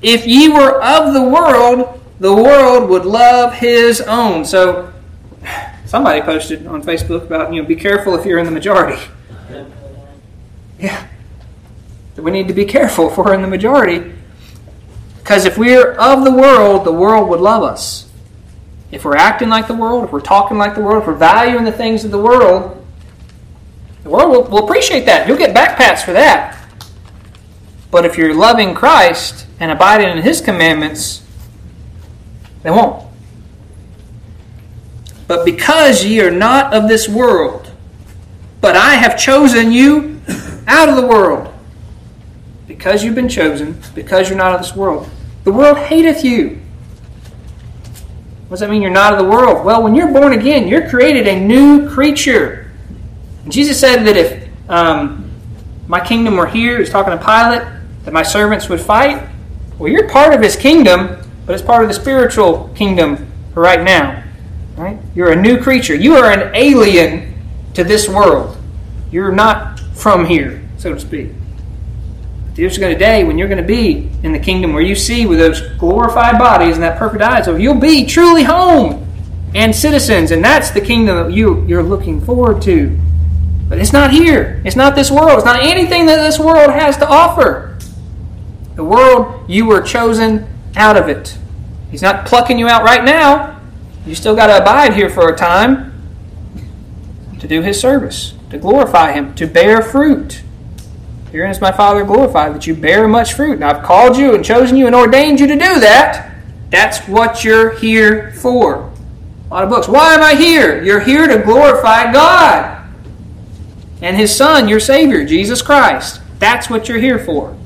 If 0.00 0.26
ye 0.26 0.48
were 0.48 0.82
of 0.82 1.12
the 1.14 1.22
world, 1.22 2.00
the 2.18 2.34
world 2.34 2.88
would 2.88 3.04
love 3.04 3.54
his 3.54 4.00
own. 4.00 4.44
So, 4.44 4.92
somebody 5.86 6.22
posted 6.22 6.66
on 6.66 6.82
Facebook 6.82 7.24
about, 7.24 7.52
you 7.52 7.62
know, 7.62 7.68
be 7.68 7.76
careful 7.76 8.14
if 8.14 8.24
you're 8.24 8.38
in 8.38 8.46
the 8.46 8.50
majority. 8.50 9.00
Yeah. 10.78 11.06
We 12.16 12.30
need 12.30 12.48
to 12.48 12.54
be 12.54 12.64
careful 12.64 13.10
if 13.10 13.16
we're 13.16 13.34
in 13.34 13.42
the 13.42 13.48
majority 13.48 14.12
because 15.18 15.44
if 15.44 15.56
we're 15.56 15.92
of 15.92 16.24
the 16.24 16.32
world, 16.32 16.84
the 16.84 16.92
world 16.92 17.28
would 17.28 17.40
love 17.40 17.62
us. 17.62 18.10
If 18.92 19.04
we're 19.04 19.16
acting 19.16 19.48
like 19.48 19.66
the 19.66 19.74
world, 19.74 20.04
if 20.04 20.12
we're 20.12 20.20
talking 20.20 20.58
like 20.58 20.74
the 20.74 20.82
world, 20.82 21.02
if 21.02 21.08
we're 21.08 21.14
valuing 21.14 21.64
the 21.64 21.72
things 21.72 22.04
of 22.04 22.10
the 22.10 22.18
world, 22.18 22.86
the 24.04 24.10
world 24.10 24.30
will, 24.30 24.42
will 24.44 24.64
appreciate 24.64 25.06
that. 25.06 25.26
You'll 25.26 25.38
get 25.38 25.56
backpats 25.56 26.04
for 26.04 26.12
that. 26.12 26.58
But 27.90 28.04
if 28.04 28.16
you're 28.16 28.34
loving 28.34 28.74
Christ 28.74 29.46
and 29.58 29.70
abiding 29.70 30.16
in 30.16 30.22
His 30.22 30.40
commandments, 30.40 31.26
they 32.62 32.70
won't. 32.70 33.06
But 35.26 35.44
because 35.44 36.04
ye 36.04 36.20
are 36.20 36.30
not 36.30 36.74
of 36.74 36.88
this 36.88 37.08
world, 37.08 37.70
but 38.60 38.76
I 38.76 38.94
have 38.94 39.18
chosen 39.18 39.72
you 39.72 40.20
out 40.66 40.88
of 40.88 40.96
the 40.96 41.06
world, 41.06 41.52
because 42.66 43.02
you've 43.02 43.14
been 43.14 43.28
chosen, 43.28 43.80
because 43.94 44.28
you're 44.28 44.38
not 44.38 44.54
of 44.54 44.60
this 44.60 44.76
world. 44.76 45.08
The 45.44 45.52
world 45.52 45.78
hateth 45.78 46.24
you. 46.24 46.61
What 48.52 48.56
does 48.56 48.68
that 48.68 48.70
mean 48.70 48.82
you're 48.82 48.90
not 48.90 49.14
of 49.14 49.18
the 49.18 49.24
world? 49.24 49.64
Well, 49.64 49.82
when 49.82 49.94
you're 49.94 50.12
born 50.12 50.34
again, 50.34 50.68
you're 50.68 50.86
created 50.86 51.26
a 51.26 51.40
new 51.40 51.88
creature. 51.88 52.70
Jesus 53.48 53.80
said 53.80 54.04
that 54.04 54.14
if 54.14 54.46
um, 54.68 55.30
my 55.86 56.06
kingdom 56.06 56.36
were 56.36 56.46
here, 56.46 56.78
he's 56.78 56.90
talking 56.90 57.16
to 57.18 57.24
Pilate, 57.24 57.66
that 58.04 58.12
my 58.12 58.22
servants 58.22 58.68
would 58.68 58.78
fight. 58.78 59.26
Well, 59.78 59.90
you're 59.90 60.06
part 60.06 60.34
of 60.34 60.42
his 60.42 60.54
kingdom, 60.54 61.16
but 61.46 61.54
it's 61.54 61.64
part 61.64 61.82
of 61.82 61.88
the 61.88 61.94
spiritual 61.94 62.68
kingdom 62.74 63.26
for 63.54 63.62
right 63.62 63.82
now. 63.82 64.22
Right? 64.76 64.98
You're 65.14 65.32
a 65.32 65.40
new 65.40 65.58
creature. 65.58 65.94
You 65.94 66.16
are 66.16 66.30
an 66.30 66.54
alien 66.54 67.32
to 67.72 67.82
this 67.82 68.06
world. 68.06 68.58
You're 69.10 69.32
not 69.32 69.80
from 69.94 70.26
here, 70.26 70.62
so 70.76 70.92
to 70.92 71.00
speak. 71.00 71.30
There's 72.54 72.76
going 72.76 72.92
to 72.92 72.98
be 72.98 73.02
a 73.02 73.06
day 73.06 73.24
when 73.24 73.38
you're 73.38 73.48
going 73.48 73.60
to 73.60 73.66
be 73.66 74.10
in 74.22 74.32
the 74.32 74.38
kingdom 74.38 74.74
where 74.74 74.82
you 74.82 74.94
see 74.94 75.24
with 75.26 75.38
those 75.38 75.60
glorified 75.78 76.38
bodies 76.38 76.74
and 76.74 76.82
that 76.82 76.98
perfect 76.98 77.22
eyes, 77.22 77.46
so 77.46 77.56
you'll 77.56 77.80
be 77.80 78.04
truly 78.04 78.42
home 78.42 79.06
and 79.54 79.74
citizens, 79.74 80.30
and 80.30 80.44
that's 80.44 80.70
the 80.70 80.80
kingdom 80.80 81.16
that 81.16 81.32
you, 81.32 81.64
you're 81.66 81.82
looking 81.82 82.20
forward 82.20 82.60
to. 82.62 82.98
But 83.68 83.78
it's 83.78 83.92
not 83.92 84.10
here. 84.10 84.60
It's 84.66 84.76
not 84.76 84.94
this 84.94 85.10
world. 85.10 85.36
It's 85.38 85.44
not 85.44 85.62
anything 85.62 86.06
that 86.06 86.22
this 86.22 86.38
world 86.38 86.70
has 86.70 86.96
to 86.98 87.08
offer. 87.08 87.78
The 88.74 88.84
world, 88.84 89.48
you 89.48 89.66
were 89.66 89.80
chosen 89.80 90.46
out 90.76 90.96
of 90.96 91.08
it. 91.08 91.38
He's 91.90 92.02
not 92.02 92.26
plucking 92.26 92.58
you 92.58 92.68
out 92.68 92.84
right 92.84 93.04
now. 93.04 93.60
You 94.06 94.14
still 94.14 94.34
got 94.34 94.48
to 94.48 94.60
abide 94.60 94.94
here 94.94 95.08
for 95.08 95.32
a 95.32 95.36
time 95.36 95.90
to 97.38 97.48
do 97.48 97.62
His 97.62 97.80
service, 97.80 98.34
to 98.50 98.58
glorify 98.58 99.12
Him, 99.12 99.34
to 99.36 99.46
bear 99.46 99.80
fruit. 99.80 100.42
Herein 101.32 101.50
is 101.50 101.60
my 101.60 101.72
Father 101.72 102.04
glorified, 102.04 102.54
that 102.54 102.66
you 102.66 102.74
bear 102.74 103.08
much 103.08 103.32
fruit. 103.32 103.54
And 103.54 103.64
I've 103.64 103.82
called 103.82 104.16
you 104.16 104.34
and 104.34 104.44
chosen 104.44 104.76
you 104.76 104.86
and 104.86 104.94
ordained 104.94 105.40
you 105.40 105.46
to 105.46 105.54
do 105.54 105.80
that. 105.80 106.30
That's 106.68 107.00
what 107.08 107.42
you're 107.42 107.70
here 107.78 108.32
for. 108.32 108.92
A 109.50 109.54
lot 109.54 109.64
of 109.64 109.70
books. 109.70 109.88
Why 109.88 110.14
am 110.14 110.22
I 110.22 110.34
here? 110.34 110.82
You're 110.82 111.00
here 111.00 111.26
to 111.26 111.42
glorify 111.42 112.12
God 112.12 112.86
and 114.02 114.16
His 114.16 114.34
Son, 114.36 114.68
your 114.68 114.80
Savior, 114.80 115.24
Jesus 115.24 115.62
Christ. 115.62 116.20
That's 116.38 116.68
what 116.68 116.88
you're 116.88 116.98
here 116.98 117.18
for. 117.18 117.56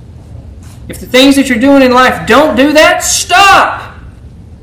If 0.88 1.00
the 1.00 1.06
things 1.06 1.34
that 1.34 1.48
you're 1.48 1.58
doing 1.58 1.82
in 1.82 1.92
life 1.92 2.26
don't 2.28 2.56
do 2.56 2.72
that, 2.74 3.02
stop. 3.02 3.98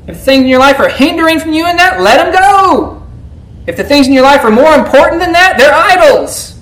If 0.06 0.16
the 0.16 0.22
things 0.22 0.44
in 0.44 0.48
your 0.48 0.60
life 0.60 0.78
are 0.78 0.88
hindering 0.88 1.40
from 1.40 1.52
you 1.52 1.68
in 1.68 1.76
that, 1.76 2.00
let 2.00 2.24
them 2.24 2.32
go. 2.32 3.02
If 3.66 3.76
the 3.76 3.84
things 3.84 4.06
in 4.06 4.12
your 4.12 4.22
life 4.22 4.44
are 4.44 4.50
more 4.50 4.74
important 4.74 5.20
than 5.20 5.32
that, 5.32 5.56
they're 5.58 5.74
idols. 5.74 6.53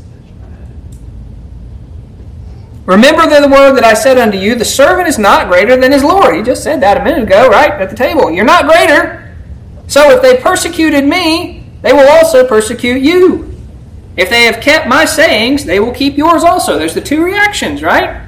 Remember 2.87 3.22
the 3.28 3.49
word 3.49 3.74
that 3.74 3.85
I 3.85 3.95
said 3.95 4.18
unto 4.18 4.37
you, 4.37 4.57
the 4.57 4.64
servant 4.64 5.07
is 5.07 5.18
not 5.18 5.49
greater 5.49 5.76
than 5.76 5.93
his 5.93 6.03
Lord. 6.03 6.35
You 6.35 6.43
just 6.43 6.64
said 6.64 6.80
that 6.80 7.01
a 7.01 7.05
minute 7.05 7.24
ago, 7.24 7.49
right, 7.49 7.70
at 7.70 7.91
the 7.91 7.97
table. 7.97 8.30
You're 8.30 8.45
not 8.45 8.66
greater. 8.66 9.37
So 9.87 10.11
if 10.11 10.22
they 10.22 10.39
persecuted 10.39 11.05
me, 11.05 11.65
they 11.82 11.93
will 11.93 12.09
also 12.09 12.47
persecute 12.47 13.02
you. 13.02 13.52
If 14.16 14.31
they 14.31 14.44
have 14.44 14.61
kept 14.61 14.89
my 14.89 15.05
sayings, 15.05 15.65
they 15.65 15.81
will 15.81 15.93
keep 15.93 16.16
yours 16.16 16.44
also. 16.44 16.78
There's 16.78 16.94
the 16.94 17.01
two 17.01 17.24
reactions, 17.24 17.82
right? 17.82 18.27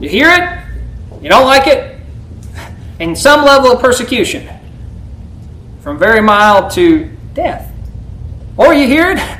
You 0.00 0.08
hear 0.08 0.30
it, 0.30 1.22
you 1.22 1.28
don't 1.28 1.46
like 1.46 1.66
it, 1.66 2.00
and 3.00 3.16
some 3.16 3.44
level 3.44 3.72
of 3.72 3.80
persecution, 3.80 4.48
from 5.80 5.98
very 5.98 6.20
mild 6.20 6.70
to 6.72 7.10
death. 7.34 7.72
Or 8.56 8.74
you 8.74 8.86
hear 8.86 9.12
it, 9.12 9.18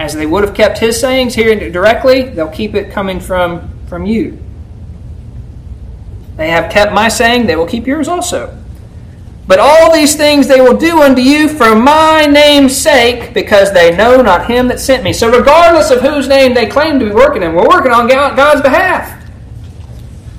as 0.00 0.14
they 0.14 0.24
would 0.24 0.42
have 0.42 0.54
kept 0.54 0.78
his 0.78 0.98
sayings 0.98 1.34
here 1.34 1.54
directly, 1.70 2.22
they'll 2.22 2.48
keep 2.48 2.74
it 2.74 2.90
coming 2.90 3.20
from, 3.20 3.68
from 3.86 4.06
you. 4.06 4.38
They 6.36 6.48
have 6.48 6.72
kept 6.72 6.94
my 6.94 7.10
saying, 7.10 7.46
they 7.46 7.54
will 7.54 7.66
keep 7.66 7.86
yours 7.86 8.08
also. 8.08 8.56
But 9.46 9.58
all 9.58 9.92
these 9.92 10.16
things 10.16 10.48
they 10.48 10.62
will 10.62 10.76
do 10.76 11.02
unto 11.02 11.20
you 11.20 11.50
for 11.50 11.74
my 11.74 12.24
name's 12.24 12.74
sake, 12.74 13.34
because 13.34 13.74
they 13.74 13.94
know 13.94 14.22
not 14.22 14.46
him 14.46 14.68
that 14.68 14.80
sent 14.80 15.04
me. 15.04 15.12
So, 15.12 15.30
regardless 15.30 15.90
of 15.90 16.00
whose 16.00 16.28
name 16.28 16.54
they 16.54 16.66
claim 16.66 16.98
to 16.98 17.04
be 17.04 17.12
working 17.12 17.42
in, 17.42 17.52
we're 17.54 17.68
working 17.68 17.92
on 17.92 18.08
God's 18.08 18.62
behalf. 18.62 19.22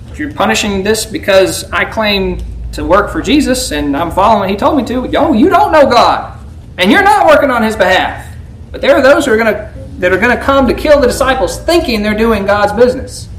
If 0.09 0.17
you're 0.17 0.33
punishing 0.33 0.81
this 0.81 1.05
because 1.05 1.69
I 1.71 1.85
claim 1.85 2.41
to 2.71 2.83
work 2.83 3.11
for 3.11 3.21
Jesus 3.21 3.71
and 3.71 3.95
I'm 3.95 4.09
following 4.09 4.49
he 4.49 4.55
told 4.55 4.77
me 4.77 4.85
to, 4.85 5.07
yo, 5.07 5.33
you 5.33 5.49
don't 5.49 5.71
know 5.71 5.88
God. 5.88 6.39
And 6.79 6.91
you're 6.91 7.03
not 7.03 7.27
working 7.27 7.51
on 7.51 7.61
his 7.61 7.75
behalf. 7.75 8.31
But 8.72 8.81
there 8.81 8.95
are 8.95 9.02
those 9.02 9.26
who 9.26 9.34
are 9.34 9.38
to 9.38 9.73
that 9.99 10.11
are 10.11 10.18
going 10.18 10.35
to 10.35 10.43
come 10.43 10.68
to 10.68 10.73
kill 10.73 10.99
the 10.99 11.07
disciples 11.07 11.60
thinking 11.60 12.02
they're 12.02 12.18
doing 12.18 12.45
God's 12.45 12.73
business. 12.73 13.30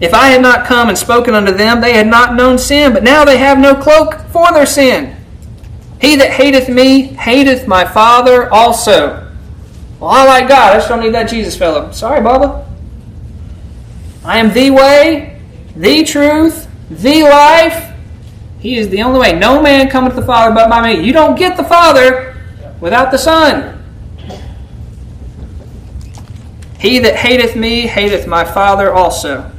If 0.00 0.14
I 0.14 0.28
had 0.28 0.42
not 0.42 0.66
come 0.66 0.88
and 0.88 0.96
spoken 0.96 1.34
unto 1.34 1.52
them, 1.52 1.80
they 1.80 1.94
had 1.94 2.06
not 2.06 2.34
known 2.34 2.58
sin, 2.58 2.92
but 2.92 3.02
now 3.02 3.24
they 3.24 3.38
have 3.38 3.58
no 3.58 3.74
cloak 3.74 4.20
for 4.28 4.52
their 4.52 4.66
sin. 4.66 5.16
He 6.00 6.16
that 6.16 6.30
hateth 6.30 6.68
me 6.68 7.02
hateth 7.02 7.66
my 7.66 7.84
Father 7.84 8.52
also. 8.52 9.32
Well, 9.98 10.10
I 10.10 10.26
like 10.26 10.48
God. 10.48 10.74
I 10.74 10.76
just 10.76 10.88
don't 10.88 11.00
need 11.00 11.14
that 11.14 11.30
Jesus 11.30 11.56
fellow. 11.56 11.90
Sorry, 11.92 12.20
Bubba. 12.20 12.64
I 14.22 14.38
am 14.38 14.52
the 14.52 14.70
way, 14.70 15.40
the 15.74 16.04
truth, 16.04 16.68
the 16.90 17.22
life, 17.22 17.95
he 18.58 18.76
is 18.76 18.88
the 18.88 19.02
only 19.02 19.20
way. 19.20 19.38
No 19.38 19.62
man 19.62 19.88
cometh 19.88 20.14
to 20.14 20.20
the 20.20 20.26
Father 20.26 20.54
but 20.54 20.68
by 20.68 20.94
me. 20.94 21.02
You 21.04 21.12
don't 21.12 21.38
get 21.38 21.56
the 21.56 21.64
Father 21.64 22.36
without 22.80 23.10
the 23.10 23.18
Son. 23.18 23.72
He 26.78 26.98
that 27.00 27.16
hateth 27.16 27.56
me 27.56 27.86
hateth 27.86 28.26
my 28.26 28.44
Father 28.44 28.92
also. 28.92 29.50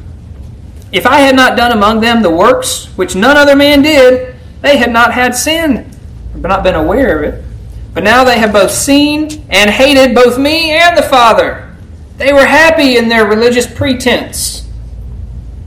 If 0.92 1.06
I 1.06 1.20
had 1.20 1.36
not 1.36 1.58
done 1.58 1.72
among 1.72 2.00
them 2.00 2.22
the 2.22 2.30
works 2.30 2.86
which 2.98 3.16
none 3.16 3.38
other 3.38 3.56
man 3.56 3.82
did, 3.82 4.36
they 4.62 4.78
had 4.78 4.92
not 4.92 5.14
had 5.14 5.36
sin, 5.36 5.90
but 6.34 6.48
not 6.48 6.64
been 6.64 6.76
aware 6.76 7.18
of 7.18 7.34
it. 7.34 7.44
But 7.94 8.04
now 8.04 8.24
they 8.24 8.40
have 8.40 8.54
both 8.54 8.72
seen 8.72 9.46
and 9.50 9.70
hated 9.70 10.16
both 10.16 10.38
me 10.38 10.72
and 10.72 10.98
the 10.98 11.02
Father. 11.02 11.76
They 12.18 12.32
were 12.32 12.46
happy 12.46 12.98
in 12.98 13.10
their 13.10 13.26
religious 13.26 13.68
pretense. 13.68 14.67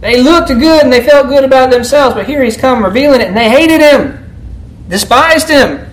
They 0.01 0.22
looked 0.22 0.48
good 0.48 0.82
and 0.82 0.93
they 0.93 1.05
felt 1.05 1.28
good 1.28 1.44
about 1.44 1.70
themselves, 1.70 2.14
but 2.14 2.27
here 2.27 2.43
he's 2.43 2.56
come 2.56 2.82
revealing 2.82 3.20
it, 3.20 3.28
and 3.28 3.36
they 3.36 3.51
hated 3.51 3.81
him, 3.81 4.31
despised 4.89 5.48
him. 5.48 5.86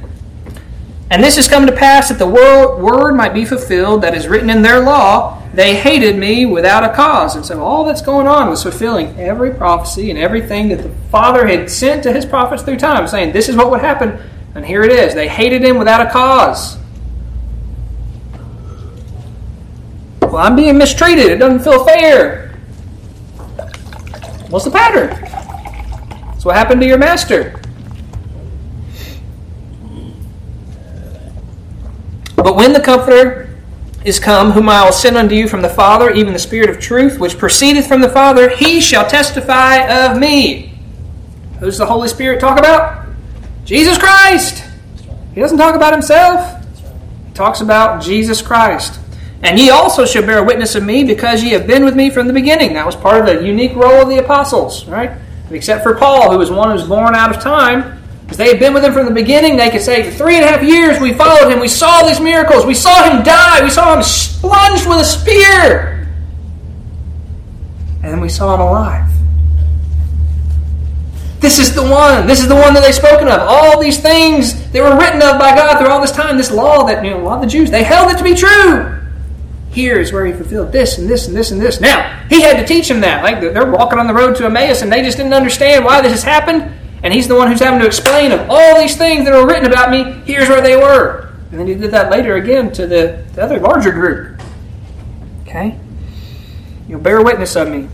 And 1.09 1.23
this 1.23 1.37
has 1.37 1.47
come 1.47 1.65
to 1.65 1.71
pass 1.71 2.09
that 2.09 2.19
the 2.19 2.27
word 2.27 3.13
might 3.13 3.33
be 3.33 3.45
fulfilled 3.45 4.01
that 4.03 4.13
is 4.13 4.27
written 4.27 4.49
in 4.49 4.61
their 4.61 4.81
law. 4.81 5.41
They 5.53 5.75
hated 5.75 6.17
me 6.17 6.45
without 6.45 6.83
a 6.83 6.93
cause. 6.93 7.35
And 7.35 7.45
so 7.45 7.63
all 7.63 7.85
that's 7.85 8.01
going 8.01 8.27
on 8.27 8.49
was 8.49 8.63
fulfilling 8.63 9.17
every 9.17 9.51
prophecy 9.51 10.09
and 10.09 10.19
everything 10.19 10.67
that 10.67 10.83
the 10.83 10.89
Father 11.09 11.47
had 11.47 11.71
sent 11.71 12.03
to 12.03 12.11
his 12.11 12.25
prophets 12.25 12.61
through 12.63 12.77
time, 12.77 13.07
saying 13.07 13.31
this 13.31 13.47
is 13.47 13.55
what 13.55 13.71
would 13.71 13.79
happen. 13.79 14.19
And 14.53 14.65
here 14.65 14.83
it 14.83 14.91
is. 14.91 15.13
They 15.13 15.29
hated 15.29 15.63
him 15.63 15.77
without 15.77 16.05
a 16.05 16.09
cause. 16.09 16.77
Well, 20.21 20.37
I'm 20.37 20.57
being 20.57 20.77
mistreated. 20.77 21.27
It 21.27 21.37
doesn't 21.37 21.59
feel 21.59 21.85
fair. 21.85 22.46
What's 24.49 24.65
the 24.65 24.71
pattern? 24.71 25.09
That's 26.31 26.45
what 26.45 26.55
happened 26.55 26.81
to 26.81 26.87
your 26.87 26.97
master. 26.97 27.61
But 32.35 32.55
when 32.55 32.71
the 32.71 32.79
Comforter 32.79 33.49
is 34.05 34.19
come, 34.19 34.51
whom 34.51 34.69
I 34.69 34.85
will 34.85 34.93
send 34.93 35.17
unto 35.17 35.35
you 35.35 35.49
from 35.49 35.61
the 35.61 35.69
Father, 35.69 36.11
even 36.11 36.31
the 36.31 36.39
Spirit 36.39 36.69
of 36.69 36.79
truth, 36.79 37.19
which 37.19 37.37
proceedeth 37.37 37.87
from 37.87 37.99
the 37.99 38.09
Father, 38.09 38.55
he 38.55 38.79
shall 38.79 39.05
testify 39.05 39.79
of 39.79 40.17
me. 40.17 40.79
Who's 41.59 41.77
the 41.77 41.85
Holy 41.85 42.07
Spirit 42.07 42.39
talk 42.39 42.57
about? 42.57 43.05
Jesus 43.65 43.97
Christ. 43.97 44.63
He 45.33 45.41
doesn't 45.41 45.57
talk 45.57 45.75
about 45.75 45.91
himself. 45.91 46.63
He 47.27 47.33
talks 47.33 47.59
about 47.59 48.01
Jesus 48.01 48.41
Christ. 48.41 48.99
And 49.43 49.59
ye 49.59 49.69
also 49.69 50.05
shall 50.05 50.23
bear 50.23 50.43
witness 50.43 50.75
of 50.75 50.83
me, 50.83 51.03
because 51.03 51.43
ye 51.43 51.51
have 51.51 51.67
been 51.67 51.85
with 51.85 51.95
me 51.95 52.09
from 52.09 52.27
the 52.27 52.33
beginning. 52.33 52.73
That 52.73 52.85
was 52.85 52.95
part 52.95 53.27
of 53.27 53.37
the 53.37 53.45
unique 53.45 53.75
role 53.75 54.01
of 54.01 54.09
the 54.09 54.17
apostles, 54.17 54.85
right? 54.87 55.11
Except 55.51 55.83
for 55.83 55.95
Paul, 55.95 56.31
who 56.31 56.37
was 56.37 56.51
one 56.51 56.69
who 56.69 56.73
was 56.73 56.87
born 56.87 57.15
out 57.15 57.35
of 57.35 57.41
time. 57.41 58.01
Because 58.23 58.37
they 58.37 58.49
had 58.49 58.59
been 58.59 58.73
with 58.73 58.83
him 58.83 58.91
from 58.91 59.05
the 59.05 59.13
beginning, 59.13 59.55
they 59.55 59.69
could 59.69 59.81
say, 59.81 60.11
three 60.11 60.35
and 60.35 60.43
a 60.43 60.47
half 60.49 60.61
years 60.61 60.99
we 60.99 61.13
followed 61.13 61.49
him, 61.49 61.61
we 61.61 61.69
saw 61.69 62.05
these 62.05 62.19
miracles, 62.19 62.65
we 62.65 62.73
saw 62.73 63.09
him 63.09 63.23
die, 63.23 63.63
we 63.63 63.69
saw 63.69 63.95
him 63.95 64.03
plunged 64.41 64.85
with 64.85 64.97
a 64.97 65.05
spear. 65.05 66.09
And 68.03 68.11
then 68.11 68.19
we 68.19 68.27
saw 68.27 68.55
him 68.55 68.59
alive. 68.59 69.09
This 71.39 71.59
is 71.59 71.73
the 71.73 71.83
one. 71.83 72.27
This 72.27 72.41
is 72.41 72.49
the 72.49 72.55
one 72.55 72.73
that 72.73 72.83
they've 72.83 72.93
spoken 72.93 73.27
of. 73.27 73.39
All 73.41 73.79
these 73.79 73.99
things 73.99 74.69
that 74.71 74.81
were 74.81 74.97
written 74.97 75.21
of 75.21 75.39
by 75.39 75.55
God 75.55 75.77
through 75.77 75.87
all 75.87 76.01
this 76.01 76.11
time, 76.11 76.35
this 76.35 76.51
law 76.51 76.83
that 76.85 77.05
you 77.05 77.11
know, 77.11 77.21
a 77.21 77.23
lot 77.23 77.35
of 77.35 77.41
the 77.41 77.47
Jews, 77.47 77.71
they 77.71 77.83
held 77.83 78.11
it 78.11 78.17
to 78.17 78.23
be 78.23 78.33
true. 78.33 78.96
Here 79.77 79.99
is 79.99 80.11
where 80.11 80.25
he 80.25 80.33
fulfilled 80.33 80.71
this 80.71 80.97
and 80.97 81.07
this 81.07 81.27
and 81.27 81.37
this 81.37 81.51
and 81.51 81.61
this. 81.61 81.79
Now, 81.79 82.25
he 82.29 82.41
had 82.41 82.57
to 82.57 82.65
teach 82.65 82.87
them 82.87 83.01
that. 83.01 83.21
Like 83.21 83.39
they're 83.39 83.69
walking 83.69 83.99
on 83.99 84.07
the 84.07 84.13
road 84.15 84.35
to 84.37 84.45
Emmaus 84.45 84.81
and 84.81 84.91
they 84.91 85.03
just 85.03 85.17
didn't 85.17 85.35
understand 85.35 85.85
why 85.85 86.01
this 86.01 86.13
has 86.13 86.23
happened. 86.23 86.73
And 87.03 87.13
he's 87.13 87.27
the 87.27 87.35
one 87.35 87.47
who's 87.47 87.59
having 87.59 87.79
to 87.81 87.85
explain 87.85 88.31
of 88.31 88.49
all 88.49 88.81
these 88.81 88.97
things 88.97 89.25
that 89.25 89.35
are 89.35 89.45
written 89.45 89.67
about 89.71 89.91
me, 89.91 90.13
here's 90.25 90.49
where 90.49 90.63
they 90.63 90.75
were. 90.75 91.31
And 91.51 91.59
then 91.59 91.67
he 91.67 91.75
did 91.75 91.91
that 91.91 92.09
later 92.09 92.37
again 92.37 92.71
to 92.71 92.87
the, 92.87 93.23
the 93.35 93.43
other 93.43 93.59
larger 93.59 93.91
group. 93.91 94.41
Okay? 95.43 95.79
You'll 96.87 96.99
bear 96.99 97.21
witness 97.21 97.55
of 97.55 97.69
me. 97.69 97.87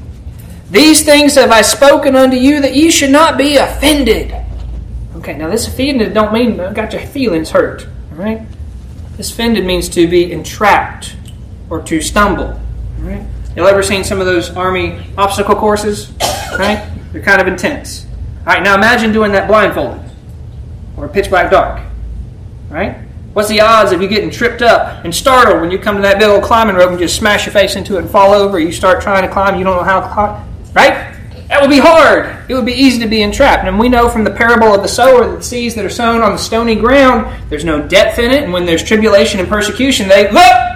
These 0.71 1.03
things 1.03 1.35
have 1.35 1.51
I 1.51 1.63
spoken 1.63 2.15
unto 2.15 2.37
you 2.37 2.61
that 2.61 2.77
ye 2.77 2.91
should 2.91 3.11
not 3.11 3.37
be 3.37 3.57
offended. 3.57 4.33
Okay, 5.17 5.33
now 5.33 5.49
this 5.49 5.67
offended 5.67 6.13
don't 6.13 6.31
mean 6.31 6.55
got 6.55 6.93
your 6.93 7.05
feelings 7.07 7.51
hurt. 7.51 7.85
Alright? 8.13 8.47
This 9.17 9.33
offended 9.33 9.65
means 9.65 9.89
to 9.89 10.07
be 10.07 10.31
entrapped 10.31 11.17
or 11.69 11.81
to 11.83 12.01
stumble. 12.01 12.59
Right? 12.99 13.25
Y'all 13.55 13.67
ever 13.67 13.83
seen 13.83 14.03
some 14.03 14.19
of 14.19 14.25
those 14.25 14.49
army 14.55 15.05
obstacle 15.17 15.55
courses? 15.55 16.11
Right? 16.57 16.89
They're 17.11 17.21
kind 17.21 17.41
of 17.41 17.47
intense. 17.47 18.05
All 18.45 18.53
right, 18.53 18.63
now 18.63 18.75
imagine 18.75 19.13
doing 19.13 19.31
that 19.33 19.47
blindfolded 19.47 20.01
or 20.97 21.07
pitch 21.07 21.29
black 21.29 21.51
dark. 21.51 21.81
Right? 22.69 22.97
What's 23.33 23.49
the 23.49 23.61
odds 23.61 23.91
of 23.91 24.01
you 24.01 24.07
getting 24.07 24.29
tripped 24.29 24.61
up 24.61 25.03
and 25.03 25.13
startled 25.13 25.61
when 25.61 25.71
you 25.71 25.79
come 25.79 25.95
to 25.95 26.01
that 26.03 26.19
big 26.19 26.29
old 26.29 26.43
climbing 26.43 26.75
rope 26.75 26.91
and 26.91 26.99
just 26.99 27.15
smash 27.15 27.45
your 27.45 27.53
face 27.53 27.75
into 27.75 27.95
it 27.95 28.01
and 28.01 28.09
fall 28.09 28.33
over? 28.33 28.59
You 28.59 28.71
start 28.71 29.01
trying 29.01 29.23
to 29.23 29.31
climb, 29.31 29.57
you 29.57 29.63
don't 29.63 29.77
know 29.77 29.83
how 29.83 30.01
to 30.01 30.13
climb. 30.13 30.47
Right? 30.73 31.13
That 31.47 31.61
would 31.61 31.69
be 31.69 31.79
hard. 31.79 32.49
It 32.49 32.55
would 32.55 32.65
be 32.65 32.73
easy 32.73 32.99
to 32.99 33.07
be 33.07 33.21
entrapped. 33.21 33.67
And 33.67 33.77
we 33.77 33.89
know 33.89 34.09
from 34.09 34.23
the 34.23 34.31
parable 34.31 34.73
of 34.73 34.81
the 34.81 34.87
sower 34.87 35.29
that 35.29 35.37
the 35.37 35.43
seeds 35.43 35.75
that 35.75 35.85
are 35.85 35.89
sown 35.89 36.21
on 36.21 36.31
the 36.31 36.37
stony 36.37 36.75
ground, 36.75 37.43
there's 37.49 37.65
no 37.65 37.87
depth 37.87 38.17
in 38.17 38.31
it. 38.31 38.43
And 38.43 38.51
when 38.51 38.65
there's 38.65 38.83
tribulation 38.83 39.39
and 39.39 39.47
persecution, 39.47 40.07
they 40.07 40.31
look, 40.31 40.72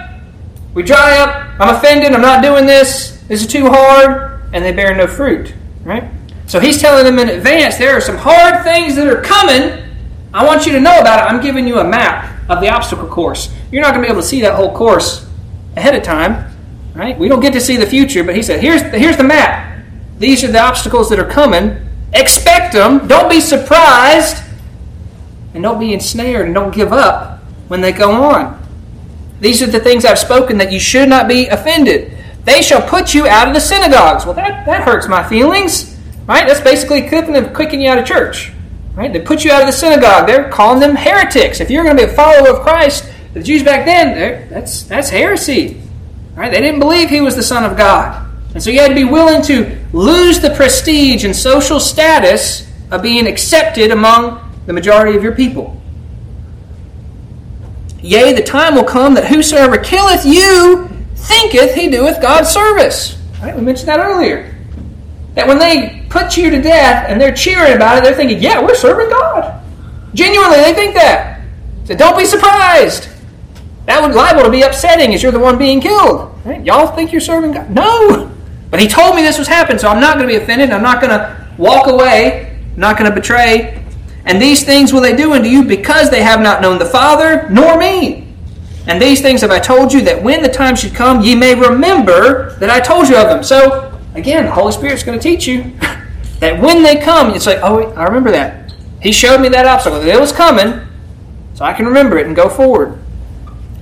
we 0.78 0.84
dry 0.84 1.18
up, 1.18 1.58
I'm 1.58 1.74
offended, 1.74 2.12
I'm 2.12 2.20
not 2.20 2.40
doing 2.40 2.64
this, 2.64 3.20
this 3.26 3.42
is 3.42 3.48
too 3.48 3.66
hard, 3.66 4.40
and 4.52 4.64
they 4.64 4.70
bear 4.70 4.94
no 4.94 5.08
fruit. 5.08 5.52
Right? 5.82 6.08
So 6.46 6.60
he's 6.60 6.80
telling 6.80 7.04
them 7.04 7.18
in 7.18 7.28
advance 7.28 7.78
there 7.78 7.96
are 7.96 8.00
some 8.00 8.16
hard 8.16 8.62
things 8.62 8.94
that 8.94 9.08
are 9.08 9.20
coming. 9.20 9.84
I 10.32 10.46
want 10.46 10.66
you 10.66 10.72
to 10.74 10.80
know 10.80 11.00
about 11.00 11.18
it. 11.18 11.32
I'm 11.32 11.42
giving 11.42 11.66
you 11.66 11.80
a 11.80 11.84
map 11.84 12.32
of 12.48 12.60
the 12.60 12.68
obstacle 12.68 13.08
course. 13.08 13.52
You're 13.72 13.82
not 13.82 13.92
going 13.92 14.04
to 14.04 14.06
be 14.06 14.12
able 14.12 14.22
to 14.22 14.28
see 14.28 14.40
that 14.42 14.54
whole 14.54 14.72
course 14.72 15.28
ahead 15.76 15.96
of 15.96 16.04
time, 16.04 16.48
right? 16.94 17.18
We 17.18 17.26
don't 17.26 17.40
get 17.40 17.54
to 17.54 17.60
see 17.60 17.76
the 17.76 17.84
future, 17.84 18.22
but 18.22 18.36
he 18.36 18.42
said, 18.44 18.60
here's, 18.60 18.82
here's 18.82 19.16
the 19.16 19.24
map. 19.24 19.82
These 20.20 20.44
are 20.44 20.52
the 20.52 20.60
obstacles 20.60 21.10
that 21.10 21.18
are 21.18 21.28
coming. 21.28 21.88
Expect 22.12 22.72
them. 22.72 23.08
Don't 23.08 23.28
be 23.28 23.40
surprised. 23.40 24.44
And 25.54 25.64
don't 25.64 25.80
be 25.80 25.92
ensnared 25.92 26.46
and 26.46 26.54
don't 26.54 26.72
give 26.72 26.92
up 26.92 27.40
when 27.66 27.80
they 27.80 27.90
go 27.90 28.12
on. 28.12 28.57
These 29.40 29.62
are 29.62 29.66
the 29.66 29.80
things 29.80 30.04
I've 30.04 30.18
spoken 30.18 30.58
that 30.58 30.72
you 30.72 30.80
should 30.80 31.08
not 31.08 31.28
be 31.28 31.46
offended. 31.46 32.16
They 32.44 32.62
shall 32.62 32.82
put 32.82 33.14
you 33.14 33.26
out 33.26 33.48
of 33.48 33.54
the 33.54 33.60
synagogues. 33.60 34.24
Well, 34.24 34.34
that, 34.34 34.66
that 34.66 34.82
hurts 34.82 35.08
my 35.08 35.26
feelings. 35.28 35.96
Right? 36.26 36.46
That's 36.46 36.60
basically 36.60 37.02
kicking 37.02 37.80
you 37.80 37.90
out 37.90 37.98
of 37.98 38.04
church. 38.04 38.52
Right? 38.94 39.12
They 39.12 39.20
put 39.20 39.44
you 39.44 39.50
out 39.50 39.62
of 39.62 39.66
the 39.66 39.72
synagogue. 39.72 40.26
They're 40.26 40.50
calling 40.50 40.80
them 40.80 40.96
heretics. 40.96 41.60
If 41.60 41.70
you're 41.70 41.84
going 41.84 41.96
to 41.96 42.06
be 42.06 42.10
a 42.10 42.14
follower 42.14 42.50
of 42.50 42.60
Christ, 42.60 43.10
the 43.32 43.42
Jews 43.42 43.62
back 43.62 43.86
then, 43.86 44.48
that's 44.48 44.82
that's 44.82 45.08
heresy. 45.10 45.80
Right? 46.34 46.50
They 46.50 46.60
didn't 46.60 46.80
believe 46.80 47.08
he 47.08 47.20
was 47.20 47.36
the 47.36 47.42
Son 47.42 47.64
of 47.64 47.76
God. 47.76 48.28
And 48.54 48.62
so 48.62 48.70
you 48.70 48.80
had 48.80 48.88
to 48.88 48.94
be 48.94 49.04
willing 49.04 49.42
to 49.42 49.78
lose 49.92 50.40
the 50.40 50.50
prestige 50.50 51.24
and 51.24 51.34
social 51.34 51.78
status 51.78 52.68
of 52.90 53.02
being 53.02 53.26
accepted 53.26 53.90
among 53.90 54.40
the 54.66 54.72
majority 54.72 55.16
of 55.16 55.22
your 55.22 55.34
people. 55.34 55.80
Yea, 58.00 58.32
the 58.32 58.42
time 58.42 58.74
will 58.74 58.84
come 58.84 59.14
that 59.14 59.26
whosoever 59.26 59.78
killeth 59.78 60.24
you 60.24 60.88
thinketh 61.14 61.74
he 61.74 61.90
doeth 61.90 62.22
God's 62.22 62.48
service. 62.48 63.20
Right? 63.42 63.54
We 63.54 63.62
mentioned 63.62 63.88
that 63.88 64.00
earlier. 64.00 64.54
That 65.34 65.46
when 65.46 65.58
they 65.58 66.06
put 66.08 66.36
you 66.36 66.50
to 66.50 66.60
death 66.60 67.06
and 67.08 67.20
they're 67.20 67.34
cheering 67.34 67.74
about 67.74 67.98
it, 67.98 68.04
they're 68.04 68.14
thinking, 68.14 68.40
yeah, 68.40 68.60
we're 68.60 68.74
serving 68.74 69.08
God. 69.10 69.62
Genuinely, 70.14 70.56
they 70.58 70.74
think 70.74 70.94
that. 70.94 71.40
So 71.84 71.96
don't 71.96 72.16
be 72.16 72.24
surprised. 72.24 73.08
That 73.86 74.02
would 74.02 74.14
liable 74.14 74.42
to 74.42 74.50
be 74.50 74.62
upsetting 74.62 75.14
as 75.14 75.22
you're 75.22 75.32
the 75.32 75.38
one 75.38 75.58
being 75.58 75.80
killed. 75.80 76.34
Right? 76.44 76.64
Y'all 76.64 76.94
think 76.94 77.12
you're 77.12 77.20
serving 77.20 77.52
God? 77.52 77.70
No. 77.70 78.30
But 78.70 78.80
he 78.80 78.88
told 78.88 79.16
me 79.16 79.22
this 79.22 79.38
was 79.38 79.48
happening, 79.48 79.78
so 79.78 79.88
I'm 79.88 80.00
not 80.00 80.16
going 80.16 80.28
to 80.28 80.34
be 80.34 80.42
offended. 80.42 80.70
I'm 80.70 80.82
not 80.82 81.00
going 81.00 81.10
to 81.10 81.48
walk 81.56 81.86
away. 81.86 82.58
I'm 82.74 82.80
not 82.80 82.98
going 82.98 83.10
to 83.10 83.14
betray. 83.14 83.77
And 84.28 84.40
these 84.40 84.62
things 84.62 84.92
will 84.92 85.00
they 85.00 85.16
do 85.16 85.32
unto 85.32 85.48
you 85.48 85.64
because 85.64 86.10
they 86.10 86.22
have 86.22 86.40
not 86.40 86.60
known 86.60 86.78
the 86.78 86.84
Father 86.84 87.48
nor 87.48 87.78
me. 87.78 88.28
And 88.86 89.00
these 89.00 89.22
things 89.22 89.40
have 89.40 89.50
I 89.50 89.58
told 89.58 89.92
you 89.92 90.02
that 90.02 90.22
when 90.22 90.42
the 90.42 90.48
time 90.48 90.76
should 90.76 90.94
come, 90.94 91.22
ye 91.22 91.34
may 91.34 91.54
remember 91.54 92.54
that 92.58 92.68
I 92.68 92.78
told 92.78 93.08
you 93.08 93.16
of 93.16 93.28
them. 93.28 93.42
So 93.42 93.98
again, 94.14 94.44
the 94.44 94.52
Holy 94.52 94.72
Spirit's 94.72 95.02
going 95.02 95.18
to 95.18 95.22
teach 95.22 95.46
you 95.46 95.62
that 96.40 96.60
when 96.60 96.82
they 96.82 96.96
come, 96.96 97.34
it's 97.34 97.46
like, 97.46 97.58
oh, 97.62 97.90
I 97.92 98.04
remember 98.04 98.30
that. 98.30 98.74
He 99.00 99.12
showed 99.12 99.40
me 99.40 99.48
that 99.48 99.66
obstacle. 99.66 100.00
It 100.00 100.20
was 100.20 100.32
coming, 100.32 100.86
so 101.54 101.64
I 101.64 101.72
can 101.72 101.86
remember 101.86 102.18
it 102.18 102.26
and 102.26 102.36
go 102.36 102.50
forward. 102.50 102.98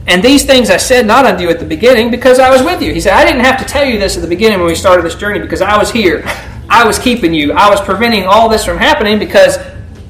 And 0.06 0.22
these 0.22 0.44
things 0.44 0.70
I 0.70 0.76
said 0.76 1.06
not 1.06 1.24
unto 1.24 1.42
you 1.42 1.50
at 1.50 1.58
the 1.58 1.66
beginning 1.66 2.12
because 2.12 2.38
I 2.38 2.50
was 2.50 2.62
with 2.62 2.80
you. 2.80 2.92
He 2.92 3.00
said, 3.00 3.14
I 3.14 3.24
didn't 3.24 3.44
have 3.44 3.58
to 3.58 3.64
tell 3.64 3.84
you 3.84 3.98
this 3.98 4.16
at 4.16 4.22
the 4.22 4.28
beginning 4.28 4.58
when 4.58 4.68
we 4.68 4.76
started 4.76 5.04
this 5.04 5.16
journey 5.16 5.40
because 5.40 5.60
I 5.60 5.76
was 5.76 5.90
here. 5.90 6.22
I 6.68 6.84
was 6.86 6.98
keeping 6.98 7.34
you. 7.34 7.52
I 7.52 7.68
was 7.68 7.80
preventing 7.80 8.24
all 8.24 8.48
this 8.48 8.64
from 8.64 8.78
happening 8.78 9.18
because 9.18 9.58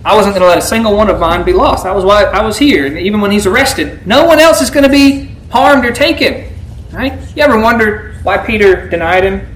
I 0.07 0.15
wasn't 0.15 0.37
going 0.37 0.43
to 0.43 0.49
let 0.49 0.59
a 0.59 0.63
single 0.63 0.97
one 0.97 1.11
of 1.11 1.19
mine 1.19 1.45
be 1.45 1.53
lost. 1.53 1.83
That 1.83 1.93
was 1.93 2.05
why 2.05 2.23
I 2.27 2.45
was 2.45 2.57
here. 2.57 2.87
And 2.87 2.97
even 2.97 3.21
when 3.21 3.33
he's 3.33 3.45
arrested, 3.45 4.07
no 4.07 4.25
one 4.25 4.39
else 4.39 4.61
is 4.61 4.71
going 4.71 4.85
to 4.85 4.89
be 4.89 5.35
harmed 5.51 5.85
or 5.85 5.93
taken. 5.93 6.49
Right? 6.93 7.13
You 7.35 7.43
ever 7.43 7.59
wonder 7.59 8.15
why 8.23 8.39
Peter 8.39 8.89
denied 8.89 9.25
him? 9.25 9.55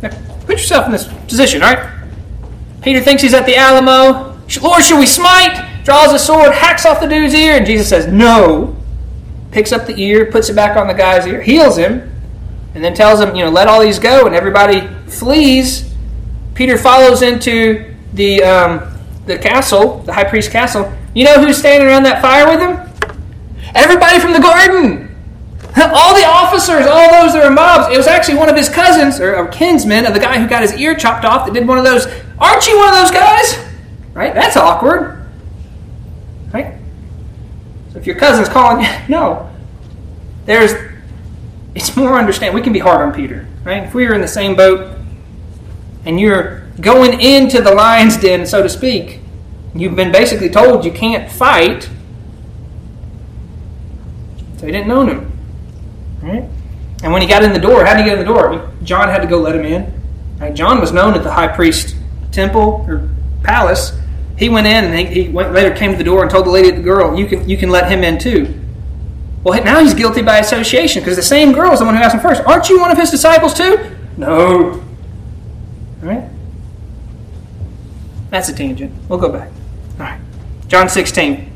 Put 0.00 0.58
yourself 0.58 0.86
in 0.86 0.90
this 0.90 1.06
position, 1.28 1.60
right? 1.60 1.88
Peter 2.82 3.00
thinks 3.00 3.22
he's 3.22 3.34
at 3.34 3.46
the 3.46 3.54
Alamo. 3.54 4.36
Lord, 4.60 4.82
should 4.82 4.98
we 4.98 5.06
smite? 5.06 5.84
Draws 5.84 6.12
a 6.12 6.18
sword, 6.18 6.52
hacks 6.52 6.84
off 6.84 7.00
the 7.00 7.06
dude's 7.06 7.32
ear, 7.32 7.56
and 7.56 7.64
Jesus 7.64 7.88
says, 7.88 8.08
No. 8.08 8.76
Picks 9.52 9.70
up 9.70 9.86
the 9.86 9.96
ear, 9.96 10.28
puts 10.32 10.48
it 10.48 10.54
back 10.54 10.76
on 10.76 10.88
the 10.88 10.94
guy's 10.94 11.24
ear, 11.24 11.40
heals 11.40 11.76
him, 11.78 12.10
and 12.74 12.82
then 12.82 12.94
tells 12.94 13.20
him, 13.20 13.36
you 13.36 13.44
know, 13.44 13.50
let 13.50 13.68
all 13.68 13.80
these 13.80 14.00
go, 14.00 14.26
and 14.26 14.34
everybody 14.34 14.88
flees. 15.06 15.94
Peter 16.54 16.76
follows 16.76 17.22
into 17.22 17.94
the 18.14 18.42
um, 18.42 18.91
the 19.36 19.42
castle, 19.42 19.98
the 19.98 20.12
high 20.12 20.24
priest's 20.24 20.50
castle. 20.50 20.92
You 21.14 21.24
know 21.24 21.44
who's 21.44 21.58
standing 21.58 21.88
around 21.88 22.04
that 22.04 22.22
fire 22.22 22.46
with 22.48 22.60
him? 22.60 22.92
Everybody 23.74 24.18
from 24.18 24.32
the 24.32 24.40
garden. 24.40 25.08
All 25.76 26.14
the 26.14 26.26
officers, 26.26 26.86
all 26.86 27.22
those 27.22 27.32
that 27.32 27.42
are 27.46 27.50
mobs. 27.50 27.94
It 27.94 27.96
was 27.96 28.06
actually 28.06 28.36
one 28.36 28.50
of 28.50 28.56
his 28.56 28.68
cousins 28.68 29.18
or, 29.18 29.34
or 29.34 29.48
kinsmen 29.48 30.04
of 30.04 30.12
the 30.12 30.20
guy 30.20 30.38
who 30.38 30.46
got 30.46 30.60
his 30.60 30.74
ear 30.74 30.94
chopped 30.94 31.24
off 31.24 31.46
that 31.46 31.54
did 31.54 31.66
one 31.66 31.78
of 31.78 31.84
those. 31.84 32.06
Aren't 32.38 32.66
you 32.66 32.76
one 32.76 32.88
of 32.88 32.94
those 32.94 33.10
guys? 33.10 33.56
Right? 34.12 34.34
That's 34.34 34.54
awkward. 34.58 35.26
Right? 36.52 36.74
So 37.92 37.98
if 37.98 38.06
your 38.06 38.16
cousin's 38.16 38.50
calling 38.50 38.84
you, 38.84 38.90
no. 39.08 39.50
There's, 40.44 40.72
it's 41.74 41.96
more 41.96 42.18
understand. 42.18 42.54
We 42.54 42.60
can 42.60 42.74
be 42.74 42.78
hard 42.78 43.00
on 43.00 43.14
Peter, 43.14 43.46
right? 43.64 43.84
If 43.84 43.94
we 43.94 44.06
were 44.06 44.12
in 44.12 44.20
the 44.20 44.28
same 44.28 44.54
boat 44.54 44.98
and 46.04 46.20
you're 46.20 46.66
going 46.82 47.18
into 47.18 47.62
the 47.62 47.74
lion's 47.74 48.18
den, 48.18 48.44
so 48.44 48.62
to 48.62 48.68
speak, 48.68 49.21
you've 49.74 49.96
been 49.96 50.12
basically 50.12 50.48
told 50.48 50.84
you 50.84 50.92
can't 50.92 51.30
fight. 51.30 51.88
So 54.58 54.66
he 54.66 54.72
didn't 54.72 54.88
know 54.88 55.06
him. 55.06 55.32
Right? 56.22 56.44
And 57.02 57.12
when 57.12 57.20
he 57.20 57.28
got 57.28 57.42
in 57.42 57.52
the 57.52 57.58
door, 57.58 57.84
how 57.84 57.94
did 57.94 58.04
he 58.04 58.08
get 58.08 58.18
in 58.18 58.24
the 58.24 58.32
door? 58.32 58.70
John 58.84 59.08
had 59.08 59.22
to 59.22 59.28
go 59.28 59.38
let 59.38 59.56
him 59.56 59.64
in. 59.64 59.92
Right? 60.38 60.54
John 60.54 60.80
was 60.80 60.92
known 60.92 61.14
at 61.14 61.24
the 61.24 61.32
high 61.32 61.48
priest 61.48 61.96
temple 62.30 62.84
or 62.88 63.08
palace. 63.42 63.92
He 64.36 64.48
went 64.48 64.66
in 64.66 64.84
and 64.84 64.94
he, 64.94 65.24
he 65.24 65.28
went, 65.28 65.52
later 65.52 65.74
came 65.74 65.92
to 65.92 65.96
the 65.96 66.04
door 66.04 66.22
and 66.22 66.30
told 66.30 66.46
the 66.46 66.50
lady 66.50 66.68
at 66.70 66.76
the 66.76 66.82
girl, 66.82 67.16
"You 67.16 67.26
can 67.26 67.48
you 67.48 67.56
can 67.56 67.70
let 67.70 67.90
him 67.90 68.02
in 68.02 68.18
too." 68.18 68.58
Well, 69.44 69.62
now 69.64 69.80
he's 69.80 69.94
guilty 69.94 70.22
by 70.22 70.38
association 70.38 71.02
because 71.02 71.16
the 71.16 71.22
same 71.22 71.52
girl 71.52 71.72
is 71.72 71.80
the 71.80 71.84
one 71.84 71.96
who 71.96 72.02
asked 72.02 72.14
him 72.14 72.20
first. 72.20 72.42
Aren't 72.44 72.68
you 72.68 72.80
one 72.80 72.90
of 72.90 72.98
his 72.98 73.10
disciples 73.10 73.54
too? 73.54 73.96
No. 74.16 74.72
All 76.02 76.08
right. 76.08 76.28
That's 78.30 78.48
a 78.48 78.54
tangent. 78.54 78.92
We'll 79.08 79.18
go 79.18 79.30
back. 79.30 79.50
John 80.72 80.88
16. 80.88 81.52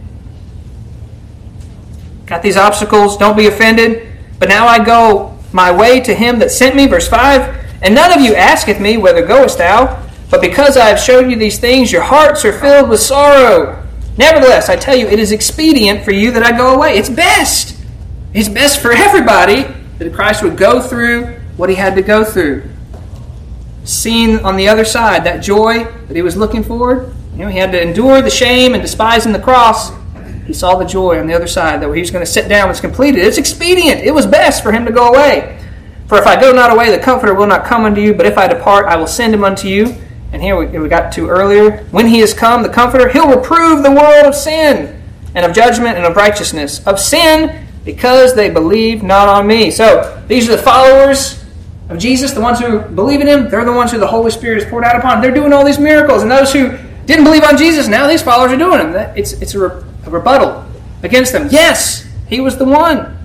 Got 2.27 2.43
these 2.43 2.59
obstacles. 2.59 3.17
Don't 3.17 3.35
be 3.35 3.47
offended. 3.47 4.13
But 4.39 4.51
now 4.51 4.67
I 4.67 4.85
go 4.85 5.39
my 5.53 5.75
way 5.75 6.01
to 6.01 6.15
him 6.15 6.39
that 6.41 6.51
sent 6.51 6.77
me. 6.77 6.87
Verse 6.87 7.09
5. 7.09 7.81
And 7.81 7.95
none 7.95 8.13
of 8.13 8.21
you 8.21 8.35
asketh 8.35 8.79
me, 8.79 8.99
Whither 8.99 9.25
goest 9.25 9.57
thou? 9.57 10.07
But 10.31 10.43
because 10.43 10.77
I 10.77 10.89
have 10.89 11.01
showed 11.01 11.31
you 11.31 11.37
these 11.37 11.59
things, 11.59 11.91
your 11.91 12.03
hearts 12.03 12.45
are 12.45 12.53
filled 12.53 12.91
with 12.91 13.01
sorrow. 13.01 13.83
Nevertheless, 14.19 14.69
I 14.69 14.77
tell 14.77 14.95
you, 14.95 15.07
it 15.07 15.19
is 15.19 15.33
expedient 15.33 16.05
for 16.05 16.11
you 16.11 16.31
that 16.33 16.43
I 16.43 16.55
go 16.55 16.75
away. 16.75 16.99
It's 16.99 17.09
best. 17.09 17.75
It's 18.35 18.51
best 18.51 18.83
for 18.83 18.93
everybody 18.93 19.63
that 19.97 20.13
Christ 20.13 20.43
would 20.43 20.59
go 20.59 20.83
through 20.83 21.41
what 21.57 21.71
he 21.71 21.77
had 21.77 21.95
to 21.95 22.03
go 22.03 22.23
through. 22.23 22.69
Seeing 23.83 24.45
on 24.45 24.59
the 24.59 24.69
other 24.69 24.85
side 24.85 25.25
that 25.25 25.39
joy 25.39 25.85
that 25.85 26.17
he 26.17 26.21
was 26.21 26.37
looking 26.37 26.63
for, 26.63 27.15
you 27.37 27.45
know, 27.45 27.49
he 27.51 27.59
had 27.59 27.71
to 27.73 27.83
endure 27.83 28.23
the 28.23 28.31
shame 28.31 28.73
and 28.73 28.83
despising 28.83 29.33
the 29.33 29.39
cross. 29.39 29.93
He 30.47 30.55
saw 30.55 30.77
the 30.77 30.87
joy 30.87 31.19
on 31.19 31.27
the 31.27 31.35
other 31.35 31.47
side 31.47 31.83
that 31.83 31.93
he 31.93 32.01
was 32.01 32.11
going 32.11 32.25
to 32.25 32.31
sit 32.31 32.49
down 32.49 32.71
it's 32.71 32.81
completed. 32.81 33.21
It's 33.21 33.37
expedient. 33.37 34.01
It 34.01 34.13
was 34.13 34.27
best 34.27 34.63
for 34.63 34.73
him 34.73 34.87
to 34.87 34.93
go 34.93 35.09
away. 35.09 35.63
For 36.07 36.17
if 36.17 36.27
I 36.27 36.41
go 36.41 36.51
not 36.53 36.73
away, 36.73 36.91
the 36.91 37.03
Comforter 37.03 37.35
will 37.35 37.47
not 37.47 37.67
come 37.67 37.85
unto 37.85 38.01
you, 38.01 38.15
but 38.15 38.25
if 38.25 38.39
I 38.39 38.49
depart, 38.49 38.87
I 38.87 38.97
will 38.97 39.07
send 39.07 39.35
him 39.35 39.45
unto 39.45 39.69
you. 39.69 39.95
And 40.33 40.41
here 40.41 40.57
we, 40.57 40.67
we 40.79 40.89
got 40.89 41.13
to 41.13 41.29
earlier. 41.29 41.85
When 41.91 42.07
he 42.07 42.21
is 42.21 42.33
come, 42.33 42.63
the 42.63 42.71
Comforter, 42.71 43.11
he'll 43.11 43.29
reprove 43.29 43.83
the 43.83 43.91
world 43.91 44.25
of 44.25 44.35
sin 44.35 45.03
and 45.35 45.45
of 45.45 45.53
judgment 45.55 45.99
and 45.99 46.07
of 46.07 46.17
righteousness. 46.17 46.87
Of 46.87 46.99
sin, 46.99 47.67
because 47.85 48.35
they 48.35 48.49
believe 48.49 49.03
not 49.03 49.29
on 49.29 49.47
me. 49.47 49.71
So 49.71 50.25
these 50.27 50.49
are 50.49 50.57
the 50.57 50.63
followers 50.63 51.45
of 51.91 51.99
Jesus, 51.99 52.33
the 52.33 52.41
ones 52.41 52.61
who 52.61 52.81
believe 52.81 53.21
in 53.21 53.27
him. 53.27 53.51
They're 53.51 53.65
the 53.65 53.73
ones 53.73 53.93
who 53.93 53.99
the 53.99 54.07
Holy 54.07 54.31
Spirit 54.31 54.63
is 54.63 54.65
poured 54.71 54.85
out 54.85 54.97
upon. 54.97 55.21
They're 55.21 55.35
doing 55.35 55.53
all 55.53 55.65
these 55.65 55.79
miracles. 55.79 56.23
And 56.23 56.31
those 56.31 56.53
who 56.53 56.79
didn't 57.07 57.25
believe 57.25 57.45
on 57.45 57.57
Jesus, 57.57 57.89
now 57.89 58.07
these 58.07 58.23
followers 58.23 58.53
are 58.53 58.59
doing 58.59 58.93
them. 58.93 59.17
It's, 59.17 59.33
it's 59.35 59.55
a, 59.55 59.59
re, 59.59 59.85
a 60.05 60.11
rebuttal 60.11 60.65
against 61.03 61.33
them. 61.33 61.49
Yes, 61.51 62.07
he 62.29 62.41
was 62.41 62.57
the 62.59 62.65
one. 62.65 63.17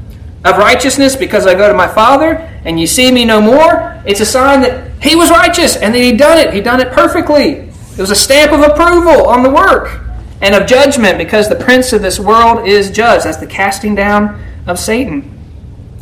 Of 0.43 0.57
righteousness, 0.57 1.15
because 1.15 1.45
I 1.45 1.53
go 1.53 1.67
to 1.67 1.73
my 1.75 1.87
Father, 1.87 2.33
and 2.65 2.79
you 2.79 2.87
see 2.87 3.11
me 3.11 3.25
no 3.25 3.39
more. 3.39 4.01
It's 4.07 4.21
a 4.21 4.25
sign 4.25 4.61
that 4.61 4.91
he 5.03 5.15
was 5.15 5.29
righteous 5.29 5.75
and 5.75 5.93
that 5.93 5.99
he 5.99 6.13
done 6.13 6.39
it. 6.39 6.51
He 6.51 6.61
done 6.61 6.79
it 6.79 6.91
perfectly. 6.91 7.51
It 7.51 7.97
was 7.97 8.09
a 8.09 8.15
stamp 8.15 8.51
of 8.51 8.61
approval 8.61 9.27
on 9.27 9.43
the 9.43 9.51
work. 9.51 10.01
And 10.41 10.55
of 10.55 10.67
judgment, 10.67 11.19
because 11.19 11.47
the 11.47 11.55
prince 11.55 11.93
of 11.93 12.01
this 12.01 12.19
world 12.19 12.67
is 12.67 12.89
judged. 12.89 13.25
That's 13.25 13.37
the 13.37 13.45
casting 13.45 13.93
down 13.93 14.43
of 14.65 14.79
Satan. 14.79 15.37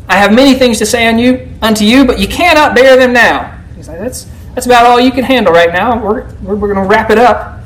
I 0.07 0.15
have 0.15 0.33
many 0.33 0.57
things 0.57 0.79
to 0.79 0.85
say 0.85 1.05
on 1.07 1.19
you 1.19 1.49
unto 1.61 1.83
you, 1.83 2.05
but 2.05 2.19
you 2.19 2.27
cannot 2.27 2.73
bear 2.73 2.95
them 2.95 3.11
now. 3.11 3.59
He's 3.75 3.89
like, 3.89 3.99
that's 3.99 4.25
that's 4.55 4.65
about 4.65 4.85
all 4.85 4.99
you 4.99 5.11
can 5.11 5.25
handle 5.25 5.53
right 5.53 5.71
now. 5.71 6.01
We're, 6.01 6.33
we're, 6.41 6.55
we're 6.55 6.73
going 6.73 6.87
to 6.87 6.89
wrap 6.89 7.11
it 7.11 7.17
up. 7.17 7.58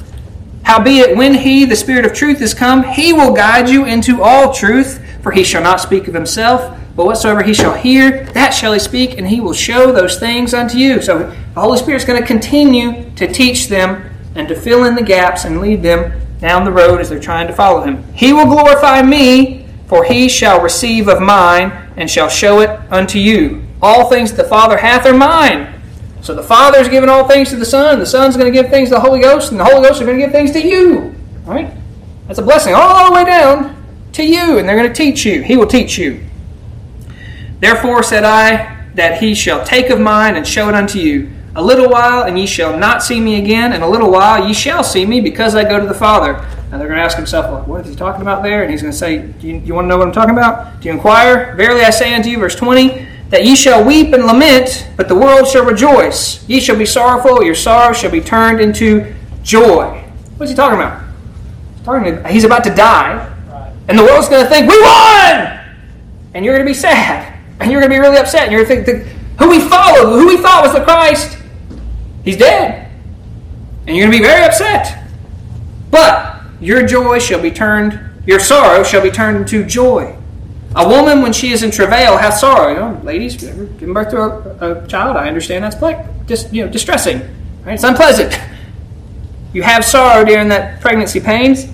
Howbeit, 0.64 1.16
when 1.18 1.34
he, 1.34 1.66
the 1.66 1.76
Spirit 1.76 2.06
of 2.06 2.14
truth, 2.14 2.42
is 2.42 2.54
come, 2.54 2.84
he 2.84 3.14
will 3.14 3.34
guide 3.34 3.70
you 3.70 3.86
into 3.86 4.22
all 4.22 4.54
truth, 4.54 5.06
for 5.22 5.32
he 5.32 5.44
shall 5.44 5.62
not 5.62 5.82
speak 5.82 6.08
of 6.08 6.14
himself, 6.14 6.80
but 6.96 7.06
whatsoever 7.06 7.44
he 7.44 7.54
shall 7.54 7.74
hear, 7.74 8.26
that 8.34 8.52
shall 8.52 8.74
he 8.74 8.80
speak, 8.80 9.18
and 9.18 9.28
he 9.28 9.42
will 9.42 9.54
show 9.54 9.92
those 9.92 10.20
things 10.20 10.54
unto 10.54 10.78
you. 10.78 11.02
So 11.02 11.30
the 11.54 11.62
Holy 11.62 11.78
Spirit 11.78 11.98
is 11.98 12.06
going 12.06 12.22
to 12.22 12.28
continue 12.28 13.10
to 13.16 13.28
teach 13.28 13.68
them 13.68 14.10
and 14.36 14.48
to 14.48 14.56
fill 14.56 14.86
in 14.86 14.96
the 14.96 15.04
gaps 15.04 15.46
and 15.46 15.60
lead 15.60 15.84
them 15.84 16.20
down 16.40 16.66
the 16.66 16.72
road 16.72 17.00
as 17.00 17.10
they're 17.10 17.20
trying 17.20 17.48
to 17.48 17.54
follow 17.54 17.82
him. 17.82 18.04
He 18.14 18.32
will 18.34 18.46
glorify 18.46 19.02
me, 19.02 19.68
for 19.88 20.04
he 20.04 20.30
shall 20.30 20.62
receive 20.62 21.08
of 21.08 21.22
mine, 21.22 21.72
and 21.98 22.10
shall 22.10 22.30
show 22.30 22.60
it 22.62 22.70
unto 22.92 23.20
you. 23.20 23.64
All 23.82 24.10
things 24.10 24.32
the 24.32 24.44
Father 24.44 24.78
hath 24.78 25.06
are 25.06 25.14
mine. 25.14 25.73
So 26.24 26.34
the 26.34 26.42
Father 26.42 26.80
is 26.80 26.88
giving 26.88 27.10
all 27.10 27.28
things 27.28 27.50
to 27.50 27.58
the 27.58 27.66
Son, 27.66 28.00
the 28.00 28.06
Son's 28.06 28.38
going 28.38 28.52
to 28.52 28.62
give 28.62 28.72
things 28.72 28.88
to 28.88 28.96
the 28.96 29.02
Holy 29.02 29.20
Ghost, 29.20 29.52
and 29.52 29.60
the 29.60 29.66
Holy 29.66 29.86
Ghost 29.86 30.00
is 30.00 30.08
going 30.08 30.18
to 30.18 30.26
give 30.26 30.32
things 30.32 30.52
to 30.52 30.66
you. 30.66 31.14
Right? 31.44 31.70
That's 32.28 32.40
a 32.40 32.42
blessing 32.42 32.74
all 32.74 33.10
the 33.10 33.14
way 33.14 33.26
down 33.26 33.76
to 34.14 34.24
you, 34.24 34.58
and 34.58 34.68
they're 34.68 34.78
going 34.78 34.88
to 34.88 34.96
teach 34.96 35.26
you. 35.26 35.44
He 35.44 35.58
will 35.58 35.68
teach 35.68 35.98
you. 35.98 36.24
Therefore 37.60 38.04
said 38.04 38.24
I 38.24 38.88
that 38.96 39.20
he 39.20 39.36
shall 39.36 39.66
take 39.66 39.90
of 39.90 40.00
mine 40.00 40.38
and 40.38 40.48
show 40.48 40.70
it 40.70 40.76
unto 40.76 40.98
you. 40.98 41.30
A 41.58 41.62
little 41.62 41.90
while, 41.90 42.24
and 42.24 42.40
ye 42.40 42.48
shall 42.48 42.80
not 42.80 43.04
see 43.04 43.20
me 43.20 43.38
again, 43.38 43.74
and 43.74 43.84
a 43.84 43.88
little 43.88 44.10
while 44.10 44.48
ye 44.48 44.54
shall 44.54 44.84
see 44.84 45.06
me, 45.06 45.20
because 45.20 45.56
I 45.56 45.66
go 45.66 45.78
to 45.78 45.86
the 45.86 45.94
Father. 45.94 46.36
And 46.72 46.80
they're 46.80 46.88
going 46.88 47.00
to 47.00 47.04
ask 47.04 47.18
himself, 47.18 47.52
well, 47.52 47.64
what 47.64 47.82
is 47.82 47.90
he 47.90 47.96
talking 47.98 48.22
about 48.22 48.44
there? 48.44 48.62
And 48.64 48.72
he's 48.72 48.82
going 48.82 48.94
to 48.94 48.98
say, 48.98 49.28
do 49.28 49.48
you, 49.48 49.58
you 49.58 49.74
want 49.74 49.86
to 49.86 49.90
know 49.90 49.98
what 49.98 50.08
I'm 50.08 50.14
talking 50.14 50.36
about? 50.36 50.80
Do 50.80 50.88
you 50.88 50.94
inquire? 50.94 51.54
Verily 51.58 51.82
I 51.82 51.90
say 51.90 52.14
unto 52.14 52.30
you, 52.30 52.40
verse 52.40 52.56
20, 52.56 53.08
that 53.30 53.46
ye 53.46 53.56
shall 53.56 53.84
weep 53.84 54.14
and 54.14 54.26
lament, 54.26 54.88
but 54.96 55.08
the 55.08 55.16
world 55.16 55.48
shall 55.48 55.66
rejoice. 55.66 56.48
Ye 56.48 56.60
shall 56.60 56.78
be 56.78 56.86
sorrowful, 56.86 57.44
your 57.44 57.56
sorrow 57.56 57.94
shall 57.94 58.12
be 58.12 58.22
turned 58.22 58.60
into 58.60 59.14
joy. 59.42 60.04
What's 60.38 60.52
he 60.52 60.56
talking 60.56 60.80
about? 60.80 61.04
He's, 61.78 61.86
talking 61.86 62.26
he's 62.26 62.44
about 62.44 62.64
to 62.66 62.74
die, 62.74 63.34
and 63.88 63.98
the 63.98 64.04
world's 64.04 64.30
going 64.30 64.44
to 64.44 64.50
think, 64.50 64.70
we 64.70 64.80
won! 64.82 65.60
And 66.34 66.46
you're 66.46 66.56
going 66.56 66.66
to 66.66 66.70
be 66.70 66.74
sad. 66.74 67.40
And 67.60 67.72
you're 67.72 67.82
going 67.82 67.92
to 67.92 67.96
be 67.96 68.00
really 68.00 68.18
upset. 68.18 68.44
And 68.44 68.52
you're 68.52 68.66
going 68.66 68.84
to 68.84 68.92
think, 68.92 69.08
who 69.40 69.50
we 69.50 69.60
followed, 69.60 70.18
who 70.18 70.28
we 70.28 70.38
thought 70.38 70.64
was 70.64 70.74
the 70.74 70.84
Christ, 70.84 71.38
he's 72.24 72.38
dead. 72.38 72.92
And 73.86 73.96
you're 73.96 74.08
going 74.08 74.18
to 74.18 74.20
be 74.20 74.24
very 74.24 74.44
upset. 74.44 75.06
But 75.92 76.42
your 76.60 76.86
joy 76.88 77.20
shall 77.20 77.42
be 77.42 77.52
turned, 77.52 78.00
your 78.26 78.40
sorrow 78.40 78.84
shall 78.84 79.04
be 79.04 79.12
turned 79.12 79.38
into 79.38 79.66
joy. 79.66 80.16
A 80.76 80.88
woman, 80.88 81.22
when 81.22 81.34
she 81.34 81.52
is 81.52 81.62
in 81.62 81.70
travail, 81.70 82.18
hath 82.18 82.38
sorrow. 82.38 82.70
You 82.70 82.80
know, 82.80 83.02
ladies, 83.04 83.36
giving 83.38 83.94
birth 83.94 84.10
to 84.12 84.18
a, 84.18 84.84
a, 84.84 84.88
child, 84.88 85.18
I 85.18 85.28
understand 85.28 85.64
that's 85.64 85.80
like 85.82 86.26
just 86.26 86.52
you 86.52 86.66
know 86.66 86.72
distressing. 86.72 87.20
Right? 87.64 87.74
It's 87.74 87.84
unpleasant. 87.84 88.38
You 89.54 89.62
have 89.62 89.86
sorrow 89.86 90.26
during 90.26 90.48
that 90.50 90.82
pregnancy 90.82 91.20
pains. 91.20 91.68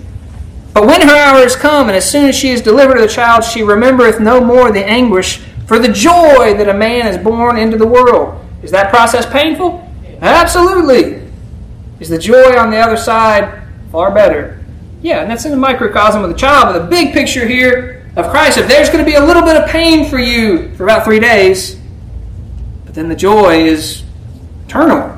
But 0.74 0.86
when 0.86 1.02
her 1.02 1.16
hour 1.16 1.40
is 1.40 1.56
come, 1.56 1.88
and 1.88 1.96
as 1.96 2.10
soon 2.10 2.28
as 2.28 2.38
she 2.38 2.50
is 2.50 2.62
delivered 2.62 2.98
of 2.98 3.04
the 3.04 3.08
child, 3.08 3.44
she 3.44 3.62
remembereth 3.62 4.20
no 4.20 4.44
more 4.44 4.72
the 4.72 4.86
anguish 4.86 5.38
for 5.66 5.80
the 5.80 5.92
joy 5.92 6.54
that 6.56 6.68
a 6.68 6.74
man 6.74 7.08
is 7.08 7.18
born 7.18 7.58
into 7.58 7.78
the 7.78 7.88
world. 7.88 8.46
Is 8.64 8.72
that 8.72 8.90
process 8.90 9.26
painful? 9.26 9.88
Absolutely. 10.22 11.28
Is 12.00 12.10
the 12.10 12.18
joy 12.18 12.58
on 12.58 12.70
the 12.70 12.78
other 12.78 12.98
side 12.98 13.62
far 13.92 14.12
better? 14.12 14.64
Yeah, 15.02 15.22
and 15.22 15.32
that's 15.32 15.46
in 15.46 15.52
the 15.52 15.58
microcosm 15.58 16.24
of 16.24 16.30
the 16.30 16.36
child, 16.36 16.74
but 16.74 16.80
the 16.80 16.88
big 16.88 17.14
picture 17.14 17.48
here 17.48 17.99
of 18.20 18.32
Christ, 18.32 18.58
if 18.58 18.68
there's 18.68 18.90
going 18.90 19.04
to 19.04 19.10
be 19.10 19.16
a 19.16 19.24
little 19.24 19.44
bit 19.44 19.56
of 19.56 19.70
pain 19.70 20.10
for 20.10 20.20
you 20.20 20.74
for 20.76 20.84
about 20.84 21.06
three 21.06 21.20
days, 21.20 21.80
but 22.86 22.94
then 22.94 23.10
the 23.10 23.16
joy 23.16 23.64
is 23.64 24.04
eternal. 24.66 25.18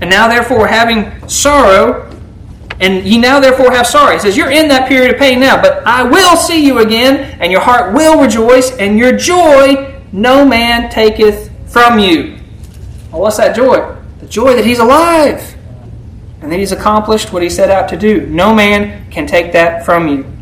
And 0.00 0.10
now, 0.10 0.28
therefore, 0.28 0.66
having 0.66 1.28
sorrow, 1.28 2.10
and 2.80 3.04
ye 3.04 3.18
now 3.18 3.40
therefore 3.40 3.70
have 3.70 3.86
sorrow. 3.86 4.12
He 4.12 4.18
says, 4.18 4.36
You're 4.36 4.50
in 4.50 4.68
that 4.68 4.88
period 4.88 5.14
of 5.14 5.18
pain 5.18 5.40
now, 5.40 5.60
but 5.60 5.86
I 5.86 6.02
will 6.02 6.36
see 6.36 6.64
you 6.64 6.80
again, 6.80 7.38
and 7.40 7.50
your 7.50 7.60
heart 7.60 7.94
will 7.94 8.20
rejoice, 8.20 8.76
and 8.76 8.98
your 8.98 9.16
joy 9.16 10.02
no 10.12 10.44
man 10.44 10.90
taketh 10.90 11.50
from 11.70 11.98
you. 11.98 12.38
Well, 13.10 13.22
what's 13.22 13.36
that 13.38 13.56
joy? 13.56 13.96
The 14.20 14.26
joy 14.26 14.54
that 14.54 14.64
he's 14.64 14.78
alive, 14.78 15.56
and 16.40 16.52
that 16.52 16.58
he's 16.58 16.72
accomplished 16.72 17.32
what 17.32 17.42
he 17.42 17.48
set 17.48 17.70
out 17.70 17.88
to 17.88 17.96
do. 17.96 18.26
No 18.26 18.54
man 18.54 19.10
can 19.10 19.26
take 19.26 19.52
that 19.52 19.84
from 19.84 20.08
you. 20.08 20.33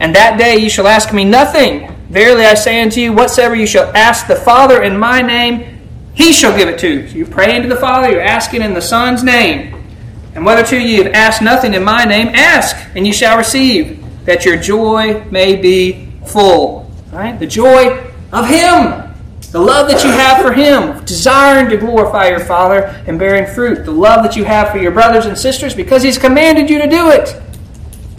And 0.00 0.14
that 0.14 0.38
day 0.38 0.56
you 0.56 0.68
shall 0.68 0.88
ask 0.88 1.12
me 1.12 1.24
nothing. 1.24 1.94
Verily 2.08 2.44
I 2.44 2.54
say 2.54 2.82
unto 2.82 3.00
you, 3.00 3.12
whatsoever 3.12 3.54
you 3.54 3.66
shall 3.66 3.94
ask 3.96 4.26
the 4.26 4.34
Father 4.34 4.82
in 4.82 4.98
my 4.98 5.22
name, 5.22 5.80
he 6.14 6.32
shall 6.32 6.56
give 6.56 6.68
it 6.68 6.78
to 6.80 6.88
you. 6.88 7.08
So 7.08 7.16
you're 7.16 7.26
praying 7.26 7.62
to 7.62 7.68
the 7.68 7.76
Father, 7.76 8.10
you're 8.10 8.20
asking 8.20 8.62
in 8.62 8.74
the 8.74 8.82
Son's 8.82 9.22
name. 9.22 9.76
And 10.34 10.44
whether 10.44 10.76
you 10.76 11.04
have 11.04 11.12
asked 11.12 11.42
nothing 11.42 11.74
in 11.74 11.84
my 11.84 12.04
name, 12.04 12.28
ask, 12.28 12.76
and 12.96 13.06
you 13.06 13.12
shall 13.12 13.36
receive, 13.36 14.00
that 14.24 14.40
that 14.40 14.44
your 14.44 14.56
joy 14.56 15.24
may 15.30 15.56
be 15.56 16.08
full. 16.26 16.90
Right? 17.12 17.38
The 17.38 17.46
joy 17.46 18.10
of 18.32 18.48
Him. 18.48 19.06
The 19.52 19.60
love 19.60 19.88
that 19.88 20.04
you 20.04 20.10
have 20.10 20.42
for 20.42 20.52
Him, 20.52 21.04
desiring 21.04 21.68
to 21.70 21.76
glorify 21.76 22.28
your 22.28 22.38
Father 22.38 23.02
and 23.08 23.18
bearing 23.18 23.52
fruit. 23.52 23.84
The 23.84 23.90
love 23.90 24.22
that 24.22 24.36
you 24.36 24.44
have 24.44 24.70
for 24.70 24.78
your 24.78 24.92
brothers 24.92 25.26
and 25.26 25.36
sisters 25.36 25.74
because 25.74 26.04
He's 26.04 26.18
commanded 26.18 26.70
you 26.70 26.78
to 26.78 26.88
do 26.88 27.10
it. 27.10 27.40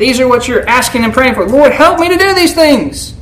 These 0.01 0.19
are 0.19 0.27
what 0.27 0.47
you're 0.47 0.67
asking 0.67 1.03
and 1.03 1.13
praying 1.13 1.35
for. 1.35 1.47
Lord, 1.47 1.73
help 1.73 1.99
me 1.99 2.09
to 2.09 2.17
do 2.17 2.33
these 2.33 2.55
things. 2.55 3.13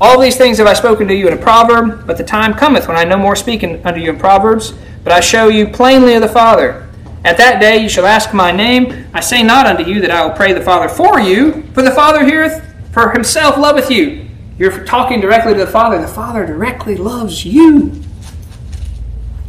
All 0.00 0.20
these 0.20 0.36
things 0.36 0.58
have 0.58 0.68
I 0.68 0.72
spoken 0.72 1.08
to 1.08 1.14
you 1.14 1.26
in 1.26 1.32
a 1.32 1.36
proverb, 1.36 2.06
but 2.06 2.16
the 2.16 2.22
time 2.22 2.54
cometh 2.54 2.86
when 2.86 2.96
I 2.96 3.02
no 3.02 3.18
more 3.18 3.34
speak 3.34 3.64
unto 3.64 3.98
you 3.98 4.10
in 4.10 4.16
proverbs, 4.16 4.72
but 5.02 5.12
I 5.12 5.18
show 5.18 5.48
you 5.48 5.66
plainly 5.66 6.14
of 6.14 6.22
the 6.22 6.28
Father. 6.28 6.88
At 7.24 7.38
that 7.38 7.60
day 7.60 7.78
you 7.78 7.88
shall 7.88 8.06
ask 8.06 8.32
my 8.32 8.52
name. 8.52 9.08
I 9.14 9.18
say 9.18 9.42
not 9.42 9.66
unto 9.66 9.82
you 9.82 10.00
that 10.00 10.12
I 10.12 10.24
will 10.24 10.32
pray 10.32 10.52
the 10.52 10.60
Father 10.60 10.88
for 10.88 11.18
you, 11.18 11.64
for 11.74 11.82
the 11.82 11.90
Father 11.90 12.24
heareth, 12.24 12.64
for 12.92 13.10
himself 13.10 13.58
loveth 13.58 13.90
you. 13.90 14.28
You're 14.58 14.84
talking 14.84 15.20
directly 15.20 15.54
to 15.54 15.58
the 15.58 15.66
Father. 15.66 16.00
The 16.00 16.06
Father 16.06 16.46
directly 16.46 16.94
loves 16.94 17.44
you. 17.44 18.00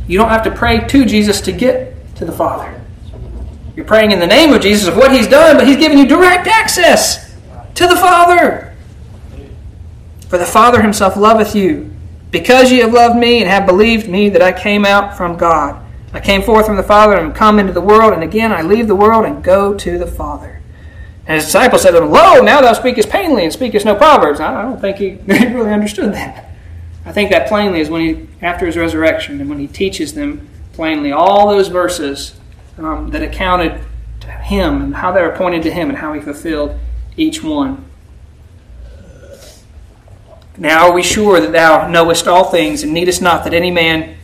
You 0.08 0.18
don't 0.18 0.30
have 0.30 0.44
to 0.46 0.52
pray 0.52 0.88
to 0.88 1.06
Jesus 1.06 1.40
to 1.42 1.52
get 1.52 2.16
to 2.16 2.26
the 2.26 2.32
Father. 2.32 2.77
You're 3.78 3.86
praying 3.86 4.12
in 4.12 4.20
the 4.20 4.26
name 4.26 4.54
of 4.54 4.62
Jesus 4.62 4.88
of 4.88 4.98
what 4.98 5.12
He's 5.12 5.28
done, 5.28 5.56
but 5.56 5.68
He's 5.68 5.78
given 5.78 6.00
you 6.00 6.08
direct 6.08 6.48
access 6.48 7.32
to 7.76 7.86
the 7.86 7.96
Father. 7.96 8.76
For 10.30 10.40
the 10.40 10.48
Father 10.48 10.82
Himself 10.82 11.16
loveth 11.16 11.56
you, 11.56 11.94
because 12.32 12.72
ye 12.72 12.80
have 12.80 12.92
loved 12.92 13.16
me 13.16 13.40
and 13.40 13.48
have 13.48 13.68
believed 13.68 14.10
me 14.10 14.30
that 14.30 14.42
I 14.42 14.52
came 14.52 14.84
out 14.84 15.16
from 15.16 15.38
God. 15.38 15.80
I 16.12 16.20
came 16.20 16.42
forth 16.42 16.66
from 16.66 16.76
the 16.76 16.82
Father 16.82 17.18
and 17.18 17.36
come 17.36 17.60
into 17.60 17.72
the 17.72 17.80
world, 17.80 18.14
and 18.14 18.24
again 18.24 18.52
I 18.52 18.64
leave 18.64 18.88
the 18.88 18.96
world 18.96 19.26
and 19.26 19.44
go 19.44 19.76
to 19.76 20.00
the 20.00 20.08
Father. 20.08 20.60
And 21.28 21.36
his 21.36 21.46
disciples 21.46 21.84
said 21.84 21.92
to 21.92 22.02
him, 22.02 22.10
Lo, 22.10 22.42
now 22.42 22.62
thou 22.62 22.74
speakest 22.74 23.12
plainly 23.12 23.44
and 23.44 23.54
speakest 23.54 23.86
no 23.86 23.94
proverbs. 23.94 24.40
I 24.40 24.64
don't 24.64 24.82
think 24.82 24.98
he 24.98 25.20
really 25.28 25.72
understood 25.72 26.16
that. 26.16 26.50
I 27.06 27.12
think 27.12 27.30
that 27.30 27.48
plainly 27.48 27.82
is 27.82 27.92
when 27.92 28.02
he, 28.02 28.28
after 28.42 28.66
his 28.66 28.76
resurrection, 28.76 29.40
and 29.40 29.48
when 29.48 29.60
he 29.60 29.68
teaches 29.68 30.16
them 30.16 30.50
plainly 30.74 31.12
all 31.12 31.48
those 31.48 31.68
verses 31.68 32.37
um, 32.78 33.10
that 33.12 33.22
accounted 33.22 33.82
to 34.22 34.32
him 34.32 34.82
and 34.82 34.96
how 34.96 35.12
they 35.12 35.22
were 35.22 35.36
pointed 35.36 35.64
to 35.64 35.72
him 35.72 35.90
and 35.90 35.98
how 35.98 36.14
he 36.14 36.22
fulfilled 36.22 36.78
each 37.16 37.44
one. 37.44 37.86
Now 40.58 40.88
are 40.88 40.94
we 40.94 41.04
sure 41.04 41.40
that 41.40 41.52
thou 41.52 41.88
knowest 41.88 42.28
all 42.28 42.46
things 42.46 42.84
and 42.84 42.94
needest 42.94 43.22
not 43.22 43.44
that 43.44 43.54
any 43.54 43.72
man 43.72 44.18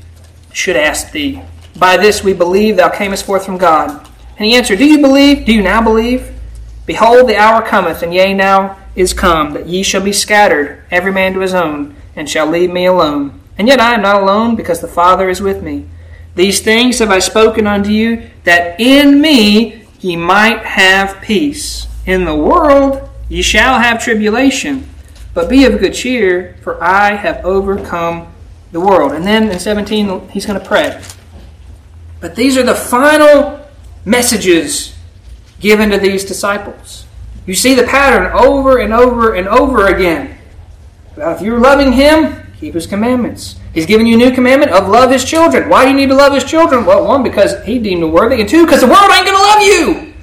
should 0.51 0.75
ask 0.75 1.11
thee? 1.11 1.41
By 1.77 1.97
this 1.97 2.23
we 2.23 2.33
believe 2.33 2.77
thou 2.77 2.89
camest 2.89 3.25
forth 3.25 3.45
from 3.45 3.57
God. 3.57 4.09
And 4.37 4.45
he 4.45 4.55
answered, 4.55 4.79
Do 4.79 4.85
you 4.85 4.99
believe? 4.99 5.45
Do 5.45 5.53
you 5.53 5.61
now 5.61 5.81
believe? 5.81 6.31
Behold, 6.85 7.29
the 7.29 7.37
hour 7.37 7.61
cometh, 7.61 8.01
and 8.01 8.13
yea, 8.13 8.33
now 8.33 8.77
is 8.95 9.13
come, 9.13 9.53
that 9.53 9.67
ye 9.67 9.83
shall 9.83 10.03
be 10.03 10.11
scattered, 10.11 10.83
every 10.91 11.11
man 11.11 11.33
to 11.33 11.39
his 11.39 11.53
own, 11.53 11.95
and 12.15 12.29
shall 12.29 12.47
leave 12.47 12.71
me 12.71 12.85
alone. 12.85 13.39
And 13.57 13.67
yet 13.67 13.79
I 13.79 13.93
am 13.93 14.01
not 14.01 14.21
alone, 14.21 14.55
because 14.55 14.81
the 14.81 14.87
Father 14.87 15.29
is 15.29 15.39
with 15.39 15.63
me. 15.63 15.87
These 16.35 16.61
things 16.61 16.99
have 16.99 17.09
I 17.09 17.19
spoken 17.19 17.67
unto 17.67 17.91
you, 17.91 18.29
that 18.43 18.79
in 18.79 19.21
me 19.21 19.85
ye 19.99 20.15
might 20.15 20.65
have 20.65 21.21
peace. 21.21 21.87
In 22.05 22.25
the 22.25 22.35
world 22.35 23.09
ye 23.29 23.41
shall 23.41 23.79
have 23.79 24.03
tribulation, 24.03 24.89
but 25.33 25.49
be 25.49 25.65
of 25.65 25.79
good 25.79 25.93
cheer, 25.93 26.57
for 26.61 26.83
I 26.83 27.15
have 27.15 27.45
overcome 27.45 28.33
the 28.71 28.79
world. 28.79 29.13
And 29.13 29.25
then 29.25 29.49
in 29.49 29.59
17, 29.59 30.29
he's 30.29 30.45
going 30.45 30.59
to 30.59 30.65
pray. 30.65 31.01
But 32.19 32.35
these 32.35 32.57
are 32.57 32.63
the 32.63 32.75
final 32.75 33.65
messages 34.05 34.95
given 35.59 35.89
to 35.91 35.97
these 35.97 36.25
disciples. 36.25 37.05
You 37.45 37.55
see 37.55 37.73
the 37.73 37.83
pattern 37.83 38.31
over 38.33 38.77
and 38.77 38.93
over 38.93 39.33
and 39.33 39.47
over 39.47 39.87
again. 39.87 40.37
If 41.17 41.41
you're 41.41 41.59
loving 41.59 41.93
Him, 41.93 42.42
keep 42.63 42.73
His 42.73 42.87
commandments. 42.87 43.57
He's 43.73 43.85
given 43.85 44.07
you 44.07 44.15
a 44.15 44.17
new 44.17 44.31
commandment 44.31 44.71
of 44.71 44.87
love 44.87 45.11
His 45.11 45.25
children. 45.25 45.67
Why 45.67 45.83
do 45.83 45.91
you 45.91 45.97
need 45.97 46.07
to 46.07 46.15
love 46.15 46.33
His 46.33 46.45
children? 46.45 46.85
Well, 46.85 47.05
one, 47.05 47.21
because 47.21 47.61
He 47.65 47.77
deemed 47.77 48.01
them 48.01 48.13
worthy, 48.13 48.39
and 48.39 48.49
two, 48.49 48.65
because 48.65 48.79
the 48.79 48.87
world 48.87 49.11
ain't 49.11 49.25
going 49.25 49.37
to 49.37 49.43
love 49.43 49.61
you. 49.61 50.13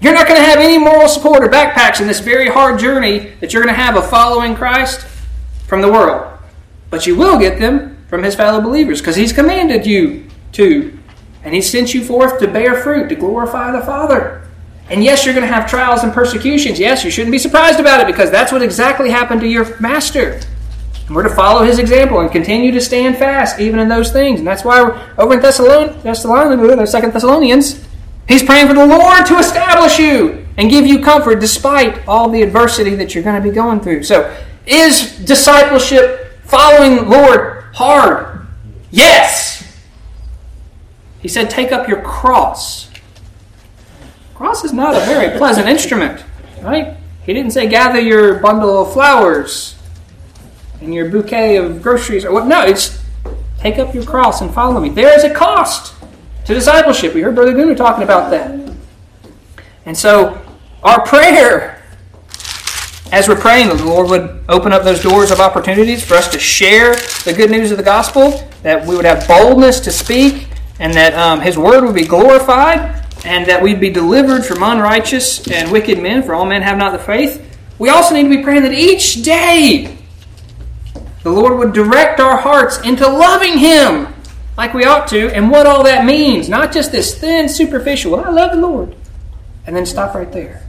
You're 0.00 0.14
not 0.14 0.28
going 0.28 0.40
to 0.40 0.46
have 0.46 0.60
any 0.60 0.78
moral 0.78 1.08
support 1.08 1.42
or 1.42 1.48
backpacks 1.48 2.00
in 2.00 2.06
this 2.06 2.20
very 2.20 2.48
hard 2.48 2.78
journey 2.78 3.32
that 3.40 3.52
you're 3.52 3.62
going 3.62 3.74
to 3.74 3.80
have 3.80 3.96
of 3.96 4.08
following 4.08 4.54
Christ 4.54 5.04
from 5.66 5.82
the 5.82 5.90
world. 5.90 6.38
But 6.90 7.06
you 7.06 7.16
will 7.16 7.38
get 7.38 7.58
them 7.58 8.04
from 8.08 8.22
His 8.22 8.36
fellow 8.36 8.60
believers 8.60 9.00
because 9.00 9.16
He's 9.16 9.32
commanded 9.32 9.84
you 9.84 10.28
to 10.52 10.96
and 11.42 11.54
He 11.54 11.60
sent 11.60 11.92
you 11.92 12.04
forth 12.04 12.38
to 12.38 12.46
bear 12.46 12.80
fruit, 12.82 13.08
to 13.08 13.16
glorify 13.16 13.72
the 13.72 13.84
Father. 13.84 14.48
And 14.88 15.02
yes, 15.02 15.24
you're 15.24 15.34
going 15.34 15.46
to 15.46 15.52
have 15.52 15.68
trials 15.68 16.04
and 16.04 16.12
persecutions. 16.12 16.78
Yes, 16.78 17.04
you 17.04 17.10
shouldn't 17.10 17.32
be 17.32 17.38
surprised 17.38 17.80
about 17.80 18.00
it 18.00 18.06
because 18.06 18.30
that's 18.30 18.52
what 18.52 18.62
exactly 18.62 19.10
happened 19.10 19.40
to 19.40 19.48
your 19.48 19.78
Master. 19.80 20.40
We're 21.10 21.24
to 21.24 21.34
follow 21.34 21.64
His 21.64 21.80
example 21.80 22.20
and 22.20 22.30
continue 22.30 22.70
to 22.70 22.80
stand 22.80 23.16
fast 23.16 23.58
even 23.58 23.80
in 23.80 23.88
those 23.88 24.12
things. 24.12 24.38
And 24.38 24.46
that's 24.46 24.64
why 24.64 24.80
we're 24.80 25.14
over 25.18 25.34
in 25.34 25.40
Thessalonians, 25.40 26.02
Thessalonians, 26.02 26.90
Second 26.90 27.12
Thessalonians, 27.12 27.84
He's 28.28 28.44
praying 28.44 28.68
for 28.68 28.74
the 28.74 28.86
Lord 28.86 29.26
to 29.26 29.38
establish 29.38 29.98
you 29.98 30.46
and 30.56 30.70
give 30.70 30.86
you 30.86 31.02
comfort 31.02 31.40
despite 31.40 32.06
all 32.06 32.28
the 32.28 32.42
adversity 32.42 32.94
that 32.94 33.12
you're 33.12 33.24
going 33.24 33.42
to 33.42 33.48
be 33.48 33.52
going 33.52 33.80
through. 33.80 34.04
So, 34.04 34.36
is 34.66 35.18
discipleship, 35.18 36.38
following 36.44 36.96
the 36.96 37.02
Lord, 37.02 37.64
hard? 37.74 38.46
Yes. 38.92 39.66
He 41.18 41.26
said, 41.26 41.50
Take 41.50 41.72
up 41.72 41.88
your 41.88 42.02
cross. 42.02 42.88
Cross 44.36 44.64
is 44.64 44.72
not 44.72 44.94
a 44.94 45.00
very 45.00 45.36
pleasant 45.36 45.68
instrument, 45.68 46.24
right? 46.62 46.96
He 47.24 47.32
didn't 47.32 47.50
say, 47.50 47.66
Gather 47.66 48.00
your 48.00 48.38
bundle 48.38 48.82
of 48.82 48.92
flowers 48.92 49.74
and 50.80 50.94
your 50.94 51.08
bouquet 51.08 51.56
of 51.56 51.82
groceries 51.82 52.24
or 52.24 52.32
what. 52.32 52.46
No, 52.46 52.62
it's 52.62 53.02
take 53.58 53.78
up 53.78 53.94
your 53.94 54.04
cross 54.04 54.40
and 54.40 54.52
follow 54.52 54.80
me. 54.80 54.88
There 54.88 55.16
is 55.16 55.24
a 55.24 55.32
cost 55.32 55.94
to 56.46 56.54
discipleship. 56.54 57.14
We 57.14 57.20
heard 57.20 57.34
Brother 57.34 57.52
Guna 57.52 57.74
talking 57.74 58.02
about 58.02 58.30
that. 58.30 58.74
And 59.86 59.96
so, 59.96 60.40
our 60.82 61.04
prayer 61.04 61.80
as 63.12 63.28
we're 63.28 63.36
praying, 63.36 63.68
that 63.68 63.78
the 63.78 63.84
Lord 63.84 64.08
would 64.08 64.44
open 64.48 64.72
up 64.72 64.84
those 64.84 65.02
doors 65.02 65.30
of 65.30 65.40
opportunities 65.40 66.04
for 66.04 66.14
us 66.14 66.28
to 66.28 66.38
share 66.38 66.94
the 67.24 67.34
good 67.36 67.50
news 67.50 67.72
of 67.72 67.76
the 67.76 67.82
gospel, 67.82 68.48
that 68.62 68.86
we 68.86 68.94
would 68.94 69.04
have 69.04 69.26
boldness 69.26 69.80
to 69.80 69.90
speak, 69.90 70.48
and 70.78 70.94
that 70.94 71.14
um, 71.14 71.40
His 71.40 71.58
word 71.58 71.84
would 71.84 71.94
be 71.94 72.04
glorified, 72.04 73.04
and 73.24 73.46
that 73.46 73.60
we'd 73.60 73.80
be 73.80 73.90
delivered 73.90 74.44
from 74.44 74.62
unrighteous 74.62 75.50
and 75.50 75.72
wicked 75.72 75.98
men, 75.98 76.22
for 76.22 76.34
all 76.34 76.46
men 76.46 76.62
have 76.62 76.78
not 76.78 76.92
the 76.92 76.98
faith. 76.98 77.44
We 77.78 77.88
also 77.88 78.14
need 78.14 78.24
to 78.24 78.28
be 78.28 78.42
praying 78.42 78.62
that 78.62 78.72
each 78.72 79.22
day 79.22 79.98
the 81.22 81.30
Lord 81.30 81.58
would 81.58 81.72
direct 81.72 82.20
our 82.20 82.36
hearts 82.36 82.80
into 82.80 83.06
loving 83.06 83.58
Him 83.58 84.14
like 84.56 84.74
we 84.74 84.84
ought 84.84 85.08
to, 85.08 85.34
and 85.34 85.50
what 85.50 85.66
all 85.66 85.84
that 85.84 86.04
means. 86.04 86.48
Not 86.48 86.72
just 86.72 86.92
this 86.92 87.18
thin, 87.18 87.48
superficial, 87.48 88.12
well, 88.12 88.24
I 88.24 88.30
love 88.30 88.52
the 88.52 88.60
Lord, 88.60 88.94
and 89.66 89.74
then 89.74 89.86
stop 89.86 90.14
right 90.14 90.30
there. 90.30 90.62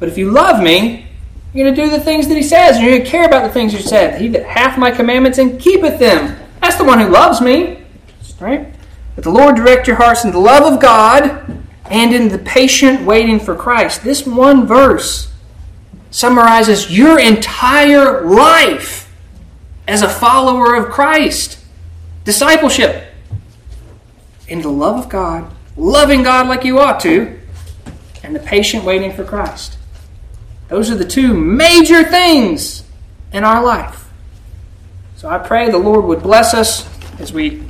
But 0.00 0.08
if 0.08 0.18
you 0.18 0.30
love 0.30 0.62
me, 0.62 1.06
you're 1.52 1.64
going 1.64 1.74
to 1.74 1.82
do 1.82 1.90
the 1.90 2.02
things 2.02 2.28
that 2.28 2.36
He 2.36 2.42
says, 2.42 2.76
and 2.76 2.84
you're 2.84 2.94
going 2.94 3.04
to 3.04 3.10
care 3.10 3.24
about 3.24 3.46
the 3.46 3.52
things 3.52 3.72
He 3.72 3.82
said. 3.82 4.20
He 4.20 4.28
that 4.28 4.44
hath 4.46 4.78
my 4.78 4.90
commandments 4.90 5.38
and 5.38 5.60
keepeth 5.60 5.98
them. 5.98 6.38
That's 6.60 6.76
the 6.76 6.84
one 6.84 6.98
who 6.98 7.08
loves 7.08 7.40
me. 7.40 7.84
Right? 8.40 8.72
But 9.14 9.24
the 9.24 9.30
Lord 9.30 9.56
direct 9.56 9.88
your 9.88 9.96
hearts 9.96 10.24
in 10.24 10.30
the 10.30 10.38
love 10.38 10.72
of 10.72 10.80
God 10.80 11.64
and 11.90 12.14
in 12.14 12.28
the 12.28 12.38
patient 12.38 13.04
waiting 13.04 13.40
for 13.40 13.56
Christ. 13.56 14.04
This 14.04 14.24
one 14.26 14.66
verse 14.66 15.32
summarizes 16.10 16.96
your 16.96 17.18
entire 17.18 18.24
life 18.24 19.07
as 19.88 20.02
a 20.02 20.08
follower 20.08 20.76
of 20.76 20.92
Christ. 20.92 21.58
Discipleship 22.24 23.04
in 24.46 24.60
the 24.60 24.68
love 24.68 25.04
of 25.04 25.08
God, 25.08 25.50
loving 25.76 26.22
God 26.22 26.46
like 26.46 26.64
you 26.64 26.78
ought 26.78 27.00
to, 27.00 27.40
and 28.22 28.36
the 28.36 28.40
patient 28.40 28.84
waiting 28.84 29.12
for 29.12 29.24
Christ. 29.24 29.78
Those 30.68 30.90
are 30.90 30.94
the 30.94 31.06
two 31.06 31.32
major 31.32 32.04
things 32.04 32.84
in 33.32 33.44
our 33.44 33.64
life. 33.64 34.08
So 35.16 35.28
I 35.28 35.38
pray 35.38 35.70
the 35.70 35.78
Lord 35.78 36.04
would 36.04 36.22
bless 36.22 36.52
us 36.52 36.88
as 37.18 37.32
we 37.32 37.62